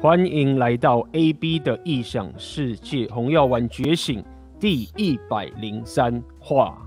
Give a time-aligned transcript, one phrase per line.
[0.00, 4.24] 欢迎来到 AB 的异想世界，红药丸觉醒
[4.60, 6.78] 第一百零三话。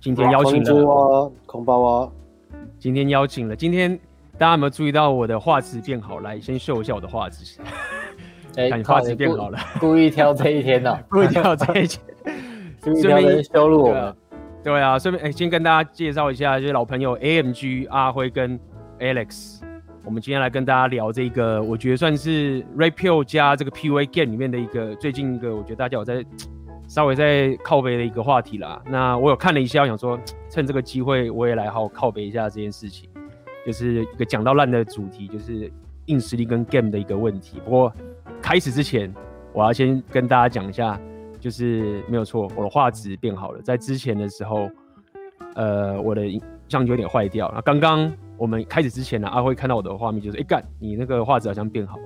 [0.00, 2.10] 今天邀请了空包啊，
[2.78, 3.94] 今天邀请了，今天
[4.38, 6.20] 大家有没有注意到我的画质变好？
[6.20, 7.60] 来，先秀一下我的画质。
[8.56, 11.02] 哎、欸，画质变好了，故意挑这一天呢、啊？
[11.10, 12.00] 故意挑这一天，
[13.02, 14.16] 顺便 羞辱我们。
[14.64, 18.58] 对啊，顺便哎，先跟大家介绍一下，就是老朋友 AMG 阿辉跟
[18.98, 19.60] Alex。
[20.02, 26.24] 我们今天来跟大家聊这个，我觉得算是 Rapio 加这个 PUA Game 里面的一个最近一个，我觉得大家有在
[26.88, 28.82] 稍微在靠背的一个话题啦。
[28.86, 33.08] 那我有看了一下，我想说 趁这个机会，我也来好好靠背一下这件事情，
[33.66, 35.70] 就是一个讲到烂的主题，就是
[36.06, 37.60] 硬实力跟 Game 的一个问题。
[37.62, 37.92] 不过
[38.40, 39.14] 开始之前，
[39.52, 40.98] 我要先跟大家讲一下，
[41.38, 43.60] 就是没有错，我的画质变好了。
[43.60, 44.70] 在之前的时候，
[45.54, 46.22] 呃，我的
[46.68, 47.52] 相机有点坏掉。
[47.54, 48.10] 那刚刚。
[48.40, 52.02] 我们开始之前呢，阿辉看到我的画面，就是哎干，你那个画质好像变好了。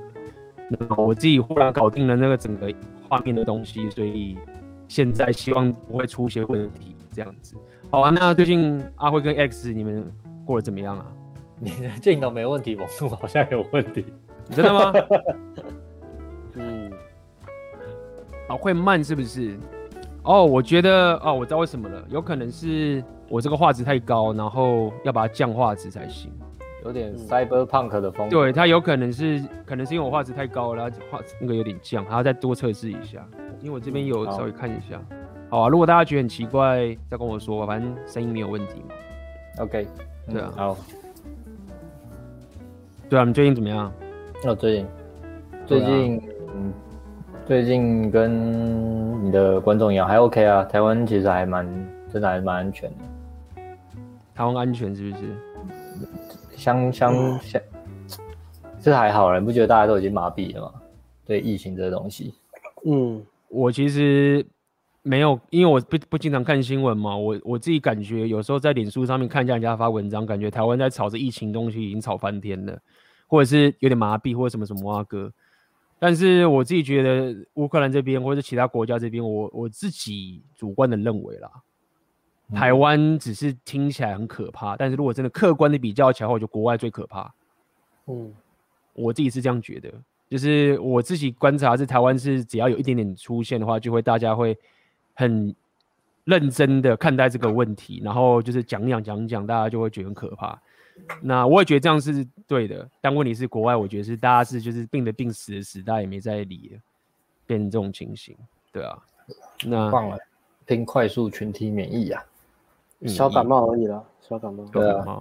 [0.68, 2.74] 那我自己忽然搞定了那个整个
[3.08, 4.36] 画面的东西，所以
[4.88, 7.54] 现在希望不会出一些问题，这样子。
[7.88, 10.12] 好啊，那最近阿辉跟 X 你们
[10.44, 11.06] 过得怎么样啊？
[11.60, 14.04] 你的镜头没问题，网速好像有问题。
[14.50, 14.92] 真的吗？
[16.54, 16.90] 嗯。
[18.48, 19.56] 啊，会慢是不是？
[20.24, 23.02] 哦，我觉得哦，我知道为什么了，有可能是。
[23.30, 26.30] 我这个画质太高，然后要把它降画质才行，
[26.84, 28.30] 有点 cyberpunk 的风格。
[28.30, 33.26] 对，它有可能是，可能是因为我画质太高了，然后画那个有点降，还要再多测试一下。
[33.60, 35.00] 因为我这边有稍微看一下。
[35.48, 38.94] 好，好啊，如果大家觉得很奇怪，再跟我说，反正声音没有问题嘛。
[39.64, 39.86] OK，
[40.30, 40.52] 对啊。
[40.54, 40.76] 好。
[43.08, 43.90] 对啊，你最近怎么样？
[44.44, 44.86] 哦，最近，
[45.66, 46.22] 最近，
[46.54, 46.72] 嗯，
[47.46, 50.64] 最近跟你的观众一样，还 OK 啊。
[50.64, 51.66] 台湾其实还蛮，
[52.10, 53.62] 真的还蛮安全的。
[54.34, 55.24] 台湾安全是不是？
[56.56, 57.60] 相相相，
[58.80, 60.72] 这还好，你不觉得大家都已经麻痹了吗？
[61.26, 62.32] 对疫情这东西，
[62.86, 64.46] 嗯，我其实
[65.02, 67.14] 没有，因为我不不经常看新闻嘛。
[67.14, 72.78] 我我自己感觉有时候在脸书上面看一下人家发文章，感觉台湾在炒这疫情东西已经炒翻天了，
[73.26, 75.30] 或者是有点麻痹，或者什么什么啊哥。
[75.98, 81.50] 但是我自己觉得乌克兰这边或者其他国家这边，我我自己主观的认为啦。
[82.54, 87.32] 台湾只是听起来很可怕，但是如果真的客观的比较起来，我觉得国外最可怕。
[88.06, 88.30] 嗯，
[88.92, 89.90] 我自己是这样觉得，
[90.28, 94.56] 就是我自己观察是台湾是只要有一点点出现的话，就会大家会
[95.14, 95.54] 很
[96.24, 100.60] 认真的看待这个问题，然后就是讲讲讲讲，大家就会觉得很可怕。
[101.20, 106.80] 那我也觉得这样是对的，但问题是国外，我觉得是大家是就是病的病死的死，大家也没在理了，
[107.46, 108.36] 变成这种情形，
[108.72, 108.96] 对啊。
[109.64, 110.18] 那放了，
[110.66, 112.22] 拼快速群体免疫呀、
[113.04, 113.08] 啊。
[113.08, 114.64] 小感冒而已啦，小感冒。
[114.72, 115.20] 对啊，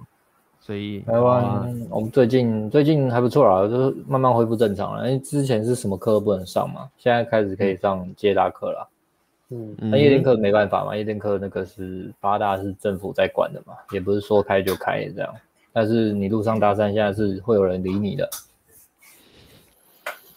[0.60, 5.06] 所以台湾我们最近最近还不错啦，就是慢慢恢复正常了。
[5.06, 8.90] 因为之前是什么课都不能上嘛，现在开始可以上接大课了。
[9.50, 15.34] 嗯，那夜店课没办法嘛，夜店课那个是八大是政府在管的嘛，也不是说开就开这样。
[15.74, 18.30] 但是你路上搭讪，现在是会有人理你的。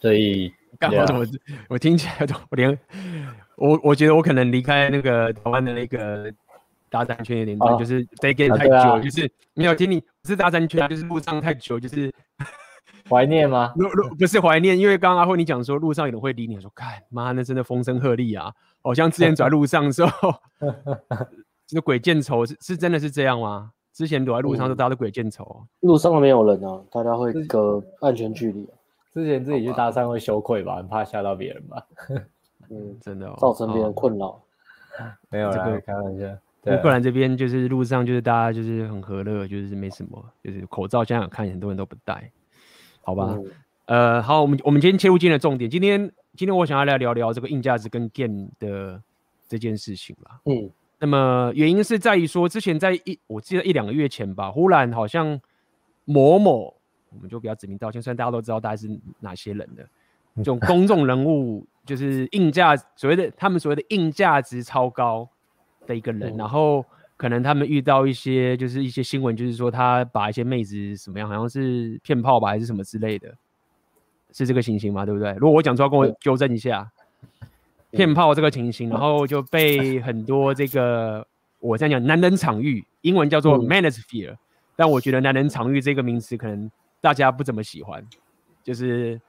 [0.01, 1.05] 所以，干嘛？
[1.17, 1.25] 我
[1.69, 2.77] 我听起来都我连
[3.55, 6.33] 我我觉得我可能离开那个台湾的那个。
[6.89, 12.09] 搭讪圈有点多，就是待 g 太久，啊啊、就是没有听你不是搭讪圈，就是路上太久，就是
[13.09, 13.71] 怀念吗？
[13.75, 20.33] 路路不是怀念，因为刚刚阿辉你讲说路上有人会理你，说看妈那真的风声鹤唳啊，好像之前走在路上的时候，
[21.67, 23.71] 这个鬼见愁是是真的是这样吗？
[23.97, 28.78] 之前走在路上都大家都鬼见愁，嗯，路上都没有人啊，大家会隔安全距离，啊。
[29.12, 31.88] 之前自己去搭讪会羞愧吧，很怕吓到别人吧？
[32.69, 34.40] 嗯，真的，哦，造成别人困扰。
[35.31, 36.25] 没有啦，这个开玩笑。
[36.66, 42.31] 乌克兰这边就是路上就是大家就是很和乐，就是没什么，就是口罩现在看很多人都不戴，
[43.02, 43.35] 好吧？
[43.85, 49.02] 嗯、呃，好，我们我们今天切入今天的重点，今天今天我想要来聊聊这个硬价值跟 game 的
[49.47, 50.40] 这件事情啦。
[50.46, 50.69] 嗯，
[51.00, 55.40] 那么原因是在于说，之前在一我记得一两个月前吧，忽然好像
[56.06, 56.74] 某某，
[57.12, 58.88] 我们就不要指名道姓，虽然大家都知道大概是
[59.20, 59.88] 哪些人的
[60.38, 65.29] 这种公众人物，就是硬价所谓的他们所谓的硬价值超高。
[65.85, 66.84] 的一个人，然后
[67.16, 73.34] 可能他们遇到一些就是一些新闻，就是说他把一些妹子什么样，好像是骗炮吧，还是什么之类的，
[74.34, 75.05] 是这个情形吗？
[75.05, 75.32] 对不对？
[75.35, 76.91] 如果我讲错，跟我纠正一下，
[77.97, 81.28] 骗炮这个情形，然后就被很多这个
[81.59, 84.35] 我这样讲男人场域，英文叫做 manosphere，
[84.76, 86.72] 但我觉得男人场域这个名词可能
[87.02, 88.05] 大家不怎么喜欢，
[88.64, 89.20] 就是。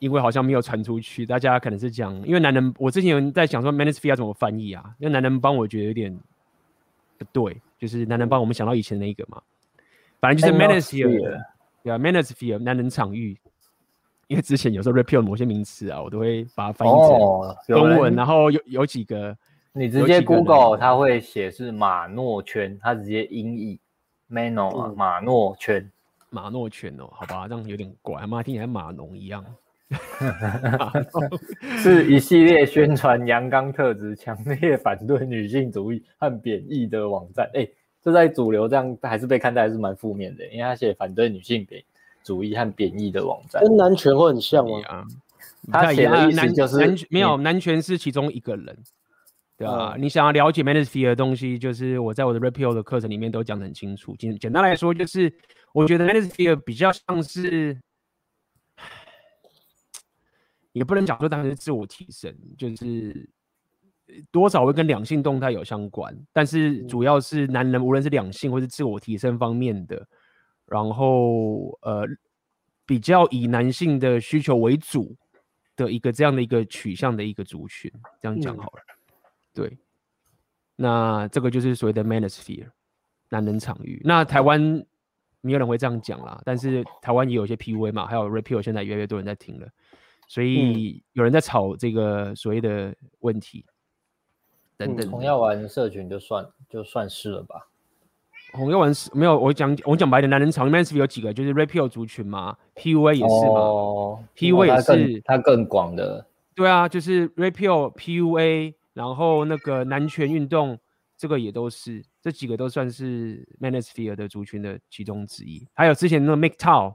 [0.00, 4.82] 因为好像没有传出去，大家可能是讲，因为男人，我之前有人在想说 manosphere 要怎么翻译啊？
[4.98, 6.18] 因为男人帮我觉得有点
[7.18, 9.42] 不对，就是男人帮我们想到以前那个嘛，
[10.18, 11.38] 反正就是 manosphere，
[11.82, 13.38] 对啊，manosphere 男人场域。
[14.30, 19.36] 因为之前有时候 repeal 某些名词啊，我都会把它翻译成中文，哦、然后有有几个，
[19.72, 23.80] 你直接 Google 它会写是马诺圈，它直接音译
[24.30, 25.90] Mano 啊，马诺圈，
[26.30, 29.44] 马诺圈哦，好吧，这样有点怪，妈听起来马农一样。
[31.82, 37.46] 是一系列宣传阳刚特质、强烈反对女性主义和贬义的网站。
[37.52, 41.82] 哎、欸，这在主流这样还是被看待还是蛮负面的，因为他写反对女性贬
[42.22, 45.06] 主义和贬义的网站，跟男权会很像吗？
[45.70, 48.78] 他写的意思就是男没有男权是其中一个人，
[49.56, 49.94] 对啊？
[49.94, 54.16] 嗯、你想要了解 Manosphere 的东西，就是我在我的 Repeal 的课程里面都讲得很清楚。
[54.16, 55.32] 简简单来说，就是
[55.72, 57.78] 我觉得 Manosphere 比较像是。
[60.72, 63.28] 也不能讲说当时是自我提升，就是
[64.30, 70.06] 多少会跟两性动态有相关，但是主要是男人无论是两性或是自我提升方面的，
[70.70, 72.06] 然后呃
[72.86, 75.16] 比较以男性的需求为主
[75.74, 78.82] 的一个这样的一个取向的一个族群，这样讲好了。
[78.88, 78.94] 嗯、
[79.52, 79.78] 对，
[80.76, 82.68] 那这个就是所谓的 Manosphere
[83.28, 84.00] 男人场域。
[84.04, 84.60] 那台湾
[85.40, 89.68] 没有人会这样讲啦，但是台湾也有一些 PUA 嘛，还有 Repeal 现在越来越多人在听了。
[90.28, 93.64] 所以有人在炒这个所谓的问题，
[94.76, 95.10] 等等。
[95.10, 97.69] 同样玩社群就算就算是了吧。
[98.52, 101.32] 红药丸是没有，我讲我讲白点，男人场里面是不是有几个？
[101.32, 106.26] 就是 Rapio 族群嘛，PUA 也是嘛、哦、，PUA 也是它更广的。
[106.54, 110.78] 对啊，就是 Rapio、PUA，然后那个男权运动，
[111.16, 115.66] 这个也都是这几个都算是 Manosphere 的族群的其中之一。
[115.74, 116.94] 还有之前那个 MGTOW。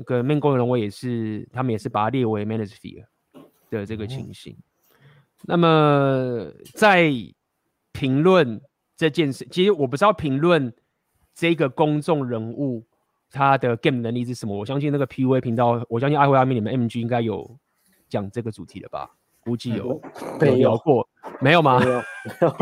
[0.00, 3.04] 那个 main 工人，我也是，他们也是把它列为 Manosphere
[3.68, 4.56] 的这个情形。
[4.92, 5.04] 嗯、
[5.42, 7.12] 那么在
[7.90, 8.60] 评论
[8.98, 10.74] 这件事，其实我不知道评论
[11.32, 12.84] 这个公众人物
[13.30, 14.58] 他的 game 能力是什么。
[14.58, 17.56] 我相信那个 PUA 频道，我相信阿辉阿明你们 MG 应该有
[18.08, 19.08] 讲这个主题了吧？
[19.44, 20.00] 估计有，
[20.40, 21.08] 有聊过，
[21.40, 21.78] 没有吗？
[21.78, 22.02] 没有，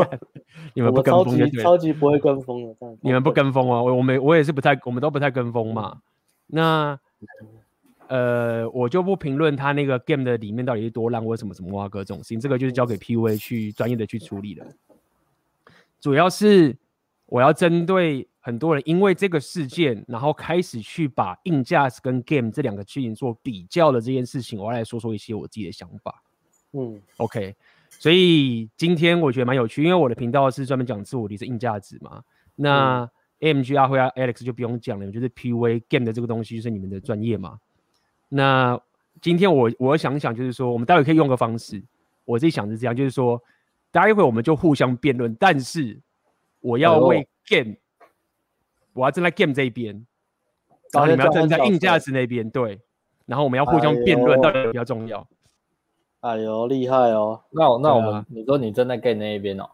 [0.75, 3.81] 你们不跟风就，超级不会跟风的，你们不跟风啊？
[3.81, 5.97] 我我们我也是不太，我们都不太跟风嘛。
[6.45, 6.97] 那
[8.07, 14.65] 呃，我就不评论他那个 game 的里面到底是多烂，或者什么什么挖哥这种事情，这个就是交给 PUA 去专业的去处理了。
[15.99, 16.75] 主要是
[17.25, 26.23] 我要针对很多人因为这个事件，然后开始去把硬价值跟 game 这两个事情做比较的这件事情，我要来说说一些我自己的想法。
[26.73, 27.55] 嗯，OK，
[27.89, 32.23] 所以今天我觉得蛮有趣，因为我的频道是专门讲自我提升硬价值嘛。
[32.55, 33.09] 那、嗯
[33.39, 37.59] AMG 阿辉啊，Alex 就不用讲了，就是 PUA game 的这个东西就是你们的专业嘛。
[38.29, 38.81] 那
[39.21, 41.79] 今天我我想想，就是说我们待会可以用个方式，
[42.25, 43.39] 我自己想是这样，就是说
[44.05, 45.99] 待会我们就互相辩论，但是
[46.59, 47.77] 我要为 game，、哎、
[48.93, 50.05] 我要站在 game 这一边，
[50.91, 52.79] 然后你们要站在硬价值那边，对，
[53.25, 55.27] 然后我们要互相辩论到底比较重要。
[56.21, 57.41] 哎呦，厉害哦！
[57.51, 59.69] 那我那我们、啊、你说你站在 game 那一边哦？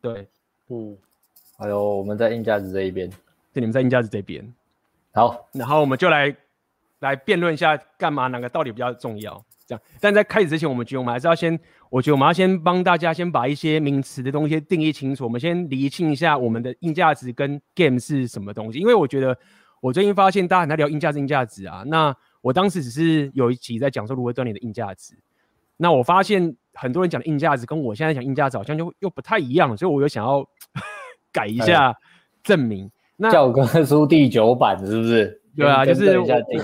[0.00, 0.28] 对，
[0.68, 0.96] 嗯。
[1.60, 3.10] 还有我们在硬价值这一边，
[3.52, 4.54] 就你们在硬价值这边，
[5.12, 6.32] 好，然后我们就来
[7.00, 9.44] 来辩论一下，干嘛哪个到底比较重要？
[9.66, 11.58] 这样，但在开始之前，我们觉得我们还是要先，
[11.90, 15.24] 我觉得我们要先帮大家先把一些名词的东西定义清楚。
[15.24, 19.36] 我们先厘清一下我们的硬价值跟 game 是什么东西，因为我觉得
[19.80, 21.82] 我最近发现大家很在聊硬价值、硬价值啊。
[21.86, 25.14] 那我当时只是有一集在讲说如何锻炼的硬价值，
[25.76, 30.46] 那我发现很多人讲的硬价值跟我现在讲硬价值好像就又不太一样，所以我又想要。
[31.30, 31.94] 改一下
[32.42, 35.42] 证明，那教科书第九版是不是？
[35.54, 36.06] 对啊，就是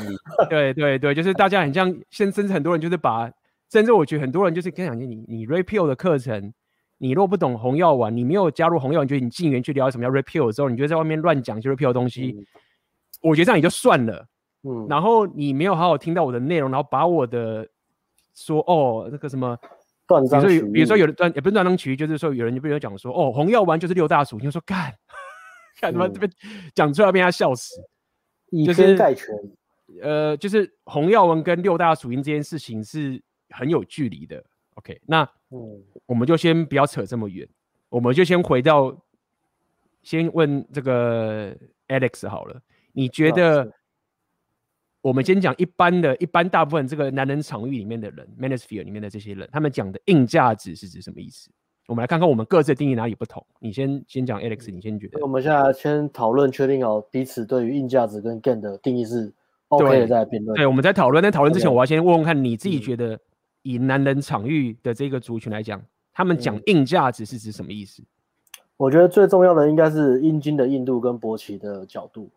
[0.48, 3.30] 对对对，就是大家很像，现甚至很多人就是把，
[3.74, 6.54] 甚至我觉得很多人就是跟讲你你 Repeal 的课程，
[6.98, 12.46] 你若不懂红药丸，你没有加入红药丸，你觉得你进园去了解什么叫 Repeal 之后，你就在外面乱讲就 Repeal 的东西，嗯、
[13.20, 14.24] 我觉得这样也就算了，
[14.62, 17.68] 嗯，然后你没有好好听到我的内容，然后把我的
[18.34, 19.58] 说哦那个什么。
[20.06, 24.92] 断章取义，比如说有人断，也不是断章取义，就是说有人就比如讲说，哦，红药丸就是六大属性，说干，
[25.80, 26.30] 干他妈这边
[26.74, 27.74] 讲出来被他笑死，
[28.50, 29.34] 以偏概全，
[30.02, 33.18] 呃，就是红药丸跟六大属性这件事情是
[33.50, 34.42] 很有距离的。
[34.74, 37.48] OK，那嗯，我们就先不要扯这么远，
[37.88, 38.96] 我们就先回到，
[40.02, 41.56] 先问这个
[41.88, 42.60] Alex 好了，
[42.92, 43.72] 你觉得？
[45.04, 51.50] 我们先讲一般的一般大部分这个男人场域里面的人，Manosphere 里面的这些人，他们讲的硬价值是指什么意思？
[51.88, 53.46] 我们来看看我们各自的定义哪里不同。
[53.58, 55.20] 你先先讲 Alex，你先觉得。
[55.20, 59.30] 我们现在先讨论，确定好彼此对于硬价值跟 gain 的定义是
[59.68, 60.56] OK 的，再辩论。
[60.56, 61.22] 对，我们在讨论。
[61.22, 63.20] 在讨论之前，我要先问问看你自己觉得，
[63.64, 68.02] 以男人场域的这个族群来讲，他们讲硬价值是指什么意思？
[68.76, 72.30] 我觉得最重要的应该是阴茎的硬度跟勃起的角度。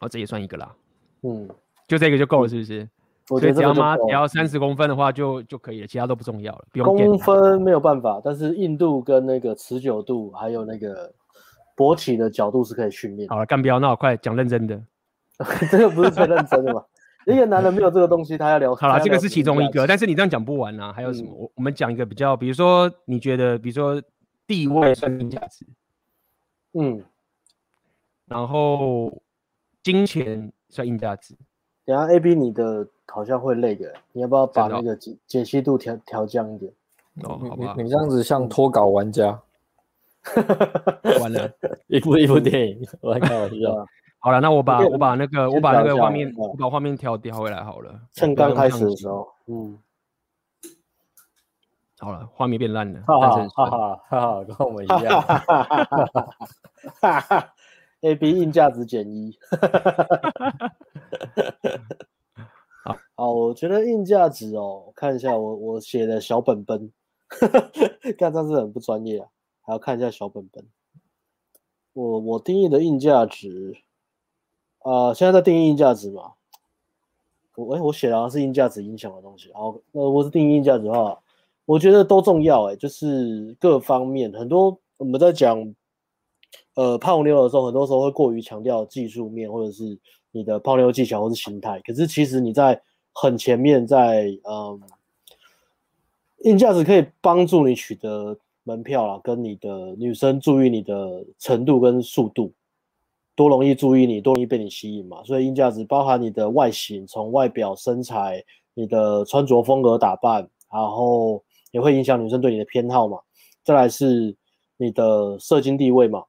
[0.00, 0.74] 哦，这也算一个啦。
[1.22, 1.48] 嗯，
[1.86, 2.88] 就这个就够了，是不是？
[3.28, 6.64] 我觉得只要妈只要三十公分的话就就可以了，其他都不重要了。
[6.70, 11.12] 不用公分没有办法，但是硬度跟那个持久度还有那个
[11.76, 13.28] 勃起的角度是可以训练。
[13.28, 14.80] 好了，干不要闹，快讲认真的。
[15.70, 16.82] 这个不是最认真的吗？
[17.26, 18.74] 一个男人没有这个东西，他要聊。
[18.76, 21.32] 好了，这个是其中一个，但是你这样讲不完啊，还有什么？
[21.34, 24.00] 我、嗯、我们讲一个比较，比如说你觉得，比如说
[24.46, 25.66] 地位算硬价值，
[26.74, 27.04] 嗯，
[28.26, 29.20] 然后
[29.82, 31.34] 金钱算硬价值。
[31.84, 36.72] 等下 A B 你的好像会累的，你要不要把那个解解析度调调降一点？
[37.24, 39.42] 哦，好吧，你这样子像脱稿玩家，
[41.20, 41.50] 完了，
[41.88, 43.86] 一部一部电影，我来开玩笑。
[44.26, 47.94] 好了，那我把我把那个我把那个画面我把画面调调回来好了。
[48.12, 49.78] 趁刚开始的时候，嗯，
[52.00, 55.88] 好了，画面变烂了，哈哈哈哈哈，跟我们一样，哈哈哈
[57.00, 57.54] 哈哈
[58.00, 60.74] ，A B 硬价值减一，哈哈哈哈哈，
[62.82, 66.90] 好，好，我觉得硬价值哦，看一下我我写的小本本，
[67.28, 67.70] 哈哈，
[68.18, 69.28] 看这样是很不专业啊，
[69.62, 70.66] 还要看一下小本本，
[71.92, 73.76] 我我定义的硬价值。
[74.86, 76.30] 呃，现在在定义硬价值嘛？
[77.56, 79.48] 我哎、我写的是硬价值影响的东西。
[79.48, 81.18] 然后，呃，我是定义硬价值的话，
[81.64, 82.70] 我觉得都重要。
[82.70, 85.74] 哎，就是各方面很多我们在讲，
[86.74, 89.98] 呃，泡妞的时候，很多时候会过于强调技术面，或者是
[90.30, 91.80] 你的泡妞技巧或是心态。
[91.80, 92.80] 可是其实你在
[93.12, 94.80] 很前面在，在嗯，
[96.44, 102.52] 硬价值可以帮助你取得门票啦，跟你的女生注意你的程度跟速度。
[103.36, 105.22] 多容易注意你，多容易被你吸引嘛？
[105.22, 113.18] 所以硬价值包含你的外形，从外表、身材、你的穿着风格、打扮，然后也会影响女生对你的偏好嘛。
[113.62, 114.34] 再来是
[114.78, 116.24] 你的社经地位嘛，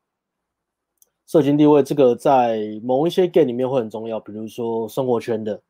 [1.26, 5.62] 社经地位这个在某一些 game 里面会很重要，比如说生活圈的，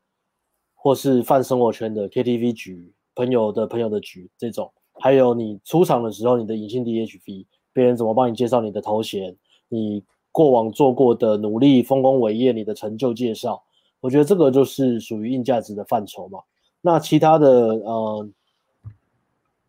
[0.73, 9.37] 或是泛生活圈的 KTV 局、朋友的朋友的局这种，还有你出场的时候你的隐性 DHV，别人怎么帮你介绍你的头衔，
[9.69, 10.03] 你。
[10.37, 13.63] 过往做过的努力、丰功伟业、你的成就介绍，
[13.99, 16.41] 我觉得这个就是属于硬价值的范畴嘛。
[16.79, 18.29] 那其他的，呃，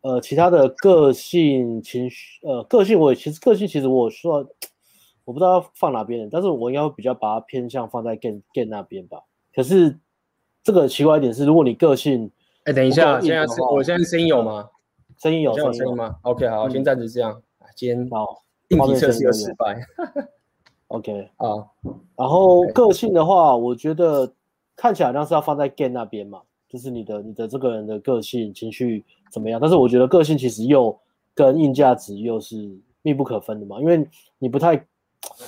[0.01, 4.47] 呃，其他的个性、情绪，呃，个性我其实个性其实我说，
[5.25, 9.23] 我不知道要放哪边，但是我应该会比较把它偏向放在 gain gain 那边吧。
[9.55, 9.97] 可是
[10.61, 12.29] 这个奇怪一点是，如果你个性，
[12.65, 14.69] 哎，等一下，现在是我现在声音有吗？
[15.17, 17.41] 声音有，有声音吗？OK，好，先暂时这样。
[17.75, 19.81] 今天好，硬体测试又失败。
[20.89, 21.47] OK 啊，
[22.15, 24.31] 然后个性的话，我觉得
[24.75, 29.59] 看起来好像是要放在 game 那边嘛，就是你的你的这个人的个性情绪怎么样？
[29.61, 30.97] 但是我觉得个性其实又
[31.35, 34.03] 跟硬价值又是密不可分的嘛，因为
[34.39, 34.83] 你不太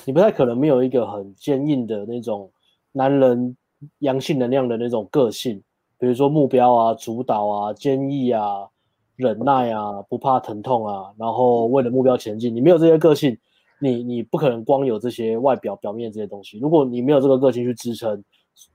[0.05, 2.51] 你不太可能没有一个很坚硬的那种
[2.91, 3.57] 男人
[3.97, 5.59] 阳性能量的那种个性，
[5.97, 8.67] 比如说目标啊、主导啊、坚毅啊、
[9.15, 13.35] 忍耐啊、不怕疼痛啊，然后为了目标前进，你没有这些个性。
[13.83, 18.23] 你你不可能光有这些外表表面这些东西，如果你没有这个个性去支撑，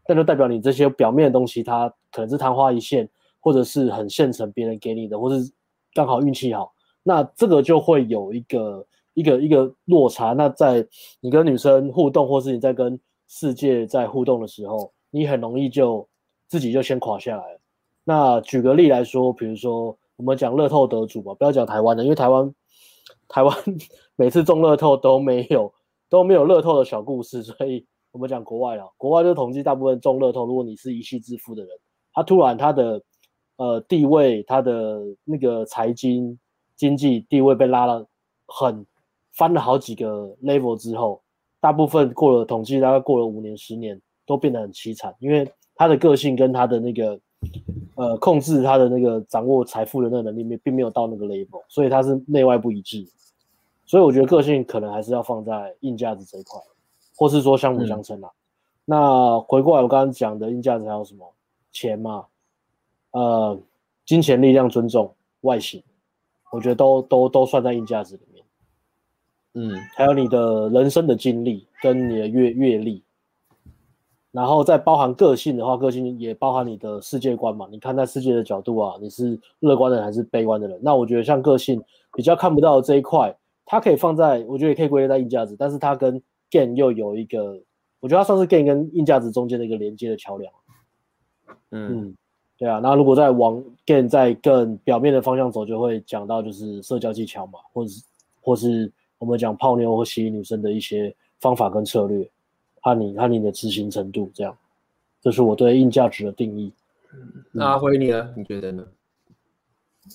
[0.08, 3.08] 那就代表你这些表面的东西它可能是昙花一现，
[3.38, 5.48] 或者是很现成别人给你的，或是
[5.94, 6.72] 刚好运气好，
[7.04, 10.32] 那这个就会有一个一个一个落差。
[10.32, 10.84] 那在
[11.20, 12.98] 你跟女生互动，或是你在跟
[13.28, 16.08] 世界在互动的时候，你很容易就
[16.48, 17.44] 自己就先垮下来。
[18.02, 22.52] 那举个例来说，比如说我们讲乐透得主吧，不要讲台湾的，因为台湾。
[23.28, 23.54] 台湾
[24.16, 25.72] 每次中乐透都没有
[26.08, 31.70] 都没有乐透的小故事，所以我们讲国外啊，国外就统计大部分中乐透，如果你是一夕致富的人，
[32.12, 33.02] 他突然他的
[33.56, 36.38] 呃地位，他的那个财经
[36.76, 38.06] 经济地位被拉了
[38.46, 38.86] 很
[39.32, 41.22] 翻了好几个 level 之后，
[41.60, 47.20] 大部分过了统计大概过了五年十年都变得很凄惨，因为他的个性跟他的那个。
[47.96, 53.06] 呃，控制他的那个掌握财富的那个能力没并没有到那个 level，所以他是内外不一致。
[53.86, 56.60] 所以我觉得个性可能还是要放在硬价值这一块，
[57.16, 58.28] 或是说相辅相成啦。
[58.28, 58.36] 嗯、
[58.84, 61.32] 那回过来我刚刚讲的硬价值还有什么？
[61.72, 62.24] 钱嘛，
[63.12, 63.58] 呃，
[64.04, 65.82] 金钱、力量、尊重、外形，
[66.50, 68.44] 我觉得都都都算在硬价值里面。
[69.54, 73.02] 嗯，还有你的人生的经历跟你的阅阅历。
[74.36, 77.66] 然后再包含个性的话，个性也包含你的世界观嘛。
[77.70, 80.78] 你看待世界的角度啊，你是乐观的人还是悲观的人？
[80.82, 87.58] 那我觉得像个性比较看不到的这一块，它可以放在，我觉得也可以归类在硬价值，但是它跟 gain 又有一个，
[87.98, 90.52] 我觉得它算是 gain 跟硬价值中间的一个连接的桥梁。
[91.70, 92.16] 嗯，嗯，
[92.58, 92.78] 对啊。
[92.82, 98.04] 那如果再往 gain 再更表面的方向走，就会讲到就是社交技巧嘛，或者是
[98.42, 102.30] 或是我们讲泡妞或吸引女生的一些方法跟策略。
[102.86, 104.56] 看你看你的执行程度，这样，
[105.20, 106.72] 这是我对硬价值的定义。
[107.50, 108.32] 那阿辉你呢？
[108.36, 108.84] 你觉得呢？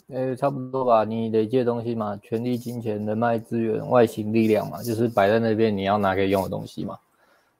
[0.07, 1.03] 诶、欸，差不多吧。
[1.03, 6.97] 你累积的东西嘛，权力、金钱、人脉资源、外形、力量嘛，就是摆在那边你要拿给用的东西嘛，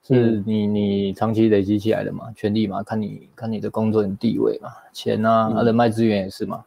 [0.02, 6.64] 是你你长期累积起来的嘛，权力嘛，看你看你的工作、你地位嘛，钱啊，嗯、啊人脉资源也是嘛。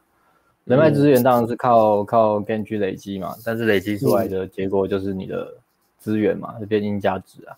[0.65, 5.51] 人脉资源当然是靠靠 gain 去累积嘛，但是累积出来的结果就是你的
[5.97, 7.57] 资源嘛，就变硬价值啊。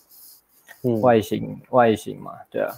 [0.87, 2.71] 嗯，外形外形嘛，对啊。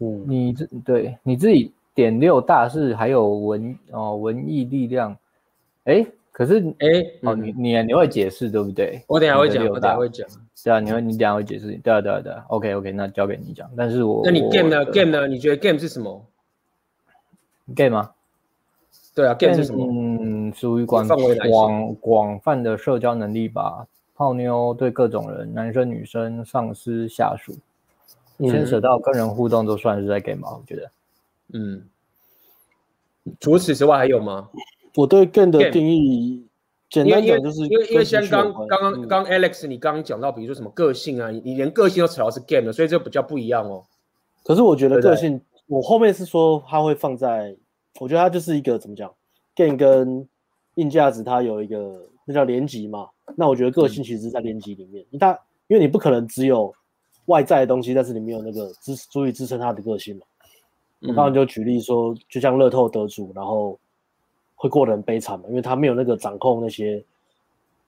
[0.00, 1.72] 嗯，你这对你自己。
[1.94, 5.16] 点六大是还有文哦文艺力量，
[5.82, 6.86] 哎，可是哎
[7.22, 9.02] 哦你你你会解释对不对？
[9.08, 10.24] 我等下会讲，我等下会讲。
[10.62, 11.72] 对啊，你会你等下会解释。
[11.82, 13.68] 对啊对啊对啊，OK OK，那交给你讲。
[13.76, 15.26] 但是我那你 game 呢？game 呢？
[15.26, 16.24] 你觉得 game 是什么
[17.74, 18.12] ？game 吗？
[19.12, 19.84] 对啊，game 是什么？
[19.90, 23.88] 嗯，属于广广广泛的社交能力吧。
[24.18, 27.54] 泡妞对各种人，男生女生、上司下属，
[28.40, 30.48] 牵扯到跟人互动都算是在 game 吧？
[30.50, 30.90] 我觉得。
[31.52, 31.84] 嗯，
[33.38, 34.50] 除此之外还有吗？
[34.96, 36.44] 我对 game 的定义，
[36.90, 43.84] 简单讲就是因为因为像刚刚刚刚 Alex 你刚刚讲到，比如说什么个性啊，你你连个性都扯到是 game 的，所以这比较不一样哦。
[44.42, 47.56] 可是我觉得个性，我后面是说它会放在，
[48.00, 49.14] 我觉得它就是一个怎么讲
[49.54, 50.28] ，game 跟
[50.74, 53.10] 硬价值它有一个那叫连级嘛。
[53.36, 56.74] 那我觉得个性其实是在连级里面，它因为你不可能只有
[57.26, 60.22] 外在的东西，但是你没有那个支足以支撑他的个性嘛。
[61.02, 63.78] 我刚刚就举例说，就像乐透得主，然后
[64.56, 67.04] 会过得很悲惨嘛，因为他没有那个掌控那些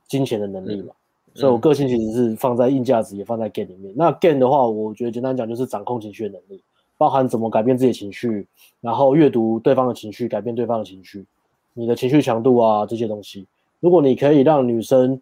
[0.06, 0.94] 金钱的能力嘛。
[1.34, 3.94] 所以我个性其实是放在硬价值，也放在 game 里面。
[3.96, 6.62] 那 game 的话，我觉得简单讲就是掌控情绪的能力，
[6.98, 8.46] 包含怎么改变自己的情绪，
[8.80, 11.24] 然后阅读对方的情绪，改变对方的情绪，
[11.72, 13.46] 你的情绪强度啊这些东西。
[13.78, 15.20] 如果你可以让女生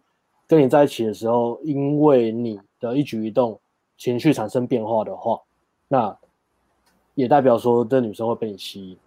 [0.49, 3.59] 跟你在一起的时候，因为你的一举一动
[3.97, 5.39] 情绪产生变化的话，
[5.87, 6.17] 那
[7.13, 8.97] 也代表说，这女生会被你吸引，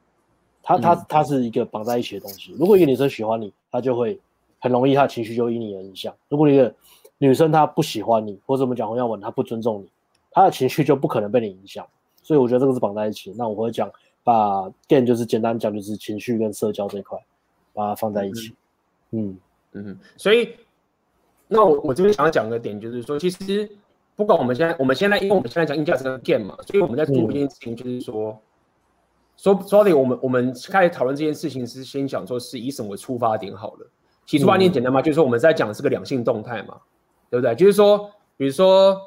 [0.62, 2.55] 她她她是一个绑在一起的东西。
[2.57, 4.20] 如果一个女生喜欢你，她就会
[4.61, 6.14] 很容易，她的情绪就因你而影响。
[6.28, 6.72] 如果一个
[7.18, 9.88] 女生她不喜欢你，或者我们讲红药丸，她不尊重你，
[10.31, 11.85] 她的情绪就不可能被你影响。
[12.22, 13.35] 所以我觉得这个是绑在一起。
[13.37, 13.90] 那我会讲，
[14.22, 17.18] 把 game 就是简单讲，就是情绪跟社交这一块，
[17.72, 18.55] 把它放在一起。
[19.11, 19.37] 嗯
[19.72, 20.55] 嗯，嗯，所以
[21.52, 23.68] 那我我这边想要讲的点就是说，其实。
[24.14, 28.38] 不管我们现在，我们现在，因为我们现在讲硬价值的 game 嘛，所以我们在做一件事情，就是说，嗯、
[29.38, 33.86] 说说到底，我们我们开始讨论这件事情是先讲说是以什么为出发点好了。
[34.26, 36.76] 其实出发点简单嘛，嗯、就是说我们在讲的是个两性动态嘛，
[37.30, 37.54] 对不对？
[37.54, 39.00] 就是说，比如说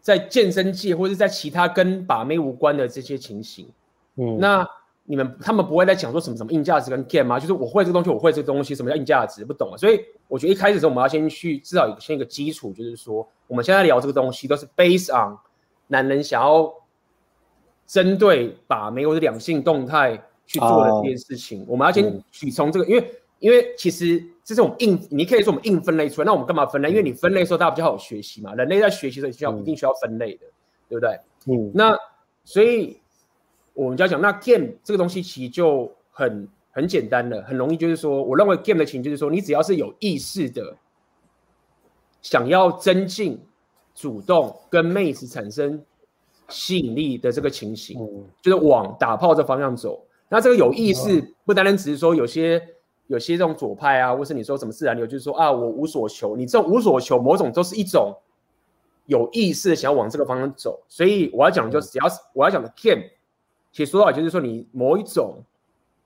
[0.00, 3.68] 在健身界或者在其他跟把妹无关的这些情形，
[4.16, 4.68] 嗯，那。
[5.06, 7.38] 你们他们不会在讲说什么什么硬价值跟 game 吗？
[7.38, 9.44] 就是我会这个东西，我会这个东西，什么叫硬价值？
[9.44, 9.76] 不懂啊。
[9.76, 15.36] 所以我觉得一开始的时候，我们要先去至少有先一个基础，就是说我们现在聊这个东西都是 based on
[15.88, 16.72] 男人想要
[17.86, 21.60] 针对把没有的两性动态去做的这件事情。
[21.64, 26.24] Uh, 我们要先取从这个，因为因为其实这是我们硬，你可以说我们硬分类出来。
[26.24, 26.88] 那我们干嘛分类？
[26.88, 28.54] 因为你分类的时候，大家比较好学习嘛。
[28.54, 30.46] 人类在学习的时候需要一定需要分类的，
[30.88, 31.20] 对不对？
[31.46, 31.70] 嗯。
[31.74, 31.94] 那
[32.42, 32.98] 所以。
[33.74, 40.76] 我们就要讲，那 game 这个东西其实就很很简单的，很容易，就是说，我认为 game 的情就是说，你只要是有意识的
[42.22, 43.40] 想要增进、
[43.94, 45.84] 主动跟妹子产生
[46.48, 50.06] 吸引力的这个情形，嗯、就是往打炮这方向走。
[50.28, 52.62] 那这个有意识不单单只是说有些
[53.08, 56.36] 有些这种左派啊，或是你说什么自然流，就是说啊，我无所求。
[56.36, 58.16] 你这种无所求，某种都是一种
[59.06, 60.80] 有意识的想要往这个方向走。
[60.88, 63.02] 所以我要讲，就是只要是我要讲的 game。
[63.74, 65.42] 其实说到底就是说，你某一种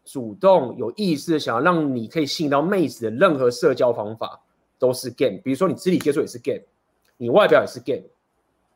[0.02, 4.40] 主动有意识的想要让你可以吸引到妹子的任何社交方法
[4.78, 5.36] 都是 game。
[5.44, 6.62] 比如说你肢体接触也是 game，
[7.18, 8.04] 你外表也是 game。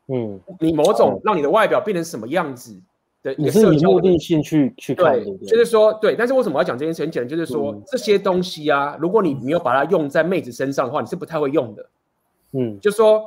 [0.09, 2.79] 嗯，你某种让你的外表变成什么样子
[3.23, 6.15] 的一个社交，你是以目的性去去看，对，就是说对。
[6.15, 7.01] 但是为什么要讲这件事？
[7.01, 11.89] 很简单，就是说、嗯、这些东西啊，如果你没有把它用在妹子身上的话，你是不太会用的。
[12.51, 13.23] 嗯，就是说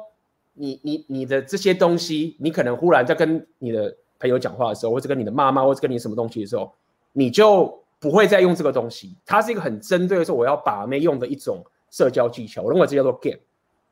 [0.55, 3.97] 你你你的这些东西，你可能忽然在跟你的。
[4.19, 6.73] 朋友讲话的时候，或者跟你的妈妈，或者跟你什么东西的时候，
[7.13, 9.15] 你就不会再用这个东西。
[9.25, 12.63] 它是一个很针对的说我要把妹用的一种社交技巧。
[12.63, 13.39] 我认为这叫做 game。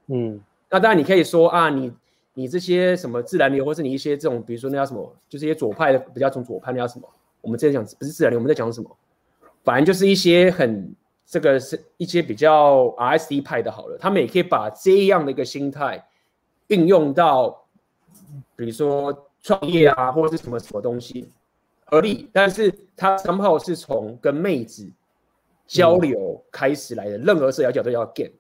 [0.07, 1.93] 嗯，那当然你可以说啊，你
[2.35, 7.09] 你这些什么自然流，或是你一些这种，比如说那叫什么，就是一些左派的比较从左派那叫什么？
[7.41, 8.91] 我们之前讲不是自然流，我们在讲什么？
[9.63, 10.95] 反正就是一些很
[11.27, 16.07] 这个是一些比较 RSD 派的，好了，他们也可以把这样的一个心态
[16.67, 17.65] 运用到，
[18.57, 19.29] 比如说。
[19.45, 21.31] 创业啊，或者是什么什么东西
[21.85, 24.91] 合理，但是他 somehow 是从跟妹子
[25.67, 28.33] 交流开始来的，任何社交角度要 game。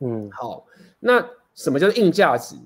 [0.00, 0.66] 嗯，好，
[0.98, 2.56] 那什么叫做硬价值？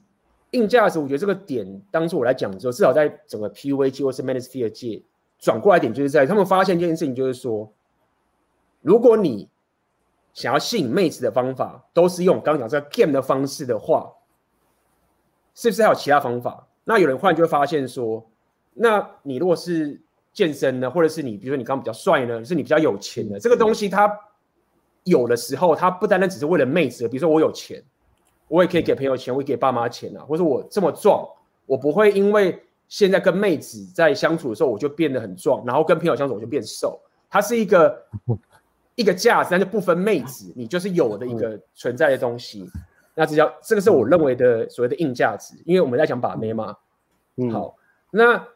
[0.52, 5.02] 硬价值，我觉得这个点当初我来讲的时候，至少在整个 PUA 界或是 Manosphere 界
[5.38, 7.70] 转过来点，就是在他们发现一件事情，就是说，
[8.80, 9.50] 如果你
[10.32, 14.14] 想要吸引妹子的方法都是用刚刚讲这个 game 的方式的话，
[15.54, 16.66] 是不是还有其他方法？
[16.84, 18.24] 那有人忽然就会发现说，
[18.74, 20.00] 那你如果是
[20.32, 24.10] 健身呢，或者是你比如说你刚刚比较帅呢，是你比较有钱的，这个东西它
[25.04, 27.82] 有的时候它不单单只是为了妹子，比如说我有钱，
[28.48, 31.26] 我也可以给朋友钱，我也给爸妈钱啊，或者我这么壮，
[31.66, 38.02] 我不会因为现在跟妹子在相处的时候我就变得很壮，然后跟朋友相处我就变瘦，它是一个。
[38.94, 42.70] 一个价值，但是不分妹子，你就是有的一个存在的东西。
[43.14, 46.76] 嗯、那这叫这个是我认为的所谓的硬价值，因为我们在讲把妹嘛。
[47.36, 47.76] 嗯，好，
[48.10, 48.46] 那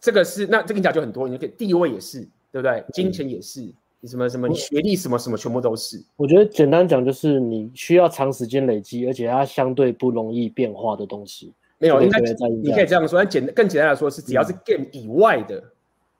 [0.00, 2.20] 这个是那这个讲就很多，你可以地位也是，
[2.52, 2.84] 对不对？
[2.92, 3.60] 金钱也是，
[4.00, 6.02] 你什么什么，你学历什么什么，全部都是。
[6.16, 11.52] 我觉得简单讲就是你需要长时间累积，而且它相对不容易变化的东西。
[11.78, 15.64] 没有，应该你可以这样说，但简更简单来说是，只要是 game 以外的，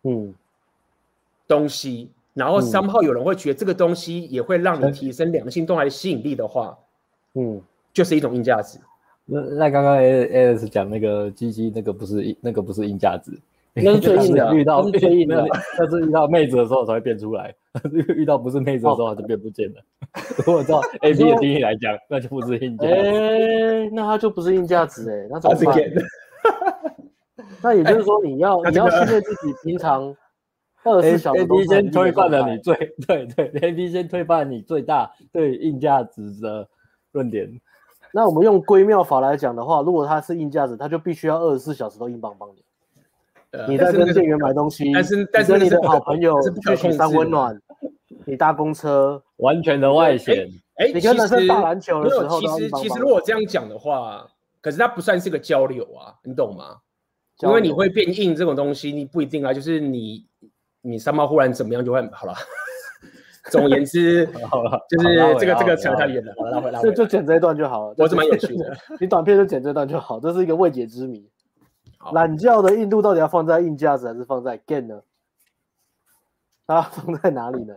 [0.02, 0.34] 嗯，
[1.46, 2.10] 东西。
[2.32, 6.76] 然后三号有人会觉得这个东西也会让你提升两性动态的吸引力的话，
[7.34, 7.60] 嗯，
[7.92, 8.78] 就是一种硬价值。
[9.26, 13.32] 那那刚刚 Alex 讲那个鸡鸡那个不是那个不是硬价值，
[13.72, 15.46] 那是 最硬的，遇到最硬的，
[15.78, 17.54] 那是遇到妹子的时候才会变出来，
[18.14, 19.80] 遇到不是妹子的时候它就变不见了。
[20.46, 22.86] 如果照 A B 的定义来讲，那就不是硬价。
[22.86, 25.80] 哎，那它就不是硬价值哎，那怎么办？
[27.62, 30.14] 那也就是说你要你要训练自己平常。
[30.86, 32.74] 二十四小时 A B 先推翻了你最
[33.08, 36.68] 对对，A B 先推翻了你最大对硬价值的
[37.14, 37.60] 论点。
[38.12, 43.58] 那我们用归庙法来讲的话，如果它是硬价值，它就必须要二十四小时都硬邦邦的。
[43.58, 47.58] 呃、你在跟店员买东西，但是但是你的好朋友去雪山温暖，
[48.26, 50.46] 你搭公车， 完全的外显。
[50.74, 54.26] 哎，你跟男生打篮球的时候，其实其实如果这样讲的话，
[54.60, 56.76] 可是它不算是个交流啊，你懂吗？
[57.42, 60.26] 因为你会变硬这种东西，你不一定啊，就是你。
[60.86, 62.34] 你三毛忽然怎么样就会好了。
[63.50, 66.32] 总而言之， 好了，就是这个这个扯太远了。
[66.38, 67.94] 好了，拉回来，就就剪这一段就好了。
[67.98, 68.76] 我是蛮有趣的。
[69.00, 71.28] 你短片就剪这段就好，这是一个未解之谜。
[72.12, 75.00] 懒觉的硬度到底要放在硬架子还是放在 gain 呢？
[76.66, 77.74] 它放在哪里呢？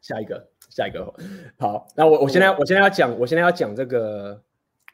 [0.00, 1.12] 下一个，下一个。
[1.58, 4.40] 好，那我我现在我现在要讲，我现在要讲这个。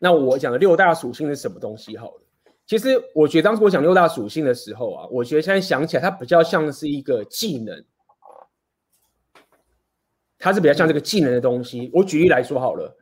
[0.00, 1.96] 那我讲的六大属性是什么东西？
[1.96, 2.22] 好了。
[2.66, 7.82] 其实我觉得当时我讲六大属性的时候啊，我觉得现在想起来，它比较像是一个技能，
[10.38, 11.90] 它是比较像这个技能的东西。
[11.92, 12.96] 我举例来说好了，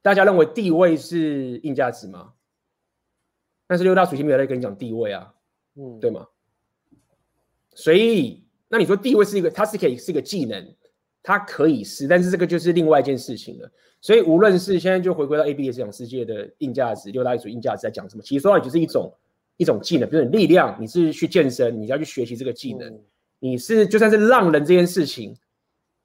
[0.00, 2.32] 大家认为地位是硬价值吗？
[3.66, 5.34] 但是六大属性没有在跟你讲地位啊，
[5.76, 6.26] 嗯，对吗？
[7.74, 10.74] 所以那你说地位是一个，它是可以是一个技能，
[11.22, 13.70] 它可以是，但是这个就是另外一件事情了。
[14.00, 18.22] 所以无论是现在就回归到 A B 的这种世界的硬价值，六大艺术硬价值在讲什么？
[18.22, 19.12] 其实说到底就是一种
[19.56, 22.96] 一种技能，比如你力量，你是去健身，你要去学习这个技能，
[23.38, 25.36] 你是就算是浪人这件事情，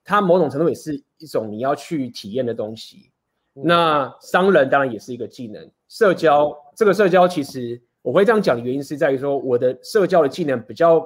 [0.03, 3.11] 它某种程度也是一种你要去体验的东西。
[3.53, 11.05] 那商人当然也是一个技能，社交这个社交其实我会这样讲的原因是在于说，我的社交的技能比较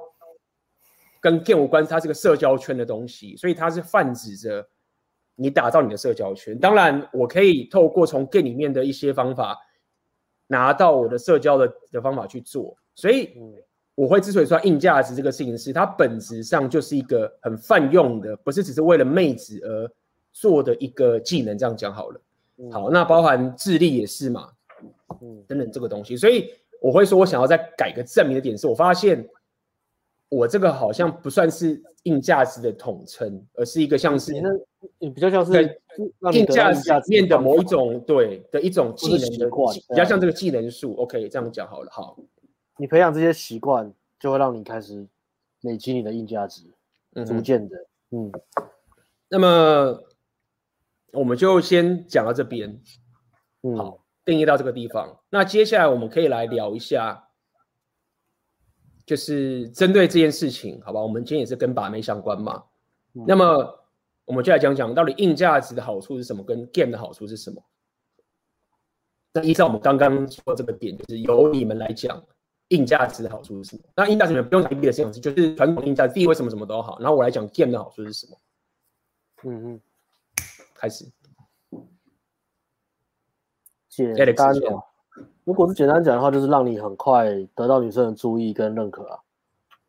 [1.19, 4.67] 跟 game 无关，它是个社交圈的东西，所以它是泛指着。
[5.39, 9.55] 你打造你的社交圈，当然我可以透过从 game 里面的一些方法
[10.47, 13.37] 拿到我的社交的的方法去做，所以
[13.97, 19.91] 我会之所以说硬价值这个事情是它本质上就是一个很泛用的，不是只是为了妹子而
[20.31, 21.57] 做的一个技能。
[21.57, 22.21] 这样讲好了，
[22.71, 24.49] 好，那包含智力也是嘛，
[25.19, 29.27] 嗯，等等这个东西，所以我会说我想要再改个证明的点是我发现。
[30.29, 34.33] 我这个好像不算是硬价值的统称，而是一个像是
[34.99, 35.79] 你比较像是
[36.33, 39.49] 硬价值里面的某一种对的一种技能的
[39.87, 40.93] 比较像这个技能树。
[40.95, 41.89] OK，这样讲好了。
[41.89, 42.17] 好，
[42.77, 45.07] 你培养这些习惯，就会让你开始
[45.61, 46.63] 累积你的硬价值，
[47.25, 47.77] 逐渐的。
[48.11, 48.31] 嗯，
[49.29, 50.03] 那么
[51.11, 52.81] 我们就先讲到这边。
[53.63, 55.19] 嗯，好，定义到这个地方。
[55.29, 57.25] 那接下来我们可以来聊一下。
[59.05, 60.99] 就是针对这件事情，好吧？
[60.99, 62.65] 我们今天也是跟把妹相关嘛。
[63.13, 63.79] 嗯、那么，
[64.25, 67.63] 我们就来讲讲到底硬价值的好处是什么，跟 game 的好处是什么。
[69.31, 72.21] 那依照我们刚刚说这个点，就是由你们来讲
[72.69, 73.83] 硬价值的好处是什么？
[73.95, 76.99] 那硬价值不用讲 B 的事情，就是传统硬价值，地位什么什么都好。
[76.99, 78.37] 然后我来讲 game 的好处是什么？
[79.43, 79.81] 嗯嗯，
[80.73, 81.05] 开始。
[83.89, 84.83] 简单的。
[85.43, 89.17] 如果是简单讲的话，就是让你很快得到女生的注意跟认可啊，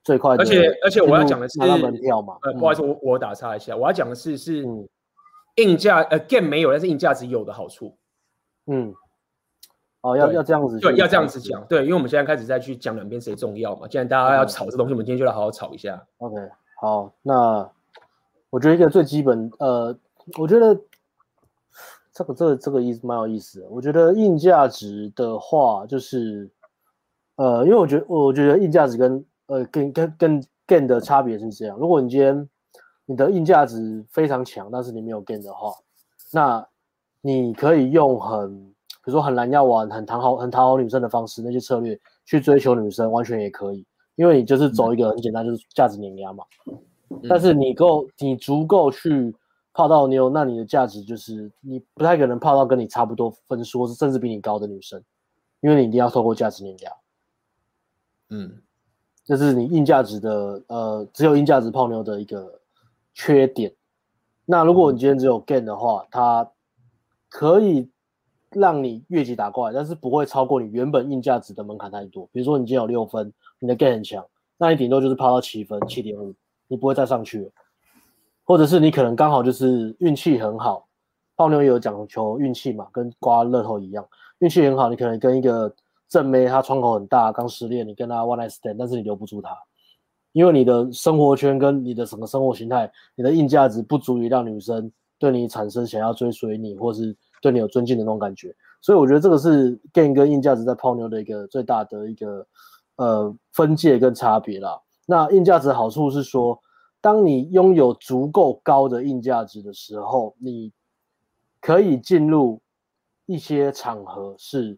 [0.04, 0.42] 最快的。
[0.42, 2.38] 而且而且我要讲的是门票嘛。
[2.42, 4.64] 呃，不好意思，我我打岔一下，我要讲的是是
[5.56, 7.98] 硬价呃 game 没有，但是硬价值有的好处。
[8.66, 8.94] 嗯，
[10.02, 13.88] 哦，要要这样子，对，要这样子讲，对，因为我们现在开始再去讲两边谁重要嘛。
[13.88, 16.00] 既然大家要吵这东西，我们今天就来好好吵一下。
[16.18, 16.36] OK，
[16.80, 17.68] 好，那
[18.48, 19.92] 我觉得一个最基本，呃，
[20.38, 20.80] 我觉得
[22.12, 23.66] 这个这个这个意思蛮有意思的。
[23.68, 26.48] 我觉得硬价值的话，就是
[27.34, 31.76] 呃，因为我觉得我觉得硬价值跟呃跟跟跟 gain 的差别是这样。
[31.76, 32.48] 如果你今天
[33.04, 35.72] 你的硬价值非常强，但是你没有 gain 的话，
[36.32, 36.64] 那
[37.20, 38.72] 你可以用很。
[39.08, 43.82] 比如说很蓝药丸，很讨好、很讨好女生的方式，那些策略去追求女生，完全也可以，
[44.16, 46.44] 因为你就是走一个很简单，就是价值碾压嘛。
[46.66, 49.34] 嗯、但是你够，你足够去
[49.72, 55.02] 泡到妞，那你的价值就是你不太可能泡到跟你差不多分数，甚至比你高的女生，
[55.62, 56.92] 因为你一定要透过价值碾压。
[58.28, 58.60] 嗯，
[59.24, 62.60] 这是你硬价值的，呃，只有硬价值泡妞的一个
[63.14, 63.74] 缺点。
[64.44, 66.46] 那如果你今天只有 gain 的话，它
[67.30, 67.88] 可以。
[68.52, 72.26] 让你越级打怪，但是不会超过你原本硬价值的门槛太多。
[72.32, 74.24] 比如说你今天有六分，你的 gai 很强，
[74.56, 76.34] 那你顶多就是泡到七分、七点五，
[76.66, 77.50] 你不会再上去了。
[78.44, 80.88] 或者是你可能刚好就是运气很好，
[81.36, 84.08] 泡妞也有讲求运气嘛，跟刮乐透一样，
[84.38, 85.70] 运气很好，你可能跟一个
[86.08, 89.54] 正妹，她窗口很大，刚失恋，你跟她 one night stand，但是你留不住她，
[90.32, 97.14] 因为你的生活圈跟你的整个生活形态，你的硬价值不足以让女生对你产生想要追随你，或是。
[97.40, 102.46] 对你有尊敬的那种感觉，所以我觉得这个是 gain 跟硬价值在泡妞的一个最大的一个
[102.96, 104.80] 呃分界跟差别啦。
[105.06, 106.60] 那硬价值的好处是说，
[107.00, 110.72] 当你拥有足够高的硬价值的时候，你
[111.60, 112.60] 可以进入
[113.26, 114.76] 一些场合是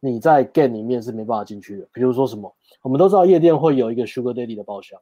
[0.00, 1.88] 你在 gain 里面是没办法进去的。
[1.92, 4.98] 比如说什么，我们都知道夜店会有一个 sugar daddy 的包厢，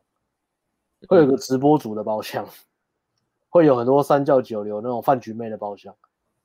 [1.08, 2.46] 会有个直播主的包厢，
[3.50, 5.94] 会有很多三教九流那种饭局妹的包厢。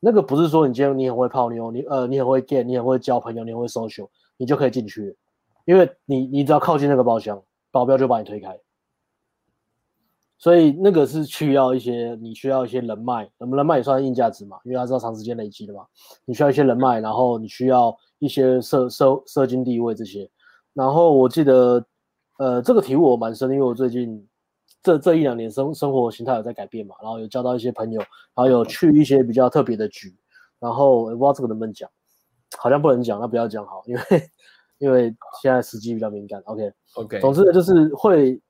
[0.02, 4.08] 那个不是说你今天你很会泡妞，你呃你很会 get，你很会交朋友，你很会 social，
[4.38, 5.18] 你就可以进去，
[5.66, 8.58] 因为你你只要靠近那个包厢，保镖就把你推开。
[10.38, 15.86] 所以那个是需要一些，你需要一些人脉，我们人脉也算硬价值嘛，因为它是要长时间累积的嘛。
[16.24, 20.30] 你需要一些人脉，然后你需要一些社社社经地位这些。
[20.74, 21.86] 然后我记得，
[22.38, 24.26] 呃，这个题目我蛮深，因为我最近。
[24.82, 30.16] 这这一两年生生活形态有在改变嘛，然后有交到一些朋友，然后有去一些比较特别的局，
[30.58, 31.90] 然后我不知道这个能不能讲，
[32.58, 34.02] 好像不能讲，那不要讲好，因为
[34.78, 36.42] 因为现在时机比较敏感。
[36.46, 38.42] OK OK，总之呢，就是会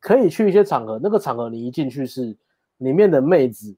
[0.00, 2.36] 可以去一些场合，那个场合你一进去是
[2.78, 3.74] 里面的妹子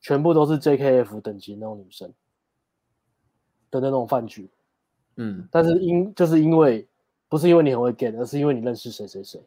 [0.00, 2.12] 全部都是 JKF 等级那种女生
[3.72, 4.48] 的那种饭局，
[5.16, 6.86] 嗯，但是因就是因为
[7.28, 9.42] 不是因为你很会 get，而是因为你认识谁谁谁。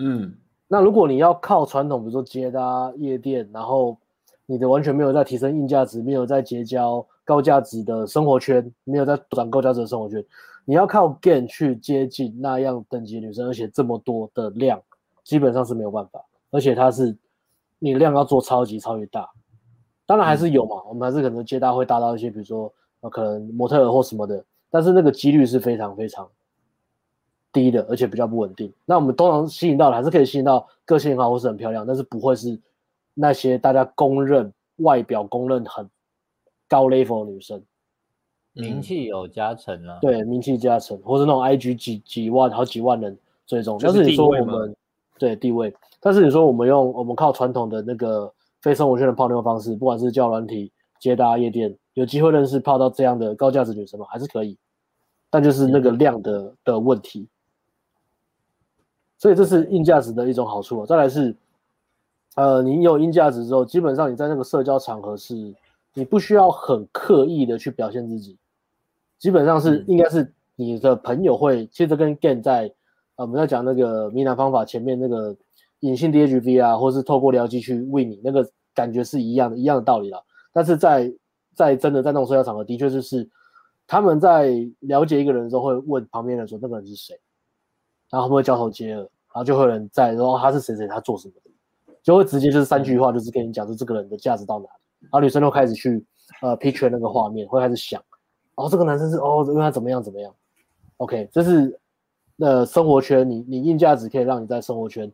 [0.00, 0.34] 嗯，
[0.68, 3.98] 那如果你要靠传统，比如说接搭夜店，然后
[4.46, 10.24] 你的完全没有在提升硬价值，没有在结交高价值的生活圈，没有在转高价值的生活圈，
[10.64, 14.80] 你要靠 gain 去接近那样等级的女生，而且这么多的量，
[15.24, 16.24] 基本上是没有办法。
[16.50, 17.14] 而且它是
[17.78, 19.28] 你量要做超级超级大，
[20.06, 26.28] 当然还是有嘛，嗯、我们还是可能接搭会搭到一些，比如说呃可能模特儿或什么的，但是那个几率是非常非常。
[27.52, 28.72] 低的，而且比较不稳定。
[28.84, 32.58] 那我们通常吸引到的还是可以吸引到个性很好或是很漂亮，但是不会是
[33.14, 35.88] 那些大家公认外表公认很
[36.68, 37.62] 高 level 的女生。
[38.54, 43.78] 名气有加成啊，对，名气加成，或是那种 IG 几几万、好几万人追踪。
[43.80, 44.74] 但是你说我们
[45.16, 54.06] 对地位，但是你说我们用我们靠传统的那个非生活圈的泡妞方式，不管是叫软体、接搭夜店，有机会认识泡到这样的高价值女生吗？
[54.10, 54.58] 还是可以，
[55.30, 57.28] 但就是那个量的、嗯、的问题。
[59.18, 60.86] 所以这是硬价值的一种好处。
[60.86, 61.36] 再来是，
[62.36, 65.34] 呃，你有硬价值之后，基本上你在那个社交场合是，
[65.92, 68.38] 你不需要很刻意的去表现自己，
[69.18, 72.72] 基本上是应该是你的朋友会，其实跟 gain 在，
[73.16, 75.36] 呃，我们在讲那个迷男方法前面那个
[75.80, 80.22] 隐性 DHV 啊，或是透过僚机去喂你，那个感觉是一样的，一样的道理啦。
[80.52, 81.12] 但是在
[81.54, 83.28] 在真的在那种社交场合，的确就是
[83.84, 87.18] 他们在了解一个人的时候，会问旁边人说那个人是谁。
[88.10, 91.50] 然后会不会交头接耳，然后就会有人在，然后他是谁谁，他做什么的，
[92.02, 94.70] 就会直接就是三句话，就是跟你讲，说这个人的价值到哪里。
[95.02, 96.04] 然后女生就开始去
[96.42, 98.02] 呃 picture 那个画面，会开始想，
[98.54, 100.34] 哦，这个男生是哦，因为他怎么样怎么样。
[100.96, 101.78] OK，这是
[102.38, 105.10] 呃生活圈，你你硬价值可以让你在生活圈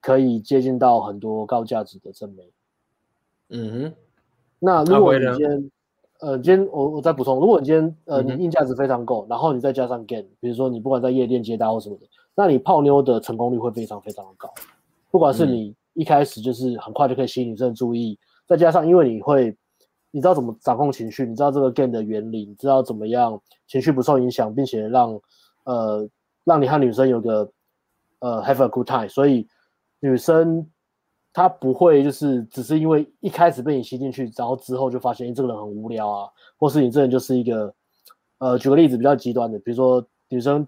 [0.00, 2.50] 可以接近到很多高价值的正妹。
[3.48, 3.94] 嗯哼，
[4.58, 5.70] 那如果你今天。
[6.18, 14.52] 呃，今天我我再补充，如果你今天呃你硬价值非常够，然后你再加上 gain，比如说你不管在夜店接单或什么的，那你泡妞的成功率会非常非常的高。
[15.10, 19.56] 不管是你一开始就是很快就可以吸引女生的注意，再加上因为你会
[20.10, 25.18] 你知道怎么掌控情绪，你知道这个 game 的原理，你知道怎么样情绪不受影响，并且让
[25.64, 26.06] 呃
[26.44, 27.50] 让你和女生有个
[28.18, 29.48] 呃 have a good time，所以
[30.00, 30.68] 女生
[31.32, 37.74] 她不会就是只是因为一开始被你吸进去，然后之后就发现，哎，这个人很无聊啊，或是你这人就是一个
[38.38, 40.66] 呃举个例子比较极端的，比如说女生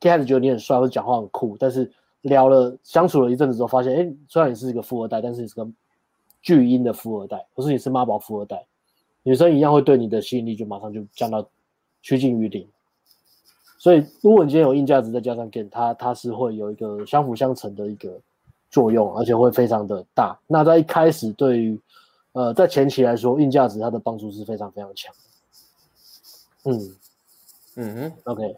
[0.00, 1.90] 一开始觉得你很帅或者讲话很酷，但是
[2.22, 5.68] 聊了相处了一阵子之后，发现哎，欸，虽然你是一个富二代，但是你是个
[6.42, 8.64] 巨婴的富二代，不是你是妈宝富二代。
[9.22, 11.46] 女生一样会对你的吸引力就马上就降到
[12.00, 12.66] 趋近于零，
[13.78, 18.18] 所以如果你今天有硬价值再加上 gain，它它是会有一个相辅相成的一个
[18.70, 20.34] 作用，而且会非常的大。
[20.46, 21.78] 那在一开始对于
[22.32, 25.14] 呃在前期来说，硬价值它的帮助是非常非常强。
[26.64, 26.96] 嗯
[27.76, 28.56] 嗯哼，OK，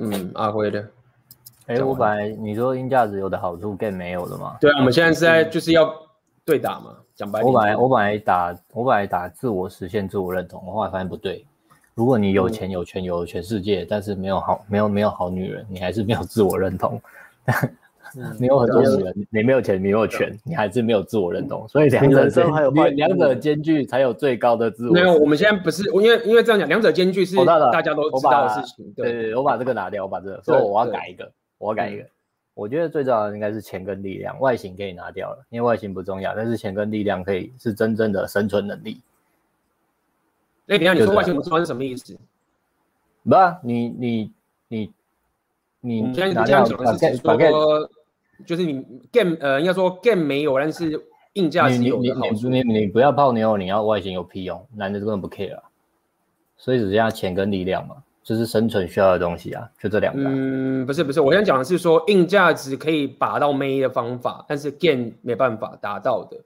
[0.00, 0.80] 嗯，阿辉的，
[1.66, 4.56] 哎、欸，我本来你说硬价值有的好处 Game 没有了吗？
[4.60, 5.94] 对啊，我们现在是在就是要
[6.44, 6.96] 对打嘛。
[7.14, 11.44] 讲白我本来我本来打我本来打自我实现自我认同，我后来发现不对。
[11.94, 16.98] 如果你有钱有权有全世界，但是没有好没有没有好女人，你还是没有自我认同。
[18.38, 21.66] 你有很多女人，你没有钱你没有权，你还是没有自我认同。
[21.68, 22.24] 所以两者
[22.70, 24.92] 两两者兼具才有最高的自我。
[24.92, 28.92] 没有，我们现在不是因为因为这样讲，两者兼具是大家都知道的事情。
[28.96, 32.04] 对对，我把这个拿掉，我把这个，所以我要改一个，我要改一个。
[32.54, 36.34] 我觉得最重要的应该是钱跟力量，外形可以拿掉了，因为外形不重要。
[36.34, 39.00] 但是钱跟力量可以是真正的生存能力。
[40.66, 42.18] 哎，等下你说外形不重要是什么意思？
[43.22, 44.32] 不啊，你你
[44.68, 44.92] 你
[45.80, 47.36] 你现在你这样讲的是说，
[48.46, 51.00] 就是你 game 呃，应该说 game 没有，但是
[51.34, 52.48] 硬价值有的好处。
[52.48, 54.66] 你你你你不要泡妞，你要外形有屁用？
[54.74, 55.62] 男的根本不 care 啊，
[56.56, 57.96] 所以只剩下钱跟力量嘛。
[58.22, 60.22] 就是生存需要的东西啊，就这两个。
[60.24, 66.36] 嗯，不是不是，我现在讲的是说硬价值可以拔到妹的方法，但是 game 没办法达到的。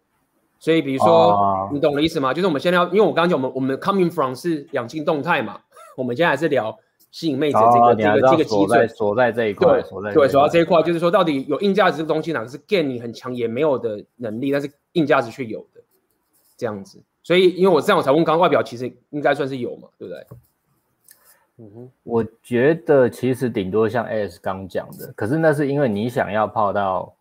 [0.61, 2.33] 所以比如说，哦、你懂我的意思吗？
[2.33, 5.61] 就是我们现在要，因为我刚刚讲我们我们 coming from 是两性动态嘛，
[5.99, 6.75] 我们现在还是聊
[7.15, 15.81] 吸引妹子的这个、哦、这个这个基准，锁在这一块，对，对，锁到这一块，就是说到底有硬价值的东西哪个是 gain 你很强也没有的能力，但是硬价值却有的
[16.57, 17.01] 这样子。
[17.23, 20.27] 所以因为我这样我才问，刚刚外表其实应该算是有嘛，对不对？
[21.59, 27.15] 嗯哼，我觉得其实顶多像 AS 刚讲的，可是那是因为你想要泡到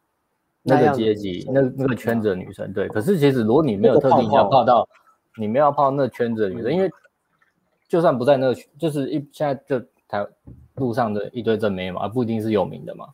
[0.63, 2.87] 那个阶级、那那个圈子的女生，对。
[2.87, 4.89] 可是其实如果你没有特定要泡到，
[5.37, 6.91] 你没有泡那圈子的女生，因为
[7.93, 10.25] 就算不在那个，就是一现在就台
[10.73, 13.07] 路上的一堆正妹嘛，不一定是有名的嘛，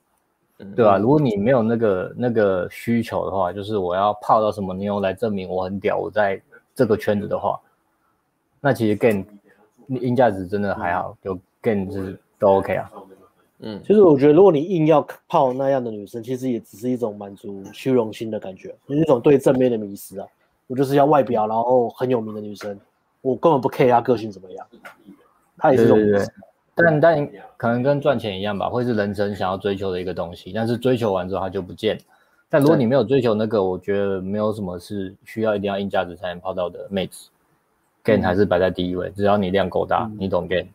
[0.74, 0.98] 对吧？
[0.98, 6.42] 如果你没有那个那个需求的话，就是我要泡到什么妞来证明我很屌，我在
[6.74, 7.60] 这个圈子的话，
[8.62, 9.26] 那其实更。
[10.02, 12.92] 硬价值真的还好，就 game 是都 OK 啊。
[13.58, 20.28] 嗯，其实我觉得，如果你硬要泡那样的女生，其实也只是一种满足虚荣心的感觉，就是一种对正面的迷失啊。
[20.68, 22.80] 我就是要外表，然后很有名的女生，
[23.22, 24.68] 我根本不 care 他个性怎么样。
[25.58, 26.28] 他也是这种对对对，
[26.76, 30.52] 但但可能跟赚钱一样吧，会是人生想要追求的一个东西。
[30.54, 32.02] 但是追求完之后，它就不见了。
[32.50, 37.30] 但如果你没有追求那个，我觉得没有什么是需要一定要硬价值才能泡到的妹子。
[38.04, 40.66] gain 还是摆在第一位，只要你量够大，嗯、你懂 gain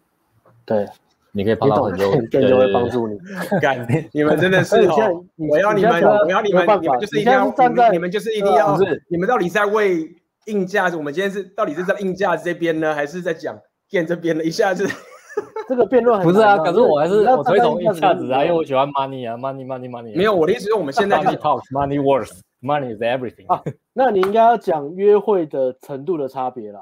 [0.67, 0.87] 对，
[1.33, 3.19] 你可以泡到很多，gain 就会帮助你。
[3.61, 5.25] 干，你们真的是 哦！
[5.37, 8.79] 我要你们，我要你们，你们就是一定要站在，你们就是一定要？
[9.09, 10.15] 你们到底在为
[10.47, 10.97] 硬价值？
[10.97, 13.59] 我们今天是到底是在硬价值这边呢，还是在讲
[13.91, 14.45] game 这边呢？
[14.45, 14.87] 一下子
[15.69, 20.17] 这个辩论不是啊，可是我还是我推崇硬价值啊，因为我喜欢 money 啊，money money money。
[20.17, 22.31] 没有，我的意思是，我们现在就是 talk money worth
[22.61, 23.63] money is everything 啊。
[23.93, 26.81] 那你应该要讲约会的程度的差别啦。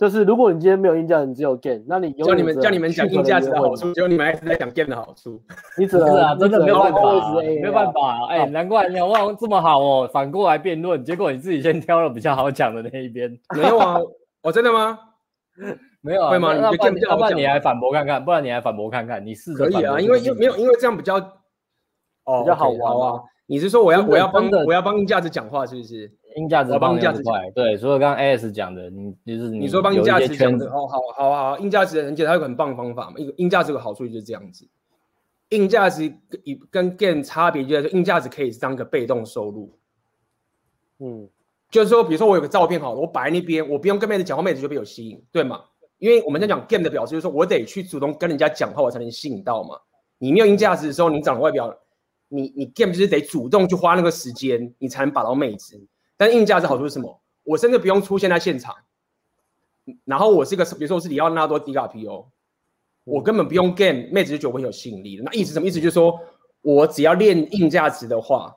[0.00, 5.38] 就是如果你今天没有硬价值，你只有 gain，那你叫你们叫你们讲硬价值的好处，结果你们还是在讲 gain 的好处。
[5.76, 6.98] 你只能是啊，真的没有办法，
[7.42, 8.26] 没有办法。
[8.30, 13.30] 哎，难怪你哇这么好哦，反过来辩论，结果你自己先挑了比较好讲的那一边。
[13.54, 13.98] 没有啊，
[14.42, 14.98] 哦，真的吗？
[16.00, 16.54] 没有啊，会吗？
[16.54, 19.66] 你就 game 比较好讲，不然你来反驳看看，不然你来反驳看看，你试着。
[19.66, 21.16] 可以啊，因为因为没有，因为这样比较
[22.24, 23.20] 哦比较好玩啊。
[23.46, 26.10] 你是说我要我要帮我要帮硬价值讲话是不是？
[26.40, 33.18] 硬价值帮硬价值讲，对，所以刚刚 AS 讲的，你就是你，你说帮硬价值讲的哦，好好好，硬价值很简单，有个很棒的方法嘛。
[33.18, 34.66] 硬硬价值有个好处就是这样子，
[35.50, 36.12] 硬价值
[36.70, 39.70] 跟跟 game 差别就在说，硬价值可以当个被动收入。
[40.98, 41.28] 嗯，
[41.70, 45.60] 就是说，比如说我有个照片好了，我摆在那边，我不用跟妹子讲话，妹子就被我吸引，对吗？
[45.98, 49.78] 因为我们在讲 game 的表示，就是说我得去主动跟人家讲话，我才能吸引到嘛。
[50.18, 51.76] 你没有硬价值的时候，你长得外表。
[52.32, 55.84] 你你 game 就是得主动去花那个时间，你才能把到妹子。
[56.20, 57.18] 但硬价值好处是什么？
[57.44, 58.76] 我甚至不用出现在现场，
[60.04, 62.28] 然后我是一个，比如说我是里奥纳多·迪卡皮欧，
[63.04, 65.22] 我根本不用 game，妹子就觉得我很有吸引力的。
[65.22, 65.80] 那意思什么意思？
[65.80, 66.20] 就是说
[66.60, 68.54] 我只要练硬价值的话，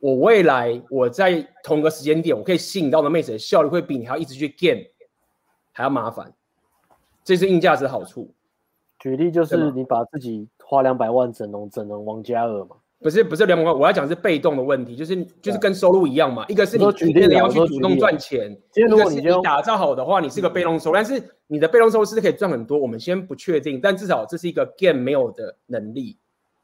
[0.00, 4.84] 我未来我在同个时间点，我可以吸引到的妹子的效率会比你还要一直去 game
[5.72, 6.30] 还要麻烦，
[7.24, 8.34] 这是硬价值的好处。
[8.98, 12.76] 举例就是你把自己花两百万整容整成王嘉尔嘛？
[13.00, 16.44] 不是不是两百块，我要讲是被动的问题，就是就是跟收入一样嘛。
[16.48, 22.78] 一个是你主动的要去主动赚钱，一个是你打造好的话，你是个被动收入，但是你的被动收入是可以赚很多。
[22.78, 26.18] 我们先不确定，但至少这是一个 game 没有的能力。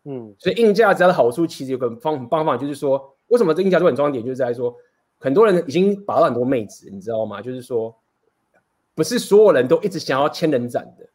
[0.05, 3.13] 嗯，所以硬价值的好处其实有个方很棒方法，就是说。
[3.29, 4.73] 为什么这硬价值很重要点，就是在说，
[5.19, 7.43] 很多人已经把到很多妹子，你知道吗？
[7.43, 7.93] 就是说，
[8.95, 11.09] 不是所有人都一直想要千人斩的，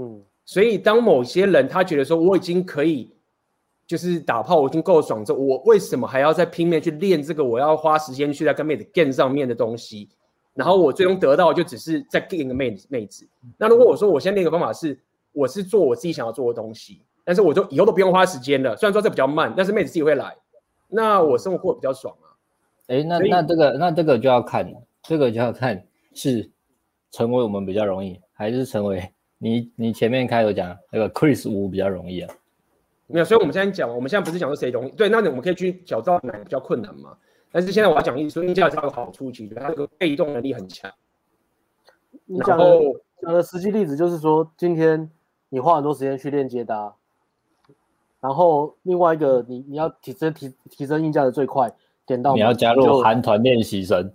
[0.00, 3.13] 嗯，所以当某些人他觉得说我已经可以，
[3.86, 7.44] 就是打炮我已经够爽之后，我为什么还要再拼命去练这个？
[7.44, 10.08] 我要花时间去在跟妹子 game 上面的东西，
[10.54, 13.28] 然后我最终得到就只是在 game 一个妹子妹子。
[13.58, 14.98] 那如果我说我现在练个方法是，
[15.32, 18.76] 我是做我自己想要做的东西，但是我就以后都不用花时间了。
[18.76, 20.34] 虽然说这比较慢，但是妹子自己会来。
[20.88, 22.32] 那我生活过得比较爽啊，
[22.86, 24.72] 哎，那那这个那这个就要看，
[25.02, 26.48] 这个就要看是
[27.10, 32.34] 成为我们比较容易，还是成为你你前面开头讲那个 Chris 五比较容易啊？
[33.06, 37.14] 没有，所以我们现在讲，我们现在不是讲说谁容易，对，那我们可以去找到哪个比较困难嘛？
[37.52, 40.90] 但是现在我要讲一说，硬价值的好处，其实它这个被动能力很强。
[42.24, 42.64] 你讲的
[43.20, 45.10] 讲的实际例子就是说，今天
[45.50, 46.94] 你花很多时间去练接搭。
[48.20, 51.70] 然后另外一个，你你要提升提提升硬价的最快，
[52.06, 54.10] 点到你要加入韩团练习生，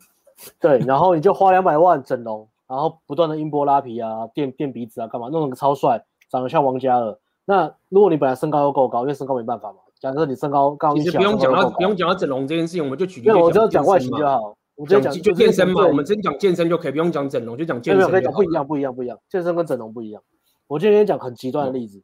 [0.59, 7.19] 对，然后你就花两百万整容，然后不断的音波拉皮啊，垫垫鼻子啊，干嘛弄个超帅，长得像王嘉尔。
[7.49, 18.07] 那如果你本来身高又够高，因为身高没办法嘛，假设你身高高，其实不用讲到不用讲到整容这件事情，我们就举例，我只要讲外形就好，我就讲就健身嘛，我们真讲健身就可以，不用讲整容，就讲健身。
[18.07, 20.21] 可以讲不一样不一样不一样，健身跟整容不一样。
[20.67, 22.03] 我今天讲很极端的例子。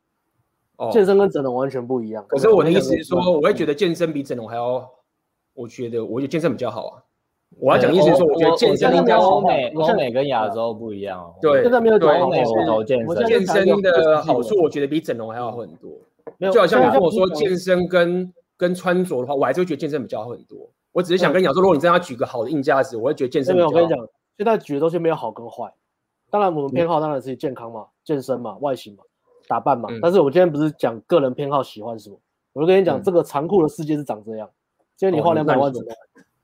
[0.77, 2.25] 哦健身跟整容完全不一样。
[2.27, 4.89] 可是我的意思是说，我会觉得健身比整容还要，
[5.53, 7.03] 我觉得我觉得健身比较好啊。
[7.59, 11.33] 我要讲意思是说，我觉得健身应该欧美欧美跟亚洲不一样哦。
[11.41, 13.25] 对，现在没有欧美骨头健身。
[13.25, 15.91] 健身的好处，我觉得比整容还要好很多。
[16.51, 20.57] 就好像你跟我说健身跟跟穿着的话，我还是会觉得健身比较好很多。
[20.91, 23.67] 我只是想跟你讲说，如果你真的要举个好的硬价值，我会觉得健身没有。
[23.67, 23.97] 我跟你讲，
[24.37, 25.71] 现在举的东西没有好跟坏。
[26.29, 29.03] 当然，我们偏好当然是健康嘛，健身嘛，外形嘛。
[29.47, 32.17] 打扮嘛，但是我今天不是讲个人偏好喜欢什么，
[32.53, 34.49] 我就跟你讲，这个残酷的世界是长这样。
[34.97, 35.97] 今天你花两百万怎么 样，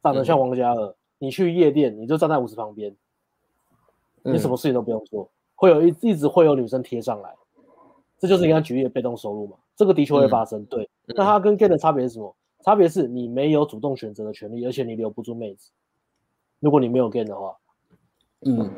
[0.04, 2.96] 长得像王嘉尔，你去夜店，你就站在舞池旁边，
[4.24, 7.32] 你什么事情都不用做，会有一一直会有女生贴上来，
[8.18, 10.66] 这就是你刚举例的被动收入嘛，这个的确会发生。
[10.66, 12.36] 对，那它跟 gay 的差别是什么？
[12.64, 15.70] 差别是你没有主动选择的权利，而且你留不住妹子。
[16.60, 17.56] 如果你没有 gay 的话，
[18.42, 18.72] 嗯，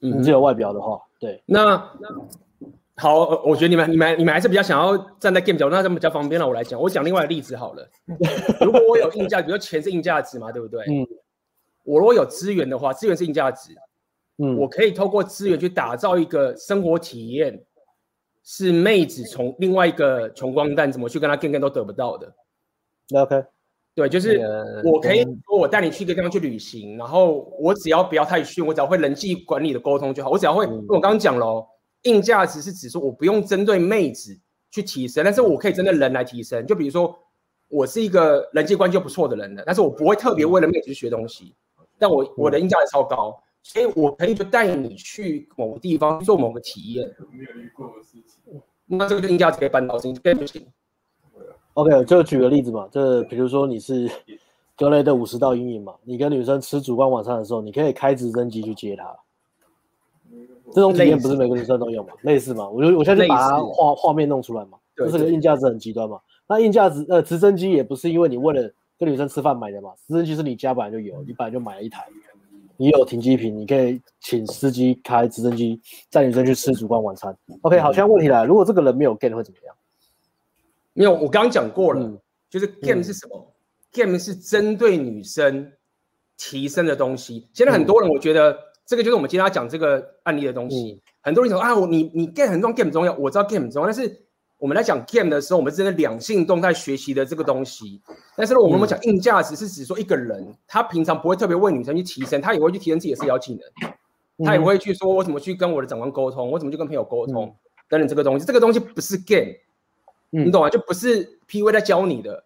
[0.00, 2.26] 你只有外表的话，对，那那。
[2.96, 6.46] 好，我觉得你们、你们、你们还是比较想要站在 game 角度，那这么比较方便了。
[6.46, 7.88] 我来讲，我讲另外的例子好了。
[8.60, 10.84] 如果我有硬价，比如说钱是硬价值嘛，对不对？
[10.86, 11.06] 嗯。
[11.84, 13.74] 我如果有资源的话，资源是硬价值。
[14.36, 14.58] 嗯。
[14.58, 17.64] 我可以透过资源去打造一个生活体验，
[18.44, 22.30] 是妹子从另外一个穷光蛋怎么去跟他 game game 都得不到的。
[23.14, 23.42] OK。
[23.94, 24.38] 对，就是
[24.84, 31.66] 我可以说我带你去一个地方去旅行，然后我只要不要太逊，我只要会人际管理的沟通就好，我只要会，我刚刚讲了。
[32.02, 34.38] 硬价值是指说，我不用针对妹子
[34.70, 36.66] 去提升，但是我可以针对人来提升。
[36.66, 37.16] 就比如说，
[37.68, 41.54] 我是一个人际关系不错的人了，但是我不会特别为了妹子去学东西，
[41.98, 47.06] 但我我的硬价值超高，所以我可以就带你去某个地方做某个体验。
[47.30, 50.66] 没有遇过的事情，那这个硬价值可以搬到这边不行。
[51.74, 54.10] OK，就举个例子嘛，这比如说你是
[54.76, 59.16] 格雷的五十道阴影嘛，你跟女生吃烛光晚餐的时候，你可以开直升机去接她。
[60.74, 62.10] 这种体验不是每个女生都有嘛？
[62.22, 62.68] 类似嘛？
[62.68, 66.18] 我就我现在就把它画画面弄出来嘛，这是个硬价值很极端嘛。
[66.48, 72.06] 那硬价值呃，直升机也不是因为你为了跟女生吃饭买的嘛，直升机是你家本来就有，你本来就买了一台，
[72.76, 77.36] 你有停机坪，你可以请司机开直升机载女生去吃烛光晚餐。
[77.62, 79.74] OK，好，现在问题来了，如果这个人没有 game 会怎么样？
[80.94, 82.18] 没有，我刚刚讲过了，嗯、
[82.50, 83.46] 就是 game 是什么、嗯、
[83.92, 85.70] ？game 是针对女生
[86.36, 87.46] 提升的东西。
[87.52, 88.71] 现在很多人我觉得。
[88.92, 90.92] 这个就是我们今天要讲这个案例的东西。
[90.92, 93.86] 嗯、很多人说啊，我你你 game 很重要，game 很重要，我知道 game 很重要。
[93.86, 94.22] 但是
[94.58, 98.02] 我们来讲 game 的时候，我们是在两性动态学习的这个东西。
[98.36, 103.62] 但是呢我们讲硬价值是指说一个人，他平常不会特别为女生去提升，他也会去提升自己的社交技能，
[104.36, 107.54] 嗯、他也会去说我怎么去跟我的长官沟通，我怎么去跟朋友沟通、嗯、
[107.88, 108.44] 等等这个东西。
[108.44, 109.54] 这个东西不是 game，、
[110.32, 110.68] 嗯、你懂吗？
[110.68, 112.44] 就不是 PV 在教你的。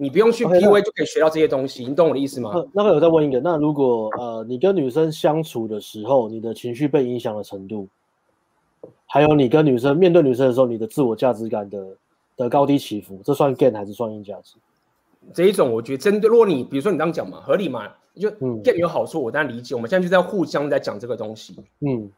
[0.00, 2.52] 你不用去 PUA 就可以学到这些东西，你懂我的意思吗？
[2.72, 7.88] 那会有再问一个，那如果呃你跟女生相处的时候，你的情绪被影响的程度，
[9.06, 11.84] 还有你跟女生面对女生的时候，你的自我价值感的
[12.36, 14.54] 的高低起伏，这算 gain 还是算硬价值？
[15.34, 18.30] 这一种，我觉得针对，如果你比如说你这样讲嘛，合理嘛，就
[18.62, 19.74] gain 有好处，我当然理解。
[19.74, 21.56] 我们现在就在互相在讲这个东西。
[21.80, 22.08] 嗯，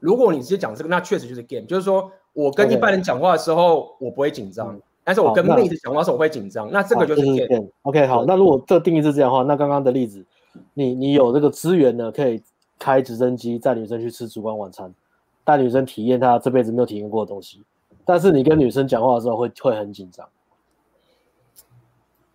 [0.00, 7.68] 如果你直接讲这个，那确实就是 gain，就是说我跟一般人讲话的时候，我不会紧张，但是我跟妹子讲话的时候我会紧张，那这个就是 game。
[7.82, 10.24] OK，好，那如果这个定义是这样的话，那刚刚的例子，
[10.74, 12.40] 你你有这个资源呢，可以
[12.78, 14.92] 开直升机带女生去吃烛光晚餐，
[15.44, 17.62] 带女生体验她这辈子没有体验过的东西，
[18.04, 20.26] 但是你跟女生讲话的时候会会很紧张。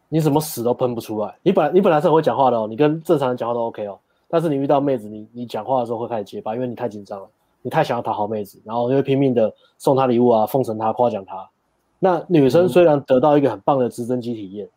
[0.10, 1.36] 你什么屎都喷不出来。
[1.44, 4.00] 你本来你本来是很会讲话的哦，你跟正常人讲话都 OK 哦。
[4.30, 7.28] 但是你遇到妹子，你你讲话的时候会开始结巴，因为你太紧张了，
[7.62, 11.50] 你太想要讨好妹子，然后就会拼命的送她礼物啊，奉承她，夸奖她。
[12.00, 14.70] 那女生虽然得到一个很棒的直升机体验，嗯、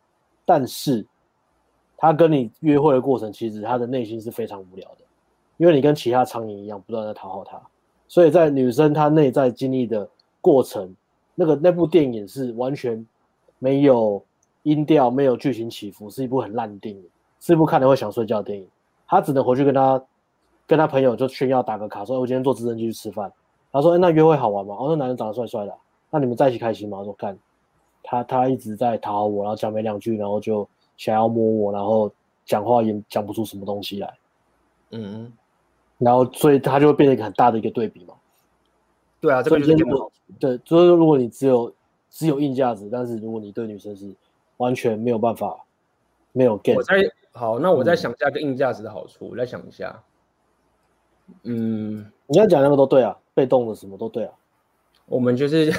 [0.45, 1.07] 但是
[1.97, 5.05] 她跟你约会的过程，其实她的内心是非常无聊的，
[5.57, 7.61] 因为你跟其他苍蝇一样，不断在讨好她。
[8.09, 10.09] 所以在女生她内在经历的
[10.41, 10.95] 过程，
[11.35, 13.07] 那个那部电影是完全
[13.59, 14.23] 没有。
[14.65, 17.03] 音调没有剧情起伏，是一部很烂的电影，
[17.41, 18.69] 是一部看了会想睡觉的电影。
[19.09, 20.05] 她只能回去跟她
[20.67, 23.33] 跟她朋友就炫耀打个卡，说：“我今天坐直升机去吃饭。”
[23.73, 25.75] 她说：“哎，那约会好玩吗？”哦，那男人长得帅帅的，
[26.11, 26.99] 那你们在一起开心吗？
[26.99, 27.39] 我说：“干，
[28.03, 32.11] 他他一直在讨好我，然后讲没两句，然后就想要摸我，然后
[32.45, 34.13] 讲话也讲不出什么东西来。”
[34.91, 35.33] 嗯，
[35.99, 38.15] 然后所以他就会变成一个很大的一个对比嘛。
[39.21, 39.77] 对啊，这个就是
[40.39, 41.73] 对，所以说如果你只有
[42.11, 44.13] 只有硬价值，但是如果你对女生是
[44.57, 45.65] 完全没有办法，
[46.33, 46.75] 没有 get。
[46.75, 46.97] 我再
[47.33, 50.03] 好，那我再想一下个硬价值的好处，我再想一下。
[51.45, 54.33] 嗯，你要讲那个都对啊，被动的什么都对啊。
[55.07, 55.73] 我们就是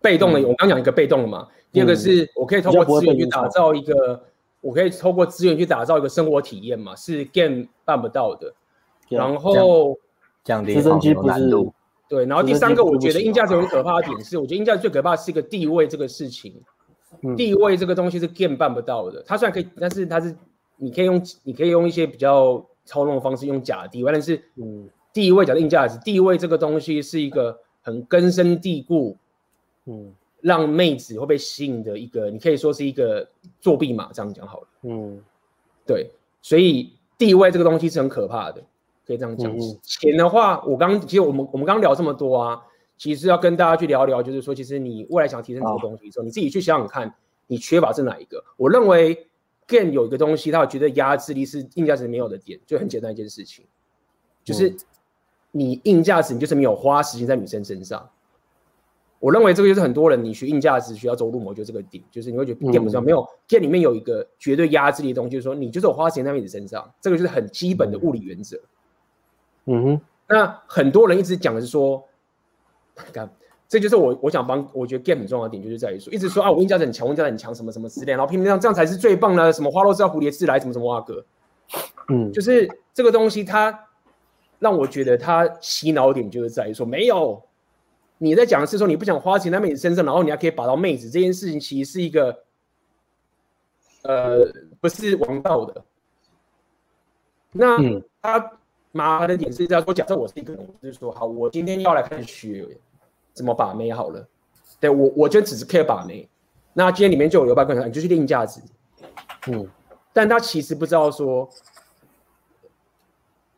[0.00, 1.48] 被动的，我刚讲一个被动的嘛。
[1.72, 4.24] 第二个是我可以通过资源去打造一个，
[4.60, 8.52] 我可以透过资源去打造一个生活体验嘛，是 game 办不到的。
[9.08, 9.96] 然后
[10.42, 11.72] 降低直升机难度。
[12.08, 16.54] 对，然后第三个，我觉得硬价值很可怕的点是，我觉得硬价值最可怕的是一个地位这个事情。
[17.36, 20.36] 地位这个东西是 game 办不到的，它虽然可以，但是它是
[20.76, 29.16] 你可以用，你可以用一些比较操弄的方式用假地位，但是嗯，地位假的硬价值，地位这个东西是一个很根深蒂固，
[29.86, 33.28] 嗯，让妹子会被吸引的一个，你可以说是一个
[33.60, 35.20] 作弊码，这样讲好了，嗯，
[35.86, 36.10] 对，
[36.42, 38.62] 所以地位这个东西是很可怕的，
[39.06, 39.52] 可以这样讲。
[39.82, 42.62] 钱的话，我刚其实我们我们刚聊这么多啊。
[42.98, 47.14] 其实要跟大家去聊聊，就是说，其实你未来想提升这个东西的时候，你自己去想想看，
[47.46, 48.42] 你缺乏是哪一个？
[48.56, 49.26] 我认为
[49.66, 53.66] game 有一个东西，他觉得压制力是硬价值没有的点，就很简单一件事情，
[54.42, 54.74] 就是
[55.50, 58.08] 你硬价值你就是没有花时间在女生身上。
[59.18, 68.60] 我认为这个就是很多人你学硬价值需要走路模就这个点，就是你会觉得 game 上没有 game 里面有一个绝对压制力的东西，就是说你就是我花钱在妹子身上，这个就是很基本的物理原则。
[69.66, 72.02] 嗯哼，那很多人一直讲的是说。
[73.12, 73.30] 看，
[73.68, 81.22] 这就是我我想帮，我觉得 game 很重要的点，就是在于说，一直说啊，我硬价值很强，我硬价值很强，什么什么之类，然后拼命这样，这样才是最棒的，什么花落知道蝴蝶自来，什么什么哇哥，
[82.08, 83.86] 嗯，就是这个东西，它
[84.58, 87.38] 让我觉得它洗脑点就是在于说，没有
[88.18, 92.44] 你在讲的是说你不想花钱在妹子身上，然后你还可以把到妹子这件事情，其实是一个
[94.02, 94.38] 呃
[94.80, 95.84] 不是王道的。
[97.52, 97.76] 那
[98.20, 98.52] 他
[98.92, 102.78] 麻烦的点是在说，假设我是一个人，就是说，好，我今天要来开始学。
[103.32, 104.26] 怎么把妹好了？
[104.80, 106.26] 对我，我就只是 care 把妹。
[106.72, 108.62] 那今天里面就有刘半坤，你就去定价值。
[109.48, 109.68] 嗯，
[110.14, 111.46] 但他其实不知道说，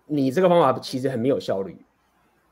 [0.06, 1.80] 你这个方法其实很没有效率。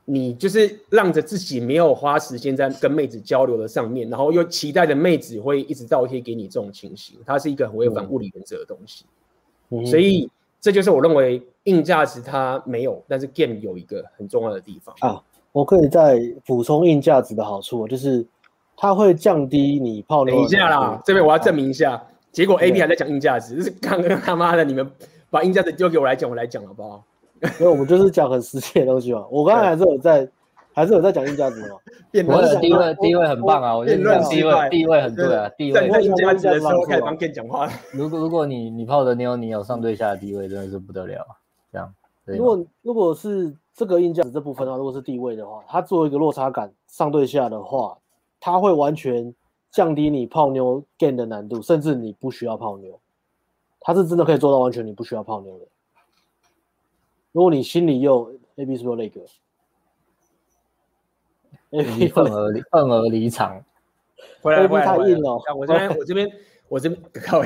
[0.09, 9.03] 你就是让着自己没有花时间在跟妹子交流的上面，然后又期待着妹子会一直倒贴给你这种情形，它是一个很违反物理原则的东西。
[9.67, 10.29] 嗯，所以
[10.61, 15.21] 这就是我认为硬价值它没有，但是 game 有一个很重要的地方啊。
[15.51, 18.25] 我可以再补充硬价值的好处，就是
[18.77, 20.33] 它会降低你泡妞。
[20.33, 22.01] 等一下啦，这边我要证明一下。
[22.31, 24.89] 结果 A B 还在讲硬价值，就是刚刚他妈的你们
[25.29, 27.03] 把硬价值丢给我来讲，我来讲好不好？
[27.59, 29.25] 因为我们就是讲很实际的东西嘛。
[29.29, 30.29] 我刚才还是有在，
[30.73, 31.77] 还是有在讲硬价值嘛。
[32.27, 35.89] 我的地位地位很棒啊，我觉得地位地位很对啊，地位。
[35.89, 37.69] 在硬价值的时候开始帮 Ken 讲话。
[37.93, 41.25] 如果如果你你泡的妞，你有上对下的地位，真的是不得了。
[41.71, 41.93] 这样。
[42.25, 43.55] 如果如果是。
[43.77, 47.95] 这个硬价值这部分的话，如果是地位的话，它做一个落差感上对下的话，
[48.39, 49.31] 它会完全
[49.69, 52.99] 降低你泡妞 game 的难度，甚至你不需要泡妞，
[53.79, 55.65] 它是真的可以做到完全你不需要泡妞的。
[57.37, 59.21] 如果你心里又 A B 是不是那个
[61.69, 63.63] ？A B 愤而愤而离场，
[64.41, 65.39] 回来回来太硬了。
[65.55, 66.31] 我这边我这边
[66.67, 67.43] 我这边靠。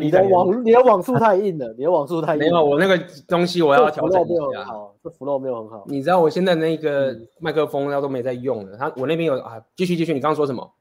[0.00, 2.46] 你的网你的网速太硬了，你的网速太硬了。
[2.46, 2.96] 没有，我那个
[3.28, 4.64] 东西我要调整一下。
[4.64, 5.84] 好，这 flow 没有很好。
[5.86, 10.72] 你知道我现在那个麦克风它都没在用了，它我那边有啊，继续继续，你刚刚说什么？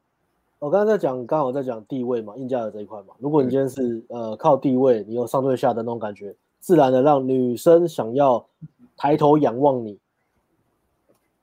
[0.60, 3.14] 我刚才在讲，刚好在讲地位嘛，硬价的这一块嘛。
[3.20, 8.46] 如果你今天是呃靠地位，你有上对下的那种感觉，自然的让女生想要
[8.96, 9.98] 抬头仰望你，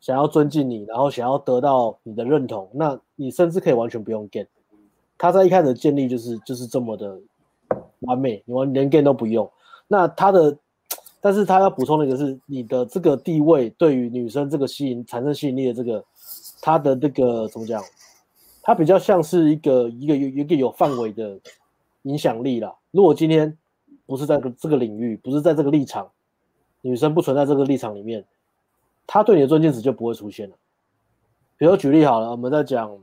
[0.01, 4.47] 想要尊敬你，然后想要得到你的认同，那你甚至可以完全不用 get。
[5.19, 7.21] 他在一开始建立就是就是这么的
[8.01, 9.51] 完美，你完连 get 都不用。
[9.89, 10.57] 那他的，
[11.21, 16.05] 但是他要补充的一个是你的这个地位对于女生这个吸引产生吸引力的这个，
[16.63, 17.83] 他的这个怎么讲？
[18.63, 21.41] 他比较像是一个一个有一个有范围的
[22.03, 22.73] 影响力啦。
[22.91, 23.57] 如果今天
[24.09, 26.11] 不是在这个领域，不是在这个立场，
[26.81, 28.25] 女生不存在这个立场里面，
[29.07, 30.57] 他对你的尊敬值就不会出现了。
[31.57, 32.99] 比如举例好了，我们在讲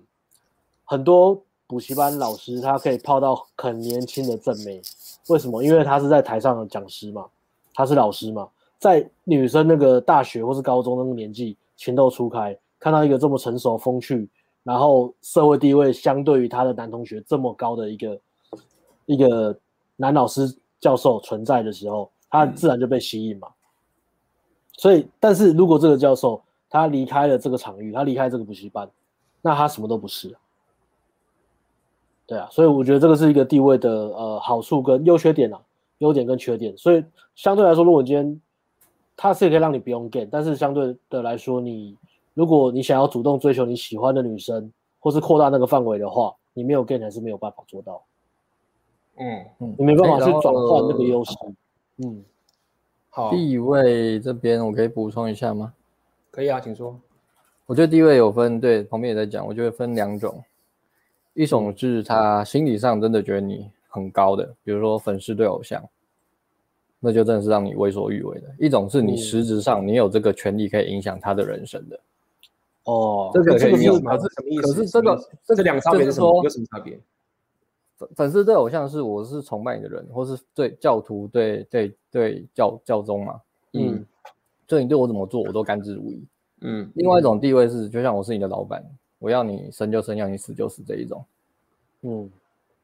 [0.83, 1.41] 很多。
[1.67, 4.79] 补习班老师他可以泡到很年轻的正妹，
[5.29, 5.63] 为什么？
[5.63, 7.25] 因为他是在台上的讲师嘛，
[7.73, 8.47] 他是老师嘛，
[8.77, 14.29] 在女生那个大学或是高中那个年纪情窦初开，看到一个这么成熟风趣，
[14.61, 18.19] 然后社会地位相对于他的男同学这么高的一个
[19.07, 19.57] 一个
[19.95, 23.47] 男老师教授存在的时候，他自然就被吸引嘛。
[24.73, 28.87] 所以，但是如果这个教授他离开了这个场域，他离开这个补习班，
[29.41, 30.35] 那他什么都不是。
[32.27, 35.59] 对啊，所以我觉得这个是一个地位的呃好处跟优缺点啊，
[35.97, 36.77] 优点跟缺点。
[36.77, 38.39] 所以相对来说，如果今天
[39.17, 41.97] 他是可以让你不用 get，但是相对的来说，你
[42.35, 48.03] 如果你想要主动追求你喜欢的女生，或是扩大那个范围的话，你没有 get 还是没有办法做到。
[49.17, 51.33] 嗯嗯，你没办法去转换那个优势。
[51.97, 52.23] 嗯，
[53.09, 55.73] 好，地位这边我可以补充一下吗？
[56.31, 56.99] 可以啊，请说。
[57.65, 60.43] 我觉得地位有分，对，旁边也在讲，我觉得分两种。
[61.33, 65.83] 一种是他心理上真的觉得你很高的，比如说粉丝对偶像，
[66.99, 68.47] 那就真的是让你为所欲为的。
[68.59, 71.99] 一种是你实质上你有这个权利可以影响他的人生的。
[72.83, 74.17] 哦，这个可以用吗？
[74.17, 74.61] 是什么意思？
[74.61, 76.43] 可是这个这两个差别是什么？
[76.43, 76.99] 有什么差别？
[77.97, 83.41] 粉粉丝对偶像是我是崇拜你的人，或是对教徒对对对教教宗嘛？
[83.73, 84.05] 嗯，
[84.67, 86.19] 所以你对我怎么做我都甘之如饴。
[86.61, 88.83] 嗯，另外一种地位是，就像我是你的老板。
[89.17, 91.25] 我要你生就生，要你死就死这一种，
[92.01, 92.29] 嗯，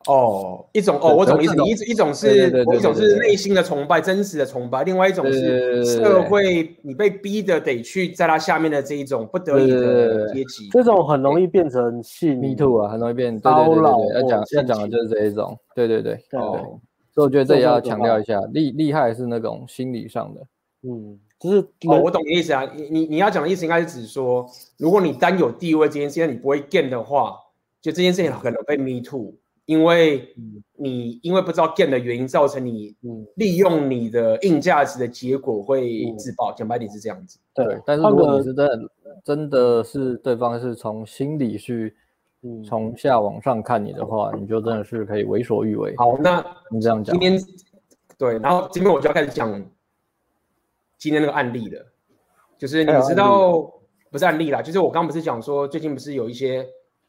[0.07, 16.79] 哦，一种哦，我懂意思，一一种是，一种是内心的崇拜，真实的崇拜，另外一种是社会你被逼的得去在他下面的这一种不得已的阶级，这种很容易变成性 me too 啊，很容易变高老，要讲要讲的就是这一种，对对对，哦，
[17.13, 20.41] 所以我觉得这也要强调一下，厉厉害是那种心理上的，
[20.83, 21.19] 嗯。
[21.41, 22.71] 就是哦，我懂你意思啊。
[22.75, 24.47] 你你你要讲的意思应该是指说，
[24.77, 27.35] 如果你单有地位这件事情你不会 get 的话，
[27.81, 29.33] 就这件事情可能被 me too，
[29.65, 30.35] 因为
[30.75, 32.95] 你因为不知道 get 的原因，造成你
[33.35, 36.51] 利用你的硬价值的结果会自爆。
[36.53, 37.39] 讲白点是这样子。
[37.53, 38.79] 对，但是如果你是真的
[39.23, 41.95] 真的是对方是从心里去
[42.65, 45.95] 从下往上看你的话，你就真的是可以为所欲为。
[45.97, 47.17] 好，那你这样讲。
[47.17, 47.41] 今天
[48.17, 49.63] 对，然后今天我就要开始讲。
[50.97, 51.83] 今天那个案例了，
[52.59, 53.59] 就是你知道
[54.11, 56.63] 不是案例啦，就是我刚刚不是讲说最近不是有一些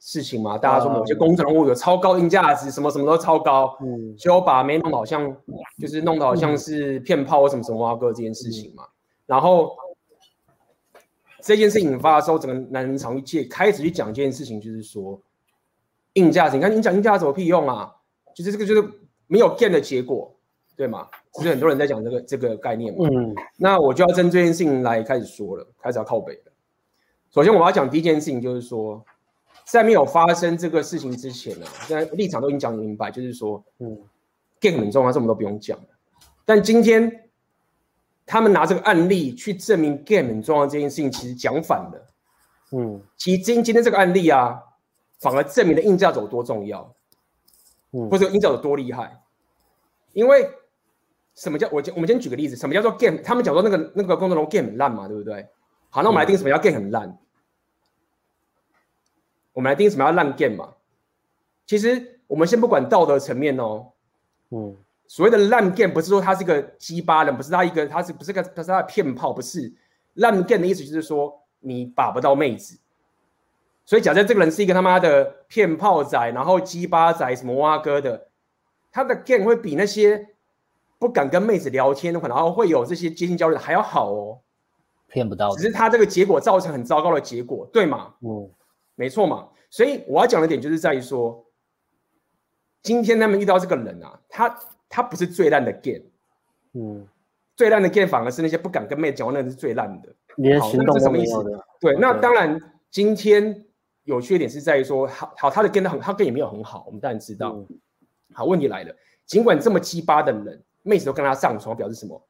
[0.05, 5.32] 事情嘛，大家说某些工程物有超高硬价值，什么什么都超高，嗯，就把没弄好像
[5.78, 8.82] 就是弄得好像是骗炮或什么什么啊哥这件事情嘛，
[9.26, 9.76] 然后
[11.40, 15.20] 这件事引发的时候，整个男人场域界开始去讲这件事情，就是说
[16.14, 17.94] 硬价值，你看你讲硬价值有屁用啊？
[18.34, 18.82] 就是这个就是
[19.28, 20.34] 没有 get 的结果。
[20.74, 21.07] 对嘛？
[21.34, 23.07] 其实很多人在讲这个这个概念嘛。
[23.12, 26.53] 嗯，那我就要针对这件事情来开始说了，开始要靠北了。
[27.30, 29.05] 首先我要讲第一件事情，就是说，
[29.65, 33.99] 在没有发生这个事情之前呢，现在立场都已经讲明白，就是说，嗯
[34.61, 35.79] ，game 很重要，什么都不用讲。
[36.45, 37.29] 但今天
[38.27, 42.07] 他们拿这个案例去证明 game 很重要这件事情，其实讲反了。
[42.73, 44.61] 嗯，其实今今天这个案例啊，
[45.21, 46.95] 反而证明了硬价值有多重要，
[47.93, 49.23] 嗯，或者硬价值有多厉害，
[50.13, 50.49] 因为。
[51.35, 51.83] 什么叫我？
[51.95, 53.17] 我们先举个例子，什么叫做 game？
[53.23, 55.49] 他们讲说那个那个公众人物 game 很烂嘛，对不对？
[55.89, 57.09] 好，那我们来定什么叫 game 很烂？
[57.09, 57.19] 嗯、
[59.53, 60.74] 我们来定什么叫烂 game 嘛？
[61.66, 63.92] 其实我们先不管道德层面哦，
[64.50, 64.76] 嗯，
[65.07, 69.32] 所谓的烂 game 不是说他是个鸡巴人，不是他一个，他是不是个他是他的骗炮？
[69.32, 69.72] 不是
[70.14, 72.78] 烂 game 的意思就是说你把不到妹子，
[73.84, 78.28] 所以假设这个人是一个他妈的骗炮仔，然后鸡巴仔什么蛙哥的，
[78.90, 80.28] 他的 game 会比那些。
[80.98, 84.38] 不敢跟妹子聊天然后会有这些接近焦虑的还要好哦，
[85.09, 88.14] 骗不到，只是他这个结果造成很糟糕的结果，对吗？
[88.20, 88.48] 嗯，
[88.95, 89.49] 没错嘛。
[89.70, 91.45] 所以我要讲的点就是在于说，
[92.82, 96.05] 今天他们遇到这个人啊，他他不是最烂的 game，
[96.74, 97.07] 嗯，
[97.57, 100.09] 最烂的 game 反而是那些不敢跟妹子讲话，那是最烂的。
[100.36, 101.66] 连行动都没有的。
[101.80, 102.59] 对，那当然，
[102.90, 103.64] 今天
[104.05, 107.53] 有缺点是在于说，好好他的 game 很，他 game 也没有很好，我们当然知道。
[107.53, 107.66] 嗯、
[108.32, 108.95] 好，问题来了，
[109.26, 112.22] 尽管这么鸡巴的人，妹子都跟他上床，表示什么？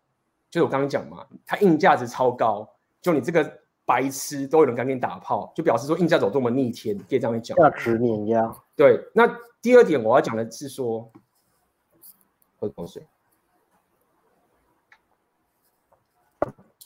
[0.51, 2.69] 就是我刚刚讲嘛，他硬价值超高，
[3.01, 7.57] 就你这个白痴都有人敢跟你打炮，就表示说硬价值有多么逆天，可以这样讲。
[7.57, 8.55] 价值碾压。
[8.77, 9.27] 对，那
[9.61, 11.11] 第二点我要讲的是说，
[12.59, 13.07] 喝口水。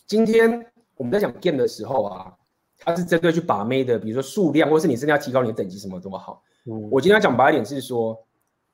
[0.07, 2.33] 今天我们在讲 game 的时候啊，
[2.79, 6.43] 它是针对去把妹的，比如说数量，或是你真的要提高你的等级，什么多好。
[6.65, 8.25] 嗯，我今天要讲白一点是说，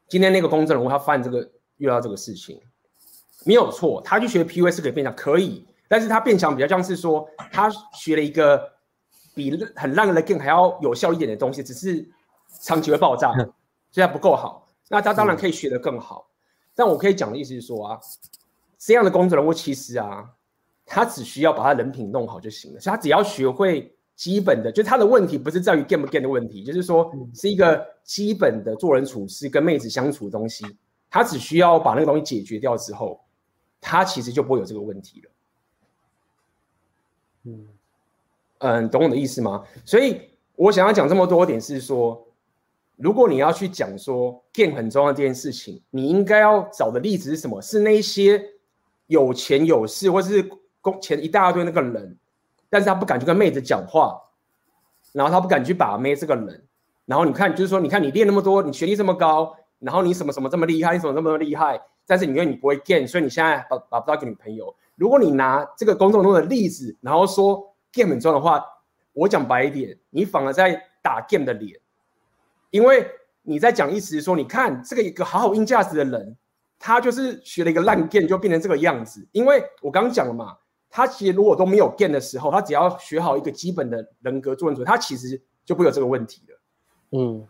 [0.08, 2.60] 今天那个公证人物他犯这个遇到这个事情，
[3.46, 8.58] 没有错，他去学 PUA 是可以变强，可以，但是他变强比较像是说，他学了一个
[9.34, 12.08] 比很烂的 game 还要有效一点的东西，只是
[12.62, 13.30] 长期会爆炸，
[13.90, 14.66] 现在不够好。
[14.88, 16.26] 那他当然可以学得更好，
[16.74, 18.00] 但我可以讲的意思是说啊，
[18.78, 20.30] 这样的工作人物其实啊。
[20.84, 30.66] 他只需要把他人品弄好就行了，所以他只要学会基本的，就他的问题不是在于 game 不 game 的问题，就是说是一个基本的做人处事跟妹子相处的东西，
[31.08, 33.20] 他只需要把那个东西解决掉之后，
[33.80, 35.30] 他其实就不会有这个问题了。
[37.44, 37.66] 嗯
[38.58, 39.64] 嗯，懂我的意思吗？
[39.84, 40.20] 所以
[40.56, 42.26] 我想要讲这么多点是说，
[42.96, 47.60] 如果你要去讲说 game 很重要这件事情，你应该要找的例子是什么？
[47.60, 48.42] 是那些
[49.06, 50.48] 有钱有势，或是。
[50.84, 52.18] 工钱一大堆那个人，
[52.68, 54.20] 但是他不敢去跟妹子讲话，
[55.12, 56.60] 然后他不敢去把妹这个人，
[57.06, 64.74] 然后你看，就是说，你看你练那么多，你学历这么高，然后你什么什么这么厉害，你什么这么厉害，但是你因为你不会 game，所以你现在把把不到一个女朋友。
[65.02, 68.64] 如果你拿这个公众中的例子，然后说 game 很重要的话，
[69.12, 71.76] 我讲白一点，你反而在打 game 的脸，
[72.70, 73.04] 因为
[73.42, 76.36] 你在讲意思是说，你看这个一个好好硬价值的人，
[76.78, 80.56] 他就是学了一个烂 game 就变成这个样子，因为我刚刚讲了嘛。
[80.94, 86.60] 他其实如果都没有 game 的时候，他只要学好一个基本的人格做人处，他其实就不会有这个问题了。
[87.18, 87.48] 嗯，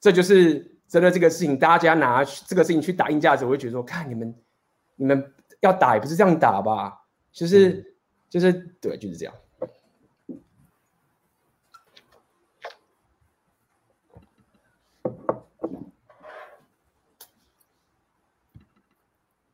[0.00, 4.34] 这就是真的这个事情，大家拿这个事情去打硬价值，我会觉得说，看你们，
[4.96, 5.30] 你们
[5.62, 7.04] 要打也不是这样打吧？
[7.30, 7.86] 就是、嗯、
[8.28, 9.34] 就是对，就是这样。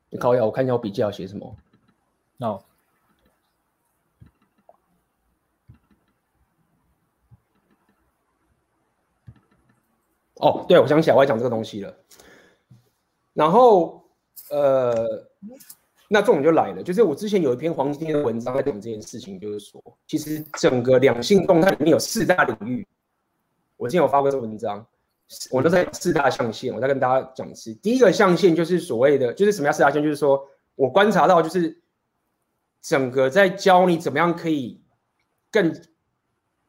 [0.09, 1.55] 你考一下，我看一下我笔记要写什么。
[2.37, 2.59] 那。
[10.37, 11.95] 哦，对，我想起来我要讲这个东西了。
[13.33, 14.03] 然后，
[14.49, 15.29] 呃，
[16.11, 22.85] 那重点就来了，就是我之前有一篇黄金的文章在讲这件事情，就是说，其实整个两性动态里面有四大领域。
[23.77, 24.85] 我之前有发过这个文章，
[25.51, 27.73] 我都在四大象限，我再跟大家讲一次。
[27.75, 30.03] 第一个象限就是所谓的，就是什么叫四大象限？
[30.03, 30.43] 就是说
[30.75, 31.81] 我观察到，就是
[32.81, 34.81] 整个在教你怎么样可以
[35.51, 35.73] 更。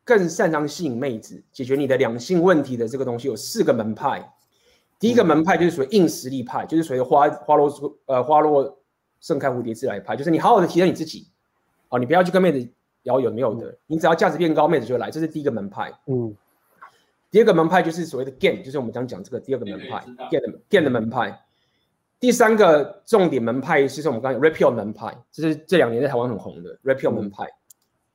[0.03, 4.29] 更擅长吸引妹子，解决你的两性问题的这个东西有四个门派。
[4.99, 8.80] 第一个门派就是属于硬实力派，就是属于花花落出呃花落
[9.21, 11.29] 盛开蝴蝶自来派，就是你好好的提升你自己，
[11.89, 12.69] 哦，你不要去跟妹子
[13.03, 15.93] 聊有没有的，你只要价值变高，妹子就会来，这是第一个门派。
[16.07, 16.35] 嗯。
[17.31, 21.41] 第二个门派就是所谓的 game，就是我们刚讲这个第二个门派 game game 的门派。
[22.19, 27.47] 第三个重点门派是我们刚讲 rapio 门派，这是这两年在台湾很红的 rapio 门派。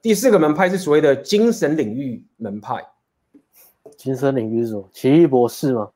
[0.01, 2.85] 第四个门派是所谓的精神领域门派。
[3.97, 4.89] 精神领域是什么？
[4.91, 5.89] 奇异博士吗？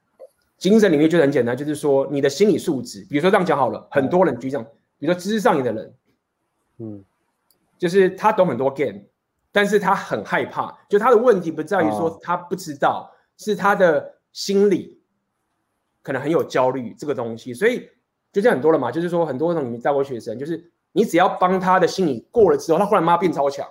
[0.57, 3.05] 精神领域就很简单，就是说你的心理素质。
[3.09, 4.65] 比如说这样讲好了，很多人举这样，
[4.99, 5.93] 比如说知识上瘾的人，
[6.77, 7.03] 嗯，
[7.79, 9.01] 就是他懂很多 game，
[9.51, 10.77] 但是他很害怕。
[10.87, 15.01] 就他的问题不在于说他不知道，是他的心理
[16.03, 17.53] 可能很有焦虑这个东西。
[17.53, 17.89] 所以
[18.31, 23.67] 就这样很多了嘛，就是说很多那种你带过学生，就是你只要帮他的心理过了之后，他忽然妈变超强。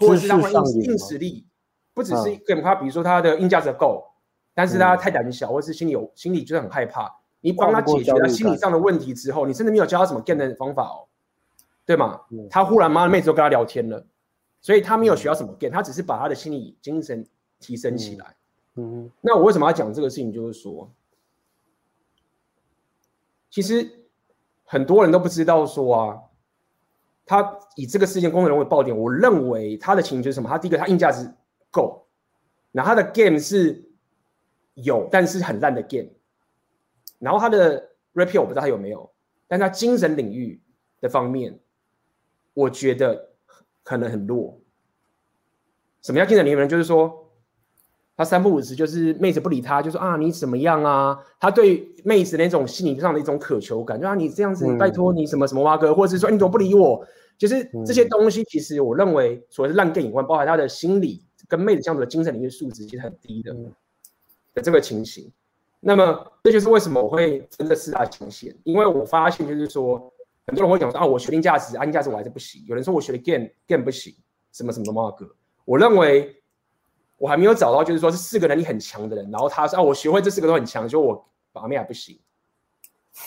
[0.00, 1.44] 或者是他硬硬实力，
[1.92, 4.06] 不只是跟他，比如说他的硬价值够，
[4.54, 7.17] 但是他太胆小，或者是心里有心里就是很害怕。
[7.40, 11.06] 你帮他解决了心理上的问题之后，你甚至没有教他什么 game 的方法哦，
[11.86, 12.20] 对吗？
[12.50, 14.04] 他忽然妈的妹子都跟他聊天了，
[14.60, 17.26] 所以他没有学到什么 game，他只是把他的心理精神
[17.58, 18.34] 提升起来。
[18.74, 20.32] 嗯，那我为什么要讲这个事情？
[20.32, 20.90] 就是说，
[23.50, 23.88] 其实
[24.64, 26.20] 很多人都不知道说啊。
[27.30, 30.48] 他以这个事件公众人物爆点，我认为他的情绪是什么？
[30.48, 31.30] 他第一个，他硬价值
[31.70, 32.06] 够，
[32.72, 33.84] 然后他的 game 是
[34.72, 36.08] 有，但是很烂的 game，
[37.18, 39.10] 然后他的 rapio 我不知道他有没有，
[39.46, 40.60] 但他精神领域
[41.00, 41.58] 的方面，
[42.54, 43.30] 我觉得
[43.82, 44.60] 可能很弱。
[46.02, 46.66] 什么叫精神领域呢？
[46.66, 47.30] 就是说
[48.16, 51.18] 他三不五时就是妹子不理他，就说啊你怎么样啊？
[51.40, 57.06] 他对妹子那种心理上的一种渴求感，就啊你这样子，拜托你什么什么蛙哥，或者是说你怎么不理我？
[57.36, 63.54] 就是这些东西，其实我认为，所谓的烂 game 以外，包含他的心理跟妹子相处的精神领域素质其实很低的
[64.54, 65.30] 的这个情形。
[65.80, 70.12] 那么这就是为什么我会真的四大象限，因为我发现就是说，
[70.46, 72.64] 很多人会讲说啊，我学定价值，硬价值我还是不行。
[72.66, 74.14] 有人说我学的 game game 不行，
[74.52, 75.28] 什么什么什么歌。
[75.64, 76.42] 我认为
[77.16, 82.18] 我还没有找到就是说是四个能力很强的人，然后他说啊，我学会这四个都很强，就我把面还不行。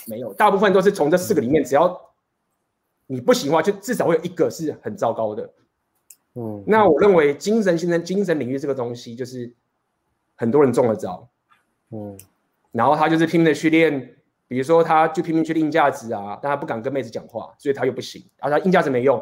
[0.07, 2.13] 没有，大部分都是从这四个里面，只要
[3.07, 5.53] 你不行的话，就至少会有一个是很糟糕的。
[6.35, 9.53] 嗯，那我认为精神现在精神领域这个东西，就是
[10.35, 11.29] 很多人中了招。
[11.91, 12.17] 嗯。
[12.72, 14.15] 然后他就是拼命的去练，
[14.47, 18.24] 比如说他就拼命去练价值啊，但他不敢跟妹子讲话，所以他又不行。
[18.38, 19.19] 然后他硬价值没用，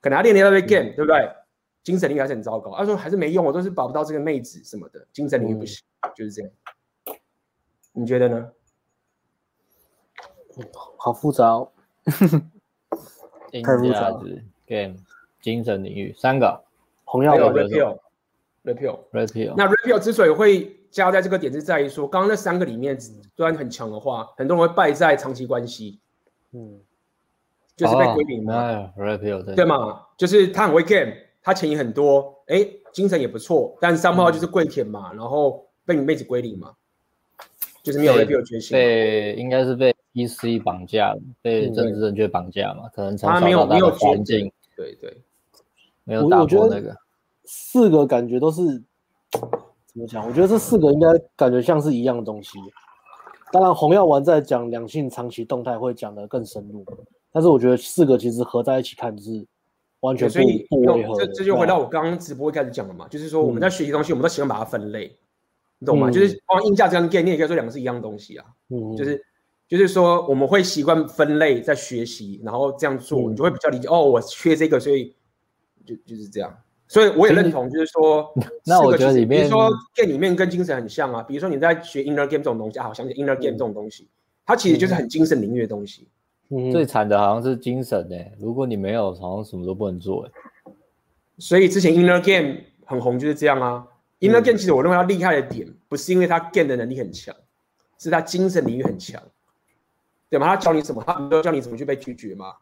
[0.00, 1.28] 可能他练了一大堆 game，对不对？
[1.82, 2.74] 精神领域还是很糟糕。
[2.76, 6.50] 他说还是没用，我都是保不到这个妹子什么的，精神领域不行，嗯、就是这样。
[7.92, 8.50] 你觉得呢？
[10.96, 11.70] 好复杂哦。
[13.52, 14.96] 硬价值 game
[15.40, 16.64] 精神领域三个，
[17.04, 19.54] 红药的 repeal，repeal，repeal。
[19.56, 25.98] 那 repeal 之所以会加在这个点是在于说，刚刚那三个里面，虽然很强的话，很多人会败在长期关系，
[26.52, 26.78] 嗯，
[27.76, 28.92] 就是被归零嘛，
[29.56, 29.64] 对。
[29.64, 30.02] 嘛？
[30.16, 36.72] 就是他很会 game，他钱也很多，哎，精神也不错，但三炮就是跪舔嘛，然后被你妹子归零嘛，
[37.82, 45.18] 就是没有 repeal 决心，被应该是被 EC 绑架了，被政治正确绑架嘛，可能从小到大的环境，对对，
[46.04, 46.96] 没有打破那个，
[47.42, 48.80] 四个感觉都是。
[49.94, 50.26] 怎么讲？
[50.26, 52.58] 我觉得这四个应该感觉像是一样的东西。
[53.52, 56.84] 当然，红药丸在讲两性长期动态会讲得更深入，
[57.30, 59.46] 但是我觉得四个其实合在一起看是
[60.00, 61.14] 完全不不违和。
[61.14, 65.16] 这这就回到我刚刚直播一开始讲的嘛，就是说我们在学习东西，我们都喜欢把它分类，
[65.78, 66.10] 你懂吗？
[66.10, 68.44] 就是光硬价值跟 game，你也可以说两个是一样东西啊。
[68.70, 69.24] 嗯，就是
[69.68, 73.86] 就是说我们会习惯分类在学习，然后这样做，你就会比较理解。
[73.86, 75.14] 哦，我缺这个，所以
[75.86, 76.52] 就就是这样。
[76.94, 78.32] 所以我也认同，就是说，
[78.64, 81.20] 那我觉得里面，比如说 game 里面跟精神很像啊。
[81.24, 84.06] 比如说你在学 inner game 这种东西啊，好像 inner game 这种东西，
[84.46, 86.06] 它其实就是很精神领域的东西。
[86.50, 90.30] 嗯，最惨的好像是精神诶，如果你没有，好像什么都不能做诶。
[91.38, 93.84] 所以之前 inner game 很红就是这样啊。
[94.20, 97.34] inner game 其实我认为它厉害的点，不是因为它 game 的能力很强，
[97.98, 99.20] 是它精神领域很强，
[100.30, 100.46] 对吗？
[100.46, 101.02] 他教你什么？
[101.04, 102.52] 他不都教你怎么去被拒绝吗？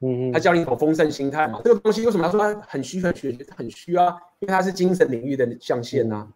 [0.00, 4.16] 嗯，他教你一种丰盛心态嘛，这个东西为什么他说他很虚很虚很虚啊？
[4.38, 6.28] 因为它是精神领域的象限呐、啊，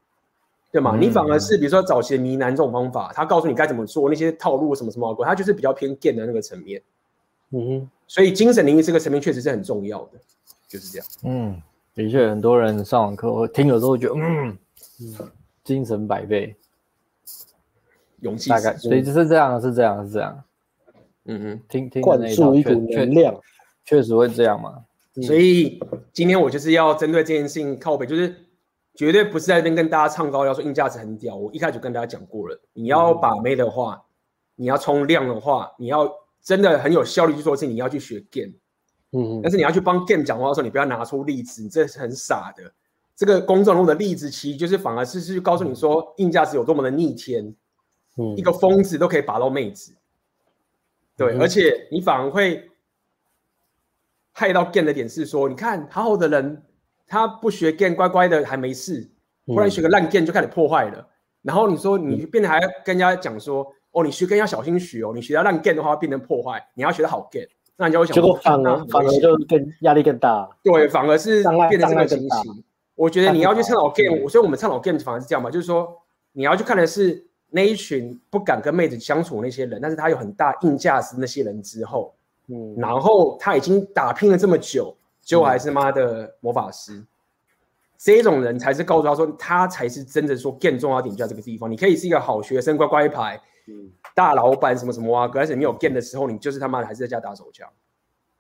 [0.73, 0.97] 对吗？
[0.97, 6.83] 嗯、你反而是比如说早期的迷男这种方法，他告诉你该怎么做那些套路什么什么鬼，他就是比较偏 game 的那个层面。
[7.51, 10.19] 嗯哼，所以精神领域这个层面确实是很重要的，
[10.67, 11.07] 就是这样。
[11.23, 11.63] 嗯，
[11.95, 14.59] 的确，很多人上完课我听了之后觉得，嗯，
[15.03, 15.31] 嗯
[15.63, 16.57] 精神百倍，
[18.23, 20.43] 勇气大概，所以就是这样，是这样，是这样。
[21.27, 23.39] 嗯嗯，听听灌输一股能量。
[23.85, 24.85] 确实会这样嘛，
[25.27, 25.79] 所以
[26.13, 28.35] 今天我就是要针对这件事情靠北，就是
[28.95, 31.37] 绝对不是在这边跟大家唱高调说硬价值很屌。
[31.37, 34.03] 我一开始就跟大家讲过了，你要把妹的话，
[34.55, 36.11] 你要冲量的话，你要
[36.43, 38.53] 真的很有效率去做事情，你要去学 game。
[39.11, 42.73] 嗯，但是你要去帮 game 讲话的时候，你不要拿出例子，你这是很傻的。
[43.15, 47.55] 这个公众路的例子，其实就是反而是是告诉你说硬价值有多么的逆天。
[48.17, 49.95] 嗯，一个疯子都可以把到妹子。
[51.17, 52.69] 对，而且你反而会。
[54.33, 56.63] 害到 game 的点是说，你看好好的人，
[57.07, 59.09] 他不学 game，乖乖的还没事，
[59.47, 60.99] 忽然学个烂 game 就开始破坏了。
[60.99, 61.07] 嗯、
[61.43, 70.49] 然后你说你变得还要跟人家讲说，哦，你学 game 要小心学哦，你学到烂 game 的话会变成破坏，你要学得好 game，那人家会想，结果反而反而就更压力更大。
[70.63, 72.65] 对，反而是变得这个情形。
[72.95, 75.95] 我觉得你要去倡导 game，所以我们倡导 game 反而是这样嘛，就是说
[76.33, 82.15] 你要去看的是那一群不敢跟妹子相处的那些人，但是他有很大硬价值那些人之后。
[82.55, 87.07] 嗯，然后他已经打拼了这么久，结果还是妈的魔法师，嗯、
[87.97, 91.71] 这种人才是告诉他说，他才是真的说更重要点就在这个地方。
[91.71, 97.67] 你可以是一个好学生，乖乖牌，嗯，大老板什么什么啊，可是你有 game 的时候，你就是他妈的还是在家打手枪，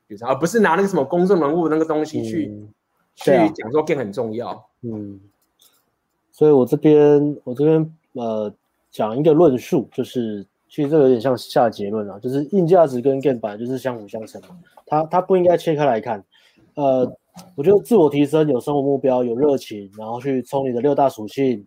[0.06, 2.68] 就是而不是拿那个什么公众人物那个东西去、嗯、
[3.14, 4.68] 去讲说 game 很重要。
[4.82, 5.18] 嗯，
[6.30, 8.52] 所以我这边我这边呃
[8.90, 10.46] 讲一个论述就是。
[10.72, 14.40] 其实这个有点像下结论啊，就是硬价值跟 game 本来就是相辅相成，
[14.86, 16.24] 它它不应该切开来看。
[16.76, 17.06] 呃，
[17.54, 21.62] 我觉得自我提升有生活目标，有热情，然后去冲你的六大属性，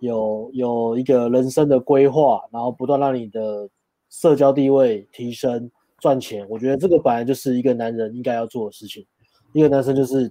[0.00, 3.66] 有有一个人生的规划，然后不断让你的
[4.10, 6.46] 社交地位提升，赚钱。
[6.50, 9.06] 我觉得这个本来就是一个男人应该要做的事情。
[9.54, 10.30] 一个男生就是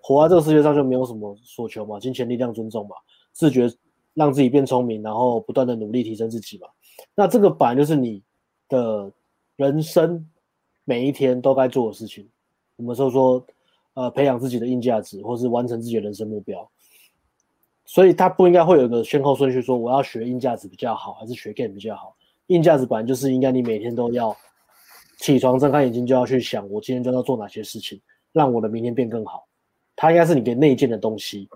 [0.00, 2.94] 活在这个世界上就没有什么所求嘛，金钱、力量、尊重嘛，
[3.32, 3.68] 自觉
[4.14, 6.68] 让自己变聪明，然后不断的努力提升自己嘛。
[7.14, 8.22] 那这个本来就是你
[8.68, 9.10] 的
[9.56, 10.26] 人生
[10.84, 12.28] 每一天都该做的事情。
[12.76, 13.44] 我们说说，
[13.94, 16.68] 呃，培养自己的硬价值，或是完成自己的人生目标。
[17.84, 22.16] 所以他不应该会有一个先后顺序，说我要学硬价值比较好，还是学 game 比较好？
[22.46, 24.34] 硬价值本来就是应该你每天都要
[25.18, 28.00] 起床睁开眼睛就要去想，我今天就要做哪些事情，
[28.32, 29.46] 让我的明天变更好。
[29.96, 31.48] 它应该是你给内建的东西，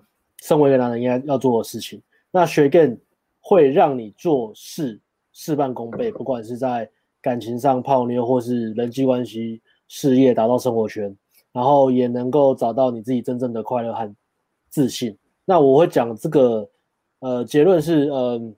[0.42, 2.02] 身为一个男人应该要做的事情。
[2.30, 2.96] 那学 game
[3.40, 5.00] 会让你做事
[5.34, 6.88] 事半功倍，不管是在
[7.20, 11.14] 感情上泡妞，或是人际关系、事业达到生活圈，
[11.52, 14.14] 然后也能够找到你自己真正的快乐和
[14.70, 15.14] 自信。
[15.44, 16.66] 那我会讲这个，
[17.18, 18.54] 呃，结论是，嗯、呃，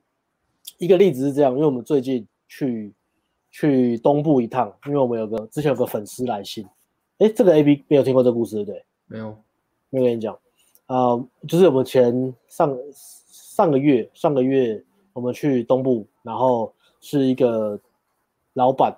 [0.77, 2.93] 一个例子是这样，因为我们最近去
[3.51, 6.65] 去东部一趟，因为我们有个之前有个粉丝来信，
[7.17, 8.85] 诶，这个 AB 没有听过这个故事对不对？
[9.07, 9.37] 没有，
[9.89, 10.33] 没有跟你讲，
[10.85, 17.79] 啊、呃，就是我们前上上个月上个月我们去东部，然后是一个
[18.53, 18.93] 老板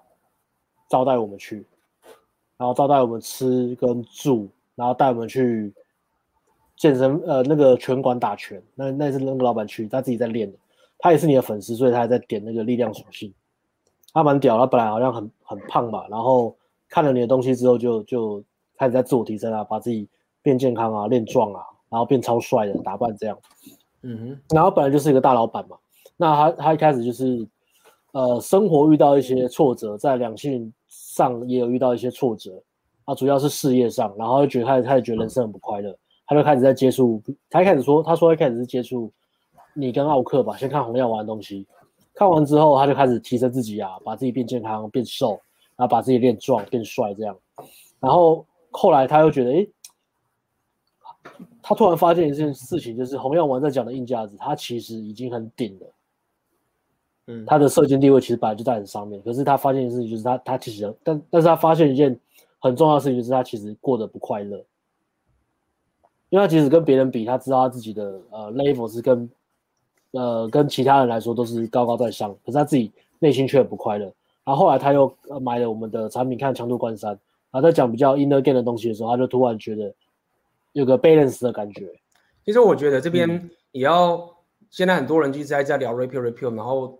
[0.89, 1.65] 招待我们去，
[2.57, 5.71] 然后招待我们吃跟住，然后带我们去。
[6.82, 10.57] 健身呃，那个拳馆打拳，那那是那个老板去，他自己在练的。
[10.97, 13.34] 他也是你的粉丝，所以他还在点那个力量属性。
[14.13, 16.55] 他蛮屌，他本来好像很很胖吧，然后
[16.88, 18.43] 看了你的东西之后就，就就
[18.77, 20.07] 开始在自我提升啊，把自己
[20.41, 23.38] 变健康啊，练壮啊，然后变超帅的打扮这样。
[24.03, 24.55] 嗯哼。
[24.55, 25.75] 然后本来就是一个大老板嘛，
[26.22, 27.47] 那他他一开始就是
[28.11, 32.61] 呃，生活遇到一些挫折，在两性上也有遇到一些挫折
[33.05, 35.97] 啊，主要是事业上，然后就觉得他他也觉得人生很不快乐。
[36.28, 39.09] 他就开始在接触，他一开始说，他说一开始是接触
[39.74, 41.65] 你跟奥克吧，先看红药丸的东西，
[42.13, 45.39] 看完之后他就开始提升自己啊，把自己变健康、变瘦，
[45.78, 47.34] 然后把自己练壮、变帅这样。
[47.99, 49.72] 然后后来他又觉得，诶，
[51.61, 55.93] 他突然发现一件事情，就是红药丸在讲的硬价值，他其实已经很顶了。
[57.32, 62.19] 嗯，他的社经地位其实本来就在很上面，可是他发现一件事情，就是他他其实，但但是他发现一件
[62.57, 64.57] 很重要的事情，就是他其实过得不快乐。
[66.30, 69.30] 因为他其实跟别人比，他知道他自己的呃 level 是跟
[70.11, 74.05] 呃跟其他人来说都是高高在上，可是他自己内心却不快乐。
[74.43, 77.11] 然后后来他又买了我们的产品，看强度关山，
[77.51, 79.93] 然后在讲比较 inner game 的东西的时候，他就突然觉得
[80.73, 81.88] 有个 balance 的感觉。
[82.43, 84.30] 其实我觉得这边也要，嗯、
[84.71, 86.97] 现在很多人就是在在聊 rapio rapio，然后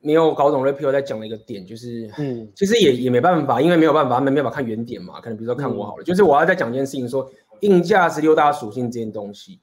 [0.00, 7.30] 没有搞懂 rapio 在讲的一个点，就是嗯，其实也也没办法，因为没有办法，他们没办法看原点嘛，可能比如说看我好了，嗯、就是我要再讲一件事情说。
[7.60, 9.60] 硬价值六大属性这件东西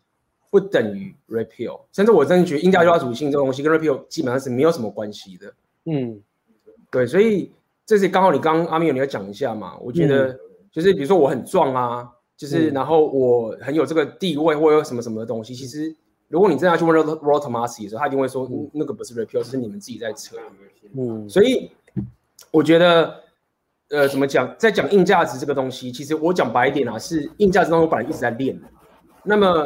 [0.51, 5.51] 不等于 rapio，甚至我真的觉得硬价值六大属性这个东西跟 rapio 基本上是没有什么关系的。
[5.85, 6.21] 嗯，
[6.91, 7.51] 对，所以
[7.88, 9.75] 这是刚好你刚刚阿米有你要讲一下嘛？
[9.81, 10.39] 我觉得
[10.71, 12.07] 就是比如说我很壮啊，
[12.38, 15.95] 就是然后我很有这个地位或有什么什么的东西，其实
[16.28, 20.36] 如果你真的要去问 Rollo Tomassi 的时候，他一定会说那个不是 repeal，是你们自己在扯。
[20.95, 21.71] 嗯，所以
[22.51, 23.23] 我觉得。
[23.89, 24.53] 呃，怎么讲？
[24.57, 28.61] 在讲硬价值这个东西，其实我讲白一点啊，是硬价值当中我本来一直在练。
[29.23, 29.65] 那么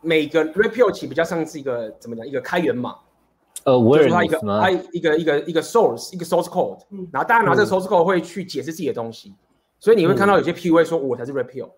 [0.00, 2.26] 每个 rapio 其实比较像是一个怎么讲？
[2.26, 2.96] 一个开源码，
[3.62, 6.80] 呃，我就是它一个它一个一个一个 source 一个 source code，
[7.12, 9.32] 然后大家拿这个 source code 会去解释自己的东西。
[9.78, 11.70] 所以你会看到有些 PV 说我才是 rapio，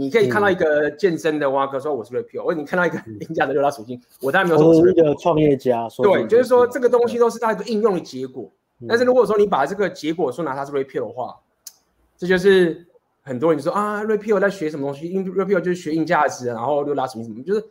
[0.00, 5.88] 你可以看到一个健身的蛙哥说我是 rapio，或者你看到一个硬价的六大属性，我当然没有说我是一个创业家。
[6.00, 8.48] 对，就是说这个东西都是它一个应用的结果。
[8.86, 11.34] 但是如果说你把这个结果说拿它是 repeal 的话，
[12.16, 12.86] 这就是
[13.22, 15.08] 很多人就说啊 repeal 在学什么东西？
[15.10, 17.64] 因为 rapio 就是学硬价值，然后六大属性什么，就是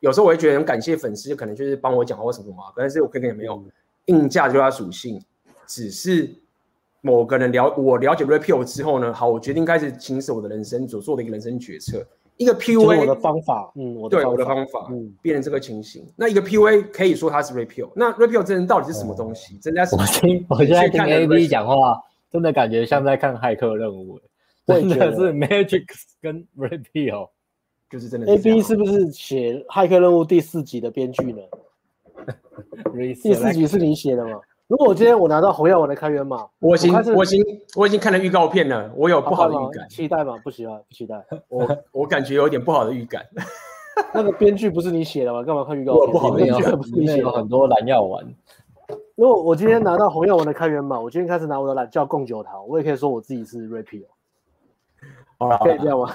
[0.00, 2.72] 有时候我会觉得很感谢粉丝，可能就是帮我讲或什么话。
[2.74, 3.62] 但是我可能也没有
[4.06, 5.22] 硬价值六大属性，
[5.66, 6.34] 只是
[7.06, 12.04] 某个人了我了解 Repeal 之后呢，好，我决定开始行使我的人生所做的一个人生决策。
[12.36, 16.04] 一个 PUA 我的方法，嗯，我对我的方法，嗯，变成这个情形。
[16.16, 19.56] 那一个 PUA 可以说它是 repeal，那 repeal 真人到底是什么东西？
[19.58, 19.94] 真的是？
[19.96, 24.20] 我听我现在听 AB 讲话，真的感觉像在看骇客任务，
[24.66, 25.84] 真的是 Magic
[26.20, 27.30] 跟 repeal，
[27.88, 28.26] 就是真的。
[28.26, 31.40] AB 是不是写骇客任务第四集的编剧呢？
[33.22, 34.40] 第四集是你写的吗？
[34.68, 37.44] 如果我今天我拿到红药丸的开源码，我已经我已经
[37.76, 40.36] 我已经看了预告片了，我有不好的预感，期待吗？
[40.42, 41.24] 不喜欢，不期待。
[41.48, 43.24] 我我感觉有点不好的预感。
[44.12, 45.42] 那个编剧不是你写的吗？
[45.44, 46.10] 干嘛看预告片？
[46.10, 48.26] 不好的编剧不是你写的，很多蓝药丸。
[49.14, 54.06] 如果我今天拿到红药丸的开源码，我今天开始拿我的懒叫贡九桃，我也可以说我自己是 rapio。
[55.62, 56.10] 可以这样吗？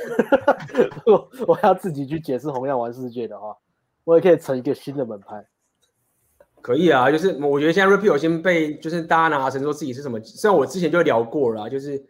[1.05, 3.55] 如果我要自己去解释红药丸世界的话，
[4.03, 5.45] 我也可以成一个新的门派。
[6.61, 12.03] 可以啊，就是我觉得现在 rapio 先被就是大家拿成说自己是什么，虽然我之前就聊过了，就是，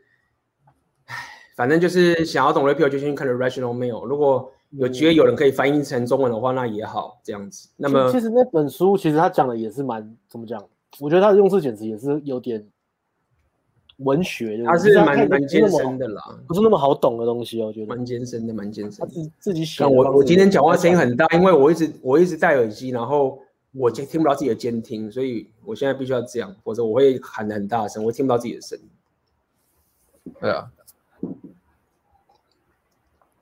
[1.05, 1.15] 唉，
[1.55, 7.69] 反正就是想要懂 REPEL 就先看 The Rational Male，如果有机会有人可以翻译成中文的话，那也好，这样子。
[7.77, 10.63] 那么其实那本书其实他讲的也是蛮怎么讲？
[10.99, 12.65] 我觉得他的用字简直也是有点
[13.97, 18.99] 文学，他是蛮蛮艰深的啦，不是那么好懂的东西，我觉得蛮艰深的，蛮艰深。
[18.99, 19.85] 他自自己写。
[19.85, 23.39] 我我今天讲话声音很大，因为我一直我一直戴耳机，然后
[23.73, 30.33] 我听听不到自己的监听，所以我现在必须要这样，否则我会喊得很大声，我听不到自己的声音。
[30.39, 30.69] 对啊，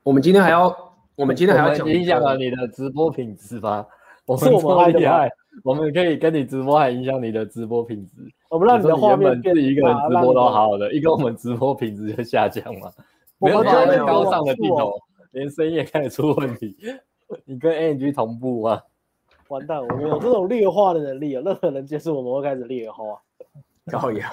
[0.03, 3.85] 我们今天还要，我们今天还要讲影响了你的直播品质吧？
[4.25, 5.31] 我们这么厉害，
[5.63, 8.11] 我们可以跟你直播，还影响你的直播品质。
[8.49, 12.91] 我不让你的画面变自己一个人直播都好好的，一个我们直播品质就下降嘛。
[13.39, 14.93] 没有那么高尚的镜头，
[15.31, 16.77] 连声音也开始出问题。
[17.45, 18.83] 你跟 ANG 同步啊？
[19.49, 21.41] 完蛋，我们有这种劣化的能力啊！
[21.43, 23.19] 任何人接触我们会开始劣化。
[23.91, 24.31] 高雅，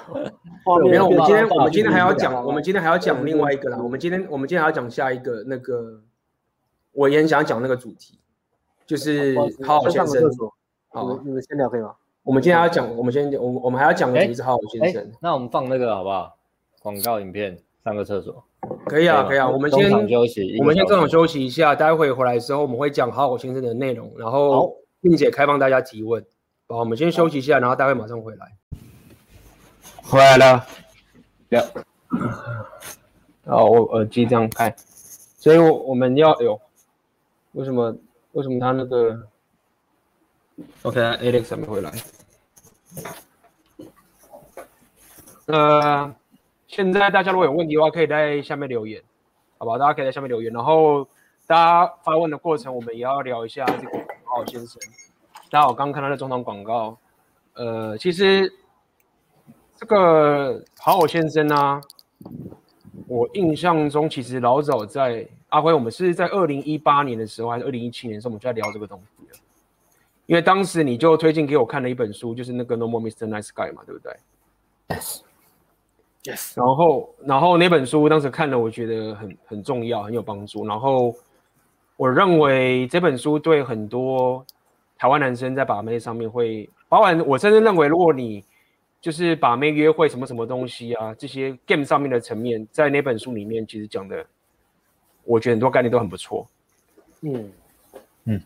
[0.85, 1.07] 没有。
[1.07, 3.79] 我们今天我们今天还要讲，我们今天还要讲另外一个啦。
[3.81, 6.01] 我们今天我们今天还要讲下一个那个，
[6.91, 8.19] 我也很想讲那个主题，
[8.85, 10.21] 就是好好先生。
[10.89, 11.95] 好，你们先聊可以吗？
[12.21, 15.11] 我们今天要讲，我们先我们我们还要讲的题是好好先生。
[15.19, 16.37] 那我们放那个好不好？
[16.79, 18.43] 广告影片，上个厕所。
[18.85, 19.49] 可以啊，可以啊。
[19.49, 21.73] 我们先休息，我们先中场休息一下。
[21.73, 26.25] 待会回来的时候，我们会讲好好先生的内容，然后并且开放大家提问。
[26.67, 28.51] 好，我们先休息一下，然后待会马上回来。
[30.03, 30.65] 回来了。
[31.49, 31.59] 对。
[33.43, 36.59] 哦，我耳机这样开，所以我我们要有。
[37.53, 37.95] 为什么？
[38.33, 39.27] 为什么他那个
[40.83, 41.91] ？OK，Alex 还没回来。
[45.45, 46.13] 呃，
[46.67, 49.01] 现在大家如果有问题的话，可以在下面留言，
[49.57, 49.77] 好吧？
[49.77, 51.07] 大家可以在下面留言，然后
[51.47, 54.79] 大家发问的过程，我们也要聊一下这个好好先生。
[55.49, 56.97] 大家我刚刚看到的中场广告，
[57.53, 58.51] 呃，其实
[59.75, 61.81] 这个好好先生啊，
[63.07, 69.39] 我印象中其实老早在阿辉，我们是在二零一八年的时候，还是二零一七年的时候，我们就在聊这个东西了。
[70.25, 73.27] 因为当时你就推荐给我看了一本书，就是那个 No More Mr.
[73.27, 74.13] Nice Guy 嘛，对不对
[74.89, 75.21] ？Yes。
[76.23, 80.67] Yes，然后，然后那本书当时看了，我觉得很很重要，很有帮助。
[80.67, 81.15] 然后，
[81.97, 84.45] 我认为这本书对很多
[84.97, 88.43] 台湾男生在把妹上面会，包含我甚至认为，如果你
[89.01, 94.25] 就是把妹约会什么什么东西啊，这些 game 上面的层面，在那本书里面其实讲的，
[95.23, 96.47] 我觉得很多概念都很不错。
[97.21, 97.51] 嗯
[98.25, 98.41] 嗯，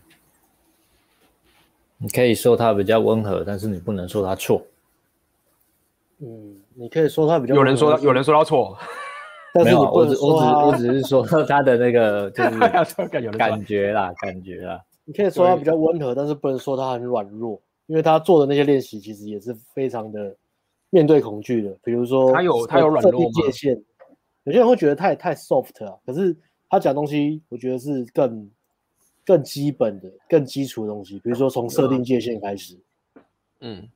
[1.98, 4.66] 你可以说他比较温和，但是你不能说他错。
[6.20, 8.78] 嗯，你可以说他比较有人说有人说他错，
[9.64, 12.60] 没有，我只我只我只是说他的那个就 是
[13.10, 14.82] 感觉啦，感觉啦。
[15.04, 20.34] 你可以说他比较温和，但是不能说他很软弱，因为他做的那些练习其实也是非常的
[20.90, 21.76] 面对恐惧的。
[21.84, 23.82] 比如说他有他有软弱界限，
[24.44, 26.36] 有些人会觉得太太 soft 啊，可是
[26.70, 28.50] 他讲东西，我觉得是更
[29.26, 31.20] 更基本的、更基础的东西。
[31.20, 32.78] 比如说从设定界限开始，
[33.60, 33.90] 嗯。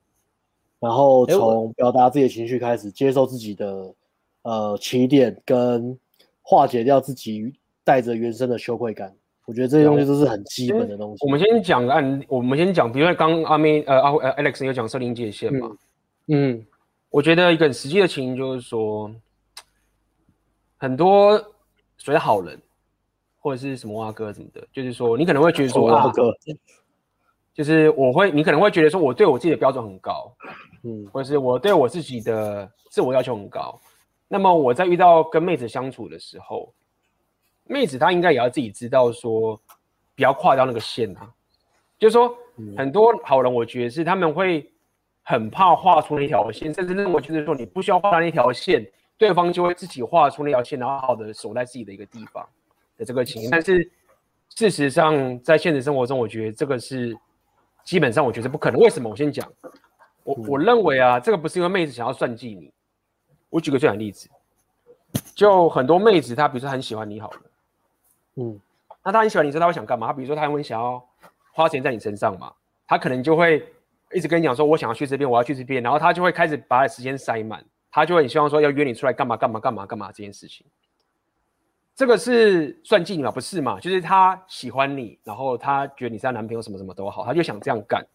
[0.77, 3.91] 然后从表达自己的情绪开始，接受自己的
[4.45, 5.97] 呃起点，跟
[6.43, 7.51] 化解掉自己
[7.83, 9.11] 带着原生的羞愧感。
[9.45, 11.25] 我觉得这些东西都是很基本的东西。
[11.25, 15.75] 我们先讲案，我们先讲，比如说刚阿妹呃阿呃 Alex 有讲设定界限嘛。
[16.27, 16.65] 嗯，嗯
[17.09, 19.11] 我觉得一个很实际的情形就是说，
[20.77, 21.37] 很多
[21.97, 22.59] 所谓好人
[23.39, 26.31] 或者是什么蛙哥什么的，就是说你可能会觉得说蛙哥。
[27.53, 30.29] 就是我会，你可能会觉得说，我对我自己的标准很高，
[30.83, 33.79] 嗯，或者是我对我自己的自我要求很高。
[34.27, 36.73] 那么我在遇到跟妹子相处的时候，
[37.63, 39.59] 妹子她应该也要自己知道说，
[40.15, 41.31] 不要跨掉那个线啊。
[41.97, 42.35] 就是说，
[42.77, 44.69] 很多好人我觉得是他们会
[45.23, 48.85] 很怕画出那条线，甚至认为就是说你不需要画那条线，
[49.17, 52.47] 对方就会自己画出那条线，然后好好的守在自己的一个地方
[52.97, 53.49] 的这个情形。
[53.51, 53.89] 但是
[54.49, 57.17] 事实上，在现实生活中，我觉得这个是。
[57.83, 59.07] 基本上我觉得不可能，为什么？
[59.07, 59.47] 我先讲，
[60.23, 62.73] 我我认为啊，这个不是因为妹子想要算计你。
[63.55, 64.27] 我举个最简例子，
[65.33, 67.41] 就很多妹子她比如说很喜欢你好了，
[68.35, 68.59] 嗯，
[69.01, 70.07] 那她很喜欢你之后，她会想干嘛？
[70.07, 71.01] 她比如说她会想要
[71.53, 72.51] 花钱在你身上嘛，
[72.85, 73.65] 她可能就会
[74.11, 80.65] 一直跟你讲说，我想要去这边，我要去这边，然后她就会开始把时间塞满，她就会很希望说要约你出来干嘛干嘛干嘛干嘛这件事情。
[81.95, 83.31] 这个是算计你吗？
[83.31, 83.79] 不是嘛？
[83.79, 88.05] 就是她喜欢你，然后她觉得你是她男朋友，什么什么都好，她就想这样干。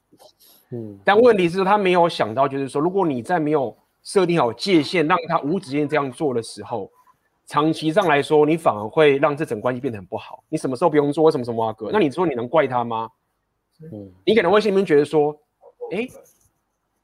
[0.69, 3.75] 嗯，但问题是，她没有想到，就是说，如果你在没有
[4.11, 6.91] 设定好界限，让他无止境这样做的时候，
[7.47, 10.43] 长期上来说，你反而会让这整关系变得很不好。
[10.49, 11.91] 你什么时候不用做，为什么什么啊哥？
[11.93, 13.09] 那你说你能怪他吗？
[13.93, 15.37] 嗯，你可能会心里面觉得说，
[15.93, 16.09] 哎，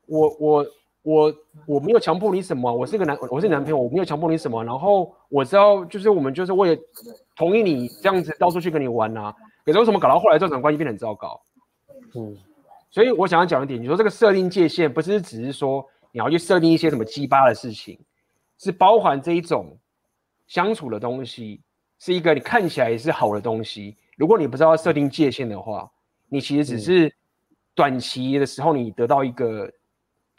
[0.06, 0.66] 我我。
[1.06, 1.32] 我
[1.66, 4.64] 我没有强迫你什么，我是一个男，我是你男朋友，我没有强迫你什么。
[4.64, 6.82] 然后我知道，就是我们就是为了
[7.36, 9.32] 同意你这样子到处去跟你玩啊。
[9.64, 11.40] 可是为什么搞到后来这种关系变得很糟糕？
[12.16, 12.36] 嗯，
[12.90, 15.86] 所以我想要讲一点，你说这个设定界限，不是只是说
[16.16, 18.00] 你要去设定一些什么鸡巴的事情，
[18.56, 19.78] 是包含这一种
[20.46, 21.60] 相处的东西，
[21.98, 23.94] 是一个你看起来也是好的东西。
[24.16, 25.92] 如果你不知道设定界限的话，
[26.30, 27.14] 你其实只是
[27.74, 29.70] 短期的时候你得到一个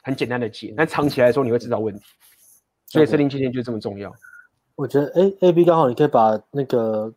[0.02, 2.04] 很简单的解，但长期来说你会知道问题。
[2.88, 4.12] 所以设定界限就这么重要。
[4.74, 7.14] 我觉得，哎，A B 刚好你可以把那个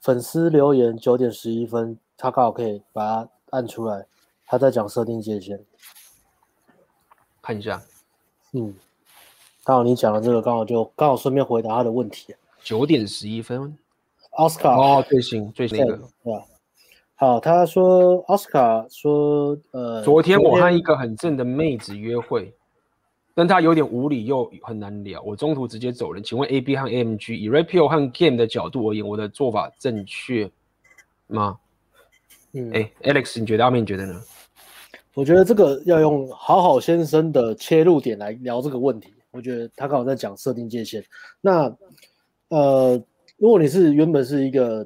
[0.00, 4.06] 粉丝留言九点十一分，他刚好可以把它按出来，
[4.46, 5.62] 他在讲设定界限。
[7.42, 7.82] 看一下，
[8.52, 8.74] 嗯，
[9.64, 12.34] 刚好你讲的这个，刚好就刚好顺便回答他的问题。
[12.62, 13.76] 九点十一分。
[14.32, 16.44] 奥斯卡哦，最新最新的，对吧？
[17.16, 22.54] 好，他说奥斯卡说，呃，昨天我和一个很正的妹子约会，
[23.34, 26.22] 但她有点无理又很难聊，我中途直接走人。
[26.22, 30.48] 请问 A B 和 A M G 以 Rapio 和 Game 的角度而言，我的做法正确
[31.26, 31.58] 吗？
[32.52, 34.22] 嗯，哎，Alex，你觉得阿明觉得呢？
[35.18, 39.12] 我觉得这个要用好好先生的切入点来聊这个问题。
[39.32, 41.04] 我觉得他刚好在讲设定界限。
[41.40, 41.76] 那，
[42.50, 43.02] 呃。
[43.36, 44.84] 如果你是原本是一个，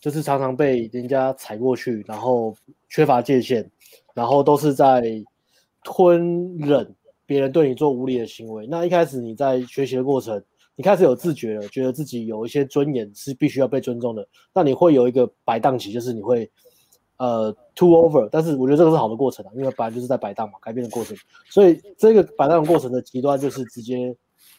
[0.00, 2.54] 就是常常被人家踩过去，然后
[2.90, 3.66] 缺乏界限，
[4.14, 5.02] 然后都是在
[5.82, 6.94] 吞忍
[7.24, 10.42] 别人对你做无理的行为，那一开始你在学习的过程，
[10.74, 16.50] 你开始有自觉了，觉得自己有一些尊严是必须要被尊重的，那你会有一个摆荡期，就是你会
[17.18, 21.16] 呃 too over，但是我觉得这个是好的过程啊，因为本来就是在摆荡嘛，改变的过程，
[21.48, 24.16] 所以这个摆荡的过程的极端就是直接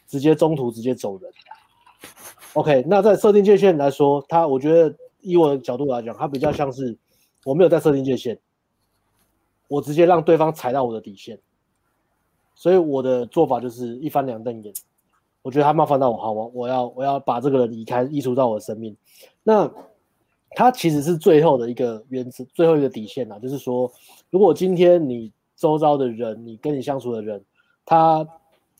[0.08, 1.32] 直接中途直接走人。
[2.54, 6.98] OK，那在设定界限来说，他我觉得以我的角度来讲，他比较像是
[7.46, 8.40] 我没有在设定界限，
[9.68, 11.40] 我直接让对方踩到我的底线，
[12.56, 14.74] 所以我的做法就是一翻两瞪眼。
[15.44, 18.98] 我觉得他冒犯到我，好，我我要我要把这个人移开，移除到我的生命。
[19.44, 19.72] 那
[20.58, 23.92] 他其实是最后的一个原则，最后一个底线啊，就是说，
[24.32, 27.44] 如果今天你周遭的人，你跟你相处的人，
[27.86, 28.28] 他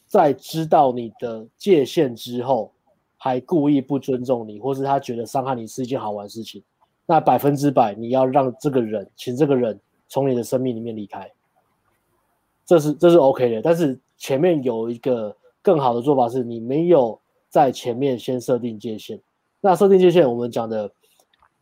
[0.08, 2.72] 在知道你的界限之后。
[3.20, 6.62] 还故意不尊重你，或是他觉得伤害你是一件好玩的事情，
[7.08, 9.78] 那百分之百你要让这个人，请这个人
[10.08, 11.30] 从你的生命里面离开，
[12.64, 13.60] 这是这是 OK 的。
[13.60, 19.20] 但是前面有一个更好的做法，是你没有在前面先设定界限。
[19.60, 20.90] 那设定界限，我们讲的，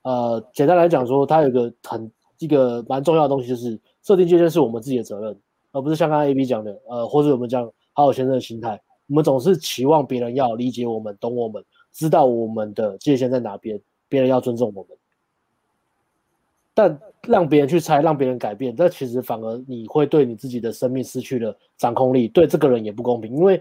[0.06, 5.36] 呃，简单来讲说，它有一个很一个蛮重要的东西，就是设定界限是我们自己的责任，
[5.72, 8.80] 而不是像刚刚 AB 讲的，呃，或者我们讲好好先生的心态。
[9.08, 14.98] 我们总是期望别人要理解我们、懂我们、知道我们的界限在哪边，别人要尊重我们。
[16.76, 23.36] 但让别人去猜，让别人改变，这其实反而你会对你自己的生命失去了掌控力，对这个人也不公平。
[23.36, 23.60] 因为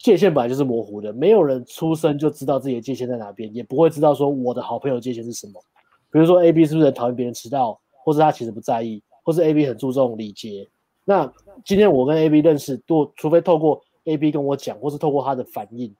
[0.00, 5.62] 界限本来就是模糊的，没有人出生就知道自己的界限在哪边，也不会知道说我的好朋友界限是什么。
[6.10, 10.68] 比如说 A B 是不是很讨厌别人迟到，或是他其实不在意，或是 A B 很注重礼节。
[11.04, 11.32] 那
[11.64, 13.80] 今天我跟 A B 认识，多除非透过。
[14.04, 15.94] A B 跟我讲，或是透过他的反应，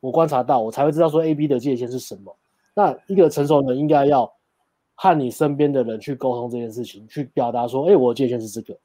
[0.00, 2.34] 我观察到，我才会知道说 A B 的界限是什么。
[2.74, 4.28] 那一个成熟人应该要
[4.94, 8.76] 和你身边的人去沟通这件事情，去表达说，哎，我的界限是这个。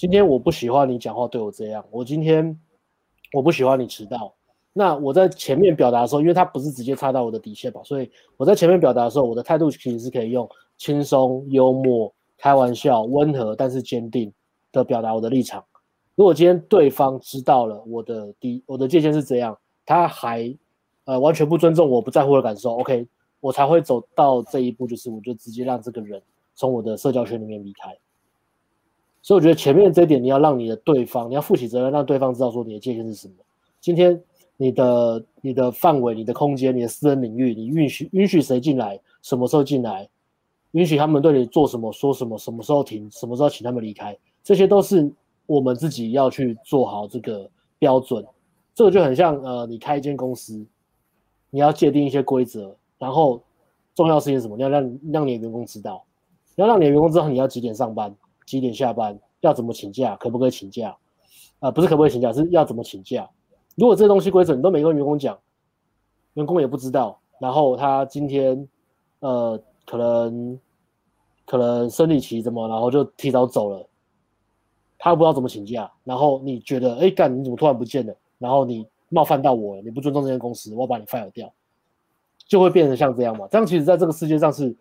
[0.00, 2.58] 今天我不喜欢你讲话对我这样，我今天
[3.34, 4.34] 我不喜欢你迟到。
[4.72, 10.48] 那我在前面表达的时候，因为他不是直接插到我的底线吧，所以我在前面表达的时候，我的态度其实是可以用
[10.78, 14.32] 轻松、幽默、开玩笑、温和但是坚定
[14.72, 15.62] 的表达我的立场。
[16.14, 19.54] 如果今天对方知道了我的底，我的界限是这样，
[19.84, 20.50] 他还
[21.04, 23.06] 呃完全不尊重我，不在乎的感受，OK，
[23.40, 26.22] 我才会走到这一步，就是我就直接让这个人
[26.54, 27.94] 从我的社交圈里面离开。
[29.22, 33.34] 所以我觉得前面这一点你要让你的对方，你要负起责任，让对方知道说你的界限是什么。
[33.80, 34.20] 今天
[34.56, 40.08] 你的你的范围、你的空间、你的私人领域，你允许允许谁进来，什么时候进来，
[40.72, 45.10] 允许他们对你做什么、说什么，什么时候停，什么时候请他们离开，这些都是。
[45.46, 48.24] 我们自己要去做好这个标准，
[48.72, 50.64] 这个就很像呃，你开一间公司，
[51.50, 53.42] 你要界定一些规则，然后
[53.92, 54.56] 重要事情什么？
[54.56, 56.04] 你要让让你的员工知道，
[56.54, 58.14] 你要让你的员工知道你要几点上班，
[58.50, 60.96] 几点下班，要怎么请假，可不可以请假？
[61.60, 63.30] 啊、不是可不可以请假，是要怎么请假。
[63.76, 65.38] 如果这东西规则你都没跟员工讲，
[66.34, 68.68] 员工也不知道，然后他今天
[69.20, 69.56] 呃
[69.86, 70.58] 可能
[71.46, 73.86] 可能生理期怎么，然后就提早走了。
[74.98, 78.12] 他不知道怎么请假，然后你觉得，哎，干，你怎么突然不见了？
[78.38, 81.52] 然后你冒犯到我了，你不尊重这间公司，我要把你 fire 掉，
[82.48, 83.46] 就会变成像这样嘛？
[83.50, 84.74] 这样其实在这个世界上是，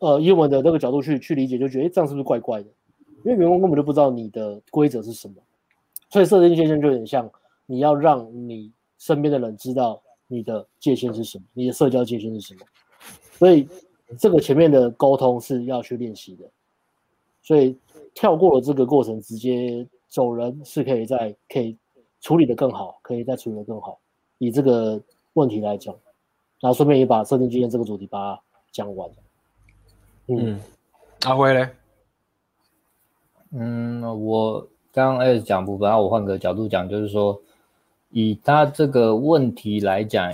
[0.00, 2.68] 呃，英文的这个角度去去理解，就觉得，哎，这样是不是怪怪的？
[3.24, 5.34] 因为员工根本就不知道你的规则是什么，
[6.10, 7.30] 所以设定界限就有点像，
[7.66, 12.60] 你要让你身边的人知道你的界限是什么，你的社交界限是什么，
[13.32, 13.68] 所以
[14.18, 16.44] 这个前面的沟通是要去练习的，
[17.42, 17.76] 所以。
[18.14, 21.76] 跳过了这个过程，直接走人是可以在可以
[22.20, 24.00] 处理得更好，可以再处理得更好。
[24.38, 25.00] 以这个
[25.34, 25.94] 问题来讲，
[26.58, 28.42] 然后顺便也把设定界限这个主题把它
[28.72, 29.08] 讲完。
[30.28, 30.60] 嗯，
[31.24, 31.70] 阿辉嘞？
[33.50, 34.60] 嗯，我
[34.92, 37.40] 刚刚 S 讲部分，然后我换个角度讲，就是说，
[38.10, 40.30] 以他这个问题来讲，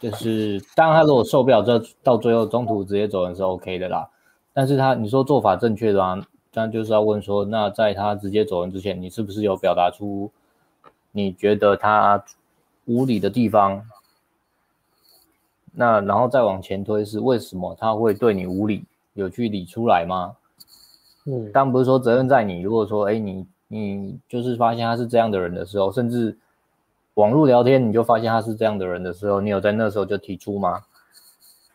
[0.00, 4.10] 就是当他如果受不了，这到最后中途直接走人是 OK 的啦。
[4.52, 6.20] 但是他你说做法正确的话，
[6.52, 10.28] 那就是要问说，那在他直接走人之前，你是不是有表达出
[11.12, 12.24] 你觉得他
[12.86, 13.88] 无理的地方？
[15.70, 18.84] 那然后再往前推，是为什么他会对你无理？
[19.20, 20.36] 有去理出来吗？
[21.26, 22.60] 嗯，当然不是说责任在你。
[22.60, 26.36] 如果说，哎，你你就是发现他是这样的人的时候，甚至
[27.14, 30.80] 网络聊天你就发现他是这样的人的时候，你有在那时候就提出吗？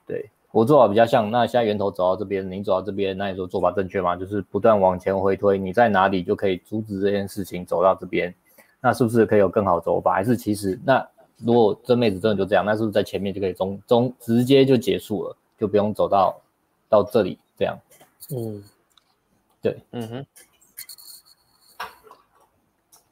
[0.08, 4.16] 对，我做法比较像，那现在源头走到这边，你走到这边，那你说做法正确吗？
[4.16, 8.34] 就是不断往前回推，你在哪里就可以阻止这件事情走到这边，
[8.82, 10.14] 那是不是可以有更好走法？
[10.14, 11.06] 还是其实那
[11.38, 16.36] 如果这妹子真的就这样，那是不是在前面就可以中中直接就结束了，就不用走到
[16.94, 17.78] 到这里这样？
[18.36, 18.64] 嗯。
[19.62, 20.26] 对，嗯哼。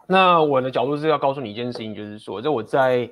[0.05, 3.09] 那我的角度是要告诉你一件事情，就是说，这我在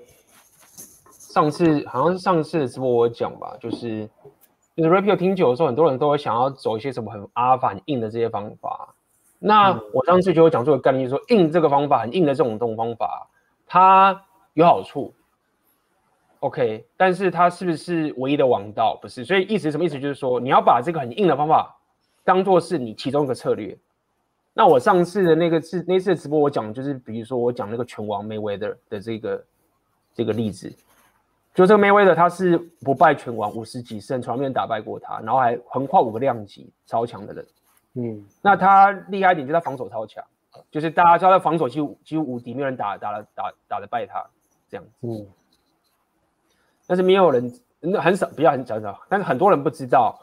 [1.12, 4.10] 上次好像是上次的直播我讲吧，就是
[4.76, 8.94] 就是 Rapio 听久的时候，很多人都会想要走一些什么很阿法、很硬的这些方法。
[9.40, 13.30] 那我上次就有讲这个概念，就是说硬这个方法，很硬的这种动方法，
[13.66, 15.14] 它有好处
[16.40, 18.98] ，OK，但是它是不是唯一的王道？
[19.02, 19.24] 不是。
[19.24, 20.00] 所以意思什么意思？
[20.00, 21.76] 就是说，你要把这个很硬的方法。
[22.22, 23.76] 当做是你其中一个策略，
[24.54, 29.46] 那我上次的那个是那次的直播，我讲就是，比如说我讲那个拳王 Mayweather 的这个
[30.14, 30.72] 这个例子，
[31.56, 37.48] 就这个 Mayweather 他是不败拳王，五十几胜，从来没有打败过他，然后还横跨五个量级，超强的人。
[37.96, 40.24] 嗯，那他厉害一点就是他防守超强，
[40.70, 44.24] 就是大家知道他防守几乎几乎无敌，没有人打打了打打得败他
[44.70, 44.92] 这样子。
[45.02, 45.26] 嗯，
[46.90, 47.54] 但是没有人
[48.02, 50.20] 很少比较很少少，但是很多人不知道。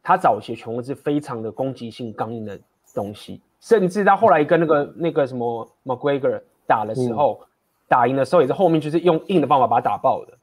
[0.00, 2.58] 他早期拳王是非常的攻击性、刚硬的
[2.94, 7.46] 东西，甚至他后来跟那个那个什么 McGregor 打的时候，嗯、
[7.88, 10.38] 打赢的时候也是后面就是用硬的方法把他打爆的。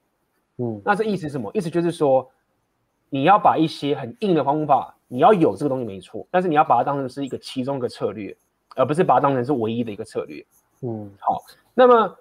[0.58, 1.50] 嗯，那这意思是什么？
[1.56, 2.30] 意思就是说，
[3.10, 8.36] 你要把一些很硬的方法，你要有这个东西没错，但是你要把它当成是一个其中一个策略，
[8.76, 10.46] 而不是把它当成是唯一的一个策略。
[10.82, 11.42] 嗯，好，
[11.74, 12.16] 那么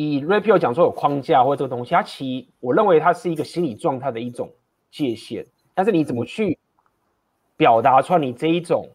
[0.00, 4.50] 以 Rapio 讲说有框架或者这个东西，它其我认为它是一个心理状态的一种
[4.90, 5.44] 界限，
[5.74, 6.58] 但是你怎么去？
[7.56, 8.88] 表达出来你这一种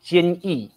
[0.00, 0.68] 坚毅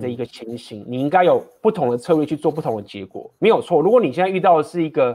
[0.00, 3.80] 的一个情形，嗯、你应该有不同的策略去做不同的结果，没有错。
[3.80, 5.14] 如果你现在遇到的是一个，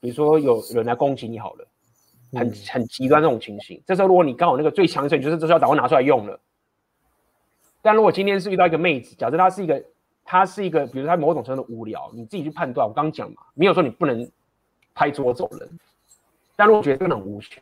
[0.00, 1.66] 比如说有人来攻击你好了，
[2.34, 6.38] 很很极端这种情形，这时候如果你刚好那个最强势，就是这时候赶快拿出来用了。
[7.80, 9.82] 但如果今天是遇到一个妹子，假设她是一个，
[10.24, 12.88] 她是一个，比如他某种程度的无聊，你自己去判断。
[12.88, 14.28] 我刚讲嘛，没有说你不能
[14.94, 15.78] 拍桌走人，
[16.56, 17.60] 但如果觉得这个很无趣，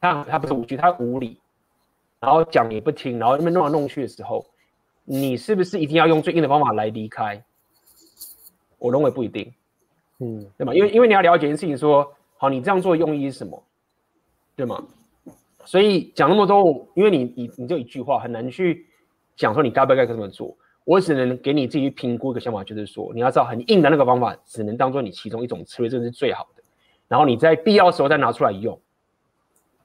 [0.00, 1.40] 他他不是无趣，他无理。
[2.20, 4.46] 然后讲也不听，然后那边弄来弄去的时候，
[5.04, 7.44] 你是不是一定要用最硬的方法来离开？
[8.78, 9.52] 我认为不一定，
[10.20, 10.72] 嗯，对吗？
[10.72, 13.62] 因为因为你要了解一件事情说，好，你这样做的用意是什么，
[14.56, 14.82] 对吗？
[15.66, 18.86] 所以讲那么多，因为你你你就一句话很难去
[19.36, 20.56] 讲说你该不该这么做。
[20.84, 26.62] 我只能给你自己去评估一个想法，就是说你要知道很硬的那个方法，只能当做你其中一种策略，这是最好的。
[27.08, 28.78] 然后你在必要的时候再拿出来用，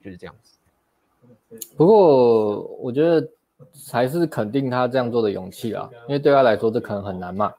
[0.03, 0.57] 就是这样子。
[1.75, 3.27] 不过我觉得
[3.91, 7.51] 还是肯定他这样做的勇气啊，因为对他来说这可能很难嘛。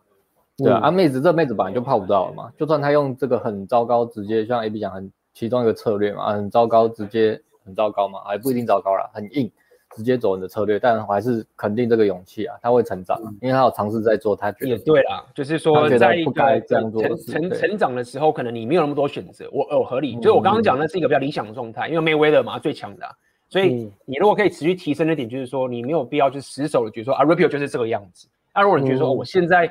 [0.57, 9.51] 对啊，啊妹子这妹子本来就泡不到了嘛，就算他用这个很糟糕，直接像 AB 讲很其中一个策略嘛，很糟糕，直接很糟糕嘛，还不一定糟糕啦，很硬，
[9.97, 23.07] 直接走你的策略，但我还是肯定这个勇气啊，他会成长，因为他有尝试在做，他觉得也对啦，就是说在一个成成成长的时候，可能你没有那么多选择，我哦合理，就是我刚刚讲的是一个比较理想的状态，因为 Mayweather 嘛最强的。
[23.49, 28.29] 所以你如果可以持续提升的点，就是说你没有必要去死守的觉得说啊，Rapio 就是这个样子。
[28.55, 29.69] 那、啊、如果你觉得说我现在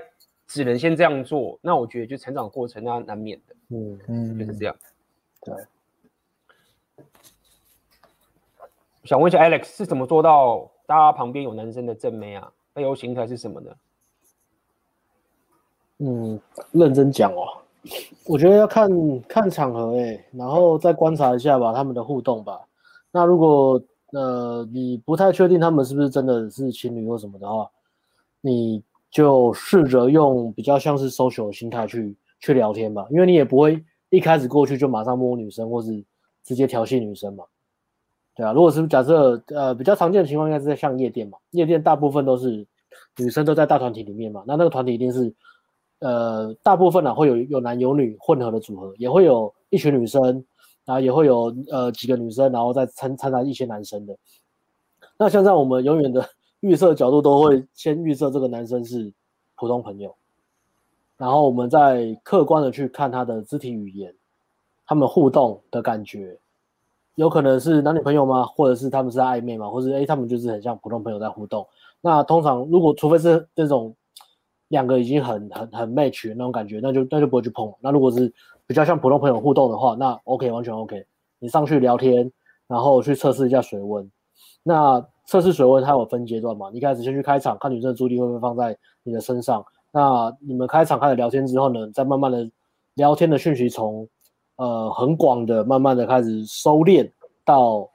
[0.47, 3.55] 只能先这样做，那我觉得就成长过程那难免的。
[3.69, 4.75] 嗯嗯，就是这样。
[5.45, 5.55] 对。
[9.03, 12.51] 想问一下 Alex 是怎么做到大家旁边有男生的正妹啊？
[12.73, 13.71] 背后形态是什么呢？
[15.97, 16.39] 嗯，
[16.71, 17.45] 认真讲哦，
[18.25, 18.89] 我觉得要看
[19.27, 22.61] 看场合哎、然后再观察一下吧，他们的互动吧。
[23.11, 23.81] 那如果
[24.13, 27.69] 呃你不太确定他们是不是真的是情侣或什么的话，
[28.39, 28.81] 你
[29.11, 36.03] 就试着用比较像是 social 的心态去去聊天吧，因为你也不会一开始过去就马上摸女生或是
[36.43, 37.43] 直接调戏女生嘛，
[38.39, 38.53] 对啊。
[38.53, 42.65] 如果是假设呃比较常见的情况，应该是在像夜店嘛，夜店大部分都是
[43.17, 45.33] 女生都在大团体里面嘛，那那个团体一定是
[45.99, 50.23] 呃，大部分呢、啊、会有有男有女混合的组合，也会有一群女生，
[50.85, 54.15] 然后也会有呃几个女生，然后再参参杂一些男生的。
[55.17, 56.25] 那像在，我们永远的
[56.61, 59.11] 预设角度都会先预设这个男生是
[59.57, 60.15] 普通朋友，
[61.17, 64.15] 然后我们再客观的去看他的肢体语言，
[64.85, 66.39] 他们互动的感觉，
[67.19, 68.45] 有可能是男女朋友吗？
[68.45, 69.69] 或者是他们是暧昧吗？
[69.69, 71.67] 或者诶他们就是很像普通朋友在互动。
[71.99, 73.95] 那通常如果除非是这种。
[74.69, 77.73] 两个已经很很很 match 那种感觉，那就那就不会去碰。
[77.81, 78.31] 那如果是
[78.67, 81.03] 比较像普通朋友互动的话，那 OK 完全 OK。
[81.39, 82.31] 你上去聊天，
[82.67, 84.07] 然后去测试一下水温。
[84.61, 86.69] 那测试水温它有分阶段嘛？
[86.71, 89.65] 你开始先去开场，看女生的注意力会不会放在你的身上。
[89.91, 92.47] 那你们开场开始聊天之后呢，再慢慢的
[92.93, 94.07] 聊天的讯息从
[94.59, 97.09] 呃很广的慢慢的开始收敛
[97.43, 97.89] 到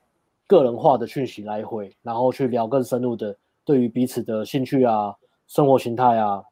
[0.47, 5.15] 个人化的讯息来回，然后去聊更深入的对于彼此的兴趣啊、
[5.47, 6.43] 生活形态啊。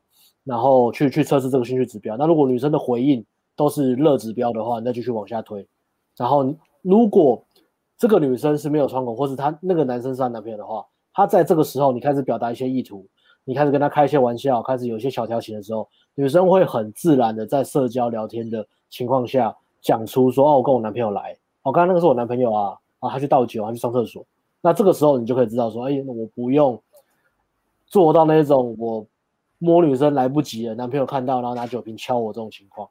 [0.44, 2.16] 然后去去测试这个兴趣指标。
[2.16, 3.24] 那如果女生的回应
[3.54, 5.64] 都是热指标的话，那继续往下推。
[6.16, 6.52] 然后
[6.82, 7.40] 如果
[7.96, 10.84] 这个女生是没有窗口，或是她那个男生是她男朋友的话，
[11.14, 13.06] 她在这个时候你开始表达一些意图，
[13.44, 24.24] 你开始跟她开一些玩笑，开始有一些小调情的时候，女生会很自然的在社交聊天的情况下讲出说：“哦，我跟我男朋友来，哦，刚刚那个是我男朋友啊，啊，他去倒酒，他去上厕所。”
[24.62, 26.80] 那这个时候你就可以知道说：“哎，我不用
[27.86, 29.04] 做到那种我。”
[29.64, 32.88] 摸女生来不及了，男朋友看到，然后拿酒瓶敲我这种情况，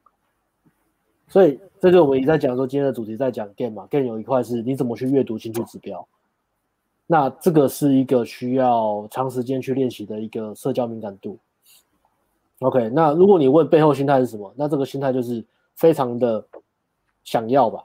[1.27, 6.07] 所以这个我们一直在讲说，今天的主题在讲 game 嘛，game 有一块是你怎么去阅读兴趣指标，
[7.07, 11.38] 那这个是一个需要长时间去练习的一个社交敏感度。
[12.59, 15.43] OK，那如果你问背后心态是什么，那这个心态就是
[15.76, 16.41] 非常的
[17.23, 17.84] 想要吧，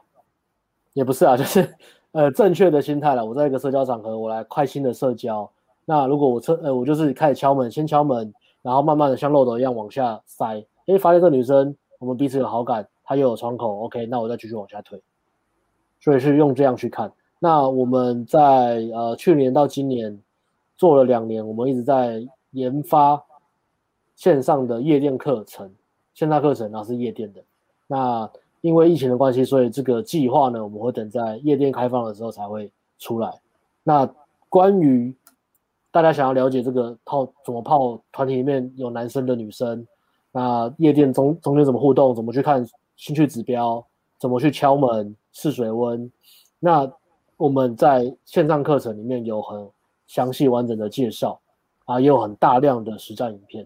[0.92, 1.74] 也不是啊， 就是
[2.12, 3.24] 呃正确的心态了。
[3.24, 5.50] 我在一个社交场合，我来开心的社交，
[5.84, 8.32] 那如果我测呃我就是开始敲门，先敲门。
[8.62, 15.00] 然后慢慢的像漏斗一样往下塞，诶，发现这个女生我们彼此有好感，她又有窗口，OK，那我再继续往下推。
[16.00, 17.12] 所以是用这样去看。
[17.38, 18.40] 那我们在
[18.92, 20.20] 呃去年到今年
[20.76, 23.22] 做了两年，我们一直在研发
[24.16, 25.72] 线上的夜店课程，
[26.12, 27.44] 线上课程然后是夜店的。
[27.86, 28.28] 那
[28.66, 32.68] 因为疫情的关系，所以这个计划呢，我们会等在夜店开放的时候才会
[32.98, 33.32] 出来。
[33.84, 34.12] 那
[34.48, 35.14] 关于
[35.92, 39.86] 大家想要了解这个泡怎么泡，团体里面有男生的女生，
[40.32, 42.66] 那夜店中中间怎么互动，怎么去看
[42.96, 43.86] 兴趣指标，
[44.18, 46.10] 怎么去敲门试水温，
[46.58, 46.90] 那
[47.36, 49.64] 我们在线上课程里面有很
[50.08, 51.38] 详细完整的介绍，
[51.84, 53.64] 啊，也有很大量的实战影片，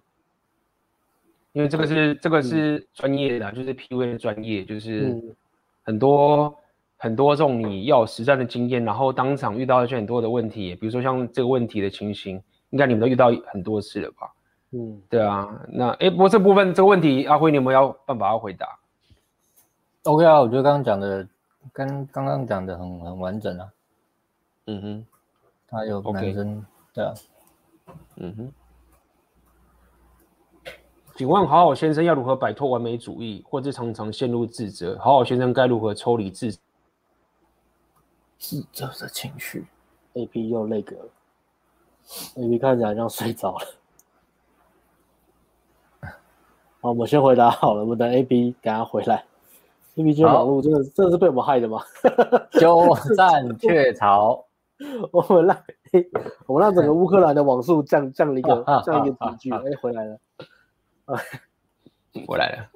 [1.53, 5.21] 因为这个是这个是专业的，就是 PUA 的专业，就是
[5.83, 6.47] 很多。
[6.47, 6.55] 嗯
[7.03, 12.37] 很多这种你要有实战的经验，然后当场遇到一些很多的问题，比如说像这个问题的情形，
[12.69, 14.31] 应该你们都遇到很多次了吧？
[14.73, 15.49] 嗯，对啊。
[15.71, 18.79] 那哎，不过这部分这个问题，阿辉你有没有要办法要回答
[20.03, 21.27] ？OK 啊，我觉得刚刚讲的
[21.73, 23.73] 跟刚刚讲的很很完整啊。
[24.67, 25.07] 嗯哼，
[25.69, 26.65] 他有男生，Okay.
[26.93, 27.15] 对啊。
[28.17, 28.53] 嗯哼。
[31.17, 34.99] 请问好好先生要如何摆脱完美主义，或者常常陷入自责？
[34.99, 36.59] 好好先生该如何抽离自责？
[38.39, 39.67] 自责的情绪
[40.15, 40.97] ，A P 又那个
[42.37, 43.67] ，A P 看起来像睡着了。
[46.81, 49.17] 好，我们先回答好了，我们等 A B 等下回来。
[49.97, 51.83] A B 今天网络真的真的是被我们害的吗？
[52.53, 54.43] 鸠占鹊巢，
[55.13, 55.63] 我们让
[56.47, 59.53] 我们让整个乌克兰的网速降降了一个降一个 几句。
[59.53, 60.19] 哎、欸，回来了，
[62.27, 62.71] 回来了。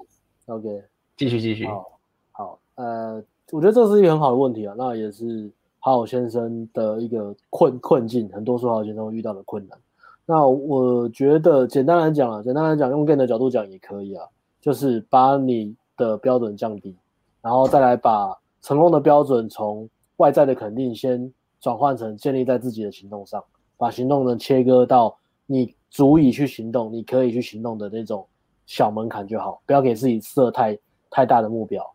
[0.47, 0.83] OK，
[1.17, 1.65] 继续继续。
[1.67, 1.99] 好，
[2.31, 3.23] 好，呃。
[3.51, 5.49] 我觉得这是一个很好的问题啊，那也是
[5.79, 9.77] 好好先生的一个困困境，很多说好先生会遇到的困难。
[10.25, 14.25] 那我觉得简单来讲啊，简单来讲，用 gain 的角度讲也可以啊，
[14.59, 16.95] 就是把你的标准降低，
[17.39, 19.87] 然后再来把成功的标准从
[20.17, 21.31] 外在的肯定先
[21.61, 23.43] 转换成建立在自己的行动上，
[23.77, 28.27] 把行动呢切割到你足以去行动，你可以去行动的那种
[28.65, 30.77] 小门槛就好，不要给自己设太
[31.09, 31.89] 太大的目标。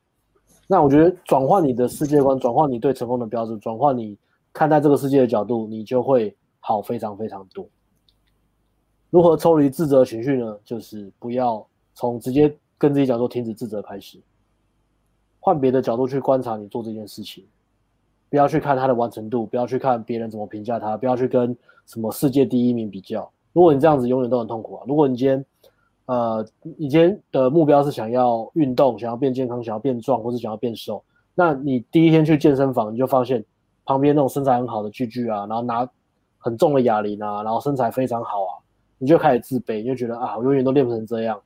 [0.67, 4.17] 那我觉得转换你的世界观，转换你对成功的标准，转换你
[4.55, 7.69] 看待这个世界的角度，你就会好非常非常多。
[9.11, 10.59] 如何抽离自责情绪呢？
[10.65, 14.19] 就是不要从直接跟自己讲说停止自责开始，
[15.41, 17.45] 换别的角度去观察你做这件事情，
[18.31, 21.55] 不要去看他的完成度，不要去看别人怎么评价他，不要去跟
[21.85, 23.31] 什么世界第一名比较。
[23.53, 24.85] 如果你这样子，永远都很痛苦啊。
[24.87, 25.45] 如果你今天。
[26.07, 26.45] 呃，
[26.77, 31.01] 你今天的目标是想要运动，想要变健康，想要变壮，或是想要变瘦。
[31.37, 33.45] 那你第一天去健身房，你就发现
[33.85, 35.89] 旁边那种身材很好的巨巨啊，然后拿
[36.37, 38.59] 很重的哑铃啊，然后身材非常好啊，
[38.99, 41.41] 你就开始自卑，你就觉得啊，我永远都练不成这样。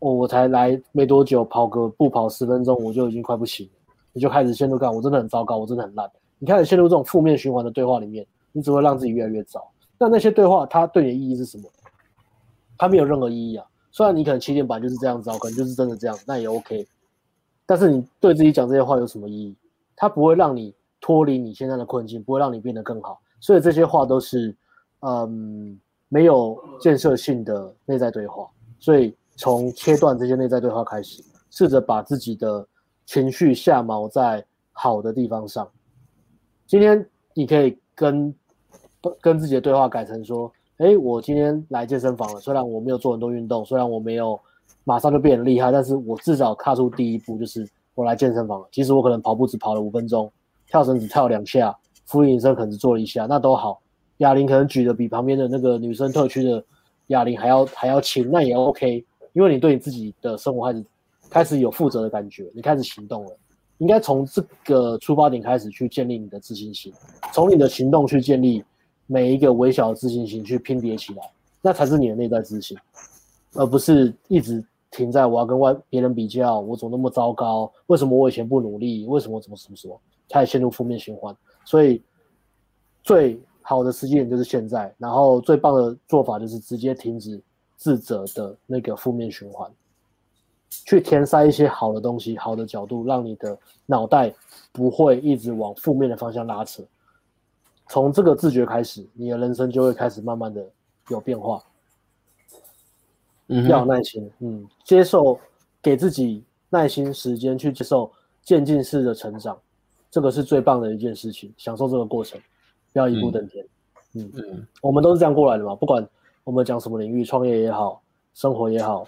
[0.00, 6.10] 哦，我才来没多久，跑个步跑十分钟，我就已经快不行了，你就开始陷入干，我真的很糟糕，我真的很烂。
[6.40, 9.64] 你开始陷入这种负面循环的对话里面，你只会让自己越来越糟。
[10.02, 11.70] 那那些对话，它对你的意义是什么？
[12.76, 13.64] 它没有任何意义啊。
[13.92, 16.84] 虽然你可能起点版就是这样子，可能就是真的这样，那也 OK。
[17.64, 19.56] 但是你对自己讲这些话有什么意义？
[19.94, 23.20] 它不会让你脱离你现在的困境，不会让你变得更好。
[23.38, 24.52] 所以这些话都是，
[25.02, 28.48] 嗯，没有建设性的内在对话。
[28.80, 32.66] 所以从切断这些内在对话开始，试着把自己的
[33.06, 35.70] 情绪下锚在好的地方上。
[36.66, 38.34] 今天你可以跟
[39.20, 44.38] 跟自己的对话改成说：“诶，我今天来健身房了，虽然我没有做很多运动，虽然我没有
[44.84, 48.66] 马上就变得厉害，但是我至少踏出第一步，就是我来健身房了。
[48.70, 50.30] 即使我可能跑步只跑了五分钟，
[50.66, 51.76] 跳绳只跳两下，
[52.06, 53.80] 伏地挺身可能只做了一下，那都好。
[54.18, 56.64] 哑铃可能举得比旁边的那个女生特区的
[57.08, 60.84] 哑铃还要还要轻，那也 OK，因为你对你自己的生活开始
[61.28, 63.36] 开始有负责的感觉，你开始行动了。”
[63.78, 66.92] 应该从这个出发点开始去建立你的自信心，
[67.32, 68.62] 从你的行动去建立
[69.06, 71.30] 每一个微小的自信心，去拼叠起来，
[71.60, 72.76] 那才是你的内在自信，
[73.54, 77.70] 而不是一直停在我要跟外别人比较，我怎么那么糟糕？
[77.86, 79.06] 为什么我以前不努力？
[79.06, 80.00] 为什么怎么什么什么？
[80.28, 81.36] 开始陷入负面循环。
[81.64, 82.02] 所以
[83.02, 87.40] 最好的时间就是现在，然后最棒的做法就是直接停止
[87.76, 89.70] 自责的那个负面循环。
[90.86, 94.34] 去填塞一些好的东西，好的角度，让你的脑袋
[94.72, 96.82] 不会一直往负面的方向拉扯。
[97.92, 100.66] 从这个自觉开始，你的人生就会开始慢慢的
[101.10, 101.62] 有变化。
[103.48, 105.38] 嗯，要有耐心，嗯，接受，
[105.82, 108.10] 给自己耐心时间去接受
[108.40, 109.60] 渐进式的成长，
[110.10, 111.52] 这个是最棒的一件事情。
[111.58, 112.40] 享受这个过程，
[112.94, 113.62] 不要一步登天。
[114.14, 116.02] 嗯嗯，嗯，我们都是这样过来的嘛，不管
[116.44, 118.00] 我们讲什么领域，创业也好，
[118.32, 119.06] 生活也好。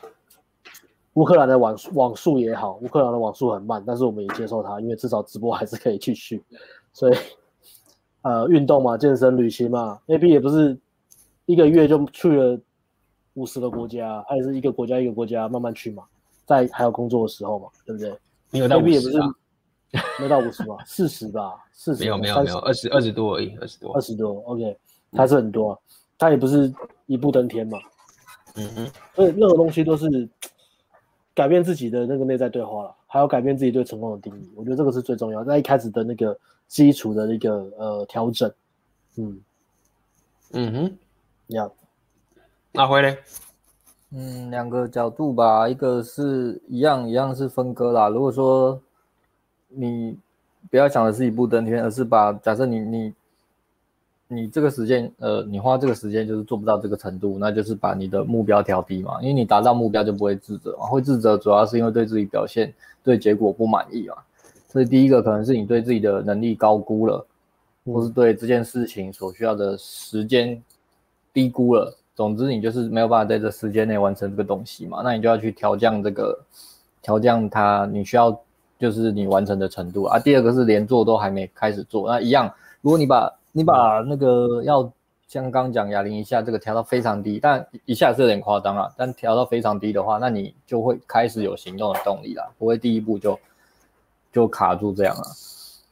[1.15, 6.45] 乌克兰的网网速也好，乌克兰的网速很慢，但是我们也接受它，因为至少直播还是可以继续。
[6.93, 7.17] 所以，
[8.25, 10.77] 呃，运动嘛，健身、旅行嘛，AB 也不是
[11.47, 12.59] 一个月就去了
[13.35, 16.03] 五十个国家，还是一个国家一个国家慢慢去嘛，
[16.45, 18.13] 在还有工作的时候嘛，对不对？
[18.51, 19.19] 没有到五十也不是
[20.21, 24.77] 没到五十吧，四十吧，四十没有没有没有二十二十多而已，二十多二十多，OK，
[25.13, 25.79] 还是很多，啊，
[26.19, 26.73] 他也不是
[27.07, 27.79] 一步登天嘛，
[28.57, 30.29] 嗯哼，所以任何东西都是。
[31.37, 35.43] 改变自己的那个内在对话了，还有改变自己对成功的定义，我觉得这个是最重要。
[35.43, 36.39] 在一开始的那个
[36.75, 38.53] 基础的一个呃调整，
[39.15, 39.41] 嗯
[40.51, 40.99] 嗯哼，
[41.47, 41.73] 要
[42.73, 43.17] 那回来，
[44.11, 48.09] 嗯，两个角度吧，一个是一样一样是分割啦。
[48.09, 48.81] 如果说
[49.69, 50.19] 你
[50.69, 53.15] 不要想的是一步登天，而是把假设你你。
[54.27, 62.73] 你这个时间，呃，你花这个时间就是做不到这个程度，那就是把你的目标调低嘛，因为你达到目标就不会自责嘛，会自责主要是因为对自己表现、
[63.03, 64.17] 对结果不满意嘛。
[64.75, 67.25] 所以第一个可能是你对自己的能力高估了，
[67.87, 70.61] 或是对这件事情所需要的时间
[71.33, 71.97] 低估了。
[72.17, 76.37] 总之，你就是没有办法在这时间内完成这个东西嘛，那你就要去调降这个，
[77.01, 78.37] 调降它你需要
[78.77, 80.19] 就是你完成的程度啊。
[80.19, 84.93] 第二个是连做都还没开始做，那一样，如果你把你把那个要
[85.29, 88.93] 像刚讲哑铃一下这个调到非常低，但一下是有点夸张了。
[88.97, 93.39] 但调到非常低的话，那你就会开始有行动的动力了，不会第一步就
[94.35, 95.23] 就卡住这样了。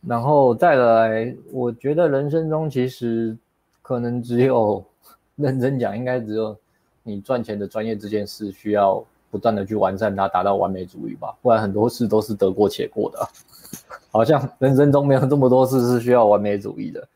[0.06, 3.34] 然后再来，我觉得人生中其实
[3.80, 4.84] 可能只有
[5.36, 6.54] 认真讲，应该只有
[7.04, 11.32] 你赚钱的专业这件事需要不断的去完善它，达到完美主义吧。
[11.40, 13.28] 不然很多事都是得过且过的，
[14.10, 17.08] 好像人生中没有这么多事是需要完美主义的。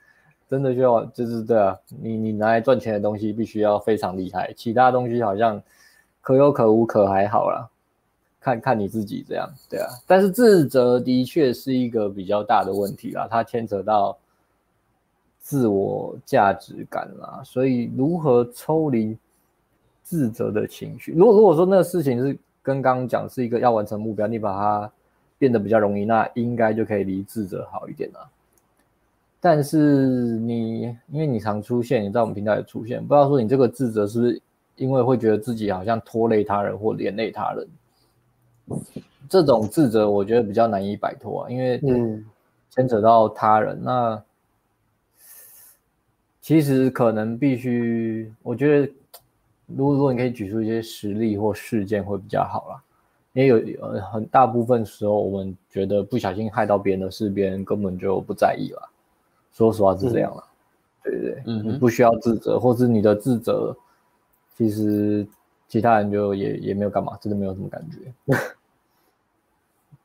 [0.49, 5.61] 真的需要，就是对啊，你你拿来赚钱的东西必须要非常厉害，其他东西好像
[6.21, 7.69] 可有可无，可还好啦，
[8.47, 9.89] 看看你自己这样，对啊。
[10.07, 14.17] 但是自责的确是一个比较大的问题啦，它牵扯到
[15.41, 19.19] 自我价值感啦，所以如何抽离
[20.05, 21.11] 自责的情绪？
[21.11, 24.93] 如果如果说那个事情是跟刚刚讲是一个要完成目标，你把它
[25.39, 28.31] 变得比较容易，那应该就可以离自责好一点啦。
[29.41, 34.41] 但是你，因为你常出现，你在我们频道也出现，不知道说你这个自责是不是
[34.77, 37.67] 因为会觉得自己好像拖累他人或连累他人，
[39.29, 41.81] 这种自责我觉得比较难以摆脱啊，因为
[42.71, 44.23] 牵扯到他人，那
[46.41, 48.93] 其实可能必须，我觉得
[49.67, 52.83] 如果如果你可以举出一些实例或事件会比较好啦，
[53.33, 58.91] 因为有呃很大部分时候我们觉得不小心害到别人的事，别人根本就不在意了。
[59.53, 63.77] 说实话是这样了，嗯、对对对，嗯，你不需要自责，或是你的自责，
[64.57, 65.27] 其实
[65.67, 68.37] 其他人就也也没有干嘛，真的没有什么感觉。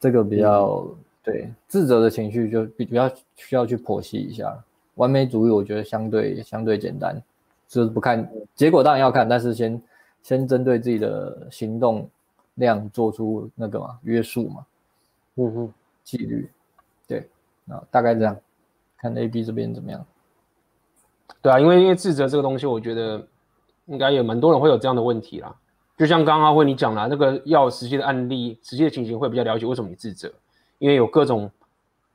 [0.02, 4.52] 这个比较、嗯、对自责的情绪就比比较需要去剖析一下。
[4.96, 7.22] 完美主义我觉得相对相对简单，
[7.68, 9.82] 就是不看结果当然要看，但是先
[10.24, 12.10] 先针对自己的行动
[12.56, 14.66] 量做出那个嘛约束嘛，
[15.36, 15.74] 嗯哼，
[16.04, 16.50] 纪律，
[17.08, 17.30] 对，
[17.70, 18.36] 啊大概这样，
[18.98, 20.04] 看 A B 这边怎么样。
[21.42, 23.26] 对啊，因为因为自责这个东西，我觉得
[23.86, 25.56] 应该有蛮多人会有这样的问题啦。
[26.02, 30.34] 就像刚刚阿辉你讲了，那个要实际的案例、实际的情形会比较了解为什么你自责，
[30.80, 31.48] 因为有各种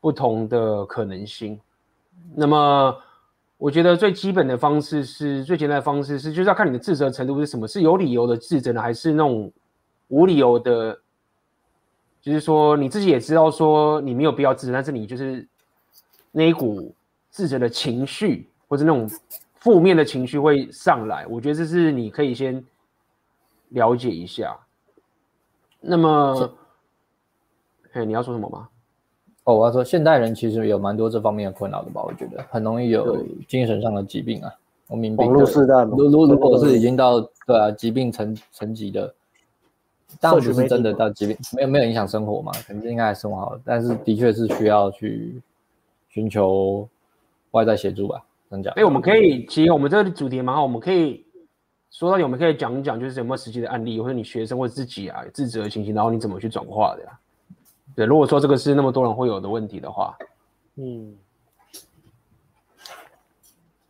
[0.01, 1.57] 不同的可能性。
[2.35, 2.93] 那么
[3.59, 9.53] 我觉得最基本的方式是最简单的方式是，就是要看你的自责程度是什么，是有理由的自责呢，还是那种
[10.09, 10.99] 无理由的？
[12.21, 15.47] 就是说你自己也知道说你没有必要自责，但是你就是
[16.33, 16.93] 那一股
[17.31, 18.49] 自责的情绪。
[18.67, 19.09] 或者那种
[19.61, 22.61] 负面的情绪会上来，我觉得这是你可以先
[23.71, 24.57] 了解一下。
[25.81, 26.53] 那么，
[27.93, 28.69] 哎，你要说什么吗？
[29.45, 32.03] 哦，我要说，现代人其实有蛮多这方面的困扰的吧？
[32.03, 34.53] 我觉得很容易有精神上的疾病啊，
[34.89, 35.25] 我明白。
[35.25, 39.15] 网络时代嘛，如如如果是已经到对啊疾病层层级的，
[40.21, 45.41] 当然不是真的到疾病，没有没有影响生活嘛，肯定应该还生活好，但是的确是需要去
[46.09, 46.89] 寻求
[47.53, 48.25] 外在协助吧。
[48.49, 51.26] 哎、欸，我们可以，其实我们这个主题蛮好，我们可以
[51.99, 57.17] 说到底，我们可以讲一讲，就是有没有实际的案例，或者你学生或者自己啊自责的情形，然后你怎么去转化的呀、啊？
[57.97, 60.15] 对，如果说这个是那么多人会有的问题的话，
[60.75, 61.17] 嗯，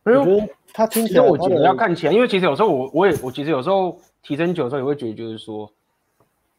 [0.03, 5.69] 我觉得他听起来，我觉得要看起来，因为其实有时候我我也我其实有时候提升久的时候也会觉得，就是说，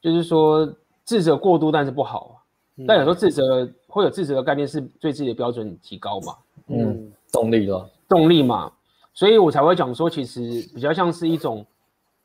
[0.02, 0.70] 就是说
[1.04, 2.42] 自责过度，但是不好，
[2.76, 6.90] 嗯、但有时候自责会有自责的概念，是对自己的标准提高嘛，嗯。
[6.90, 8.72] 嗯动力了，动力嘛，
[9.18, 10.40] 所以我才会讲说，其实
[10.72, 11.66] 比较像是一种，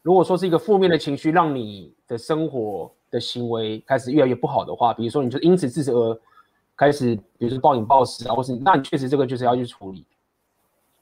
[0.03, 6.21] 如果说是一个负面的情绪，让你的生活的行为开始越来越不好的话，比如说你就因此自责而
[6.77, 10.05] 开始，比如说暴饮暴食啊，或是那你确实这个就是要去处理。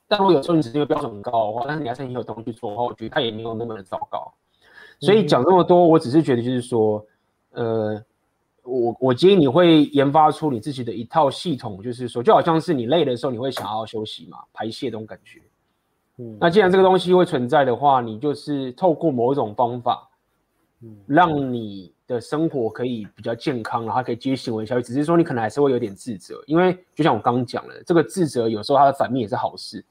[0.07, 4.33] 但如果有时候你只是因为标准很高的话，但是你还是很有东西做的话，我觉得它也没有那么的糟糕。
[5.01, 7.05] 所以讲这么多，我只是觉得就是说，
[7.51, 8.01] 呃。
[8.63, 15.41] 我我建议你会研发出你自己的一套系统，就是说，就好像是你累的时候，你会想要休息嘛，排泄这种感觉。
[16.21, 20.07] 嗯，那既然这个东西会存在的话，你就是透过某一种方法，
[20.81, 24.81] 嗯，让你的生活可以比较健康，然后可以继续行为下去。
[24.81, 29.83] 只是说你可能还是会有点自责，因为就像我刚刚讲的，这个自责有时候它的反面也是好事，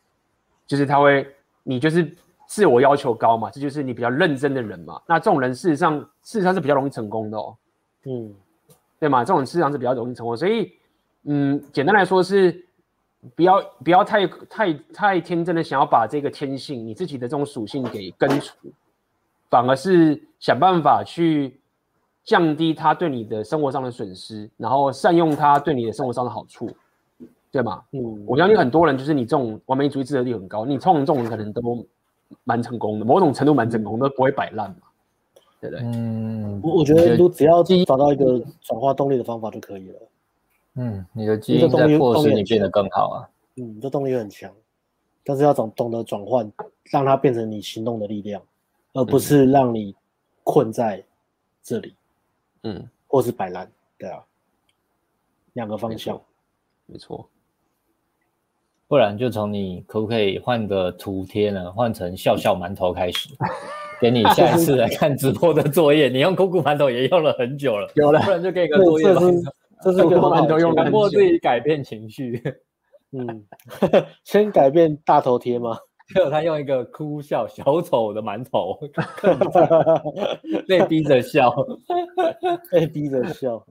[0.66, 1.26] 就是他会
[1.62, 2.14] 你就是
[2.46, 5.00] 自我要求高嘛，这就是你比较认真的人嘛。
[5.06, 7.56] 那这种人事实上事实上是比较容易成功的哦。
[8.04, 8.34] 嗯。
[9.00, 10.72] 对嘛，这种事实上是比较容易成功，所以，
[11.24, 12.66] 嗯，简单来说是，
[13.36, 18.56] 不要不要太太太天真的想要把这个天性，你自己的这种属性给根除，
[19.48, 21.60] 反而是想办法去
[22.24, 26.70] 降低他对你的生活上的损失，然后善用他对你的生活上的好处，
[27.50, 27.82] 对吗？
[27.92, 31.86] 嗯，我相信很多人就是你这种完美主义自责力很高，你通常这种人可能都
[32.44, 34.76] 蛮成功的，某种程度蛮成功，都不会摆烂嘛。
[35.60, 39.98] 对对，嗯，我我觉得都只要找到一个转化动力的方法就可以了。
[40.74, 43.28] 嗯，你的基因在迫使你变得更好啊。
[43.56, 44.50] 嗯，你的动力很强，
[45.24, 46.50] 但是要懂懂得转换，
[46.84, 48.40] 让它变成你行动的力量，
[48.92, 49.94] 而不是让你
[50.44, 51.04] 困在
[51.62, 51.94] 这里。
[52.62, 54.22] 嗯，或是摆烂，对啊，
[55.54, 56.20] 两个方向，
[56.86, 57.28] 没错。
[58.86, 61.70] 不然就从你可不可以换个图贴呢？
[61.72, 63.28] 换成笑笑馒头开始。
[64.00, 69.20] 给你下一次来看直播的作业，你用酷酷馒头也用了很久了，有了，不然就给个作业吧。
[69.82, 72.42] 这是酷酷馒头用的，强迫自己改变情绪。
[73.12, 73.44] 嗯，
[74.24, 75.76] 先改变大头贴吗？
[76.14, 78.78] 结果他用一个哭笑小丑的馒头，
[80.66, 81.54] 被逼着笑，
[82.70, 83.64] 被逼着笑。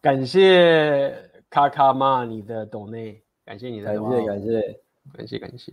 [0.00, 1.14] 感谢
[1.50, 4.60] 卡卡妈你的懂内，感谢你的，感谢感谢
[5.12, 5.72] 感谢感谢。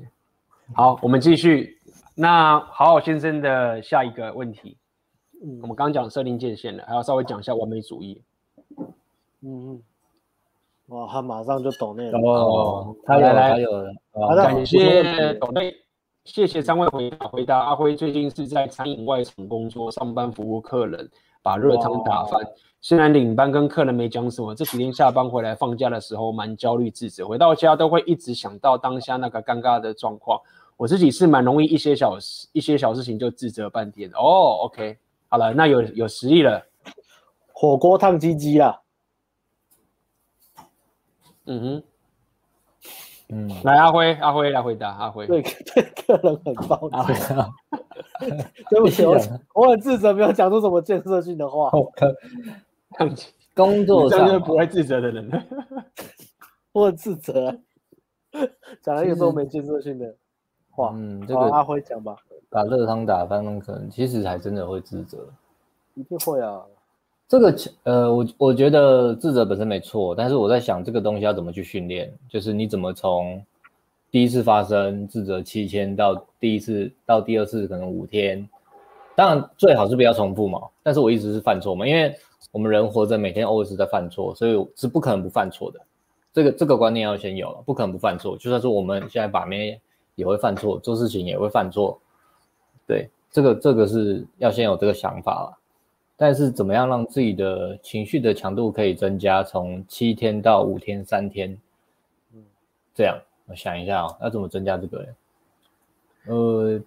[0.74, 1.80] 好，我们继续。
[2.14, 4.78] 那好好先生的下一个问题，
[5.42, 8.22] 嗯，我们刚刚讲设定界限了，还要稍微讲一下完美主义。
[9.44, 9.82] 嗯嗯，
[10.88, 13.94] 哇，他马上就懂那个哦，他来来有了，
[14.36, 15.74] 感谢懂内，
[16.26, 17.28] 谢谢三位回答。
[17.28, 21.08] 回答阿辉最近是在餐饮外场工作，上班服务客人，
[21.44, 22.42] 把热汤打翻。
[22.82, 30.40] 虽然领班跟客人没讲什么，这几天下班回来放假的时候蛮焦虑自责，回到家都会一直想到当下那个尴尬的状况。
[30.78, 34.66] 我自己是蛮容易一些小事，一些小事情就自责半天哦。
[34.66, 34.98] OK，
[35.28, 36.64] 好了，那有有实力了，
[37.52, 38.80] 火锅烫鸡鸡啊。
[41.48, 41.84] 嗯哼，
[43.30, 45.26] 嗯，来阿辉，阿辉来回答，阿辉。
[45.26, 45.42] 对
[45.74, 47.16] 对，客人很抱歉。
[48.70, 49.18] 对不起，我
[49.54, 51.72] 我很自责，没有讲出什么建设性的话。
[53.56, 55.32] 工作上是不会自责的人，
[56.74, 57.60] 我很自责，
[58.84, 60.16] 讲了一个多没建设性的
[60.70, 60.92] 话。
[60.94, 62.16] 嗯，这个阿辉讲吧。
[62.50, 65.28] 把热汤打翻，可能其实还真的会自责。
[65.96, 66.62] 一定会啊。
[67.28, 73.44] 这个呃，我我觉得自责本身没错，但是我在想这个东西要怎么去训练，就是你怎么从
[74.10, 78.48] 第一次发生自责七天到第一次到第二次可能五天，
[79.14, 80.62] 当然最好是不要重复嘛。
[80.82, 82.16] 但是我一直是犯错嘛，因为
[82.54, 85.82] 我们人活着每天 always 在犯错，所以是不可能不犯错的。
[86.32, 88.38] 这个这个观念要先有了，不可能不犯错。
[88.38, 89.78] 就算是我们现在把妹
[90.16, 92.00] 也会犯错，做事情也会犯错。
[92.88, 95.58] 对，这个这个是要先有这个想法了。
[96.20, 101.56] 但是怎么样让自己的情绪的强度可以增加，从七天到五天、三天，
[102.34, 102.44] 嗯，
[102.96, 103.16] 这样
[103.48, 105.08] 我想一下啊、哦，要怎么增加这个？
[106.26, 106.82] 呃，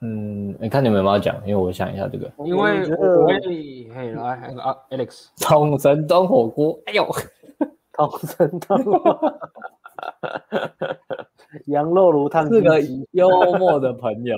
[0.00, 1.34] 嗯，你看你们有没有讲？
[1.46, 3.40] 因为我想一下这个，因为我会
[3.88, 4.22] 嘿来
[4.60, 7.08] 啊，Alex， 统神端火锅，哎呦，
[7.94, 9.40] 统神端火锅，
[11.68, 12.78] 羊肉炉烫，是个
[13.12, 14.36] 幽默的朋友。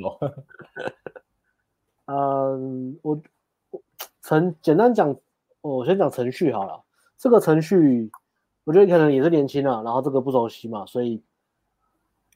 [2.11, 3.21] 嗯，我
[3.71, 3.83] 我
[4.23, 5.15] 程简单讲，
[5.61, 6.83] 我先讲程序好了。
[7.19, 8.11] 这个程序，
[8.65, 11.21] 我觉得可能也是年轻啊，然后这个不熟悉嘛，所以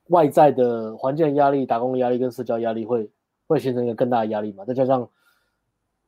[0.09, 3.09] 外在的环境压力、打工压力跟社交压力会
[3.47, 4.62] 会形成一个更大的压力嘛。
[4.66, 5.09] 再加上，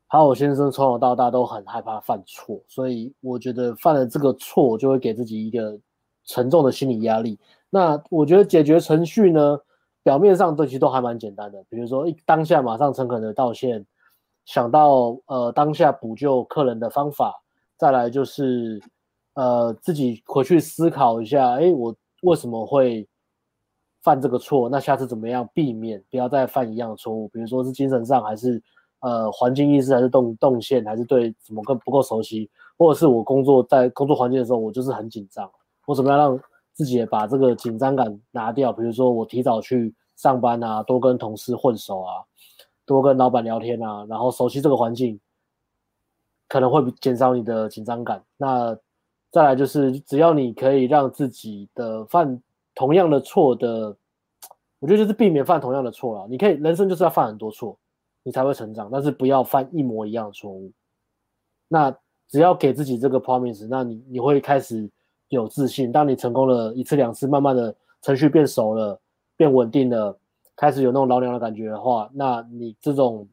[0.09, 5.78] 还有先生从小到大都很害怕犯错，所以我觉得犯了这个错就会给自己一个
[6.24, 7.39] 沉重的心理压力。
[7.70, 9.59] 那我觉得解决程序呢？
[10.05, 13.85] 表面上东西都还蛮简单的，比如说一当下马上诚恳的道歉，
[14.44, 17.43] 想到呃当下补救客人的方法，
[17.78, 18.81] 再来就是
[19.32, 23.09] 呃自己回去思考一下，哎，我为什么会
[24.02, 24.68] 犯这个错？
[24.68, 27.26] 那下次怎么样避免不要再犯一样的错误？
[27.28, 28.62] 比如说是精神上，还是
[29.01, 35.51] 呃环境意识，还是动动线，还是对怎么更不够熟悉，或者是我工作在工作环境的时候，我就是很紧张，
[35.86, 36.40] 我怎么样让
[36.74, 42.24] 自己也把这个紧张感拿掉，比如说我提早去上班啊，多跟同事混熟啊，
[42.84, 45.18] 多跟老板聊天啊，然后熟悉这个环境，
[46.48, 48.20] 可能会减少你的紧张感。
[48.36, 48.76] 那
[49.30, 52.42] 再来就是，只要你可以让自己的犯
[52.74, 53.96] 同样的错的，
[54.80, 56.26] 我觉得就是避免犯同样的错了。
[56.28, 57.78] 你可以人生就是要犯很多错，
[58.24, 60.72] 你才会成长，但是不要犯一模一样的错误。
[61.68, 61.96] 那
[62.28, 64.90] 只要给自己这个 promise，那你你会开始。
[65.28, 69.01] 有自信，当你成功了一次两次，慢慢的程序变熟了，
[69.36, 70.16] 变稳定了，
[70.55, 73.26] 开始有那种老鸟的感觉的话，那你这种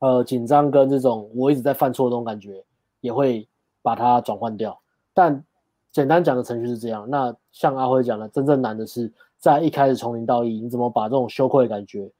[0.00, 2.64] 呃紧张跟这种我一直在犯错的这种感觉，
[3.00, 3.46] 也会
[3.82, 4.76] 把它转换掉。
[5.14, 5.44] 但
[5.92, 12.10] 简单讲的程序是这样，那像阿辉讲的，真正难的是在一开始从零到一，你怎么把这种羞愧的感觉，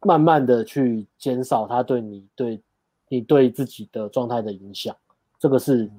[0.00, 2.62] 慢慢的去减少它对你对
[3.08, 4.96] 你对自己的状态的影响，
[5.38, 5.90] 这个是。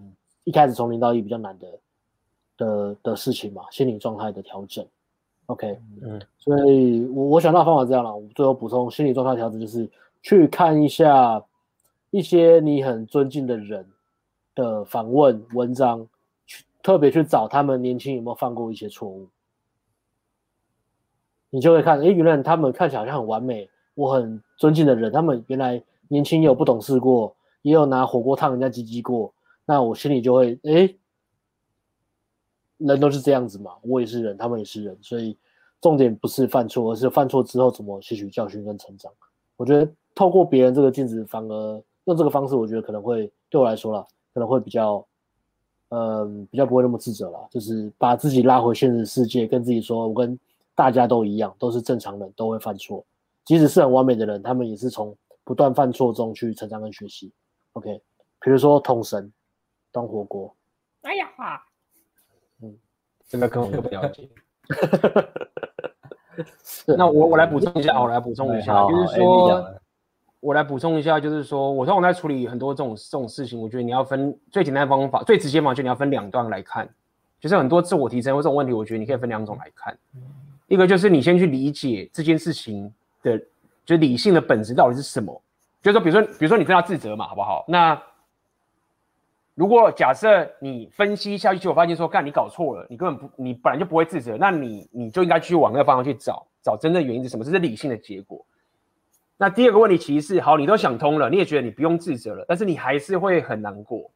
[0.45, 1.67] 一开始从零到一比较难的
[2.57, 4.85] 的的事情嘛，心理状态的调整
[5.47, 9.89] ，OK，嗯，所以我我想到的方法这样了，我最后补充心理状态调整就是
[10.21, 11.43] 去看一下
[12.11, 13.85] 一些你很尊敬的人
[14.53, 16.07] 的访问文章，
[16.45, 19.27] 去特别去找他们年轻有没有犯过一些错误，
[21.49, 29.33] 你就会看，诶，原来他们看起来好像很完美，我很尊敬的人，他们原来年轻也有不懂事过，也有拿火锅烫人家鸡鸡过。
[29.65, 30.95] 那我心里就会，哎，
[32.77, 35.35] 人都是这样子嘛，我也是人，他们也是人，所以
[35.81, 39.11] 重点不是犯错，而是犯错之后怎么吸取教训跟成长。
[39.55, 44.05] 我觉得透过别人这个镜子，反而用这个方式，我觉得可能会对我来说啦，
[44.35, 45.03] 可能会比较，
[45.89, 50.37] 嗯，比较不会那么自责啦，就是把自己拉回现实世界，跟自己说，我跟
[50.75, 53.03] 大家都一样，都是正常人，都会犯错，
[53.43, 57.31] 即使是很完美的人，他们也是从不断犯错中去成长跟学习。
[57.73, 57.99] OK，
[58.41, 59.31] 比如说统神。
[59.95, 60.53] 当火锅，
[61.03, 61.29] 哎呀，
[62.61, 62.75] 嗯，
[63.29, 64.27] 这个可能不了解。
[66.97, 69.73] 那我我来补充一下，我来补充一下，就是说，
[70.41, 76.89] 我来补充一下，就是说我通常在处理很多这种这种事情，我觉得你要分最简单的方法，最直接嘛，就你要分两段来看。
[77.39, 79.97] 就是很多自我提升或这种问题，我觉得你可以分两种来看。
[80.67, 82.93] 一个就是你先去理解这件事情
[83.23, 83.41] 的，
[83.85, 85.41] 就理性的本质到底是什么。
[85.81, 87.63] 就是说，比如说，比如说你跟他自责嘛，好不好？
[87.67, 88.01] 那
[89.55, 98.45] 如果假设你分析下去，结果发现说，干你搞错了，你根本不，你本来就不会自责，那你你就应该去往那个方向去找，找真正原因是什么，这是理性的结果。
[99.37, 104.11] 那第二个问题其实是，好，你都想通了，你也觉得你不用自责了，但是你还是会很难过。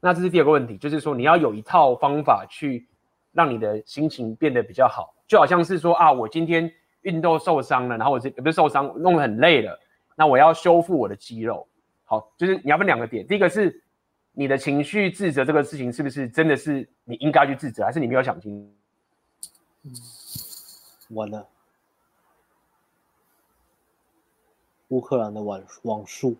[0.00, 2.86] 那这是第二个问题，就是说你要有一套方法去
[3.32, 6.70] 让你的心情变得比较好，就好像是说啊，我今天
[7.02, 9.76] 运动受伤了，然后我是不是受伤，弄得很累了，
[10.14, 11.66] 那我要修复我的肌肉。
[12.04, 13.82] 好，就是你要分两个点，第一个是
[14.34, 18.70] 你的情绪自责这个事情是不是真的是你应该去自责，还是你没有想清楚？
[19.84, 21.46] 嗯，完了，
[24.88, 26.36] 乌克兰的网网速，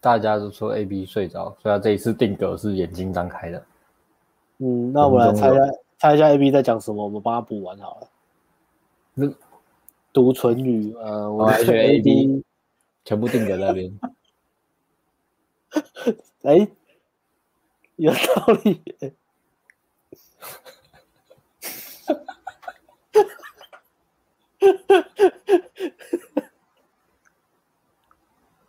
[0.00, 3.66] 大家都说 AB 睡着，所以他这一次定格是眼睛张开的。
[4.58, 5.60] 嗯，那我来猜一下，
[5.98, 8.08] 猜一下 AB 在讲什么，我们帮他补完好了。
[9.14, 9.32] 那
[10.12, 12.44] 读唇语，呃，我来学 AB。
[13.04, 13.92] 全部定在那边。
[16.42, 16.68] 哎、欸，
[17.96, 18.82] 有道理。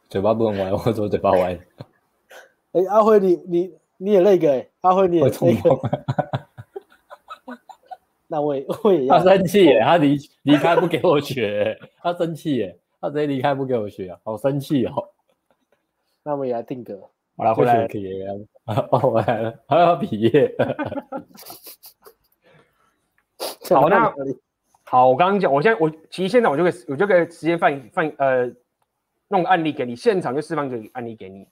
[0.09, 1.53] 嘴巴不能歪，我说嘴巴歪。
[2.73, 5.89] 哎、欸，阿辉，你你你也那个哎，阿辉你也那个。
[8.27, 9.17] 那我也我也要。
[9.17, 12.79] 他生气耶，他离离开不给我学，他生气耶。
[13.01, 15.09] 他直接离开不给我学啊，好生气哦！
[16.23, 16.97] 那我们也来定格，
[17.35, 17.87] 我来回来了，
[18.91, 20.55] 哦，我来了，还要毕业。
[23.69, 24.13] 好，那
[24.83, 28.45] 好，我刚刚讲，我现在我其实现在我就可以，我就可以直接放放呃，
[29.27, 31.47] 弄个案例给你，现场就释放个案例给你。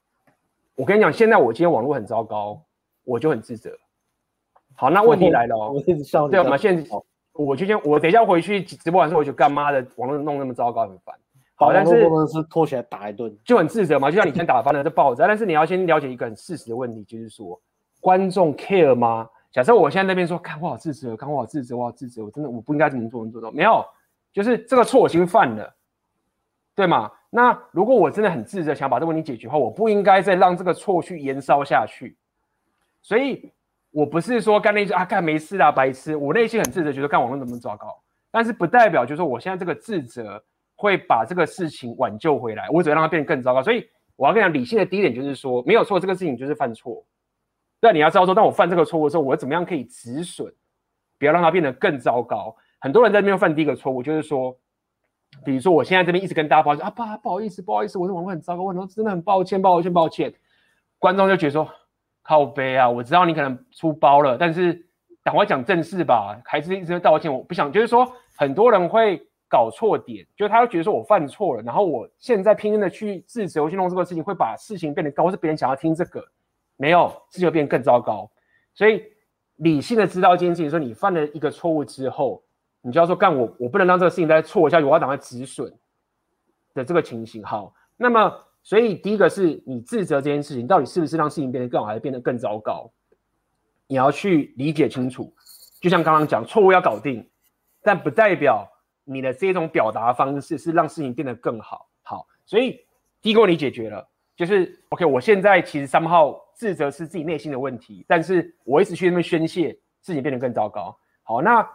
[0.75, 2.63] 我跟你讲，现在我今天网络很糟糕，
[3.03, 3.77] 我就很自责。
[4.75, 5.73] 好，那问题来了哦，
[6.29, 6.89] 对，我们现在
[7.33, 11.13] 我就先，我等一下回去直播完之后，我就干妈的网络弄那么糟糕，很烦。
[11.61, 14.09] 好，但是是拖起来打一顿，就很自责嘛。
[14.09, 17.61] 就像你先打翻了这报纸，但是你要先了解一个很事实的问题，就是说
[17.99, 19.29] 观众 care 吗？
[19.51, 23.85] 假设我现在那边说，看我好自责，看我好自责，我好自责，我真的我不应该这么做，做到没有？
[24.33, 25.71] 就是这个错我已经犯了，
[26.73, 27.11] 对吗？
[27.29, 32.17] 那如果我真的很自责，想把这个问题解决的话，我不应该再让这个错去延烧下去。
[33.03, 33.51] 所以
[33.91, 36.15] 我不是说干那些啊，干没事啊，白痴。
[36.15, 37.87] 我内心很自责，觉得干网络怎么糟糕，
[38.31, 40.43] 但是不代表就是说我现在这个自责。
[40.81, 43.61] 会把这个事情挽救回来，我只会让它变得更糟糕。
[43.61, 47.05] 所以我要跟你讲，理性的第一点就是说，没有错，这个事情就是犯错。
[47.79, 50.51] 但你要知道说，当我犯这个错误的时候，我怎么样可以止损，
[51.19, 52.55] 不要让它变得更糟糕。
[52.79, 54.57] 很多人在那边犯第一个错误，就是说，
[55.45, 60.33] 比如说我现在这边一直跟大家抱歉啊，爸，不好意思，不好意思，我的网络很糟糕，我说真的很抱歉，抱歉，抱歉。
[60.97, 61.69] 观众就觉得说，
[62.23, 64.85] 靠背啊，我知道你可能出包了，但是
[65.23, 69.21] 赶快讲正事吧，还是一直道歉，我不想，就是说很多人会。
[69.51, 76.25] 搞错点，就是他会觉得说我犯错了，然后我现在拼命的去自责，去弄这个事情，会把事情变得高，是别人想要听这个，
[76.77, 78.31] 没有，事情变更糟糕。
[78.73, 79.03] 所以
[79.57, 82.41] 理性的知道一件事情，说你犯了一个错误之后，
[82.81, 85.69] 你就要说干我，我不能让这个事情再错下去，我要赶快止损
[86.73, 87.43] 的这个情形。
[87.43, 88.33] 好，那么
[88.63, 92.89] 所以第一个是你自责这件事情，到底是不是让事情变得更好，还是变得更糟糕？
[93.87, 95.33] 你要去理解清楚。
[95.81, 97.29] 就像刚刚讲，错误要搞定，
[97.83, 98.65] 但不代表。
[99.03, 102.79] 你的这种表达方式是让事情变得更好，好，所以
[103.21, 105.05] 第一个问题解决了，就是 OK。
[105.05, 109.71] 我现在其实三号自责是自己内心的问题，但是我一直去那边宣泄，
[110.01, 110.97] 事情变得更糟糕。
[111.23, 111.67] 好，那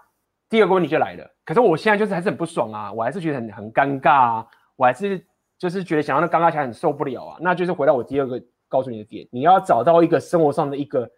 [0.48, 4.46] 第二个问题就来了，可是我现在就是还是很不爽啊，我还是觉得很很尴尬啊，
[4.76, 5.26] 我还是
[5.58, 7.38] 就是觉得想要那尴尬起来很受不了啊。
[7.40, 11.10] 那就是回到我第二个告诉你的点，你要找到一个生活上的一个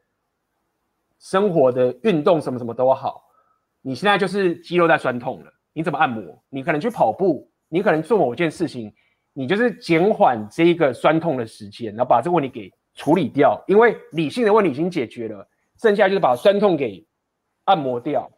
[1.18, 3.24] 生活的运动，什么什么都好，
[3.82, 5.52] 你现在就是肌肉在酸痛了。
[5.73, 6.43] 你怎么按摩？
[6.49, 8.93] 你可能去跑步，你可能做某件事情，
[9.32, 13.62] 你就是减缓这一个酸痛的时间，然后把这个问题给处理掉。
[13.69, 15.47] 因为理性的问题已经解决了，
[15.77, 17.07] 剩下就是把酸痛给
[17.65, 18.28] 按摩掉。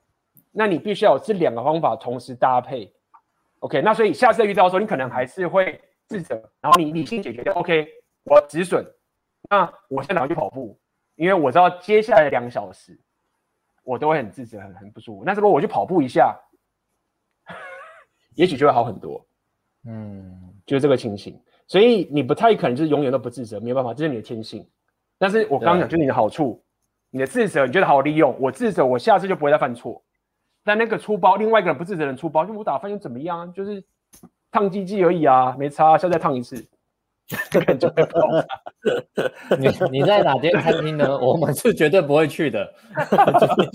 [0.51, 2.93] 那你必须要有这两个方法同时搭配。
[3.61, 7.55] OK，那所以下次遇到的时候，你可能还是会自责，然后你理性解决掉。
[7.55, 7.87] OK，
[8.25, 8.85] 我止损。
[9.49, 10.79] 那我现在赶快去跑步，
[11.15, 13.01] 因为我知道接下来两小时
[13.85, 15.25] 我都会很自责，很很不舒服。
[15.25, 16.39] 那如果我去跑步一下。
[18.41, 19.23] 也许就会好很多，
[19.87, 20.35] 嗯，
[20.65, 24.67] 就是这个情形，所以你不太可能就是永远都不自责，没有办法，这是你的天性。
[25.19, 26.65] 但是我刚刚讲就是你的好处，
[27.11, 30.03] 你的自责你觉得好好利用，我自责我下次就不会再犯错。
[30.65, 33.53] 但那个出包，另外一个人不自责的人出包，就我打翻又怎么样？
[33.53, 33.85] 就是
[34.51, 36.67] 烫鸡鸡而已啊，没差，下次再烫一次，
[37.53, 37.93] 感觉
[39.59, 39.69] 你
[39.99, 41.07] 你在哪间餐厅呢？
[41.21, 42.73] 我们是绝对不会去的，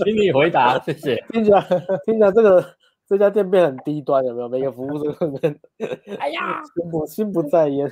[0.04, 1.24] 请你回答，谢谢。
[1.30, 1.62] 听起来
[2.06, 2.66] 听起来这个。
[3.08, 4.50] 这家店变很低端，有没有？
[4.50, 5.60] 每个服务生都很，
[6.20, 7.92] 哎呀， 心不心不在焉，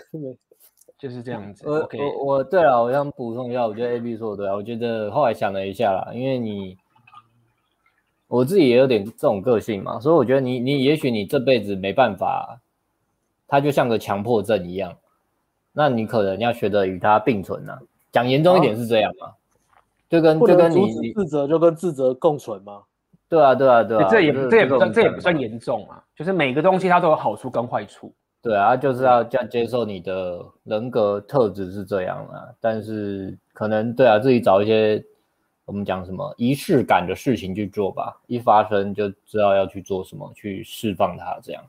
[0.97, 1.63] 就是这样子。
[1.67, 1.99] 我 Okay.
[2.17, 4.55] 我我，对了，我想补充一下，我觉得 AB 说的对啊。
[4.55, 6.77] 我觉得后来想了一下啦，因为你
[8.27, 12.59] 我自己也有点这种个性嘛，所以我觉得你你也许你这辈子没办法，
[13.47, 14.97] 它就像个强迫症一样，
[15.73, 17.79] 那你可能要学着与它并存啊。
[18.11, 19.27] 讲严重一点是这样嘛？
[19.27, 19.33] 啊、
[20.09, 22.83] 就跟就跟你自责就跟自责共存吗？
[23.33, 28.13] 对啊，对啊，对啊，这也这也不算这也不算严重啊，就是每个东西它都有好处跟坏处。
[28.43, 35.03] 对啊，就是要这样接受你的人格特质是这样啊，但是可能对啊，自己找一些
[35.65, 41.63] 我们讲什么仪式感的事情去做吧，一发生就知道要去做什么，去释放它这样。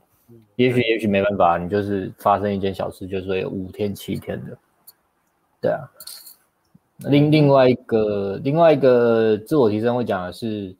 [0.55, 4.55] 也许也许没办法，你就是发生一件小事，就是有五天七天的。
[5.59, 5.81] 对啊，
[7.09, 10.75] 另另外一个另外一个自我提升会讲的是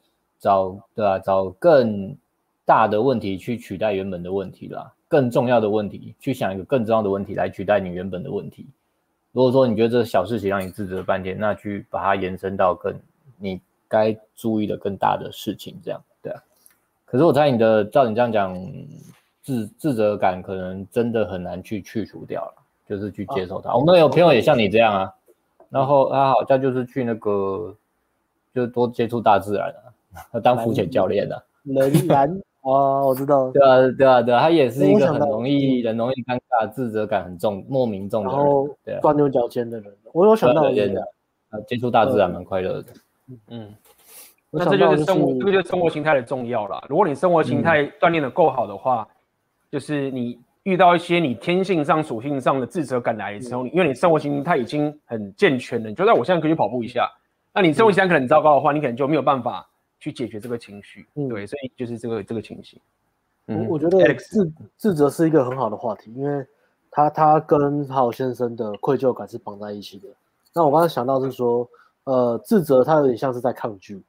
[0.45, 2.15] 找对啊，找更
[2.63, 8.67] 大的问题去取代原本的问题啦，更重要的问题去想一个更重要的问题来取代你原本的问题。
[9.31, 12.93] 如果说你觉得这小事情让你自责半天，那去把它延伸到更
[13.39, 16.39] 你该注意的更大的事情，这样对啊。
[17.05, 18.55] 可是我猜你的照你这样讲，
[19.41, 22.61] 自自责感可能真的很难去去除掉了。
[22.87, 23.75] 就是去接受它。
[23.75, 25.11] 我们有朋友也像你这样啊，
[25.71, 27.75] 然后他好像就是去那个，
[28.53, 29.73] 就多接触大自然
[30.43, 31.43] 当浮潜教练的。
[31.63, 33.51] 能然哦，我知道。
[33.51, 38.37] 对啊，对啊，对啊，他也是一个很容易、很容易尴尬、自责感很重、莫名重的人。
[38.37, 38.69] 然后
[39.01, 40.95] 钻牛角尖的人，我有想到一点。
[41.49, 42.87] 啊，接触大自然蛮快乐的。
[43.49, 43.73] 嗯，
[44.51, 46.83] 那这就是生活，这个就是生活形态的重要啦。
[46.89, 49.07] 如果你生活形态锻炼的够好的话，
[49.71, 50.39] 就是你。
[50.65, 57.07] 遇到一些你天性上、属性上的自责感来的时候，因为你生活形态已经很健全了，你就在我现在可以去跑步一下。
[57.53, 59.69] 那你生活形态可能很糟糕的话，你可能就没有办法
[59.99, 61.07] 去解决这个情绪。
[61.15, 62.79] 嗯，对，所以就是这个这个情形。
[63.45, 66.45] 我我觉得自自责是一个很好的话题，因为
[66.89, 70.07] 他他跟好先生的愧疚感是绑在一起的。
[70.53, 71.69] 那我刚才想到是说，
[72.05, 74.01] 呃，自责他有点像是在抗拒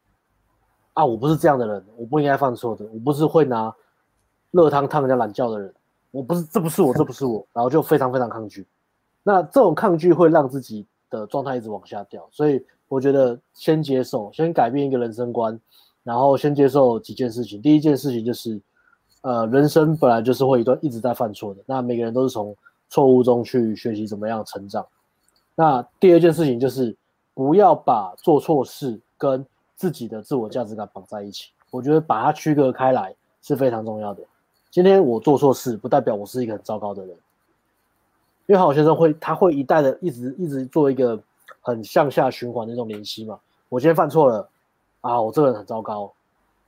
[0.95, 3.75] 啊，我不是这样的人，我不应该犯错的，我不是会拿
[4.53, 5.75] 热汤烫人家懒觉的人。
[6.13, 8.67] 我不是，这不是我，这不是我，然后就非常非常抗拒。
[9.23, 15.61] 那这种抗拒会让自己的状态一直往下掉，所以我觉得先接受，先改变一个人生观，
[16.07, 17.61] 然后先接受几件事情。
[17.61, 18.61] 第一件事情就是，
[19.23, 22.55] 呃，人生本来就是会一段一直在犯错的，那每个人都是从
[22.89, 24.87] 错误中去学习怎么样成长。
[25.57, 26.97] 那第二件事情就是，
[27.35, 31.51] 不要把做错事跟自己的自我价值感绑在一起。
[31.73, 33.13] 我觉得把它区隔开来
[33.43, 34.23] 是非常重要的。
[34.71, 37.11] 今天我做错事，不代表我是一个很糟糕的人，
[38.47, 41.21] 因为好先生会，他会一代的一直一直做一个
[41.61, 43.41] 很向下循环的那种联系嘛。
[43.69, 44.49] 我今天犯错了，
[45.01, 46.13] 啊，我这个人很糟糕，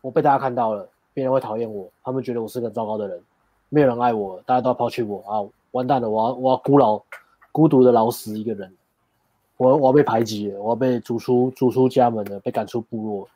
[0.00, 3.20] 我被大家看到了，别人会讨厌我，他们觉得我是个糟糕的人，
[3.68, 5.42] 没有人爱我，大家都要抛弃我啊，
[5.72, 7.02] 完蛋了，我要我要孤老
[7.50, 8.72] 孤独的老死一个人，
[9.56, 13.28] 我我要被排挤，我要被逐出逐出家门了，被赶出部落。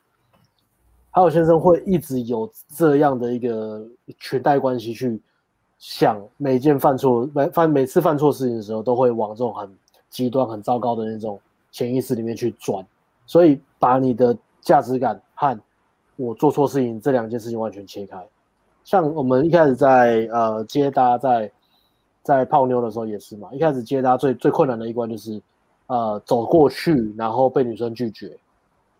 [1.11, 3.85] 还有先生会一直有这样的一个
[4.19, 5.21] 裙带关系去
[5.77, 9.69] 想每件犯错每犯每次犯错事情的时候，都会往这种很
[10.09, 11.39] 极端、很糟糕的那种
[11.71, 12.83] 潜意识里面去转，
[13.27, 15.59] 所以把你的价值感和
[16.15, 18.25] 我做错事情这两件事情完全切开。
[18.83, 21.51] 像我们一开始在呃接搭在
[22.21, 25.41] 在泡妞的时候也是嘛，一开始接搭最最困难的一关就是
[25.87, 28.37] 呃走过去，然后被女生拒绝。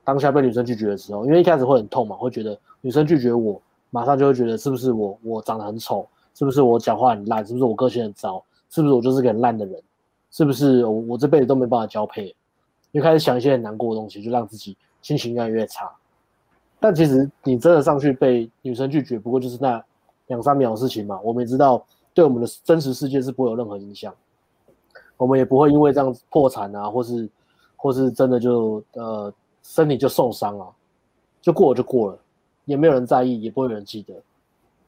[0.05, 9.81] 当下被女生拒绝的时候，因为一开始会很痛嘛，会觉得女生拒绝我，马上就会觉得是不是我我长得很丑，是不是我讲话很烂，是不是我个性很糟，是不是我就是个很烂的人，
[10.29, 12.35] 是不是我我这辈子都没办法交配，
[12.91, 15.91] 就开始想一些很难过的东西，就让自己心情越来越差。
[16.79, 19.79] 但其实你真的上去被女生拒绝，不过就是那
[20.25, 21.21] 两三秒的事情嘛。
[21.23, 21.85] 我们也知道，
[22.15, 24.11] 对我们的真实世界是不会有任何影响，
[25.17, 27.29] 我们也不会因为这样子破产啊，或是
[27.75, 29.31] 或是真的就呃。
[29.65, 30.69] 身体就受伤了，
[31.41, 32.19] 就过了就过了，
[32.65, 34.13] 也没有人在意，也不会有人记得。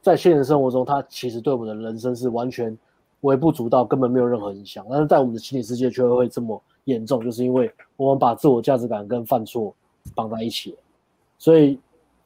[0.02, 2.78] 在现实生活中，它其实对我们的人生是完全
[3.22, 4.86] 微不足道，根本没有任何影响。
[4.90, 9.74] 但是在我们的心理世界却会这么严重，就是因为我们把自我价值感跟犯错
[10.14, 10.76] 绑在一起。
[11.38, 11.80] 所以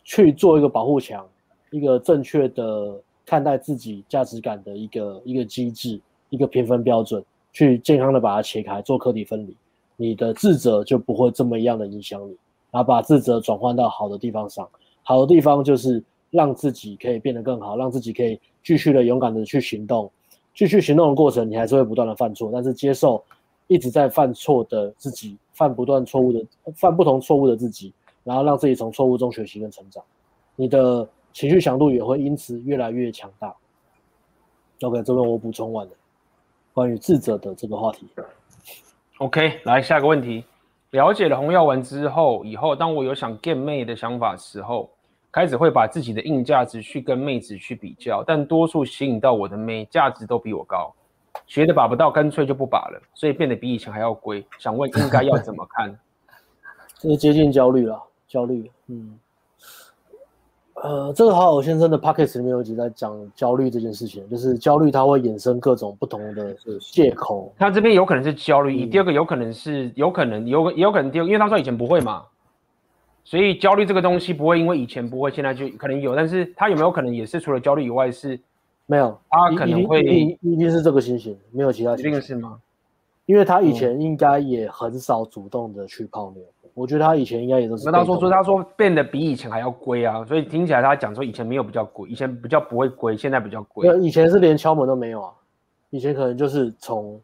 [0.03, 1.25] 去做一个保护墙，
[1.71, 5.99] 一个正确的看待自己价值感的一个一个机制，
[6.29, 7.23] 一个评分标准，
[7.53, 9.55] 去健康的把它切开，做课题分离。
[9.95, 12.37] 你的自责就不会这么一样的影响你，
[12.71, 14.67] 然后把自责转换到好的地方上。
[15.03, 20.09] 好的地方就是让自己可以变得更好，让自己可以继续的勇敢的去行动。
[20.53, 23.23] 继续行动的过程，你还是会不断的犯错，但是接受
[23.67, 26.41] 一直在犯错的自己，犯不断错误的，
[26.73, 30.01] 犯不同错误的自己，然后让自己从错误中学习跟成长。
[30.55, 33.53] 你的情绪强度也会因此越来越强大。
[34.83, 35.91] OK，这边我补充完了
[36.73, 38.07] 关于智者的这个话题。
[39.17, 40.45] OK，来下个问题。
[40.91, 44.89] 了解了红药丸之后，以后当我有想 get 妹的想法时候，
[45.29, 50.95] 开始会把自己的硬价值去跟妹子去比较，但多数吸引到我的妹价值都比我高，
[51.47, 54.45] 学的把不到，干脆就不把了，所以变得比以前还要贵。
[54.57, 55.97] 想问应该要怎么看？
[56.99, 58.69] 这是接近焦虑了，焦虑。
[58.87, 59.17] 嗯，
[60.75, 66.55] 呃，这个好好先生的 podcast 里面有一集在讲焦虑这件事情，就是焦虑它会衍生各种不同的
[66.91, 67.53] 借口。
[67.57, 72.25] 他这边有可能是焦虑，嗯、第二个有可能是有可能有也有可能第二个，因为他说以前不会嘛，
[73.23, 78.39] 所以焦虑这个东西不会因为以前不会，现在就可能有，但是他有没有可能也是除了焦虑以外是
[78.89, 79.15] 没有？
[79.29, 82.11] 他可能会一定，一定是这个情形，没有其他情形。
[82.11, 82.59] 一定是吗？
[83.27, 86.41] 因为他以前应该也很少主动的去泡妞。
[86.73, 87.85] 我觉得他以前应该也都是。
[87.85, 93.87] 那他说说，他说变得比以前还要龟啊，所以听起来他讲说以前没有比较龟，以前比较不会龟，现在比较龟。
[93.99, 95.31] 以前是连敲门都没有啊，
[95.91, 97.21] 以前可能就是从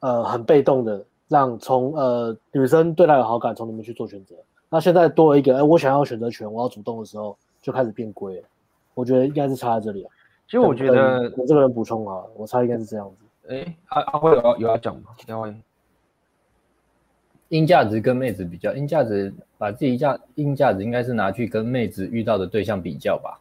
[0.00, 4.34] 呃很被动的让从呃女生对他有好感，从里面去做选择。
[4.68, 8.42] 那现在多了一个，哎，我想要选择权，我要主动的时候，就开始变龟了。
[8.94, 10.10] 我觉得应该是差在这里啊。
[10.52, 13.24] 其实我觉得我这个人补充啊，我猜应该是这样子。
[13.48, 15.04] 哎，阿阿辉有有要讲吗？
[15.26, 15.54] 两位。
[17.48, 23.40] 硬价值跟妹子比较，硬价值把自己价硬价值应该是拿去跟妹子遇到的对象比较吧。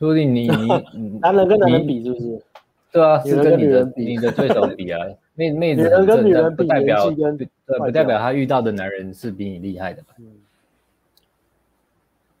[0.00, 0.48] 说不定你
[0.92, 2.42] 你男人跟男人比是不是？
[2.90, 5.00] 对啊，是跟你的你的对手比啊。
[5.34, 10.08] 妹妹子女人跟女人，不代表对，不代表他遇到的男人是比你厉害的吧？
[10.18, 10.26] 嗯。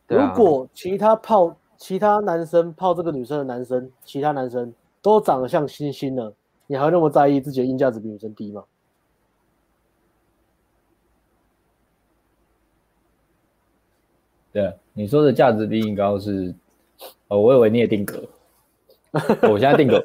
[0.08, 6.32] 如果其他泡其他男生泡这个女生的男生，其他男生都长得像星星了，
[6.66, 8.64] 你还会那么在意自己的硬价值比女生低吗？
[14.50, 16.54] 对，你说的价值比你高是，
[17.28, 18.22] 哦，我以为你也定格，
[19.52, 19.98] 我现在定格，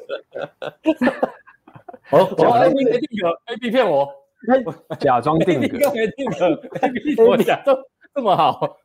[2.12, 4.06] 哦，我 A B 没定格，A B 骗我，
[5.00, 6.46] 假装定格，A B 定格
[6.82, 7.74] ，A B 我假装
[8.14, 8.76] 这么好，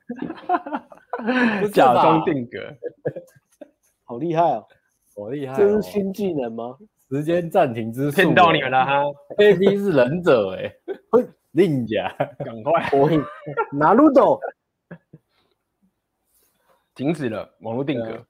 [1.73, 2.59] 假装定格，
[4.05, 4.65] 好厉害哦，
[5.15, 6.77] 好厉害，这是新技能吗？
[7.09, 9.03] 时间暂停之术，骗到你们了哈
[9.37, 10.75] ，A B 是忍者哎，
[11.51, 12.13] 令甲，
[12.43, 13.09] 赶快，我
[13.71, 14.39] 拿鲁斗。
[16.95, 18.25] 停止了网络定格。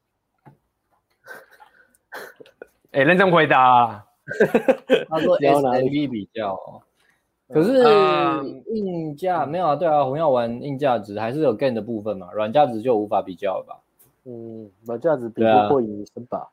[2.92, 4.06] 哎、欸，认真回答、啊。
[5.08, 6.60] 他说 S V 比较，
[7.50, 7.78] 可是
[8.74, 9.76] 硬价、嗯、没有啊？
[9.76, 13.80] 对啊，红药丸硬价值还是有 gain 的部分嘛，软价值就无法比较了吧？
[14.26, 16.50] 嗯，软价值比不过隐身吧？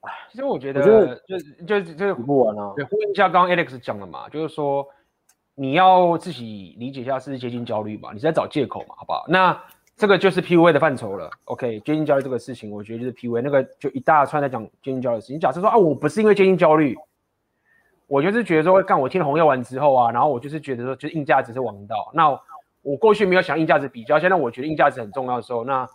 [0.00, 1.20] 哎、啊，其实我觉得，觉得
[1.66, 2.72] 就就就比不完啊。
[2.76, 4.86] 对，呼应一下刚刚 Alex 讲的嘛，就是说
[5.54, 9.24] 你要自己理解一下是接近焦虑嘛，你是在找借口嘛，好不好？
[9.28, 9.60] 那。
[10.00, 11.28] 这个就是 PUA 的范畴了。
[11.46, 15.34] OK，接近焦虑这个事情，我觉得就是 PUA 那个就一大串在讲接近焦虑的事情。
[15.34, 16.96] 你假设说啊，我不是因为接近焦虑，
[18.08, 22.10] 我就是觉得说，干我听了红药丸之后啊，然后我就是觉得说，就是硬价值是王道。
[22.12, 22.28] 那
[22.82, 25.88] 我过去没有想硬价值比较，现在我觉得硬价值很重要的时候，那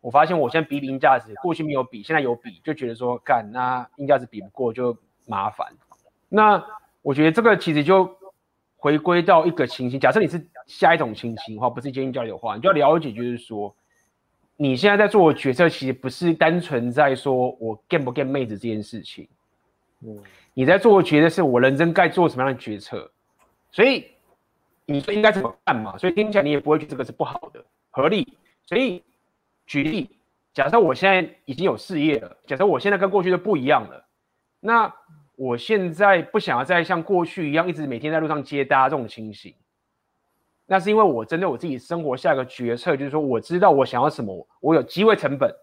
[0.00, 4.96] 我发现我现在比比硬价值，过去没有比，现在有比，就觉得说干那硬价值比不过就
[5.26, 5.66] 麻烦。
[6.28, 6.64] 那
[7.02, 8.08] 我觉得这个其实就。
[8.78, 13.74] 回归到一个情形，假设你是下一种情形的话，不是接近焦虑的话，你就要了解，就是说，
[14.56, 19.26] 你现在在做的决策，其实不是单纯在说我干不干妹子这件事情，
[20.54, 23.10] 你在做决策是我人生该做什么样的决策，
[23.70, 24.10] 所以
[24.84, 25.96] 你说应该怎么办嘛？
[25.98, 28.36] 所以听起来你也不会觉得这个是不好的，合理。
[28.64, 29.02] 所以
[29.66, 30.10] 举例，
[30.52, 34.04] 假设我现在已经有事业了，假设我现在跟过去就不一样了，
[34.60, 34.92] 那。
[35.38, 39.54] 我现在不想要再像过去一样，一直每天在路上接搭这种情形。
[40.64, 45.54] 那是因为我针对我自己生活下一个决策，就是说我知道我想要什么，我有机会成本。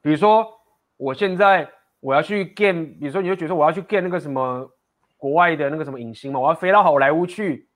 [0.00, 0.58] 比如说，
[0.96, 1.70] 我现在
[2.02, 4.70] 我要去 get，比如说你就觉得我要去 get 那个什么
[5.16, 7.68] 国外的那个什么影星嘛，我要飞到好莱坞去，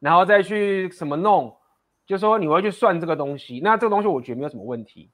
[0.00, 1.54] 然后再去什么弄，
[2.06, 3.60] 就说你会去算这个东西。
[3.62, 5.10] 那这个东西我觉得没有什么问题，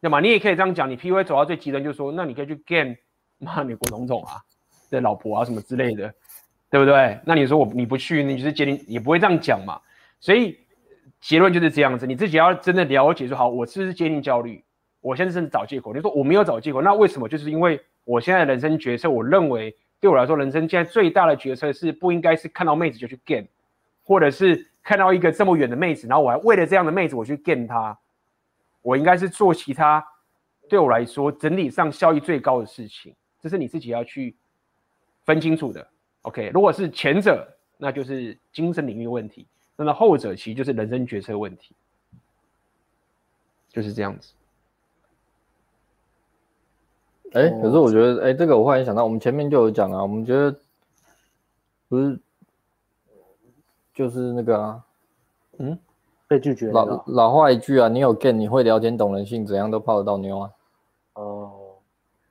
[0.00, 0.18] 对吗？
[0.18, 2.96] 你也可以这样讲，你 PUA 走到最极端，就是说那你可以去 game。
[3.44, 4.38] 骂美国总统啊，
[4.88, 6.14] 的老婆啊什么之类的，
[6.70, 7.18] 对不对？
[7.24, 9.80] 那你说我你不去，你就是接近也不会这样讲嘛。
[10.20, 10.56] 所以
[11.20, 14.64] 结论就是这样子，你自己要真的了解说，好，我是不是接近焦虑？
[15.02, 15.92] 我现在是找借口。
[15.92, 17.28] 你说我没有找借口，那为什么？
[17.28, 23.46] 就是因为我现在的人生决策，我认为对我来说，人生现在最大的决策是不应该是看到妹子就去 game，
[24.02, 27.98] 或者是看到一个这么远的妹子，然后我还为了这样的妹子我去 game 她，
[28.80, 30.04] 我应该是做其他
[30.68, 33.14] 对我来说整体上效益最高的事情。
[33.40, 34.36] 这是你自己要去
[35.24, 35.84] 分清楚的
[36.22, 36.50] ，OK？
[36.54, 37.46] 如果是前者，
[37.76, 39.44] 那就是精神领域问题；
[39.76, 41.74] 那么后者其实就是人生决策问题，
[43.68, 44.32] 就是这样子。
[47.34, 50.54] 哎，可是我觉得，哎，这个我忽然想到，我们前面就有讲啊，我们觉得
[51.88, 52.20] 不是，
[53.94, 54.84] 就是那个啊，
[55.58, 55.78] 嗯，
[56.28, 56.70] 被拒绝。
[56.70, 60.50] 老老话一句啊，你有 game，你会聊天，懂人性，怎样都泡得到妞啊。
[61.14, 61.50] 哦，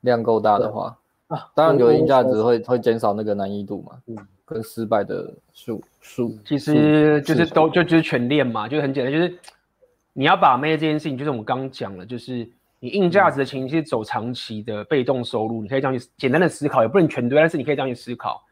[0.02, 0.98] 量够大的话。
[1.28, 9.34] 啊，当然有硬价值会会减少那个难易度嘛，嗯，跟失败的数数，其实就是都就就是全练嘛，就是很简单，就是
[10.11, 12.45] 你要把妹这件事情，就是我们刚刚讲了，就是
[12.83, 18.43] 你硬价值的情是走长期的被动收入，你可以这样去简单的思考，也不能全对，但是你可以这样去思考。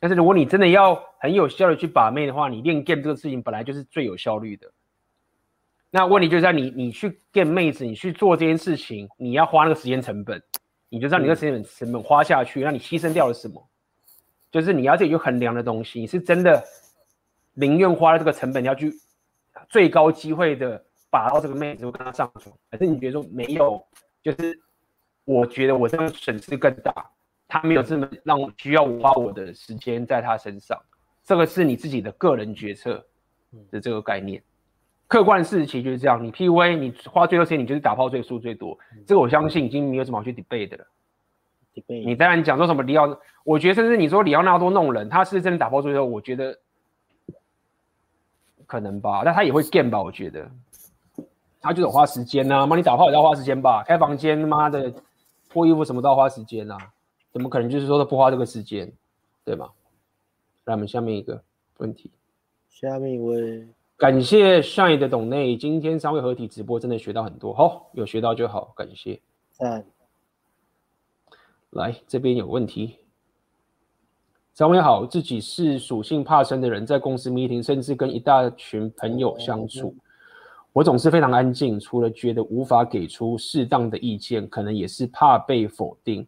[0.00, 4.68] 但是如果你真的要很有效的去把妹的话，你练 game 这个事情本来就是最有效率的。
[5.90, 10.42] 那问题就在你，你去 game 妹子，你去做这件事情，你要花那个时间成本，
[10.88, 13.64] 你就知道你那个时间成本花下去，那你牺牲掉了什么？
[14.50, 16.64] 就是你要自己去衡量的东西，你是真的
[17.54, 18.92] 宁愿花了这个成本，你要去
[19.68, 23.82] 最高机会的把到这个妹子，我跟她上床，还是你觉得说没有？
[24.22, 24.58] 就是
[25.24, 26.92] 我觉得我这个损失更大，
[27.46, 30.78] 他没有这么让我需要我花我的时间在他身上，
[31.24, 33.06] 这个是你自己的个人决策
[33.70, 34.42] 的这个概念。
[35.06, 40.86] 客观事实就是这样，你 PUA 你花最多时间，你就是打炮最输最多，这个我相信已经没有什么好去 debate 的了。
[41.74, 46.58] debate，你当然讲说什么里奥，我觉得甚至你说里奥纳多弄人，他是真的打炮最多，我觉得
[48.66, 50.50] 可能吧，但他也会 game 吧，我觉得
[51.60, 54.92] 他就是花时间呐、啊，妈你打炮也要花时间吧，开房间妈的
[55.48, 56.92] 脱衣服什么都要花时间呐、啊，
[57.32, 58.92] 怎么可能就是说他不花这个时间，
[59.44, 59.70] 对吗？
[60.64, 61.42] 来，我们下面一个
[61.78, 62.10] 问题，
[62.68, 63.66] 下面一位。
[63.96, 69.20] 感谢 Shine 的董内，今天三位合体直播真的学到很多，好，有学到就好，感谢。
[69.50, 69.84] 赞，
[71.70, 72.98] 来这边有问题。
[74.52, 79.94] 三位好，自己是属性怕生的人，在公司 meeting 甚至跟一大群朋友相处，
[80.72, 86.26] 我总是非常安静，除了觉得无法给出适当的意见，可能也是怕被否定。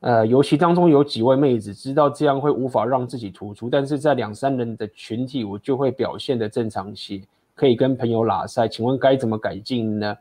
[0.00, 7.22] 呃，游戏当中有几位妹子知道这样会无法让自己突出，但是在两三人的群体，我就会表现的正常些，
[7.54, 8.66] 可以跟朋友拉赛。
[8.66, 10.16] 请问该怎么改进呢？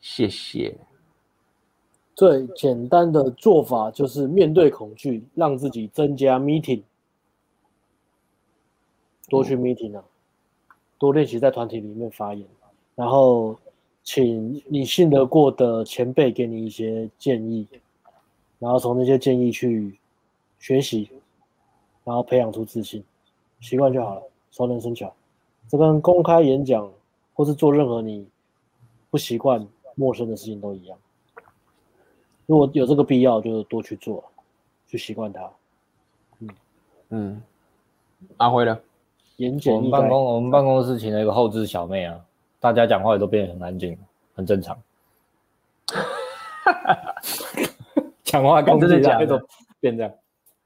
[0.00, 0.76] 谢谢。
[2.14, 6.82] 最简单的做法就是面对恐惧，让自己增加 meeting，
[9.28, 10.02] 多去 meeting 啊，
[10.98, 12.46] 多练习在团体里面发言，
[12.98, 13.56] 然后
[14.02, 17.64] 请你信得过的前辈给你一些建议。
[18.58, 19.96] 然后从那些建议去
[20.58, 21.08] 学习，
[22.02, 23.04] 然后培养出自信，
[23.60, 25.14] 习惯就好了，熟能生巧。
[25.68, 26.90] 这跟公开演讲
[27.34, 28.26] 或是做任何你
[29.10, 29.64] 不习惯、
[29.94, 30.98] 陌生的事情都一样。
[32.46, 34.24] 如果有这个必要，就多去做，
[34.88, 35.50] 去习惯它。
[36.40, 36.48] 嗯
[37.10, 37.42] 嗯，
[38.38, 38.76] 阿辉呢？
[39.36, 39.72] 演讲。
[39.72, 42.18] 我们办公，我们办公室请了一个后置小妹啊，
[42.60, 43.96] 大家讲话也都变得很安静，
[44.34, 44.76] 很正常。
[48.24, 49.40] 讲话跟真的讲那种
[49.80, 50.12] 变这样，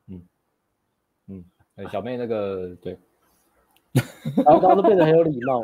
[0.09, 0.23] 嗯
[1.29, 1.45] 嗯，
[1.91, 2.99] 小妹那个对，
[4.45, 5.63] 然后大家都变得很有礼貌。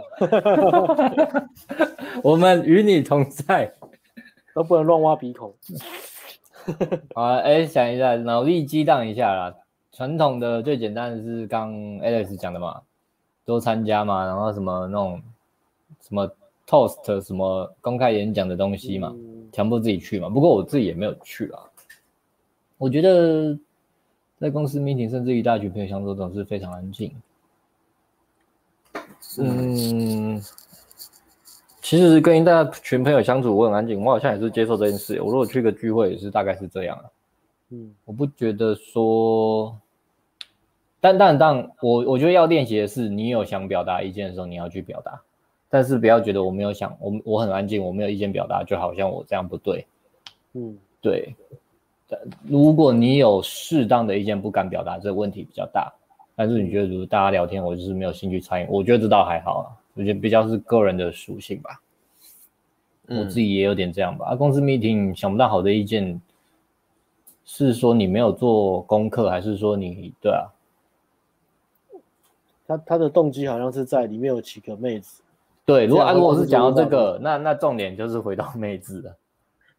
[2.22, 3.72] 我们与你同在，
[4.54, 5.52] 都不能乱挖鼻孔。
[7.14, 9.54] 好，哎，想一下，脑力激荡一下啦。
[9.90, 12.82] 传统的最简单的是刚 Alex 讲的嘛，
[13.44, 15.20] 多参加嘛，然后什么那种
[16.00, 16.30] 什么
[16.66, 19.14] Toast 什么公开演讲的东西嘛，
[19.52, 20.28] 强迫自己去嘛。
[20.28, 21.58] 不过我自己也没有去啦。
[22.76, 23.58] 我觉得
[24.38, 27.12] 在公司 meeting，甚至一大群朋友相处，总是非常安静。
[29.38, 30.40] 嗯，
[31.80, 35.20] 其实跟一大群朋友相处，我很安静，我好像也是接受这件事。
[35.20, 37.04] 我如果去个聚会，也是大概是这样啊。
[37.70, 39.76] 嗯，我不觉得说，
[41.00, 45.20] 但但但我我觉得要练习的是，你有想表达意见的时候，你要去表达，
[45.70, 49.86] 但是不要觉得我没有想，我我很安静，我没有意见表达，就好像我这样不对。
[50.54, 51.34] 嗯，对。
[52.46, 55.92] 如果你有适当的意见不敢表达，这个问题比较大。
[56.34, 59.66] 但是你觉得，如果大家聊天，我就是没有兴趣参与，我觉得这倒还好啊。
[59.94, 61.82] 我觉得比较是个人的属性吧。
[63.06, 64.28] 我自己也有点这样吧。
[64.28, 66.18] 啊，公司 meeting 想不到好的意见，
[67.44, 70.48] 是说你没有做功课，还是说你对啊？
[72.66, 75.22] 他他的动机好像是在里面有几个妹子。
[75.68, 79.14] 对，如果按，如果是讲到这个，那那 重点就是回到妹子了。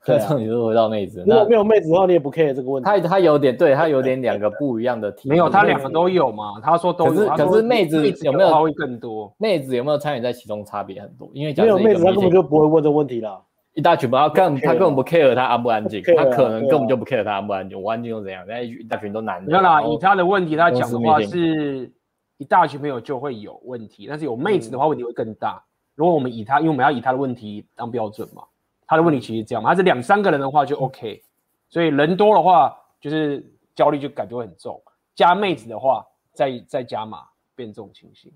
[0.06, 1.24] 对，你就回到妹子。
[1.26, 2.88] 如果没有妹子的话，你也不 care 这个问题。
[2.88, 5.28] 他他有点，对他有点两个不一样的题。
[5.28, 6.61] 没有，他两个都有嘛？
[6.61, 7.11] 他说都有。
[7.11, 9.34] 可是可是妹子有没有会更多？
[9.40, 10.64] 妹子有没有参与在其中？
[10.64, 11.28] 差别很多。
[11.34, 13.41] 因为没有妹子，他根本就不会问这问题啦。
[13.74, 17.82] 一大群，他根他根本不 care 他安不安静，他可能根本就不 care 他安不安静。
[17.82, 18.45] 我安静又怎样？
[18.48, 19.52] 那一大群都男的。
[19.52, 21.91] 没有啦，以他的问题，他讲的话是
[22.38, 25.61] 一大群朋友就会有问题，但是有妹子的话问题会更大。
[25.99, 28.41] 如果我们以他，因为我们要以他的问题当标准嘛。
[28.88, 31.21] 他的问题其实这样嘛，他是两三个人的话就 OK，
[31.67, 33.45] 所以人多的话就是
[33.76, 34.81] 焦虑就感觉会很重，
[35.13, 38.31] 加妹子的话再再加码变这种情形，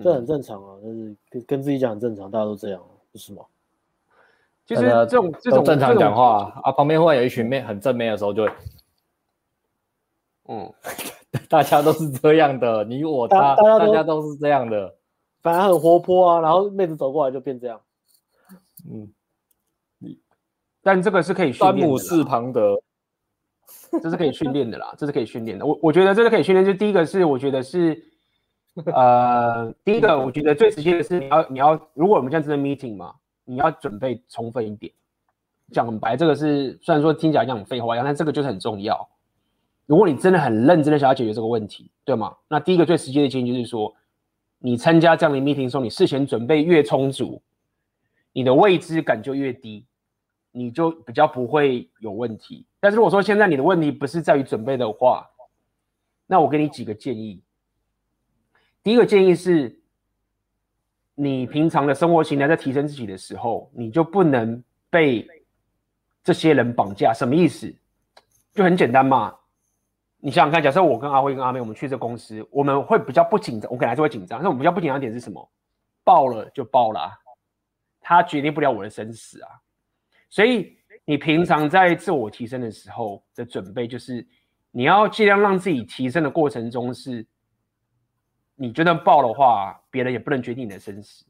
[0.00, 2.80] 这很正常啊，就是跟跟自己讲很正常，大家都这样，
[3.10, 3.42] 不是吗？
[4.64, 8.52] 其实这种这种正常讲话啊，旁边会有一群妹很正妹的时候就会，
[10.48, 10.72] 嗯，
[11.50, 14.94] 大家都是这样的，你我他大家都是这样的，
[15.42, 17.80] 反而很活泼啊，然后妹子走过来就变这样。
[18.88, 19.12] 嗯，
[19.98, 20.18] 你，
[20.82, 21.80] 但这个是可以训练的。
[21.80, 22.80] 詹姆斯庞德，
[24.02, 25.66] 这是可以训练的啦， 这是可以训练的。
[25.66, 28.02] 我我觉得这个可以训练，就第一个是我觉得是，
[28.94, 33.14] 呃， 第一个我觉得最直接的是你要你要，如果我们现在是 meeting 嘛，
[33.44, 34.92] 你要准备充分一点。
[35.72, 39.08] 讲很白，这个是虽然说听起来像废话一样，但这个就是很重要。
[39.86, 42.36] 如果你真的很认真的想要解决这个问题，对吗？
[42.46, 43.94] 那第一个最直接的建议就是说，
[44.64, 47.42] 你参加这样的 meeting 的时候，你事前准备越充足，
[48.32, 49.84] 你的未知感就越低，
[50.52, 52.64] 你就比较不会有问题。
[52.78, 55.28] 但是如果说现在你的问题不是在于准备的话，
[56.28, 57.42] 那我给你几个建议。
[58.84, 59.76] 第一个建议是，
[61.16, 65.28] 你平常的生活形态在提升自己的时候，你就不能被
[66.22, 67.12] 这些人绑架。
[67.12, 67.74] 什么意思？
[68.54, 69.34] 就很简单嘛。
[70.24, 73.68] 你想想看，假设我跟阿辉跟阿妹，我们去这公司，我们会比较不紧张。
[73.72, 75.50] 我可能还是会紧张，但我们比较不紧张点是什么？
[76.04, 77.10] 爆了就爆了啊，
[78.00, 79.48] 他决定不了我的生死啊。
[80.30, 84.24] 所以你平常在自我提升的时候的准备，就是
[84.70, 87.26] 你要尽量让自己提升的过程中是，
[88.54, 91.26] 你觉得爆的话，别人也不能决定你的生死。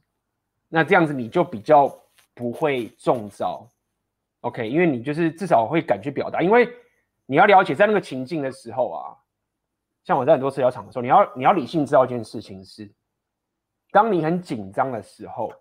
[0.69, 1.91] 那这样子你就比较
[2.35, 3.67] 不会中招
[4.43, 4.69] ，OK？
[4.69, 6.69] 因为你就是至少会敢去表达，因为。
[7.27, 9.17] 你要了解，在那个情境的时候啊，
[10.05, 12.91] 像我在很多社交场的时候，你要你要理性知道一件事情是，
[13.91, 15.53] 当你很紧张的时候，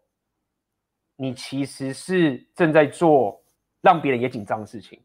[1.15, 3.41] 你其实是正在做
[3.81, 4.99] 让别人也紧张的事情。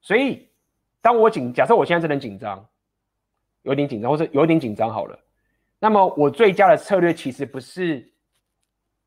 [0.00, 0.48] 所以，
[1.00, 2.64] 当我紧，假设我现在真的紧张，
[3.62, 5.18] 有点紧张，或者有点紧张好了，
[5.78, 8.12] 那么我最佳的策略其实不是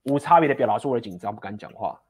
[0.03, 2.01] 无差别的表达出我的紧张，不敢讲话。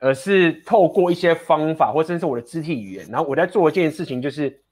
[0.00, 4.62] 而是透过一些方法，或甚至是我的肢体语言，然后我在做一件事情，就是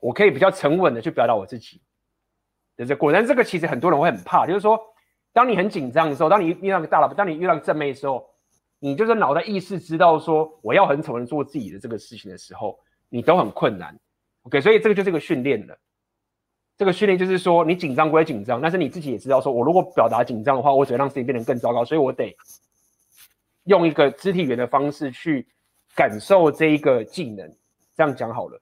[0.00, 1.80] 我可以比较沉稳的去表达我自己
[2.76, 3.20] 对这个过程。
[3.20, 4.78] 但这个其实很多人会很怕，就是说，
[5.32, 8.28] 当你很紧张的时候，当你遇到个大老板，当你遇到个正妹的时候，
[8.80, 12.76] 你就是脑袋意识知道说我要很沉稳做自己的这个事情的时候，
[13.08, 13.96] 你都很困难。
[14.42, 15.78] OK，所以这个就是一个训练了。
[16.76, 22.36] 这个训练就是说，你紧张归紧张，但是你自己也知道说，我如果表达紧张的话，我只会让事情变得更糟糕，所以我得。
[23.64, 25.46] 用一个肢体语言的方式去
[25.94, 27.48] 感受这一个技能，
[27.94, 28.60] 这样讲好了。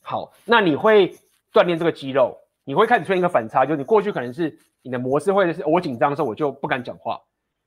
[0.00, 1.14] 好，那你会
[1.52, 7.20] 锻炼这个肌肉，你会开始出现一个反差，就是你过去可能是你的模式，或者是我紧张的时候我就不敢讲话，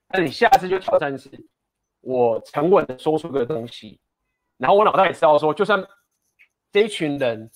[0.07, 1.29] 但是你下次就挑战是，
[2.01, 3.99] 我沉稳的说出个东西，
[4.57, 5.85] 然后我脑袋也知道说，就算
[6.71, 7.51] 这一群人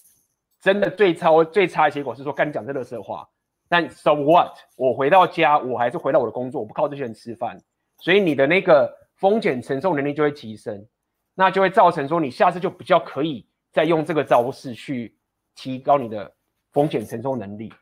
[0.61, 3.27] 真的最差最差的结果是说跟你讲这垃圾话，
[3.67, 4.55] 但 so what？
[4.75, 7.59] 我回到家，我还是回到我的工作，我不靠这些人吃饭。
[7.97, 10.85] 所以你的那个风险承受能力就会提升，
[11.33, 15.17] 那就会造成说你下次就比较可以再用这个招式去
[15.55, 16.31] 提高你的
[16.71, 17.73] 风险承受能力，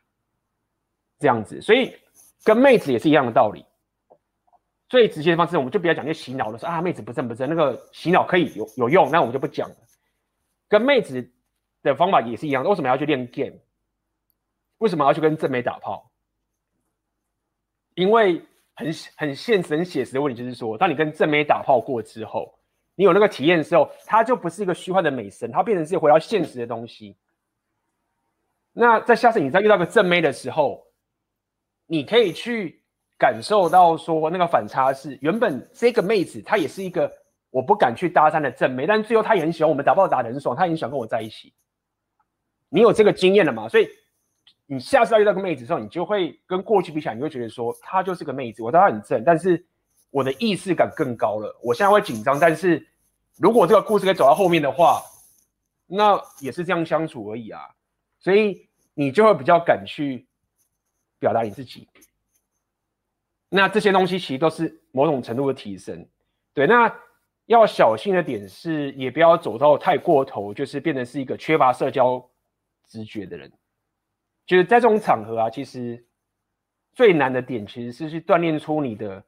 [1.18, 1.60] 这样子。
[1.60, 1.94] 所以
[2.44, 3.64] 跟妹子也是一样的道理。
[4.88, 9.76] 最直接的方式，我们就不要讲那些洗脑的说啊，妹子不正不正，那个洗脑可以有有用，那我们就不讲了。
[10.68, 11.30] 跟妹子
[11.82, 13.58] 的方法也是一样，为什么要去练 game？
[14.78, 16.10] 为什么要去跟正妹打炮？
[17.94, 18.42] 因为。
[18.74, 22.58] 很很现实、很写实的问题就是说，当你跟正妹打炮过之后，
[22.96, 27.16] 你有那个体验的时候，它就不是一个虚幻的美神，它变成是回到现实的东西。
[28.72, 30.84] 那在下次你再遇到个正妹的时候，
[31.86, 32.82] 你可以去
[33.16, 37.10] 感受到说，那个反差是原本这个妹子她也是一个
[37.50, 41.52] 我不敢去搭讪的正妹，但最后她也很喜欢我们打炮打得很爽，她也很喜欢跟我在一起。
[42.68, 43.68] 你有这个经验了吗？
[43.68, 43.88] 所以。
[44.66, 49.64] 你下次再遇到个妹子的时候，你就会跟过去比起来，你会觉得说她就是个妹子，我知道她很正，但是
[50.10, 51.54] 我的意识感更高了。
[51.62, 52.86] 我现在会紧张，但是
[53.36, 55.02] 如果这个故事可以走到后面的话，
[55.86, 57.60] 那也是这样相处而已啊。
[58.18, 60.26] 所以你就会比较敢去
[61.18, 61.86] 表达你自己。
[63.50, 66.08] 那这些东西其实都是某种程度的提升。
[66.54, 66.92] 对，那
[67.46, 72.30] 要小心的点是，也不要走到太过头，就是变成是一个缺乏社交
[72.88, 73.52] 直觉的人。
[74.46, 76.04] 就是在这种场合啊，其实
[76.92, 79.24] 最难的点其实是去锻炼出你的，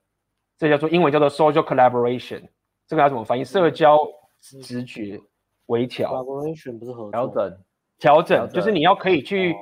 [0.59, 2.47] 这叫做英文叫做 social collaboration，
[2.86, 3.44] 这个要怎么翻译？
[3.44, 3.98] 社交
[4.40, 5.18] 直觉
[5.66, 6.12] 微调。
[6.12, 7.59] collaboration 不是合调整，
[7.98, 9.55] 调整就是你要可以去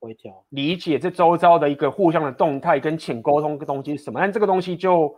[0.00, 5.14] 微调理解这周遭的一个互相的动态跟浅沟通的东西是什么，但这个东西就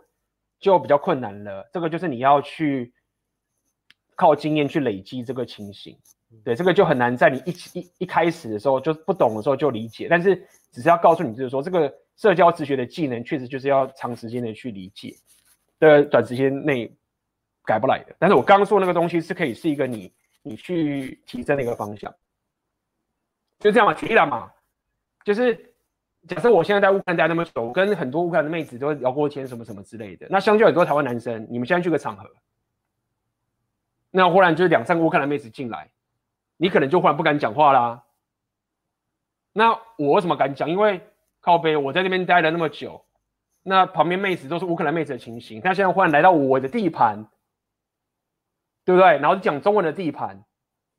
[0.59, 1.67] 就比较困难了。
[1.71, 2.93] 这个就是你要去
[4.15, 5.97] 靠经验去累积这个情形。
[6.43, 10.35] 对，这个就很难在你一一一开始的时候就不懂的时候就理解，但是
[10.71, 15.15] 只是要告诉你，就是说这个社交直觉的技能确实就是要长时间的去理解，
[15.79, 16.93] 的短时间内
[17.63, 18.15] 改不来的。
[18.19, 20.13] 但是我刚刚说那个东西是可以是一个你
[20.43, 22.13] 你去提升的一个方向，
[23.59, 24.51] 就这样嘛，提了嘛，
[25.23, 25.73] 就是
[26.27, 30.27] 假设我现在在乌克兰待那么久，我跟很多乌克兰的妹子都聊过天，什么什么之类的。
[30.29, 32.29] 那相较很多台湾男生，你们现在去个场合，
[34.11, 35.89] 那忽然就是两三个乌克兰妹子进来，
[36.57, 38.03] 你可能就忽然不敢讲话啦。
[39.53, 40.69] 那我为什么敢讲？
[40.69, 41.01] 因为
[41.39, 43.05] 靠北，我在那边待了那么久，
[43.63, 47.27] 那旁边妹子都是乌克兰妹子的情形，他现在忽然来到我的地盘，
[48.85, 49.17] 对不对？
[49.17, 50.43] 然后讲中文的地盘，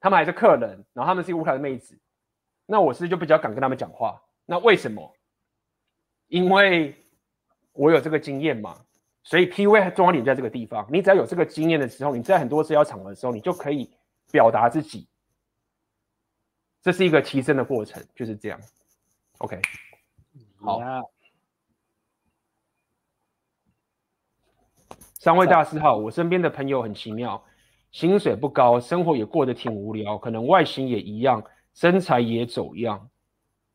[0.00, 1.98] 他们还是客人，然后他们是乌克兰妹子，
[2.66, 4.20] 那我是不是就比较敢跟他们讲话？
[4.46, 5.14] 那为什么？
[6.26, 6.94] 因为
[7.72, 8.76] 我有这个经验嘛，
[9.22, 10.86] 所以 PUA 重要点在这个地方。
[10.90, 13.90] 你只要有这个经验的时候，你在很多社交场合的时候，你就可以
[14.32, 15.08] 表达自己。
[16.88, 18.58] 这是一个提升的过程，就是这样。
[19.40, 19.60] OK，
[20.56, 20.80] 好。
[25.12, 27.44] 三位大师好，我身边的朋友很奇妙，
[27.92, 31.44] 薪水不高，生活也过得挺无聊，可能外形也一样，
[31.74, 33.10] 身材也走样。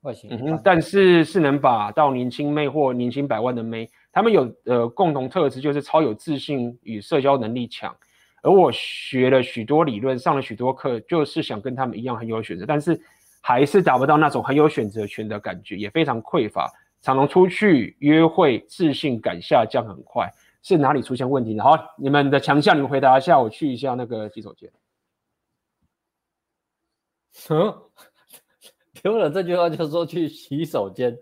[0.02, 7.96] 外形，嗯哼，但是是能把到年轻妹或年薪百万的妹，他们有呃共同特质，就是超有自信与社交能力强。
[8.44, 13.02] 而我学了许多理论，上了许多课，就是想跟他们一样很有选择，但是
[13.42, 16.72] 还是达不到那种很有选择权的感觉，也非常匮乏，
[17.02, 21.64] 常常出去约会，自信感下降很快，是哪里出现问题呢？
[21.64, 24.70] 好，你们的强项，你们回答一下，我去一下那个洗手间。
[27.50, 27.74] 嗯。
[29.02, 31.18] 丢了这句话就说去洗手间，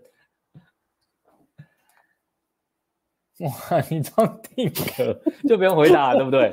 [3.40, 3.80] 哇！
[3.90, 5.18] 你装定格
[5.48, 6.52] 就不用回答了，对不对？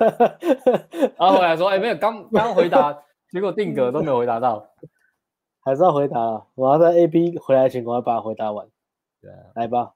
[1.18, 2.98] 然后回来说，哎，没有，刚刚回答，
[3.30, 4.66] 结果定格都没有回答到，
[5.64, 6.46] 还是要回答了。
[6.54, 8.66] 我要在 A B 回来前，我要把它回答完。
[9.20, 9.92] 对啊，来吧。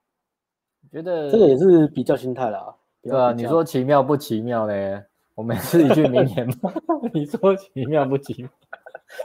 [0.93, 2.75] 觉得这个也是比较心态啦。
[3.03, 5.03] 对啊，你说奇妙不奇妙呢？
[5.35, 6.73] 我们是一句名言吗？
[7.13, 8.51] 你说奇妙不奇妙？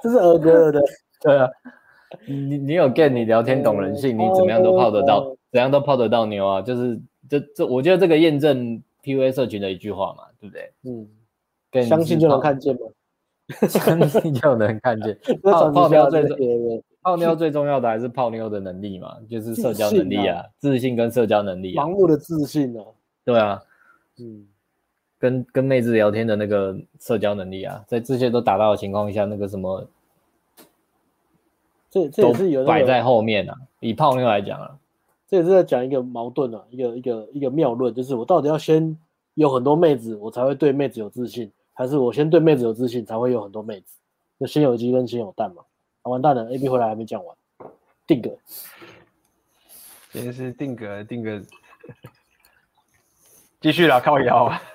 [0.01, 0.81] 这是儿歌的。
[1.21, 1.49] 对啊，
[2.27, 6.61] 你你有 get 你聊天懂人性，你怎么样都泡得到，怎样都泡得到妞啊！
[6.63, 6.99] 就是
[7.29, 10.73] 这这，我觉得这个验证 PUA 社群的一句话嘛，对不对？
[10.81, 12.79] 嗯，相信就能看见吗？
[13.69, 15.15] 相信就能看见。
[15.43, 21.85] 泡泡妞最重， 泡妞最重要的还是泡妞的能力嘛，就是社交能力啊，自信跟社交能力啊。
[21.85, 22.83] 盲目的自信啊。
[23.23, 23.61] 对啊，
[24.17, 24.47] 嗯，
[25.19, 29.87] 跟跟妹子聊天的那个社交能力啊，在这些都达到的情况下，那个什么。
[31.91, 34.75] 这这也是有摆在后面啊，以泡妞来讲啊，
[35.27, 38.95] 这也是在讲一个矛盾啊，一个一个一个谬论，就是我到底要先
[39.33, 43.97] 有很多妹子，我才会对妹子有自信，还是我先对妹子有自信，才会有很多妹子？
[44.39, 45.63] 就先有鸡跟先有蛋嘛。
[46.03, 47.35] 啊，完蛋了，A B 回来还没讲完，
[48.05, 48.29] 定格。
[50.11, 51.41] 今天是定格定格，
[53.61, 54.61] 继续啦，靠腰啊。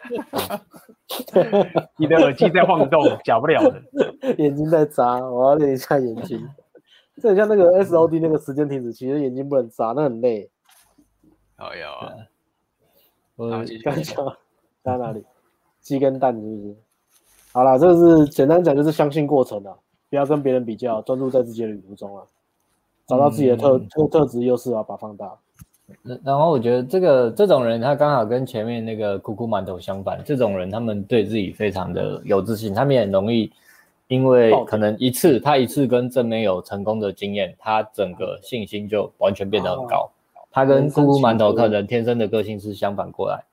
[1.96, 4.34] 你的耳机在晃动，假不了的。
[4.38, 6.48] 眼睛在眨，我要练一下眼睛。
[7.20, 10.49] 这很像那个 SOD 那个时间停止器，眼睛不能眨，那很累。
[11.57, 12.15] 好有啊，
[13.36, 13.65] 我刚
[14.03, 14.36] 讲
[14.82, 15.24] 在哪里？
[15.81, 16.77] 鸡跟蛋是不是？
[17.53, 19.74] 好啦，这个是简单讲，就是相信过程啊，
[20.11, 22.24] 不要跟别人比较，专注在自己的旅途中啊，
[23.07, 25.36] 找到自己的特、嗯、特特质优势啊，把它放大。
[26.23, 33.51] 然后我觉得这个这种人，他刚好跟前面那个酷酷馒头相反，这种人他们对自己非常的有自信，他们也很容易。
[34.09, 40.10] 因为可能一次他一次跟正妹有成功的经验，他整个信心就完全变得很高。
[40.51, 43.44] 他跟咕咕馒头可能天生的个性是相反过来，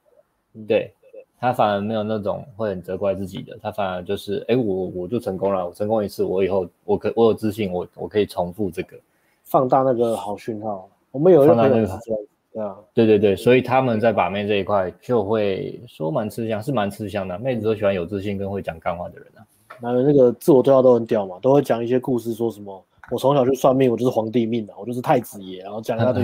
[0.65, 0.93] 对，
[1.39, 8.97] 他反而没有那种会很责怪自己的，他反而就是，哎，我我就成功了，我成功一次，我以后我可我有自信，我我可以重复这个，
[9.43, 10.89] 放大那个好讯号。
[11.11, 12.21] 我们有一个朋友是这样，
[12.53, 19.43] 对啊，对对对，所以他们在把妹这一块就会说蛮吃香，是蛮吃香的，妹子都喜欢有自信跟会讲干话的人啊。
[19.81, 26.23] 那那个自我对话都很屌嘛，都会讲一些故事，说什么我从小去算命，我就是皇帝命的，我就是太子爷，然后讲一大堆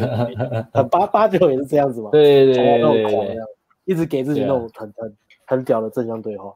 [0.73, 3.37] 很 八八九也是这样子嘛，对对对，
[3.85, 5.15] 一直给自己那种很、啊、很
[5.45, 6.53] 很屌的正向对话。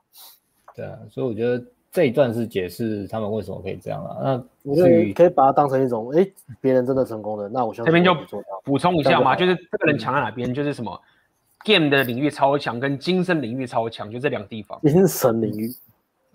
[0.76, 4.18] 对啊，所以我觉得这一段是解释他们为什么可以这样啊。
[4.24, 6.28] 那我觉得可以把它当成一种，哎，
[6.60, 8.14] 别人真的成功了，那我相信这边就
[8.64, 11.00] 补充一下嘛，就是这个人强在哪边，就是什么
[11.64, 14.80] game 的领域超强，跟精神领域超强，就这两个地方。
[14.82, 15.72] 精神领域。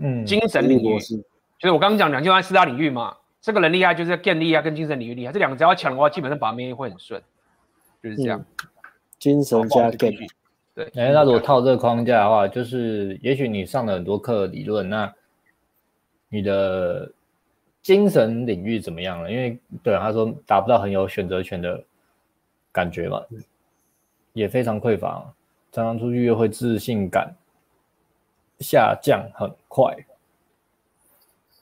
[0.03, 0.99] 嗯，精神领域
[1.59, 7.23] 就是我刚刚讲两千万四大领域嘛，这个人厉害就是 game 厉害跟精神领域厉害，这两个只要抢的话，基本上把妹会很顺，
[8.03, 8.41] 就是这样。
[8.41, 8.67] 嗯、
[9.19, 10.27] 精神加 game，
[10.75, 10.87] 对。
[10.97, 15.13] 哎、欸，那如果套这个框架的话，就是也许你上了很多课理论，那
[16.31, 17.13] 你的
[17.83, 19.31] 精神领域怎么样了？
[19.31, 21.85] 因为对他说达不到很有选择权的
[22.73, 23.21] 感觉嘛，
[24.33, 25.31] 也非常匮乏，
[25.73, 27.35] 常常出去约会自信感。
[28.61, 29.97] 下降很快，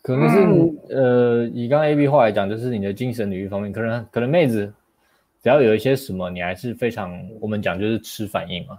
[0.03, 4.73] 可能是、嗯、呃，以刚刚 A B 话来讲，就是你的精神领域方面，可能可能妹子
[5.43, 8.79] 只要有一些什么，你还是非常我们讲就是吃反应嘛。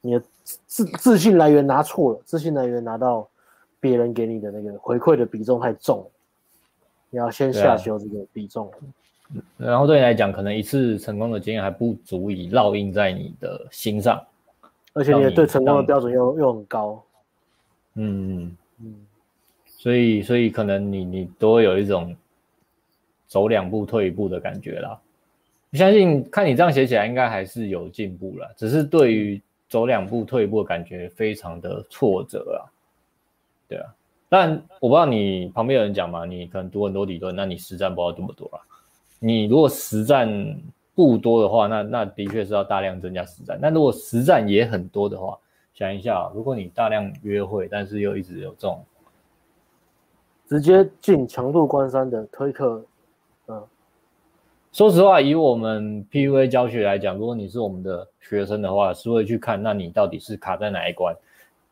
[0.00, 3.28] 你的自自信来源拿错了，自信来源拿到
[3.80, 6.10] 别人给你的那个回馈的比重太重了，
[7.10, 8.70] 你要先下修这个比重。
[9.56, 14.20] 然后对你来讲，可能一次成功的经验还不足以烙印在你的心上，
[14.92, 17.02] 而且你的对成功的标准又又很高。
[17.96, 18.94] 嗯嗯，
[19.64, 22.14] 所以所以可能你你都会有一种
[23.26, 25.00] 走两步退一步的感觉啦。
[25.70, 32.62] 我相信看你这样写起来，应该还是有进步了，只是对于走两步退一步的感觉非常的挫折啊。
[33.68, 33.94] 对啊，
[34.28, 38.60] 但我不知道你旁边有人讲嘛，你可能读很多理论，那你实战不知道这么多啊。
[39.18, 40.28] 你如果实战
[40.94, 43.58] 不多的话，那那的确是要大量增加实战。
[43.60, 45.36] 那如果实战也很多的话，
[45.76, 48.82] 想一下，如果你大量约会，但是又一直有这种
[50.48, 52.82] 直接进强度关山的推课，
[53.48, 53.62] 嗯，
[54.72, 61.14] 说实话，以我们 PUA 教学来讲，如果你是我们的学生的话，是会去看，那你到底是卡在哪一关？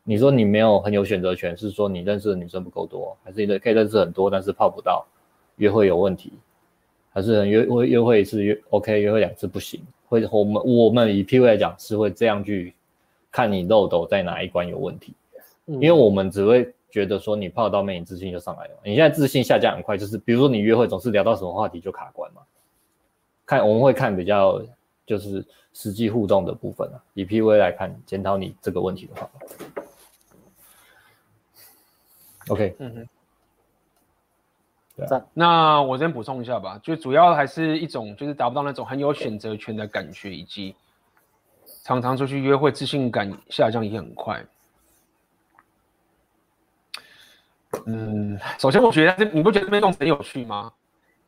[0.03, 5.03] 你说你没有很有选择权，是说你认识的女生不够多，还是你的可以认识很多，但是泡不到，
[5.55, 6.31] 约会有问题？
[7.11, 9.81] 还是很约会约会一次约 OK，约会两次不行。
[10.07, 12.75] 会我们我们以 PUA 来讲是会这样去
[13.35, 15.13] 看你漏斗在哪一关有问题，
[15.65, 18.73] 因为我们只会觉得说你泡到妹，你自信就上来了。
[18.81, 22.41] 你现在自信下降很快，就是比如说你约会总是聊到什么话题就卡关嘛。
[23.45, 24.63] 看我们会看比较
[25.05, 29.29] 就是实际互动的部分啊，以 PUA 来看检讨你这个问题的话
[32.47, 33.07] ，OK，嗯哼。
[34.95, 40.73] 对那我先补充一下吧，就主要还是一种就是达不到那种很有选择权的感觉，以及
[41.85, 44.43] 常常出去约会，自信感下降也很快。
[47.85, 50.73] 嗯，首先我觉得你不觉得这边用词很有趣吗？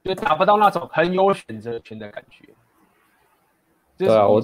[0.03, 2.49] 就达不到那种很有选择权的感觉。
[3.97, 4.35] 对啊，我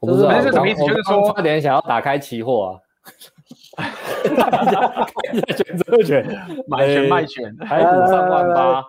[0.00, 2.82] 我不知道是什么意思，就是说差点想要打开期货啊。
[5.56, 6.26] 选择权，
[6.66, 8.84] 买权卖权，台股上万八。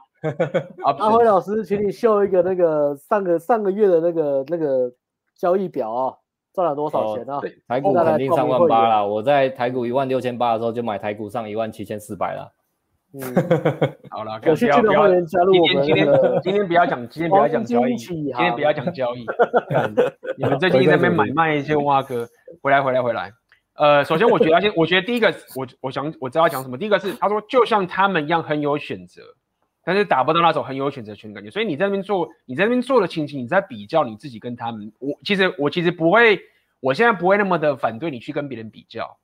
[0.84, 4.92] 阿辉老师，请你秀一个那个上个上个月的那个那个
[5.36, 6.18] 交易表啊，
[6.60, 7.40] 赚了多少钱啊？
[7.70, 9.08] 台股肯定三万八了。
[9.08, 12.52] 我在台股一万六千八的时候就买台股上一万七千四百了。
[13.14, 13.22] 嗯，
[14.12, 15.84] 好了，有兴趣的会员加入我们。
[15.86, 16.08] 今天
[16.44, 19.26] 今天不要讲，今天不要讲交易，今天不要讲交易。
[20.38, 22.28] 你们最近在那边买卖一些蛙哥，
[22.62, 23.32] 回来回来回来。
[23.76, 26.78] 呃，首先我觉得先，我觉得第一个，我我想我知道讲什么。
[26.78, 29.22] 第一个是他说，就像他们一样很有选择，
[29.86, 31.50] 但是达不到那种很有选择权的感觉。
[31.50, 34.92] 所以你在那边做，你在那边做的情形，你在比较你自己跟他们。
[35.00, 36.38] 我其实我其实不会，
[36.80, 39.18] 我现在不会那么的反对你去跟别人比较。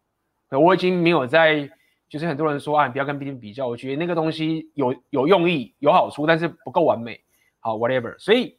[0.49, 1.69] 我已经没有在，
[2.07, 3.68] 就是很多人说啊，你不要跟别人比较。
[3.68, 7.19] 我觉得那个东西有有用意有好处，但是不够完美。
[7.60, 8.18] 好，whatever。
[8.19, 8.57] 所以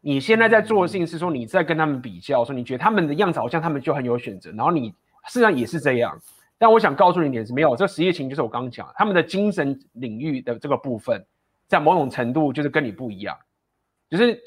[0.00, 4.94] 你现在在做的事情是说你在跟他们比较，说你觉得他们的样子好像他们就很有选择，然后你。
[5.26, 6.20] 事实上也是这样，
[6.58, 11.24] 但我想告诉你一点是没有，这个实业情就是我刚刚讲，他们的精神领域的这个部分，
[11.66, 13.34] 在某种程度就是跟你不一样，
[14.10, 14.38] 就是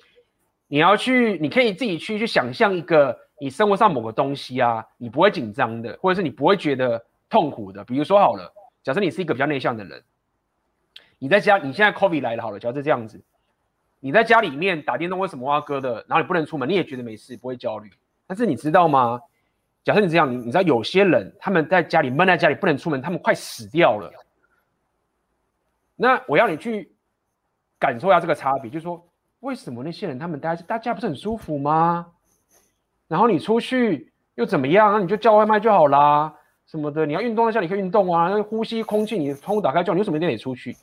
[0.67, 7.83] 你要去，你可以自己去去想象一个你生活上某个东西啊，你不会紧张的，或者是你不会觉得痛苦的。
[7.83, 8.51] 比如说好了，
[8.83, 10.03] 假设你是一个比较内向的人，
[11.19, 13.21] 你在家，你现在 COVID 来了好了，假设这样子，
[13.99, 17.91] 你在家里面打电动为什么要割的，然后你不能出门，你也觉得没事，不会焦虑，
[18.25, 19.21] 但是你知道吗？
[19.83, 24.11] 假设你这样，你你知道有些人他们在家里闷在家里不能出门，他们快死掉了。
[25.95, 26.91] 那我要你去
[27.79, 29.07] 感受一下这个差别，就是说
[29.39, 32.11] 为什么那些人他们待在大家不是很舒服吗？
[33.07, 34.93] 然后你出去又怎么样？
[34.93, 36.33] 那你就叫外卖就好啦，
[36.65, 37.05] 什么的。
[37.05, 40.75] 你要运动一下，你可以运动啊，那呼吸空气，你窗户打开叫你为什么一定得出去？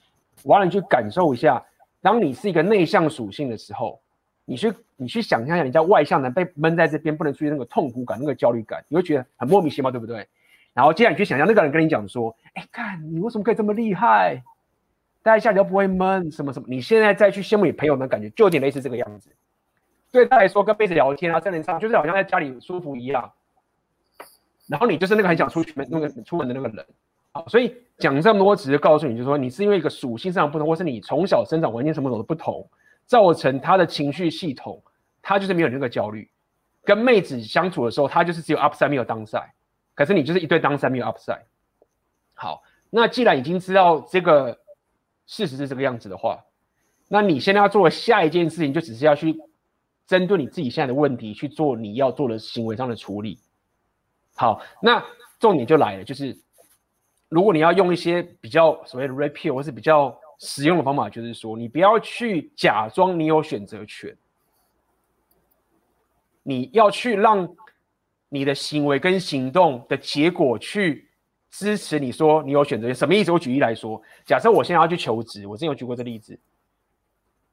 [0.42, 1.62] 我要让你去感受一下，
[2.00, 4.00] 当你是一个内向属性的时候。
[4.46, 10.28] 你去，你去想象一下，你在外向的被闷在这边，不能出去那个痛苦感、那个焦虑感，你会觉得很莫名其妙，对不对？
[10.74, 14.42] 然后接下来你去想象那个人跟你讲说：“哎，看你为什么可以这么厉害？
[15.22, 19.30] 待在家里都不会闷，什么什么？”你现在再去羡慕你朋友的感觉，就有点类似这个样子。
[20.14, 23.32] 对他来说，跟妹子聊天啊，在人上就是好像在家里舒服一样。
[24.68, 26.86] 然后你就是那个很想出去门、那个出门的那个人。
[27.32, 32.66] 好，所以讲这么多，只是告诉你，就是说你是因为一个属性上不同，或是你从小生长环境什么什么的不同。
[33.06, 34.82] 造成他的情绪系统，
[35.20, 36.30] 他就是没有那个焦虑。
[36.84, 39.50] 跟妹子相处的时候，他就是只有 upside 没有 downside。
[39.94, 41.42] 可是你就是一堆 downside 没有 upside。
[42.32, 44.58] 好，那既然已经知道这个
[45.26, 46.42] 事实是这个样子的话，
[47.08, 49.38] 那你现在要做的下一件事情，就只是要去
[50.06, 53.38] 针对你自己现在的问题去做你要做的行为上的处理。
[54.34, 55.04] 好，那
[55.38, 56.36] 重点就来了，就是
[57.28, 60.18] 如果你要用一些比较所谓的 red pill 或是比较。
[60.40, 64.14] 实用的方法就是说，你不要去假装你有选择权，
[66.42, 67.48] 你要去让
[68.28, 71.08] 你的行为跟行动的结果去
[71.50, 73.30] 支持你说你有选择权，什么意思？
[73.30, 76.36] 我举例来说，假设我现在要去求职，我之前有举过这例子，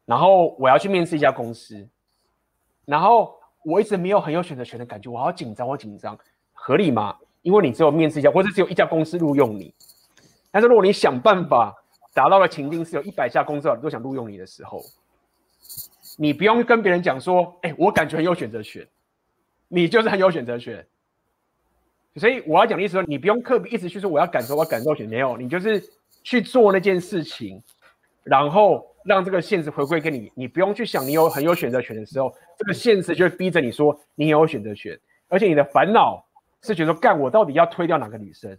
[0.03, 1.87] 然后我要去面试一家公司，
[2.91, 6.17] 然后我一直没有很有选择权的感觉，我好紧张，我紧张，
[6.51, 7.15] 合理吗？
[7.41, 9.73] 因为你只有面试一家，或者只有一家公司录用你。
[10.51, 11.73] 但是如果你想办法
[12.13, 14.81] 达到了情境是有一百家公司都想录用你的时候，
[16.17, 18.85] 你不用跟别人讲说，哎，我感觉很有选择权，
[19.69, 20.85] 你就是很有选择权。
[22.17, 25.81] 所以我要讲的意思说，你不用刻意一直去说我要感受，我要感受选没有，你就是
[26.23, 27.63] 去做那件事情，
[28.25, 30.31] 然后让这个现实回馈给你。
[30.35, 36.25] 你不用去想你有很有选择权的时候，这个现实就会逼着你说你有选择权，而且你的烦恼
[36.61, 38.57] 是觉得，干我到底要推掉哪个女生？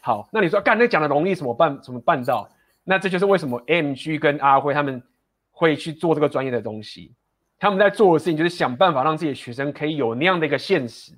[0.00, 1.80] 好，那你说干那讲的容易怎么办？
[1.82, 2.48] 怎么办到？
[2.84, 5.02] 那这就是为什么 MG 跟阿辉他们
[5.50, 7.12] 会去做这个专业的东西。
[7.58, 11.12] 他们在做的事情就是想办法让自己的学生可以有那样的一个现实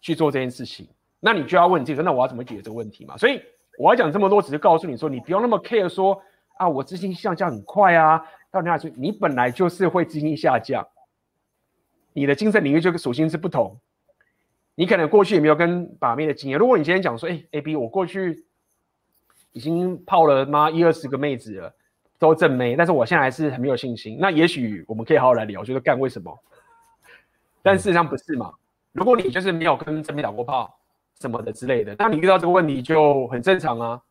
[0.00, 0.88] 去做这件事情。
[1.18, 3.14] 那你就要问自己说，那我要怎么解决这个问题嘛？
[3.18, 3.42] 所以
[3.80, 6.22] 我要讲这么多，只是告诉你说，你不用那么 care 说
[6.58, 8.22] 啊，我自信下降很快啊。
[8.50, 8.92] 到哪去？
[8.94, 10.86] 你本来就是会自信下降，
[12.12, 13.80] 你的精神领域这个属性是不同。
[14.74, 16.58] 你可能过去也没有跟把妹的经验。
[16.58, 18.44] 如果你今天讲说，哎、，A B，我过去
[19.52, 21.74] 已经泡了妈一二十个妹子了，
[22.18, 24.18] 都正妹，但是我现在还是很没有信心。
[24.20, 26.38] 那也许我们可以好好来聊，就是干为什么？
[27.62, 28.52] 但事实上不是嘛？
[28.92, 30.79] 如果你就是没有跟正妹打过炮
[31.20, 34.02] 什么的之类的，那你遇到这个问题就很正常啊，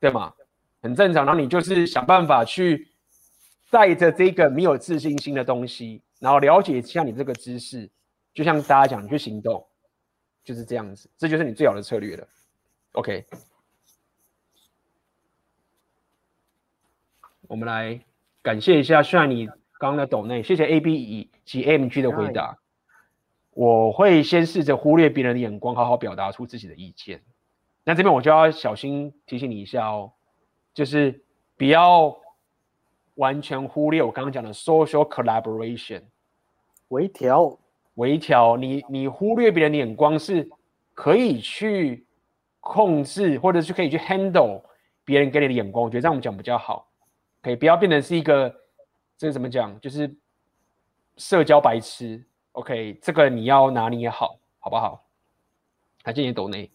[0.00, 0.34] 对吗？
[0.82, 1.24] 很正常。
[1.24, 2.88] 然后你就是想办法去
[3.70, 7.88] 带着这个没有自信心的东西，然后了解一下你这个知识，
[8.34, 9.66] 就像大家讲，你去行动。
[10.42, 12.28] 就是这样子，这就是你最好的策略了。
[12.92, 13.24] OK，
[17.46, 17.98] 我们来
[18.42, 19.46] 感谢一下虽然你
[19.78, 22.58] 刚刚的抖内，谢谢 AB 以及 M、G 的回答。
[23.54, 27.22] 我会先试着忽略别人的眼光，好好表达出自己的意见。
[27.84, 30.12] 那这边我就要小心提醒你一下哦，
[30.72, 31.24] 就是
[31.56, 32.16] 不要
[33.14, 36.02] 完全忽略我刚刚讲的 social collaboration
[36.88, 37.58] 微调。
[37.94, 40.50] 微调，你你忽略别人的眼光是
[40.94, 42.04] 可以去
[42.58, 44.60] 控制，或者是可以去 handle
[45.04, 45.84] 别人给你的眼光。
[45.84, 46.88] 我觉得这样我们讲比较好，
[47.40, 48.52] 可以不要变成是一个
[49.16, 50.12] 这个怎么讲，就是
[51.16, 52.24] 社交白痴。
[52.54, 55.04] OK，这个你要拿捏好，好不好？
[56.02, 56.70] 还建议抖内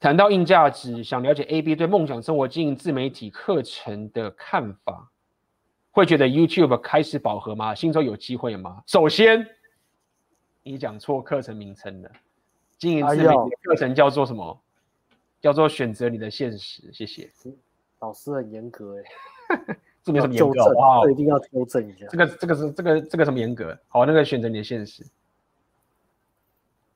[0.00, 5.10] 谈到硬价值，想了解 AB 对梦想生活经营自媒体课程的看法，
[5.90, 7.74] 会觉得 YouTube 开始饱和吗？
[7.74, 8.82] 新手有机会吗？
[8.86, 9.46] 首先。
[10.64, 12.10] 你讲错课程名称了，
[12.76, 14.60] 经营自媒体课程叫做什么？
[15.10, 16.92] 哎、叫做选择你的现实。
[16.92, 17.30] 谢谢，
[18.00, 18.96] 老师很严格
[19.48, 19.76] 哎，
[20.08, 22.06] 这没什么严格哇，这一定要纠正一下。
[22.08, 23.78] 这个这个是这个这个什么严格？
[23.88, 25.04] 好，那个选择你的现实，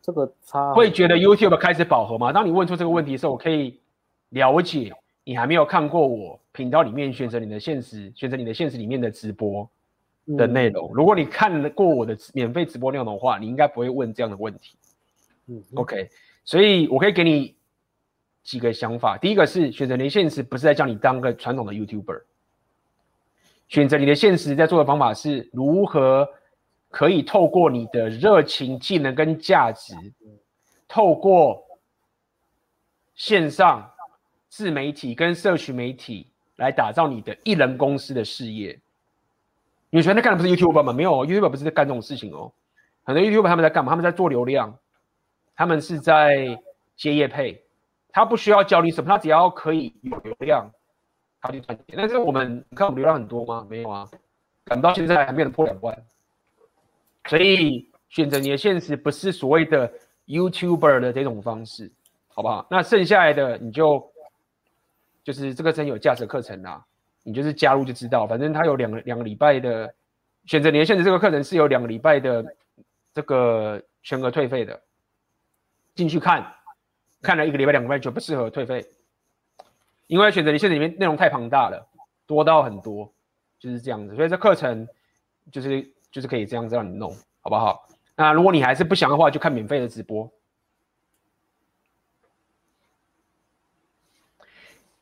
[0.00, 2.32] 这个差会觉得 YouTube 开始饱和吗？
[2.32, 3.78] 当你问出这个问题的时候，我可以
[4.30, 4.92] 了解
[5.24, 9.68] 你还没有看过我频道里面选择你的现实，选择你的现实里面的直播。
[10.36, 14.76] 的内容，如果你看过我的免费直播内容的话，你应该不会问这样的问题。
[15.48, 16.08] 嗯，OK，
[16.44, 17.56] 所以我可以给你
[18.44, 19.18] 几个想法。
[19.18, 22.22] 第一个是选择你的现实，不是在叫你当个传统的 YouTuber。
[23.72, 26.28] 选择你的现实，在做的方法是如何
[26.90, 29.94] 可以透过你的热情、技能跟价值，
[30.86, 31.64] 透过
[33.14, 33.90] 线上
[34.50, 38.78] 自媒体跟社群媒体来打造你的艺人公司的事业。
[39.88, 40.92] 你觉得那干的不是 YouTube 吗？
[40.92, 42.52] 没有，YouTube 不是在干这种事情哦。
[43.04, 43.92] 很多 YouTube 他们在干嘛？
[43.92, 44.78] 他们在做流量，
[45.56, 46.60] 他们是在
[46.94, 47.64] 接业配。
[48.10, 50.70] 他不需要教你什么，他只要可以有流量，
[51.42, 51.94] 他就赚钱。
[51.96, 53.66] 但是我们你看我们流量很多吗？
[53.68, 54.08] 没有啊，
[54.64, 55.94] 赶到现在还没有破两万。
[57.28, 59.92] 所以选择你的现实不是所谓的
[60.26, 61.92] YouTuber 的这种方式，
[62.28, 62.66] 好不好？
[62.70, 64.02] 那剩下来的你就
[65.22, 66.82] 就是这个真有价值课程啦。
[67.24, 69.92] 你就是加入就知道，反正他有两个两个礼拜的
[70.46, 72.44] 选择你的现实，这个课程是有两个礼拜的
[73.12, 74.80] 这个全额退费的。
[75.94, 76.50] 进去看，
[77.20, 78.82] 看了一个礼拜两个礼拜就不适合退费，
[80.12, 81.88] 因为选择你现实里面内容太庞大了，
[82.26, 83.10] 多到很多，
[83.58, 84.14] 就是这样子。
[84.14, 84.86] 所以这课程
[85.50, 87.10] 就是就是可以这样子让你弄，
[87.40, 87.88] 好不好？
[88.14, 90.30] 那如果你还是不想的话，就看免费的直播。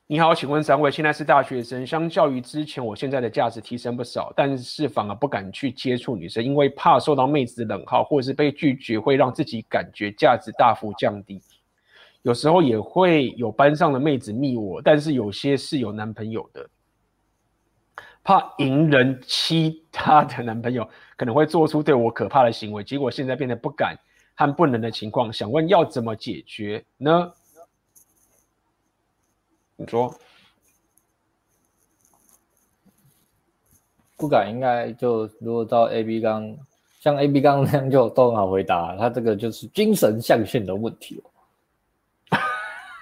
[0.07, 11.41] 你好，请问三位，现在是大学生，相较于之前，我现在的价值提升不少，但是反而不敢去接触女生，因为怕受到妹子的冷号，或者是被拒绝，会让自己感觉价值大幅降低。
[12.23, 16.69] 有时候也会有班上的妹子密我，但是有些是有男朋友的。
[18.23, 23.97] 怕赢人妻他的男朋友可能会做出对我可怕的行为，结果现在变得不敢
[24.35, 27.33] 和不能的情况，想问要怎么解决呢？
[29.75, 30.13] 你说
[34.15, 36.55] 不敢，应该就如果到 A B 刚
[36.99, 41.19] 像 A B 刚那样就都很好回答，他这个就是精神象限的问题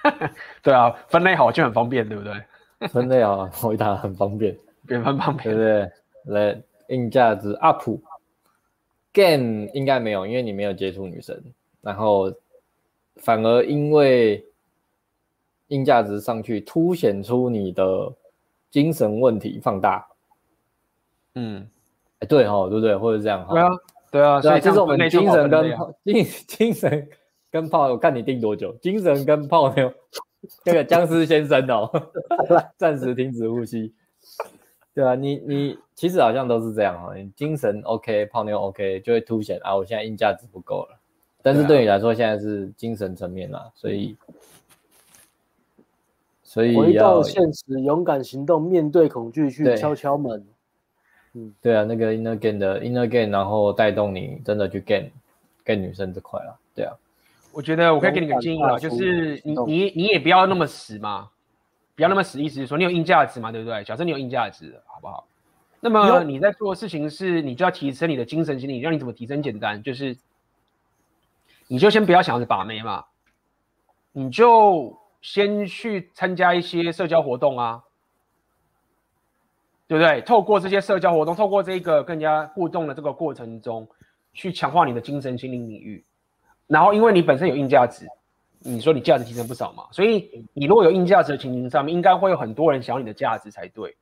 [0.62, 2.88] 对啊，分类好就很方便，对不对？
[2.88, 4.56] 分类好 回答很方便。
[4.86, 5.86] 变分方便，对
[6.24, 6.52] 不对？
[6.52, 8.08] 来，硬价值 up，game
[9.74, 11.38] 应该没有，因为你没有接触女生，
[11.82, 12.32] 然后
[13.16, 14.44] 反而因为
[15.68, 18.12] 硬价值上去，凸显出你的
[18.70, 20.06] 精神问题放大。
[21.34, 21.68] 嗯，
[22.20, 22.96] 哎，对哈，对不对？
[22.96, 23.52] 或者这样哈？
[23.52, 23.68] 对啊，
[24.10, 25.70] 对啊，所以这是我们精神跟
[26.04, 27.08] 精精神
[27.50, 28.72] 跟炮，我看你定多久？
[28.80, 29.92] 精神跟泡妞，
[30.64, 31.90] 这个僵尸先生哦，
[32.78, 33.92] 暂时停止呼吸。
[34.94, 40.98] 对啊，你你其实好像都是这样哦，你精神 OK，泡妞 OK，就会凸显啊，我现在硬价值不够了。
[41.42, 44.16] 但是对你来说，现在是精神层面啦，所以
[46.42, 50.44] 所以回到现实，勇敢行动，面对恐惧，去敲敲门。
[51.32, 55.08] 嗯，对啊，那个 inner game 的 inner game，然后带动你真的去 gain
[55.64, 56.58] gain 女生这块了。
[56.74, 56.92] 对啊，
[57.52, 61.28] 我觉得我可以给你个建议啊，就是你你你也不要那么死嘛。
[61.96, 63.84] 不要那么死，意思是说你有硬价值嘛，对不对？
[63.84, 65.26] 假设你有硬价值，好不好？
[65.80, 68.78] 那么你在做的事情是，你就要提升你的精神心理。
[68.80, 69.42] 让你怎么提升？
[69.42, 70.16] 简单，就是
[71.68, 73.04] 你就先不要想着把妹嘛，
[74.12, 77.82] 你就先去参加一些社交活动啊，
[79.86, 80.22] 对不对？
[80.22, 83.86] 透过这些社交活动，透过这个更加互动的这个过程中，
[84.32, 86.02] 去强化你的精神心灵领域。
[86.70, 88.06] 然后，因为你本身有硬价值。
[88.62, 93.96] 你说你价值提升不少嘛，所以你如果有硬价值的情形上面，应该会有很多人想要你的价值才对。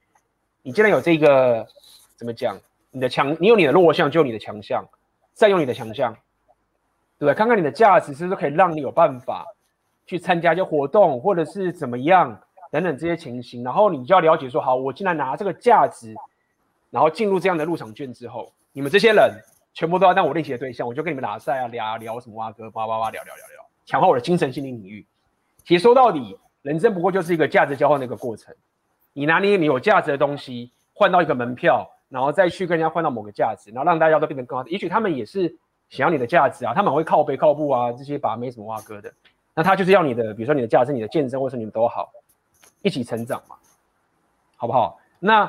[0.62, 1.64] 你既然有这个，
[2.16, 2.58] 怎么讲？
[2.90, 4.84] 你的强，你有你的弱项，就有你的强项，
[5.32, 7.34] 再用你的强项，对不对？
[7.34, 9.46] 看看你的价值是不是可以让你有办法
[10.06, 12.40] 去参加一些活动，或者是怎么样
[12.72, 13.62] 等等这些情形。
[13.62, 16.12] 然后你就要了解说，好，我既然拿这个价值，
[16.90, 19.40] 然后进入这样的入场券之后，你们这些人
[19.78, 23.64] 全部都要当我练习的对象，我就跟你们打赛啊，聊聊什么哇哥，叭叭叭聊聊聊聊。
[23.86, 25.06] 强化我的精神心理领域。
[25.62, 28.52] 其实说到底，人生不过就是一个价值交换的一个过程。
[29.12, 34.66] 你拿你你有价值的东西换到一个门票，然后再去跟人家换到某个价值，然后让大家都变得更好。
[34.66, 35.56] 也许他们也是
[35.90, 39.14] 想要你的价值啊，他们会靠背靠步啊，这些把没什么挖哥的。
[39.54, 42.10] 那他就是要你的，比如说你的价值、你的健身，或是你们都好，
[42.82, 43.54] 一起成长嘛，
[44.56, 44.98] 好不好？
[45.20, 45.48] 那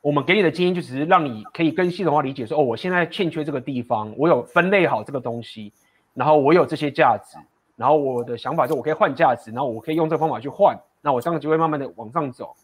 [0.00, 5.72] 我们给你的经验就只是让你可以更系统化理解说，哦，我现在欠缺这个地方，我有分类好这个东西，
[6.14, 7.36] 然后我有这些价值。
[7.76, 12.54] 然后我的想法是，我可以换价值，然后我可以用这个方法去换，那我这样就会慢慢的往上走，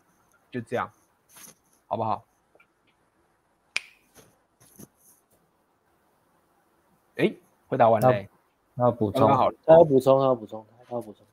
[0.50, 0.90] 就这样，
[1.86, 2.22] 好不好？
[7.16, 7.32] 哎，
[7.68, 8.12] 回答完了，
[8.74, 11.26] 那要补充，好，他要补充，他要补充，他要补充，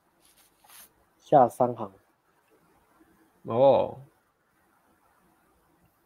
[1.19, 1.91] 下三行，
[3.43, 3.97] 哦，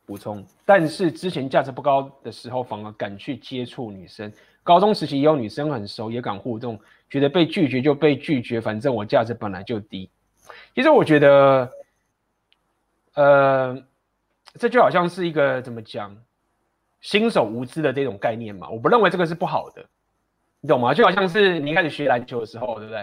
[0.07, 4.31] 补充，但是之前价值不高的时候，反而敢去接触女生。
[4.63, 6.79] 高中时期也有女生很熟，也敢互动，
[7.09, 10.09] 觉得被拒绝就被拒绝，反正我价值本来就低。
[10.73, 11.69] 其实我觉得，
[13.15, 13.83] 呃，
[14.55, 16.15] 这就好像是一个怎么讲，
[17.01, 18.69] 新手无知的这种概念嘛。
[18.69, 19.85] 我不认为这个是不好的，
[20.61, 20.93] 你懂吗？
[20.93, 22.99] 就好像是你一开始学篮球的时候，对不对？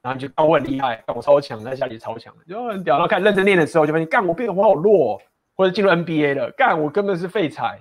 [0.00, 2.96] 然后你就干我很厉害，我超强，在家里超强，就很屌。
[2.96, 5.20] 然后开始认真练的时候，就发现干我变得我好弱，
[5.54, 7.80] 或者进入 NBA 了，干我根本是废材。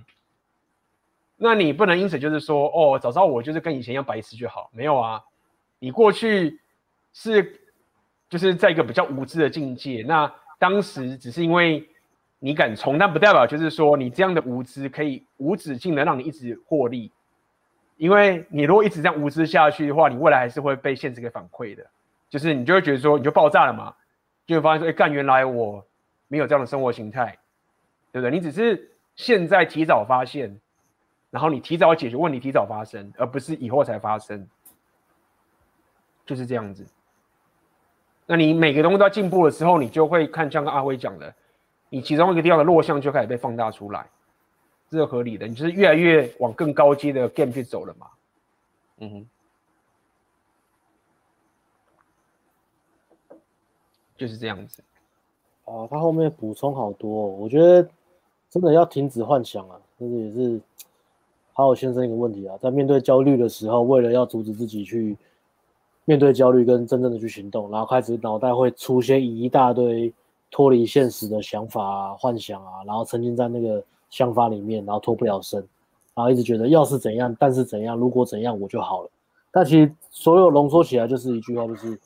[1.37, 4.69] 那你不能因此就是说，哦，早知道我就是跟以前一样白痴就好。
[4.71, 5.21] 没有啊，
[5.79, 6.59] 你过去
[7.11, 7.59] 是
[8.29, 10.03] 就是在一个比较无知的境界。
[10.07, 11.87] 那当时只是因为
[12.39, 17.11] 你敢冲，但不代表就是说你这样的无知可以无止境的让你一直获利。
[17.97, 21.85] 因为你如果一直这样无知下去的话，你未来还是会被现实给反馈的。
[22.29, 23.93] 就是你就会觉得说你就爆炸了嘛，
[24.45, 25.85] 就会发现说，哎，干，原来我
[26.27, 27.37] 没有这样的生活形态，
[28.13, 28.31] 对不对？
[28.31, 30.57] 你只是现在提早发现。
[31.31, 34.47] 然后你提早解决问题，提早发生，而不是以后才发生，
[36.27, 36.85] 就是这样子。
[38.27, 41.33] 那你每个东西都要进步的时候，你就会看像阿辉讲的，
[41.89, 44.07] 你其中一个地方的弱项就开始被放大出来，
[44.91, 45.47] 这是合理的。
[45.47, 48.07] 你就是越来越往更高阶的 game 去走了嘛。
[48.99, 49.27] 嗯
[53.29, 53.37] 哼，
[54.15, 54.83] 就是这样子。
[55.65, 57.89] 哦，他后面补充好多哦，我觉得
[58.53, 60.61] 真的要停止幻想啊，这个也是。
[61.55, 65.15] 好好先生一个问题啊，在面对焦虑的时候，为了要阻止自己去
[66.03, 70.11] 面对焦虑跟真正的去行动，然后开始脑袋会出现一大堆
[70.49, 75.59] 脱离现实的想法啊、幻想啊，然后沉浸在那个想法里面，然后脱不了身，
[76.15, 79.09] 然后一直觉得要是怎样，但是怎样，如果怎样我就好了。
[79.51, 81.99] 但其实所有浓缩起来就是一句话，就是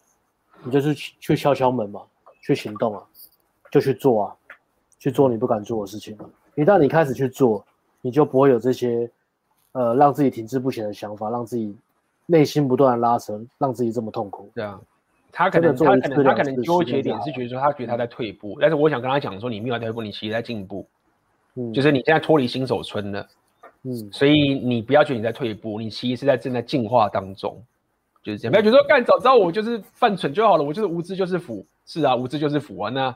[0.65, 2.01] 你就是去敲敲门嘛，
[2.41, 3.01] 去行动啊，
[3.71, 4.35] 就去做啊，
[4.99, 6.17] 去做你不敢做的事情。
[6.55, 7.65] 一旦你开始去做，
[8.01, 9.09] 你就不会有这些
[9.71, 11.75] 呃让自己停滞不前的想法，让自己
[12.25, 14.49] 内心不断的拉扯，让自己这么痛苦。
[14.53, 14.79] 对啊。
[15.29, 20.87] 他可能，他可能，他可能纠结点是觉得说，他觉得他在退步，但是我想跟他讲说，你没有在退步，你其实在进步，
[21.53, 23.27] 嗯，就是你现在脱离新手村了，
[23.83, 27.61] 嗯，所以你不要觉得你在退步，你其实是在正在进化当中，
[28.23, 33.15] 就是这样，不要觉得说，干早知道我就是犯蠢就好了，我就是无知就是福，是啊，无知就是福啊，那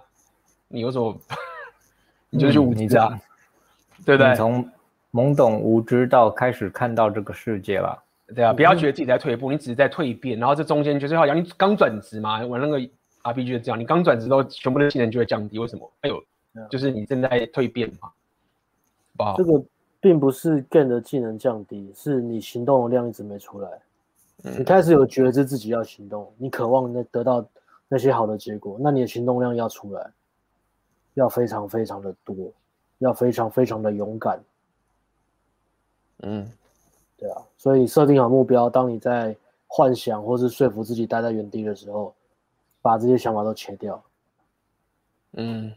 [0.68, 1.18] 你有什么，
[2.32, 3.22] 你就去无知啊，
[4.04, 4.34] 对不对？
[4.36, 4.68] 从
[5.12, 8.04] 懵懂无知到开始看到这个世界了。
[8.34, 12.80] 对啊，不要觉得自己在退步，你只是在蜕变，然后这中间就是好像你刚转职嘛，玩那个
[13.24, 15.92] RPG 就是这样，你刚转职都全部的技能就会降低，为什么？
[16.02, 16.24] 哎呦，
[16.70, 18.10] 就是你正在蜕变嘛。
[19.36, 19.62] 这个
[20.00, 23.70] 并不是 gain 的技能降低，是你行动的量一直没出来，
[24.46, 27.46] 嗯、你开始有觉知自己要行动，你渴望那得到
[27.90, 30.10] 那些好的结果，那你的行动量要出来，
[31.14, 32.36] 要非常非常的多，
[33.00, 34.44] 要非常非常的勇敢，
[36.20, 36.52] 嗯。
[37.18, 42.16] 对啊，所以设定好目标，当你在幻想或是说服自己待在原地的时候，
[42.82, 44.04] 把这些想法都切掉，
[45.34, 45.72] 嗯，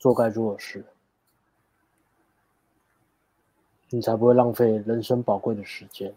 [0.00, 0.84] 做该做的事，
[3.90, 6.12] 你才不会浪费人生宝贵的时间。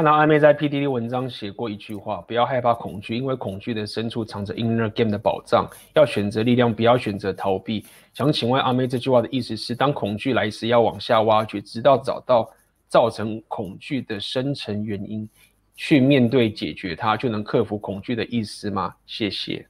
[0.00, 5.68] 看到阿妹在 PDD 文章写过一句话：不要害怕恐惧，因为恐惧的深处藏着 inner game 的宝藏。
[5.94, 7.84] 要选择力量，不要选择逃避。
[8.14, 12.50] 想请问阿妹，这句话的意思是，当恐惧来时，要往下挖掘，直到找到。
[12.88, 15.28] 造成恐惧的深层原因，
[15.76, 18.94] 去面对解决它，就能克服恐惧的意思吗？
[19.04, 19.66] 谢谢。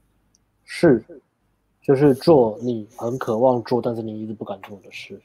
[0.65, 1.05] 是，
[1.83, 5.20] 就是做你很渴望做，但是你一直不敢做的事。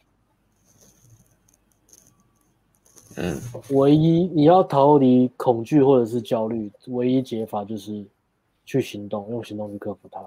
[3.18, 3.40] 嗯，
[3.72, 8.06] 唯一你要逃离恐惧或者是焦虑，唯一解法就是
[8.66, 10.22] 去行动，用行动去克服它。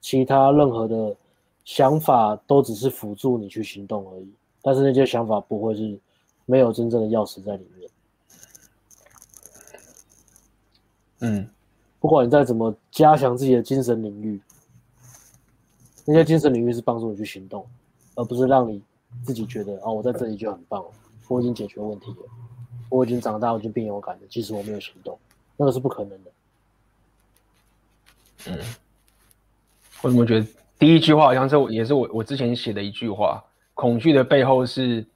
[0.00, 1.16] 其他任何的
[1.64, 4.28] 想法都只是辅助你去行动而已，
[4.62, 5.98] 但是那些想法不会是。
[6.48, 7.90] 没有真正的钥匙在里面。
[11.22, 11.48] 嗯，
[11.98, 14.40] 不管你再怎么加强自己的精神领域，
[16.04, 17.66] 那些精神领域是帮助你去行动，
[18.14, 18.80] 而不是让你
[19.24, 20.84] 自己觉得哦，我在这里就很棒，
[21.28, 22.18] 我已经解决问题了，
[22.88, 24.22] 我已经长大，我已经变勇敢了。
[24.28, 25.18] 即使我没有行动，
[25.56, 26.30] 那个是不可能的。
[28.46, 28.58] 嗯，
[30.02, 30.46] 我怎么觉得
[30.78, 35.06] 第一句话好像是也是我我之前写的一句话，恐惧的背后是。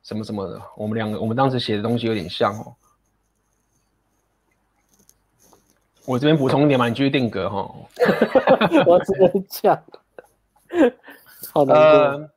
[0.00, 2.74] 什么什么的，我们两个，我们当时写的东西有点像哦。
[6.06, 7.74] 我这边补充一点嘛，你继续定格哈。
[8.86, 9.82] 我只能讲，
[11.52, 11.74] 好的。
[11.74, 12.30] 呃，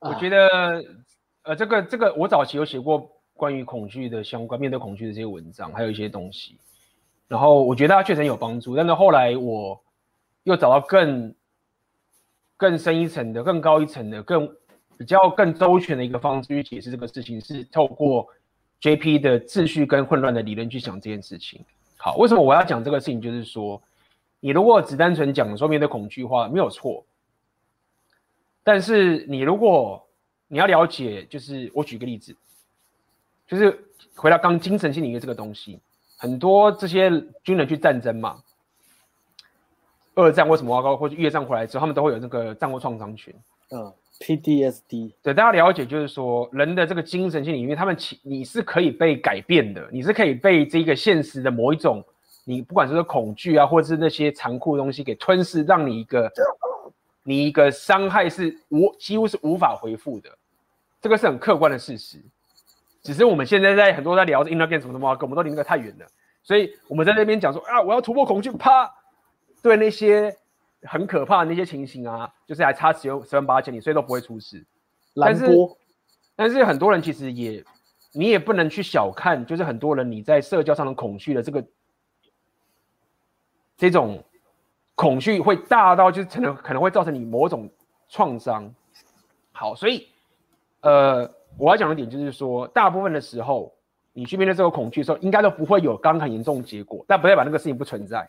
[0.00, 0.84] 我觉得，
[1.42, 6.58] 呃，这个这个，我早期有写过关于恐惧的相关，面对恐惧的这些文章，还有一些东西。
[7.28, 9.82] 然后我觉得它确实有帮助，但是后来我
[10.44, 11.34] 又找到更
[12.56, 14.50] 更深一层的、更高一层的、更。
[14.98, 18.24] 比较更周全的一个方式去解释这个事情，是透过
[18.80, 21.64] JP 的秩序跟混乱的理论去想这件事情。
[21.96, 23.20] 好，为什么我要讲这个事情？
[23.20, 23.82] 就是说，
[24.38, 27.04] 你如果只单纯讲说面对恐惧的话，没有错。
[28.62, 30.06] 但是你如果
[30.52, 32.36] 你要了解，就是我举个例子，
[33.46, 35.80] 就是回到刚精神性领域这个东西，
[36.18, 37.10] 很多这些
[37.42, 38.42] 军人去战争嘛，
[40.14, 43.34] 二战为什么要高，或者越战回来之后，他们都会有那个战后创伤群，
[43.70, 43.90] 嗯。
[44.20, 52.04] PTSD，对，大家了解，就是说人的这个精神性领域，他们其你是可以被改变的，你是可以被这个现实的某一种，
[52.44, 56.30] 你不管是说恐惧啊，或者是那些残酷的东西给吞噬，让你一个
[57.24, 60.30] 你一个伤害是无几乎是无法回复的，
[61.02, 62.18] 这个是很客观的事实。
[63.02, 66.06] 只是我们现在在很多在聊 inner game 什么什么，跟我们都离那个太远了，
[66.42, 68.90] 所以我们在那边讲说啊，我要突破恐惧，啪，
[69.60, 70.34] 对那些。
[70.84, 74.66] 很可怕的那些情形啊，就是还差十十万八千里，所以都不会出事。
[75.14, 75.46] 但是，
[76.34, 77.64] 但是很多人其实也，
[78.10, 81.64] 你也不能去小看，就是很多人你在社交上的恐惧的这个，
[83.76, 84.24] 这种
[84.96, 87.70] 恐惧会大到就是可能可能会造成你某种
[88.08, 88.74] 创伤。
[89.52, 90.08] 好，所以，
[90.82, 91.28] 呃，
[91.58, 93.74] 我要讲的点就是说，大部分的时候
[94.12, 98.28] 你去面对这个恐惧的时候，应该都不会有刚很严重的结果，但不代表那个事情不存在。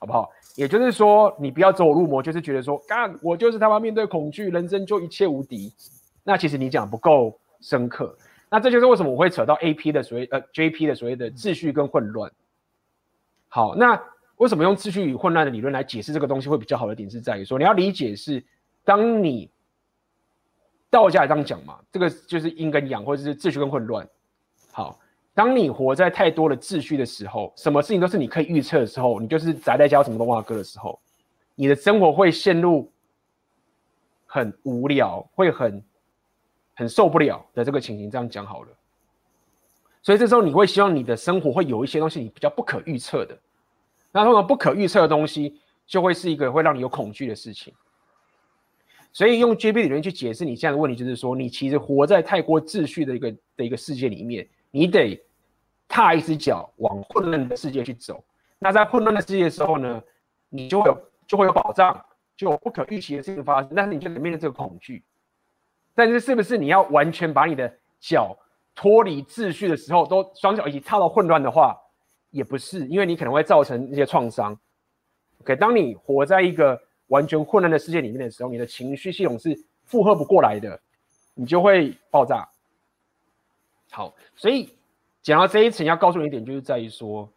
[0.00, 0.28] 好不好？
[0.56, 5.72] 也就是说，你不要走火入魔，就是觉得说，干我就是他妈面对恐惧，人生就一切无敌。
[6.24, 8.14] 那其实你讲不够深刻。
[8.50, 12.30] 那这就是为什么我会扯到 AP 的所谓呃 JP 的所谓的秩序跟混乱。
[13.48, 14.00] 好，那
[14.36, 18.44] 为什么用秩序与混乱的理论来解释这个东西会比较好的点是在于说，你要理解是，
[18.84, 19.48] 当你
[20.90, 24.08] 道家也这样讲嘛，这个就是阴跟阳，或者是秩序跟混乱。
[24.72, 24.98] 好，
[25.34, 30.98] 当你活在太多的秩序的时候，什么事情都是你可以预测的时候，你就是宅在家什么都忘了的时候，
[31.54, 32.90] 你的生活会陷入
[34.26, 35.84] 很无聊，会很
[36.74, 38.10] 很受不了的这个情形。
[38.10, 38.68] 这样讲好了，
[40.02, 43.38] 所以这时候你会希望你的生活会有一些东西你比较不可预测的。
[44.10, 47.74] 那通常不可预测的东西，就会是一个会让你有恐惧的事情。
[49.18, 55.20] 所以用 JB 理论去解释你这样的问题，就是说你其实活在太过秩序的一个的一个世界里面，你得
[55.88, 58.22] 踏一只脚往混乱的世界去走。
[58.60, 60.00] 那在混乱的世界的时候呢，
[60.48, 62.00] 你就会有就会有保障，
[62.36, 65.02] 就有不可预期的事情发生，但是你就得面对这个恐惧。
[65.96, 68.38] 但是是不是你要完全把你的脚
[68.72, 71.76] 脱离秩序的时候，都双脚一起踏到混乱的话？
[72.30, 74.56] 也不是，因为你可能会造成一些创伤。
[75.40, 80.80] OK，当你活在一个完全混乱的世界里面的时候，你的情绪系统是负荷不过来的，
[81.34, 82.48] 你就会爆炸。
[83.90, 84.72] 好，所以
[85.20, 87.30] 讲到这一层，要告诉你一点，就是在于说，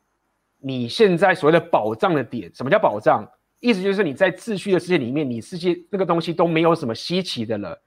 [0.59, 3.29] 你现在所谓的保障的点，什么叫保障？
[3.59, 7.81] 意思就是你在秩序的世界里面，你世界那个东西都没有什么稀奇的了。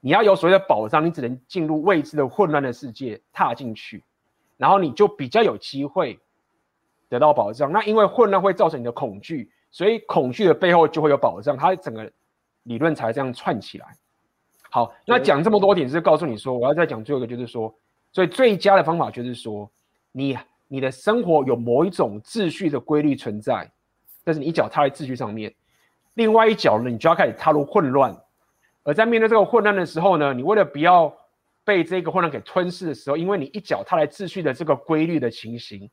[0.00, 4.02] 你要有所谓的保障，你只能进入未知的混乱的世界，踏进去，
[4.56, 6.18] 然后你就比较有机会。
[7.10, 12.08] 得到保障，那因为混乱会造成你的恐惧，所以恐惧的背后就会有保障，它整个
[12.62, 13.88] 理论才这样串起来。
[14.70, 17.74] 好，那讲这么多点是告诉你说，我要再讲最后一个，就是说，
[18.12, 19.68] 所以最佳的方法就是说，
[20.12, 20.38] 你
[20.68, 23.68] 你的生活有某一种秩序的规律存在，
[24.22, 25.52] 但是你一脚踏在秩序上面，
[26.14, 28.16] 另外一脚呢，你就要开始踏入混乱。
[28.84, 31.12] 而在面对这个混乱的时候呢，你为了不要
[31.64, 35.90] 被这个混乱给吞噬的时候，因为你一脚踏在秩序的这个规律的情形。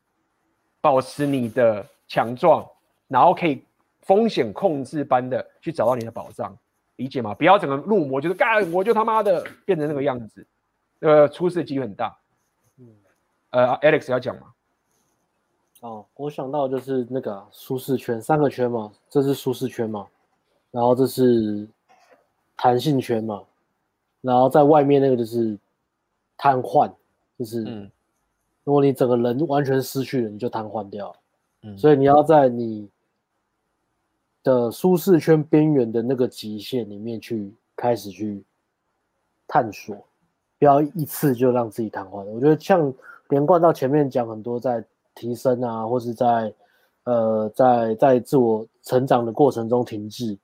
[0.84, 2.68] 保持你的强壮，
[3.08, 3.64] 然后可以
[4.02, 6.56] 风险控制般的去找到你的保障，
[6.98, 7.34] 理解吗？
[7.34, 10.46] 不要整个入魔，就是干我就他妈的变成那个样子，
[11.00, 12.18] 呃，出事的机会很大。
[12.78, 12.88] 嗯，
[13.52, 14.54] 呃，Alex 要讲吗？
[15.82, 20.08] 哦，我想到就是那个舒适圈，三个圈嘛，这是舒适圈嘛，
[20.72, 21.68] 然后这是
[22.56, 23.44] 弹性圈嘛，
[24.22, 25.58] 然后在外面那个就是
[26.38, 26.92] 瘫痪，
[27.38, 27.64] 就是。
[27.66, 27.92] 嗯
[28.64, 31.14] 如果你整个人完全失去了，你就瘫痪掉。
[31.64, 32.88] 嗯，所以你要在你
[34.44, 38.44] 的舒适圈边缘的那个极限里面去开始去
[39.48, 39.96] 探索，
[40.60, 42.24] 不要一次就让自己瘫痪。
[42.26, 42.94] 我觉得像
[43.30, 44.84] 连贯到前面讲很多在
[45.16, 46.54] 提升啊，或是在
[47.04, 50.38] 呃在在自我成长的过程中停滞，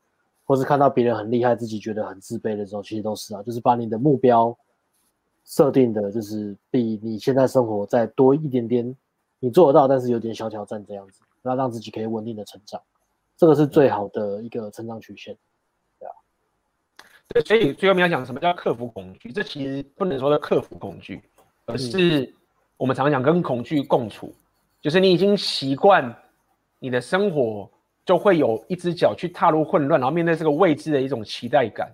[0.45, 4.57] 或是看到别人很厉害，自己觉得很自卑的时候，其实都是啊，就是把你的目标。
[5.49, 8.93] 设定的就是比你现在生活再多一点点，
[9.39, 12.81] 你做得到，但是有点小挑战这样子，然后让自己可以稳定的成长，
[13.37, 15.37] 这个是最好的一个成长曲线，
[15.99, 16.11] 对啊。
[17.27, 19.31] 对，所以最后面要讲什么叫克服恐惧？
[19.31, 21.21] 这其实不能说的克服恐惧，
[21.65, 22.33] 而是
[22.75, 24.33] 我们常常讲跟恐惧共处，
[24.81, 26.13] 就是你已经习惯
[26.79, 27.69] 你的生活
[28.03, 31.93] 就会有一只脚去踏入混乱，然后面对这个未知的一种期待感。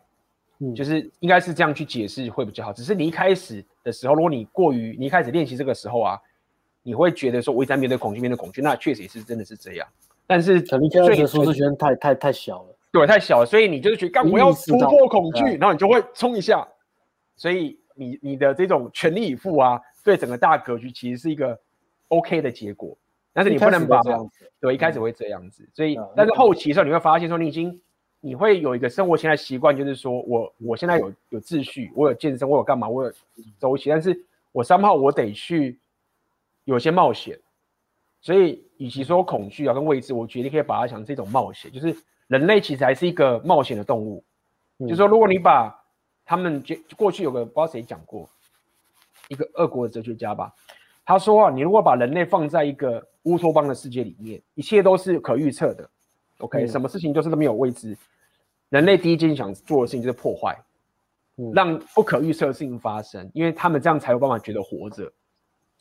[0.60, 2.72] 嗯就是应该是这样去解释会比较好。
[2.72, 6.18] 只是你一开始的时候，如果你过于你一开始练习这个时候啊，
[6.84, 9.88] 你会觉得说我一直在面对恐惧，面对恐惧，那确实也是真的是这样。
[10.26, 16.68] 但是可能这个舒适圈太太太小了，对，太小了，所以你就是觉得干我要突破恐惧，然后你就会冲一下。
[17.36, 21.60] 所以你你的这种全力以赴啊，对整个大格局其实是一个
[22.08, 22.98] OK 的结果。
[23.34, 25.68] 但是你不能把这样子，对，一开始会这样子。
[25.74, 27.80] 所以，但是后期的时候你会发现说你已经。
[28.26, 33.12] 你会有一个生活现在习惯，就是说我我现在有有秩序，我有健身，我有干嘛，我有
[33.60, 34.18] 周期，但是
[34.54, 35.78] 我三号我得去
[36.64, 37.38] 有些冒险，
[38.22, 41.96] 所以与其说恐惧啊跟未知，我决定可以把它想成一种冒险，就是
[42.28, 44.22] 人类其实还是一个冒险的动物。
[44.80, 45.74] 嗯、就是说，如果你把
[46.26, 48.30] 他们就过去有个不知道谁讲过，
[49.30, 50.54] 一个俄国的哲学家吧，
[51.06, 55.90] 他说啊，你如果把人类放在一个乌托邦的世界里面，一切都是可预测的
[56.40, 57.98] ，OK，、嗯、什么事情就是都没有未知。
[58.68, 60.62] 人类第一件想做的事情就是破坏，
[61.54, 65.10] 让不可预测的事情发生，因为他们这样才有办法觉得活着。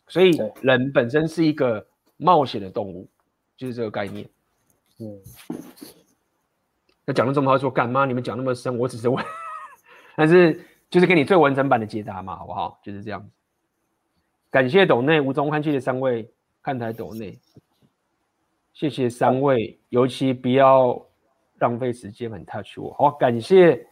[0.07, 1.85] 所以人本身是一个
[2.23, 3.09] 冒险的动物，
[3.57, 4.29] 就是这个概念。
[4.99, 5.21] 嗯，
[7.05, 8.05] 那讲了这么多，说干嘛？
[8.05, 9.25] 你们讲那么深，我只是问，
[10.17, 12.79] 但是就是给你最完整版的解答嘛，好不好？
[12.83, 13.31] 就是这样。
[14.51, 16.31] 感谢斗内吴中汉，谢谢三位
[16.63, 17.39] 看台斗内，
[18.73, 21.05] 谢谢三位，尤其不要。
[21.59, 23.87] 浪费时间很 touch 我，好，感谢。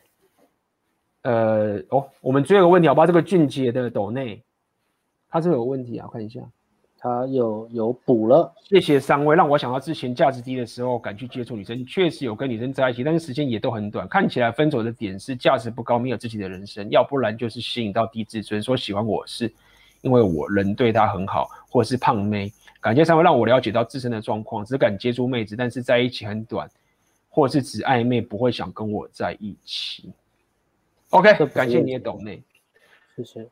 [1.23, 3.07] 呃，哦，我们最后一个问题，好吧？
[3.07, 4.43] 这个俊杰的斗内，
[5.29, 6.41] 他这个有问题啊，我看一下。
[7.03, 14.07] 他有有补了，谢谢三位，让我想到之前价值低的时候敢去接触女生，确实有跟女生在一起，但是时间也都很短。
[14.07, 19.51] 看起来分手的点是价值不高，没有自己的人生，要不然就是吸引到低自尊，说喜欢我是
[20.03, 22.53] 因为我人对他很好，或者是胖妹。
[22.83, 26.71] 感谢三位让我了解到自身的状况，只敢接触妹子，但是在一起很短，
[27.31, 30.13] 或是只暧昧，不会想跟我在一起。
[31.09, 32.43] OK，感谢你也懂内，
[33.17, 33.49] 谢谢。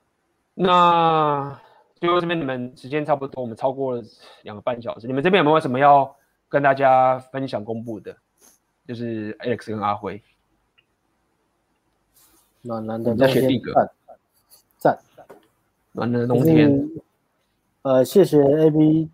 [0.53, 1.59] 那。
[2.01, 4.03] 最后这边你们时间差不多，我们超过了
[4.43, 5.07] 两个半小时。
[5.07, 6.15] 你们这边有没有什么要
[6.49, 8.17] 跟大家分享公布的？
[8.87, 10.23] 就是 Alex 跟阿辉，
[12.63, 13.73] 暖男的在选地格，
[14.79, 14.99] 赞，
[15.93, 16.89] 暖男的冬天。
[17.83, 19.09] 呃，谢谢 AB，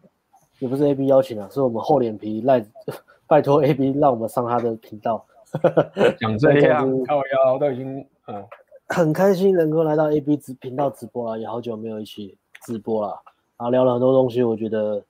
[0.60, 2.64] 也不是 AB 邀请啊，是我们厚脸皮赖，
[3.26, 5.26] 拜托 AB 让我们上他的频道。
[6.20, 8.46] 讲这样，靠腰都已经嗯，
[8.88, 12.38] 很开心能够来到 AB 直频道直播啊，也好久没有一起。
[12.64, 13.08] 直播了，
[13.56, 15.02] 然后聊了很多东西，我觉得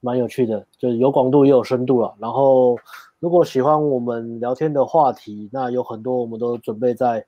[0.00, 2.14] 蛮有趣的，就是有广度也有深度了。
[2.18, 2.78] 然后
[3.18, 7.24] 如果喜欢我们聊天的话题，那有很多我们都准备在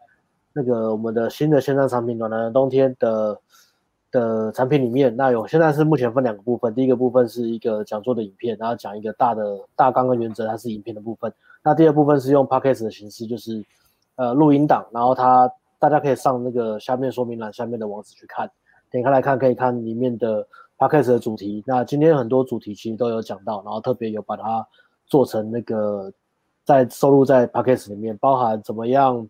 [0.53, 3.41] 那个我们的新的线上产品《暖男的冬天》的
[4.11, 5.15] 的产品里面。
[5.17, 11.33] 那有现在是目前分两个部分，第一个部分是一个讲座的影片，然后讲一个大的大纲跟原则，它是影片的部分。
[11.63, 13.65] 那第二部分是用 Podcast 的形式，就是
[14.17, 18.51] 呃录音档，然后它大家可以上那个下面说明栏下面的网址去看。
[18.91, 20.47] 点开来看，可以看里面的
[20.77, 21.63] podcast 的主题。
[21.67, 24.67] 那今天很多主题其实都有讲到，然后特别有把它
[25.07, 26.13] 做成那个
[26.65, 29.29] 在收录在 podcast 里面，包含怎么样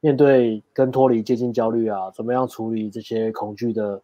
[0.00, 4.00] 面对跟脱离接近焦虑啊，怎么样处理这些恐惧的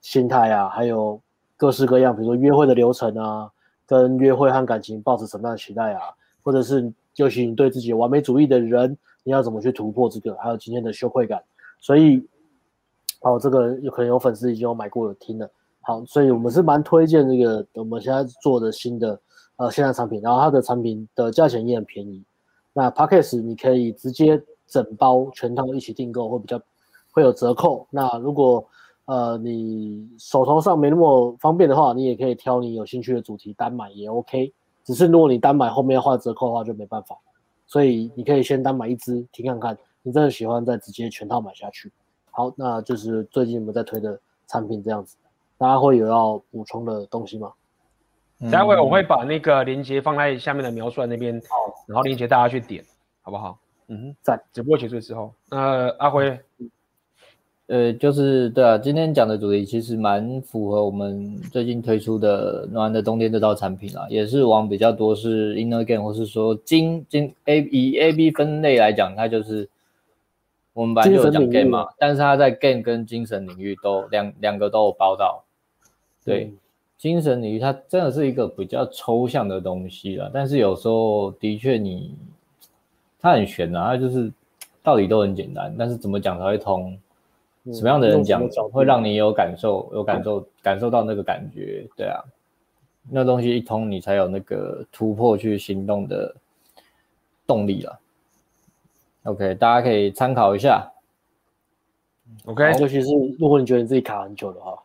[0.00, 1.20] 心态啊，还有
[1.56, 3.48] 各式各样，比如说约会的流程啊，
[3.86, 6.02] 跟约会和感情抱持什么样的期待啊，
[6.42, 11.40] 或者是尤其你对自己完美主义的人，你要怎么去突破这个，还有今天的羞愧感，
[11.78, 12.26] 所以。
[13.20, 19.20] 哦，这个有可能有粉丝已经有买过有听了，好，所以我们是蛮推荐这个我们现在做的新的
[19.56, 22.22] 呃线上产品，然后它的产品的价钱也很便宜。
[22.72, 26.60] 那 Package 你可以直接整包全套一起订购，会比较
[27.10, 27.86] 会有折扣。
[27.90, 28.64] 那如果
[29.06, 34.52] 呃你手头上没那么方便的话，你也可以挑你有兴趣的主题单买也 OK。
[34.84, 37.18] 只是如果你单买后面要画折扣的话就没办法，
[37.66, 41.92] 所以你可以先单买一支听看看，你真的喜欢再直接全套买下去。
[42.38, 45.16] 好，那就是最近我们在推的产品这样子，
[45.58, 47.50] 大家会有要补充的东西吗？
[48.52, 52.84] 待会我会把那个链接放在下面的描述那边，好，然后链接大家去点，
[53.22, 53.58] 好不好？
[53.88, 56.38] 嗯哼，在直播结束之后，呃，阿辉，
[57.66, 69.68] 呃，就是对啊，今天讲的主题其实蛮符合我们最近推出的暖的冬天这套产品啊，也是往比较多是 inner game 或是说精精 A 以 A B 分类来讲，它就是。
[70.78, 75.42] 我们本来就有讲 game 嘛，但是他在 game 跟精神领域都两两个都有包到。
[76.24, 76.56] 对，嗯、
[76.96, 82.14] 精神领域它真的是一个比较抽象的东西了，但是有时候的确你
[83.18, 84.30] 它很玄啊，它就是
[84.80, 86.96] 道理都很简单，但是怎么讲才会通？
[87.72, 91.84] 什么样的人讲会让你有感受，有感受感受到那个感觉？
[91.96, 92.22] 对啊，
[93.10, 96.32] 那东西一通，你才有那个突破去行动的
[97.48, 97.98] 动力了。
[99.28, 100.90] OK，大家可以参考一下。
[102.46, 103.08] OK，尤其是
[103.38, 104.78] 如果你觉得你自己卡很久的话，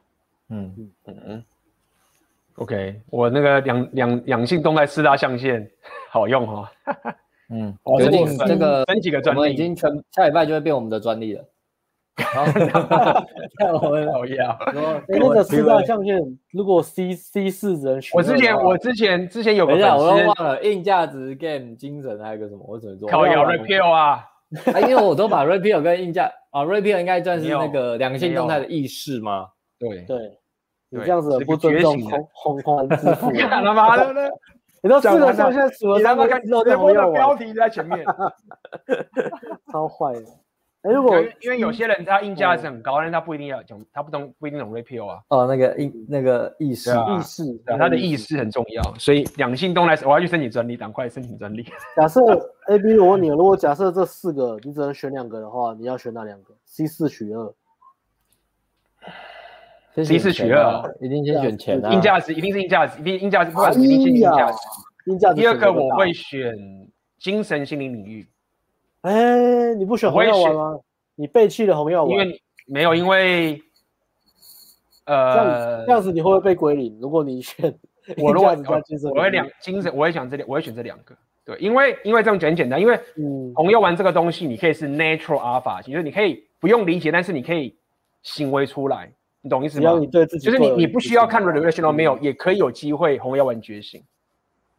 [0.49, 1.43] 嗯嗯嗯嗯。
[2.55, 5.69] OK，我那个两两两性动态四大象限
[6.11, 6.93] 好用哈、哦。
[7.49, 11.45] 嗯， 决定这个分几个专利，我们已经全下礼拜就会变我们的专利了。
[12.21, 12.43] 好，
[13.81, 14.37] 我们讨厌。
[15.07, 16.19] 那个四大象限，
[16.51, 23.09] 如果 C C 四人选，我之前我之前之前有个，我都忘了，硬价值 game 精神还有个什么，我怎么做？
[23.09, 24.29] 靠摇 repeal 啊。
[24.73, 29.47] 啊，因为我都把 repeal 跟硬价啊，repeal 应该算是那个两性动态的意识吗？
[29.79, 30.17] 对对，
[30.89, 34.31] 你这样子不尊重红红红之父， 干他妈的！
[34.83, 38.05] 你都四个象限数了，你他妈看直播的标题在前面，
[39.71, 40.21] 超坏的。
[40.83, 45.21] 哎，如果因为有些人他硬价值很高，但他不一定要讲，他不懂不一定懂 repeal 啊。
[45.29, 51.65] 哦，那个意那个意识意识，他的意识很重要，所以两性动来我要去申请专利，赶快申请专利。
[51.95, 52.19] 假设
[52.67, 57.53] A B 我问你，如果假设这四个你只能选两个的话，你要选哪两个？C 四取二
[60.03, 61.93] ，C 四取二，一定先选钱啊。
[61.93, 64.57] 硬价值一定是硬价值，一定硬价值，不管是一定先硬价值。
[65.05, 65.35] 硬价值。
[65.35, 66.53] 第二个我会选
[67.19, 68.27] 精神心灵领域。
[69.03, 70.79] 哎，你不选红药丸吗？
[71.15, 73.61] 你背弃了红药丸，因为你没有，因为
[75.05, 76.97] 呃，这样这样子你会不会被归零？
[77.01, 77.73] 如果你选，
[78.17, 78.49] 我如果
[79.13, 81.15] 我会两精神，我会想这两，我会选这两个。
[81.45, 82.97] 对，因为因为这样讲很简单，因为
[83.53, 87.75] 红药丸这个东西，你可以是 natural alpha，其实你可以不用理解，但是你可以
[88.21, 89.99] 行为出来，你懂意思吗？
[89.99, 94.01] 你对自己就是你你不需要看 relational 没有，也可以有机会红药丸觉醒。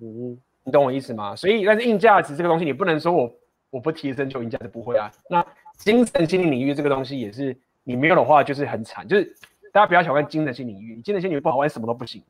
[0.01, 1.36] 嗯，你懂我意思吗？
[1.36, 3.31] 所以，但是硬价值这个东西，你不能说我
[3.75, 5.11] 我不提升就硬价值不会啊。
[5.28, 5.44] 那
[5.77, 9.07] 精神心理领域这个东西也是，你没有的话就是很惨。
[9.09, 9.25] 就是
[9.73, 12.23] 大家不要小看精神心理领域，精神心理领域不好玩，什么都不行，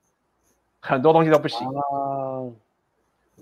[0.81, 1.69] 很多东西都不行。
[1.69, 2.51] 啊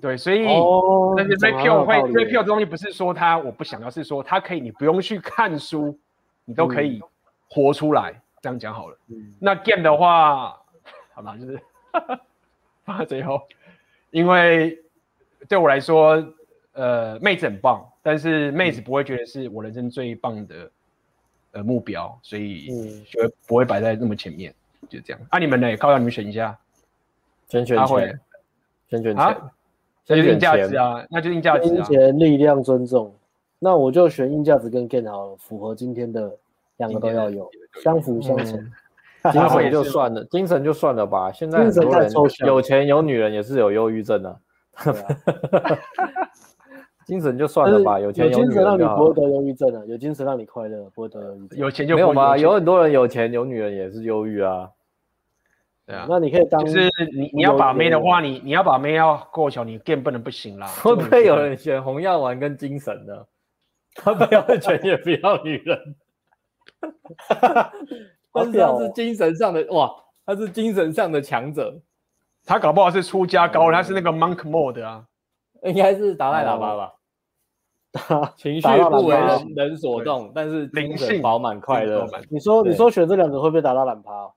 [0.00, 5.96] 对，所以、哦、但是 Repeal 会 Repeal 这东西不是说他我不想要，是说他可以，你不用去看书，
[6.44, 7.00] 你都可以
[7.48, 8.10] 活出来。
[8.10, 8.98] 嗯、这样讲好了。
[9.08, 10.58] 嗯、那 Game 的话，
[11.12, 11.60] 好吧，就是
[12.84, 13.42] 放在最后，
[14.10, 14.76] 因为
[15.46, 16.16] 对我来说，
[16.74, 20.70] 呃，妹子很棒，但是妹子不会觉得是我人生最棒的
[21.52, 24.54] 呃目标，所以就不会摆在那么前面，
[24.88, 25.20] 就这样。
[25.30, 25.76] 啊，你们呢？
[25.76, 26.58] 靠，让你们选一下，
[27.48, 28.20] 先选钱，
[28.88, 29.24] 先选钱。
[29.24, 29.52] 啊
[30.04, 31.68] 那就硬价值啊，那就硬价值啊。
[31.68, 33.14] 金钱、力量、尊重，
[33.60, 36.36] 那我就选硬价值跟 Gain 好了，符合今天的
[36.78, 37.48] 两个都要有，
[37.84, 38.58] 相辅相成。
[39.30, 41.30] 精神就算了，精神就算了吧。
[41.30, 42.10] 现在很多人
[42.44, 44.40] 有钱有女人也是有忧郁症的。
[47.12, 48.30] 精神就算了吧，有钱有。
[48.30, 51.58] 有精神让你不会得忧郁症啊，有精神让你快乐，不会得忧郁症。
[51.58, 52.38] 有钱就没有吗？
[52.38, 54.70] 有很多人有钱有女人也是忧郁啊。
[55.84, 60.66] 对啊，那你可以当，就是你你要把妹的话，你你要把妹要够强，你 game 不能不行啦。
[60.82, 63.12] 会不会有人选红药丸跟精神呢？
[63.94, 65.78] 他不要钱也不要女人，
[68.32, 71.78] 但是他是精神上的哇，他是精神上的强者，
[72.46, 75.04] 他搞不好是出家高人，他是那个 monk mode 啊，
[75.64, 76.94] 应该是达赖喇嘛吧？
[78.36, 82.06] 情绪不为人人所动，但是精神饱满快乐。
[82.30, 84.30] 你说你说选这两个会不会打到懒趴？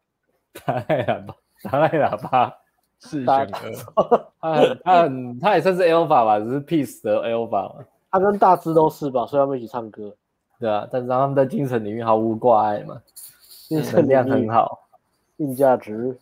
[0.66, 2.54] 打赖喇嘛，达赖喇嘛
[3.00, 7.86] 是选哥， 他很他很他也算是 Alpha 吧，只是 Peace 的 Alpha 嘛。
[8.12, 10.14] 他跟大师都是吧，所以他们一起唱歌。
[10.60, 13.02] 对啊，但是他们在精神领域毫无挂碍嘛，
[13.68, 14.80] 精神量很好，
[15.38, 16.18] 硬价值。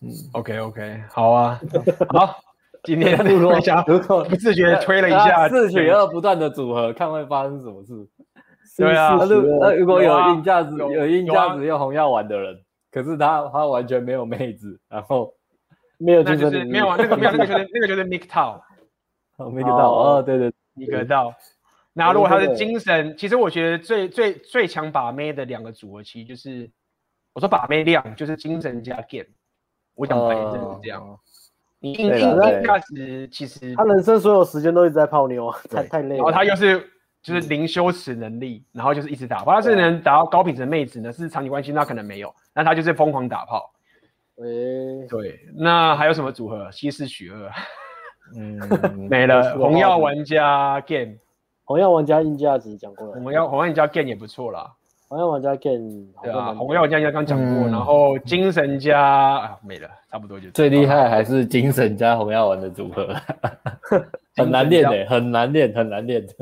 [0.00, 1.60] 嗯，OK OK，好啊，
[2.08, 2.36] 好，
[2.86, 7.92] 今天录录一下，不自觉推了一下四取二不断的组合，看会发生什么事。
[8.78, 9.18] 对啊，
[9.60, 12.62] 那如果有硬价值有硬价值又红药丸的人。
[12.88, 15.34] 可是他他完全没有妹子，然后
[15.98, 21.34] 没有就是没有啊，那个 没有那个就是那个就是 Nick Tao，Nick Tao 哦，对对，Nick Tao。
[21.92, 26.70] 那如果他的精神，其实我觉得最最最强把妹的两个组合，其实就是
[27.34, 29.28] 我说把妹量就是精神加 game，
[29.94, 31.18] 我想白真的是这样。
[31.90, 36.16] 你硬硬价值其实他人生所有时间都一直在泡妞，太太累了。
[36.16, 36.90] 然后他又是。
[37.22, 39.50] 就是零羞耻能力，然后就是一直打炮。
[39.50, 42.32] 他是能达到高品质的妹子呢，是长期关系，那可能没有。
[42.54, 43.68] 那他就是疯狂打炮。
[44.36, 45.40] 诶，对。
[45.56, 46.70] 那还有什么组合？
[46.70, 47.50] 西施许二。
[48.36, 48.60] 嗯，
[49.10, 49.58] 没了。
[49.58, 51.16] 红药玩家 game，
[51.64, 53.14] 红药玩家硬价值讲过了。
[53.14, 54.72] 红药红药玩家 game 也不错啦。
[55.08, 56.52] 红药丸加 game，对啊。
[56.54, 60.50] 红药丸加刚刚讲过，然后精神加啊没了，差不多就。
[60.50, 63.14] 最厉害还是精神加红药丸的组合。
[64.36, 66.32] 很难练的，很难练，很难练的。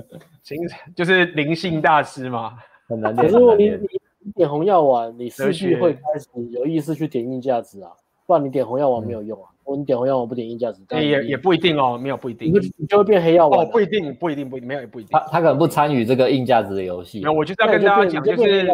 [0.43, 2.55] 精神就是灵性大师嘛，
[2.89, 3.27] 很难练。
[3.27, 3.71] 可是如果你
[4.19, 7.91] 你点红药丸，你思绪会开始有意识去点硬价值啊，
[8.27, 9.51] 不然你点红药丸没有用啊。
[9.65, 13.67] 我你点红药丸不点硬价值，也也不一定哦，没有不一定，你就会变黑药丸。
[13.67, 15.11] 哦，不一定，不一定，不一定，没有也不一定。
[15.13, 17.21] 他他可能不参与这个硬价值的游戏。
[17.21, 18.67] 没有，我就是要跟大家讲，就是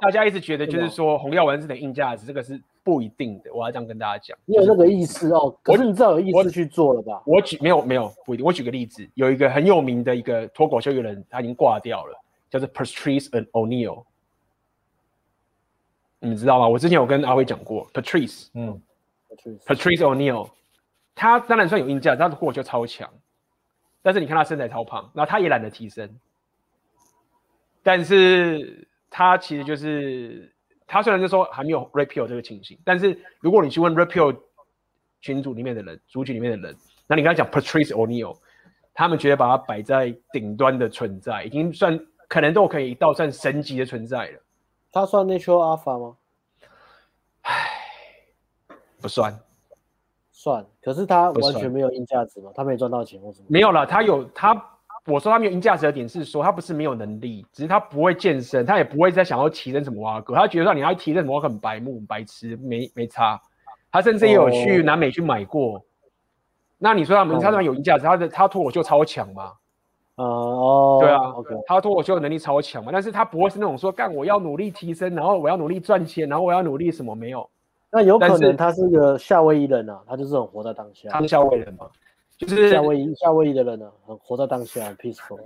[0.00, 2.60] 大家一直觉得就是说红药丸是点硬价值，这个是。
[2.84, 4.34] 不一定的，我要这样跟大家讲。
[4.46, 7.22] 你有那个意思哦，可是你知道有意思去做了吧？
[7.26, 8.46] 我举没有没有不一定。
[8.46, 12.18] 我举个例子，有一个很有名的一个脱口秀艺人，他已经挂掉了，
[12.48, 14.04] 叫做 Patrice an O'Neal。
[16.20, 16.66] 你们知道吗？
[16.66, 18.80] 我之前有跟阿辉讲过，Patrice，嗯
[19.66, 20.50] ，Patrice O'Neal，
[21.14, 23.08] 他当然算有硬价，他的过就超强，
[24.02, 26.18] 但是你看他身材超胖，然后他也懒得提升，
[27.82, 30.52] 但是他其实就是。
[30.90, 34.34] 他虽然就说还没有 Repeal 这个情形，但是如果你去问 Repeal
[35.20, 36.74] 群组里面的人、族群里面的人，
[37.06, 38.38] 那你跟他讲 Patrice O'Neal，
[38.94, 44.40] 他们觉得把他摆在顶端的存在，已经算可能都可以到算神级的存在了。
[44.90, 46.16] 他算 Natural Alpha 吗？
[48.98, 49.38] 唉，不算，
[50.32, 50.66] 算。
[50.82, 52.50] 可是他完全没有硬价值嘛？
[52.54, 53.46] 他没赚到钱或什么？
[53.48, 54.62] 没有了，他有他。
[55.06, 63.40] 我说他没有硬价值的点是说，他不是没有能力，只是他不会健身，他也不会再想要提升什么挖哥，他觉得说你要提升什么很白目、白痴，没没差。
[63.90, 65.74] 他甚至也有去南美去买过。
[65.74, 65.82] Oh.
[66.76, 69.52] 那你说他们他那有硬价值，他的他脱口秀超强吗？
[70.16, 71.00] 哦，oh.
[71.00, 71.32] 对啊.
[71.66, 77.48] 他脱口秀的能力超强嘛，但是他不会是那种说干我要努力提升，然后我要努力赚钱，然后我要努力什么没有。
[77.90, 81.08] 那有可能他是个夏威夷人啊，他就是很活在当下。
[81.10, 81.88] 他是夏威夷人嘛？
[82.36, 85.40] 就是夏威夷夏威夷的人呢，很活在当下，peaceful，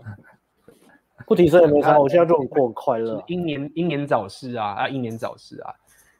[1.26, 1.98] 不提升也没差。
[1.98, 3.22] 我现在就很过很快乐。
[3.28, 5.72] 英年英年早逝啊啊，英年早逝啊！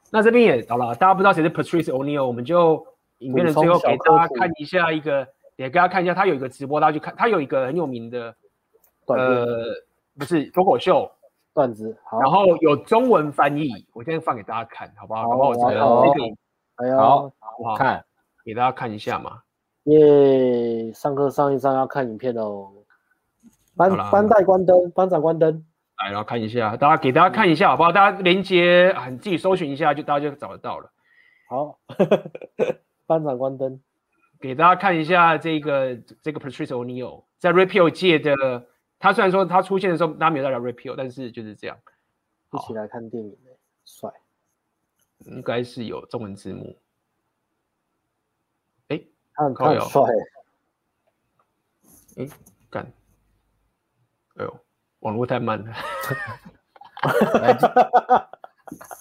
[0.09, 2.85] 那这边也好了，大家不知道谁是 Patrice O'Neal，我们就
[3.19, 5.27] 影片的最后给大家看一下一个，
[5.57, 8.33] 也给大家看一下，他有一个直播，大家去看，他有一个很有名的，
[9.07, 9.57] 呃，
[10.17, 11.11] 不是脱口秀
[11.53, 15.29] 段子，好，然后有中文翻译，我现在放给大家看，好不好？
[15.29, 15.53] 好不好？
[15.53, 15.75] 这
[16.87, 18.03] 个，好，好看，
[18.43, 19.41] 给大家看一下嘛。
[19.83, 22.71] 耶，上课上一上要看影片哦。
[23.75, 25.65] 班班带关灯，班长关灯。
[25.97, 27.91] 来，然后看一下，大家给大家看一下好不好？
[27.91, 30.91] 大家连接啊，你自己搜寻一下，就大家就找得到了。
[31.49, 31.77] 好，
[33.05, 33.79] 班长关灯，
[34.39, 38.33] 给大家看一下这个这个 Patrice O'Neal 在 Rapio 界的，
[39.03, 41.77] 他虽然说他出现的时候大家没有在聊 Rapio，但是就是这样。
[42.53, 43.37] 一起来看电影
[43.83, 44.09] 帅，
[45.25, 46.79] 应该是有中文字幕。
[48.87, 50.01] 哎，他很帅。
[52.15, 52.29] 哎，
[52.69, 52.89] 干，
[54.35, 54.59] 哎呦。
[54.99, 58.29] 网络太慢了，哈哈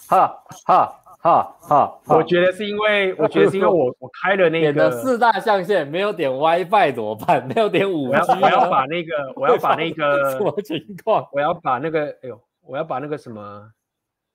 [0.09, 1.02] 哈哈！
[1.23, 7.47] 我觉得是因为，我觉得是因为我 我开了那个四大象限，没有点 WiFi 怎么办？
[7.47, 11.29] 没有点五 G，我要把那个，我要把那个 什么情况？
[11.33, 13.73] 我要把那个，哎呦，我要把那个什么？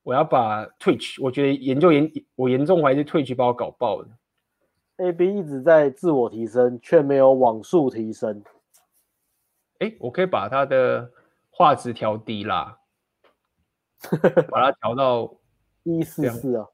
[0.03, 4.07] 我要把 Twitch，我觉得研究严，我严重怀疑是 Twitch 把我搞爆了。
[4.97, 8.43] AB 一直在自我提升，却没有网速提升。
[9.79, 11.11] 哎，我可以把它的。
[11.49, 12.77] 画质调低啦，
[14.51, 15.33] 把它调到
[15.81, 16.67] 一四四啊，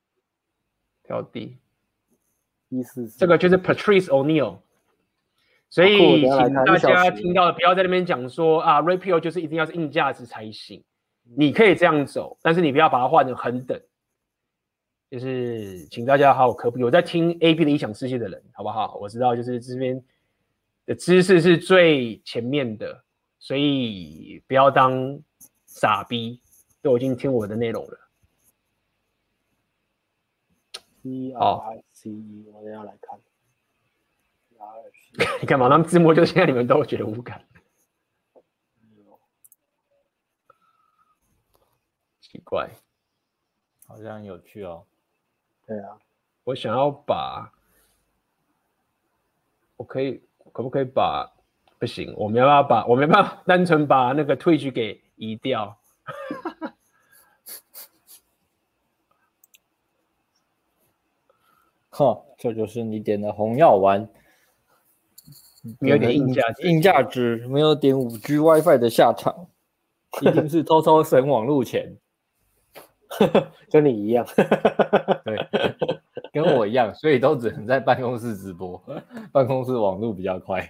[1.03, 1.57] 调低
[2.69, 3.19] 一四四。
[3.19, 4.57] 这个就是 Patrice O'Neill
[5.69, 10.83] 所以请大家听到的不要在那边讲说啊，Rapio 就是一定要是硬价值才行。
[11.35, 13.79] 你可以这样走，但是你不要把它换成横等。
[15.09, 18.95] 就是请大家好好科普，有在听 AB 的异想世界的人，好不好？
[18.95, 20.03] 我知道，就是这边
[20.85, 23.03] 的知识是最前面的。
[23.39, 25.19] 所以不要当
[25.65, 26.39] 傻逼，
[26.81, 28.02] 都已经听我的内容了。
[31.03, 33.19] C R C E，我等下来看。
[35.41, 35.67] 你干嘛？
[35.67, 37.45] 他们字幕就现在你们都觉得无感。
[42.21, 42.69] 奇怪，
[43.85, 44.85] 好像有趣哦。
[45.67, 45.99] 对啊，
[46.45, 47.51] 我想要把，
[49.75, 50.23] 我可以，
[50.53, 51.29] 可不可以把？
[51.77, 55.77] 不行，我没办法把，我没办法单纯把那个 Twitch 给移掉。
[61.93, 64.09] 哈，这就是你点的红药丸，
[65.79, 69.47] 没有点硬价值，硬价值没有点五 G WiFi 的下场，
[70.21, 71.95] 一定是偷偷省网路钱，
[73.69, 74.25] 跟你一样，
[75.23, 75.37] 对，
[76.33, 78.83] 跟我一样，所以都只能在办公室直播，
[79.31, 80.67] 办公室网路比较快，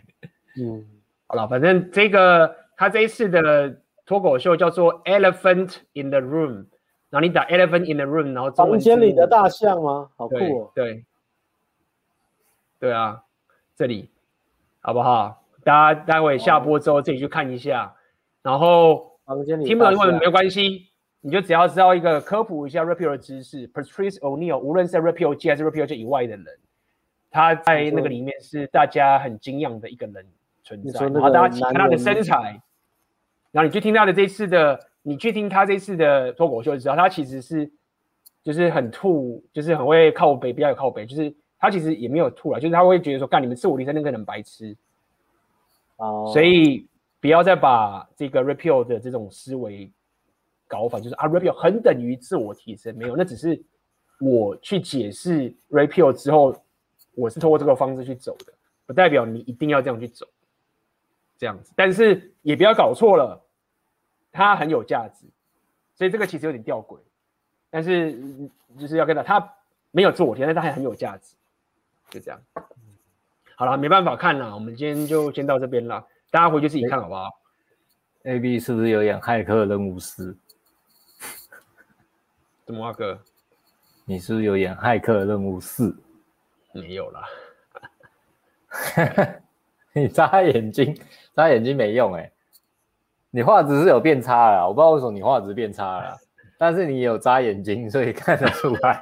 [0.59, 0.85] 嗯。
[1.25, 6.65] 好了，反正这个他这一次的脱口秀叫做 Elephant in the Room，
[7.09, 10.09] 然后你打 Elephant in the Room，然后房间里的大象吗？
[10.15, 10.71] 好酷哦！
[10.75, 11.03] 对
[12.83, 13.23] 对，啊，
[13.77, 14.09] 这里
[14.81, 15.45] 好不好？
[15.63, 17.95] 大家待会下播之后自己去看一下，
[18.41, 19.17] 然后
[19.63, 20.89] 听不懂英文没有关系，
[21.21, 26.45] 你就只要知道一个科普一下 Rapio 的知识，Patrice O'Neill 无论是在 Rapio 界还是 Rapio 界以外的人，
[27.31, 30.25] 他在那个里面是大家很敬仰的一个人。
[30.65, 32.61] 存在，然后大家看他的身材，
[33.51, 37.71] 然后你去听他的这次的，你去听他这次的脱口秀，就知道他其实是
[38.43, 41.33] 就是很吐，就是很会靠北，比较有靠北，就是
[41.63, 44.75] 他其实也没有吐了，就是他会觉得说，干你们自我提升那个人白痴，
[45.95, 46.85] 哦，所以
[47.21, 49.89] 不要再把这个 repeal 的这种思维
[50.67, 53.63] 搞反，就是啊 repeal 很等于自我提升，没有，那只是
[54.19, 56.53] 我去解释 repeal 之后，
[57.15, 58.51] 我是通过这个方式去走的，
[58.85, 60.27] 不代表你一定要这样去走。
[61.37, 63.41] 这样子，但是也不要搞错了，
[64.33, 65.25] 它很有价值，
[65.95, 66.97] 所以这个其实有点吊诡，
[67.69, 68.17] 但是
[68.77, 69.53] 就是要跟他，他
[69.91, 71.35] 没有自我提升，但他还很有价值，
[72.09, 72.39] 就这样。
[73.55, 77.29] 好了，没办法看了，我们今天就先到这边了，大家回去自己看好不好
[78.23, 80.37] ？AB 是不是有演骇客任务四？
[82.65, 83.19] 怎么啊哥？
[84.05, 85.95] 你是不是有演骇客任务四？
[86.73, 87.23] 没有啦。
[89.93, 90.97] 你眨眼睛，
[91.35, 92.31] 眨眼睛没用哎、欸！
[93.29, 96.17] 你画质是有变差了，我不知道为什么你画质变差了，
[96.57, 98.99] 但是你有眨眼睛，所以看得出来。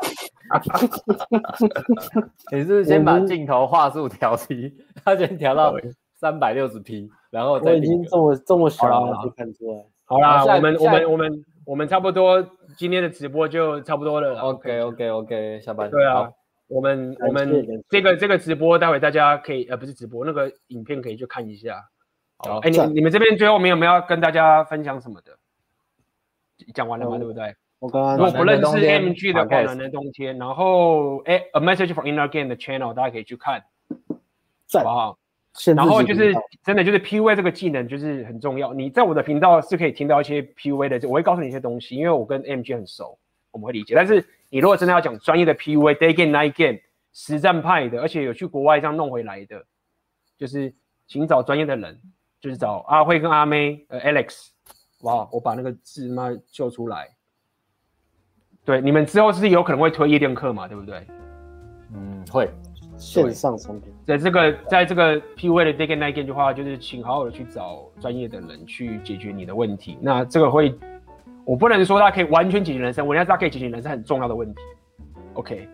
[2.51, 4.73] 你是不是先把镜头画素调低，
[5.03, 5.73] 他先调到
[6.15, 9.85] 三百六十 P，然后再我已经这么这么小了，就看出来。
[10.05, 12.45] 好啦，我们我们我们我们差不多
[12.77, 14.37] 今天的直播就差不多了。
[14.39, 15.89] OK OK OK，下班。
[15.89, 16.29] 对啊。
[16.67, 21.83] 我们我们这个这个直播，待会大家可以呃不是直播，那个影片可以去看一下。
[22.37, 25.37] 好，哎，你你们这边最后没有没有要跟大家分享什么的？
[26.73, 27.17] 讲完了吗？
[27.17, 27.53] 对不对？
[27.81, 33.59] 我刚刚如果不认识 AMG 的广南的冬天，然后哎，A Message from Inner Game 的 channel 大家可以去看，
[34.71, 35.17] 好不好？
[35.75, 36.31] 然后就是
[36.63, 38.71] 真的就是 PUA 这个技能就是很重要。
[38.71, 43.17] 你在我的频道是可以听到一些 PUA 的，我会告诉你一些东西，因为我跟 AMG 很熟，
[43.49, 43.95] 我们会理解。
[43.95, 46.79] 但是你如果真的要讲专业的 PUA，Day Game Night Game
[47.13, 49.65] 实战派的，而且有去国外这样弄回来的，
[50.37, 50.71] 就是
[51.07, 51.99] 请找专业的人，
[52.39, 54.49] 就是找阿辉跟阿妹，呃，Alex，
[55.01, 57.09] 哇，我把那个字妈秀出来。
[58.63, 61.05] 对，你们之后是有可能会推夜店课嘛，对不对？
[61.93, 62.49] 嗯，会。
[62.97, 69.97] 线上产品，在这个在这个 PUA 的 Day and Night Game 的话，就是请好好的去找专业的人去解决你的问题。
[69.99, 70.71] 那这个会，
[71.43, 74.61] 我不能说它可以完全解决人生，我认为它可以解决人生很重要的问题。
[75.33, 75.67] OK，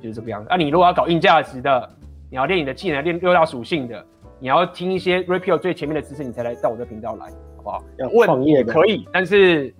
[0.00, 0.48] 就是这个样子。
[0.50, 1.88] 那、啊、你如果要搞硬价值的，
[2.28, 4.04] 你要练你的技能，练六大属性的，
[4.40, 7.26] 你要听一些 Rapio 最前面的知识，你才来到我的频道来，
[7.58, 7.84] 好不好？
[7.98, 9.72] 要创业可以，但是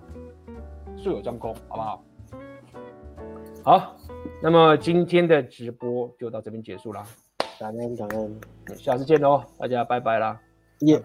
[0.95, 2.02] 术有专攻，好不好？
[3.63, 3.95] 好。
[4.41, 7.05] 那么今天的直播就到这边结束啦，
[7.57, 8.39] 感恩感恩，
[8.77, 10.39] 下次见喽，大家拜拜啦，
[10.81, 11.01] 耶。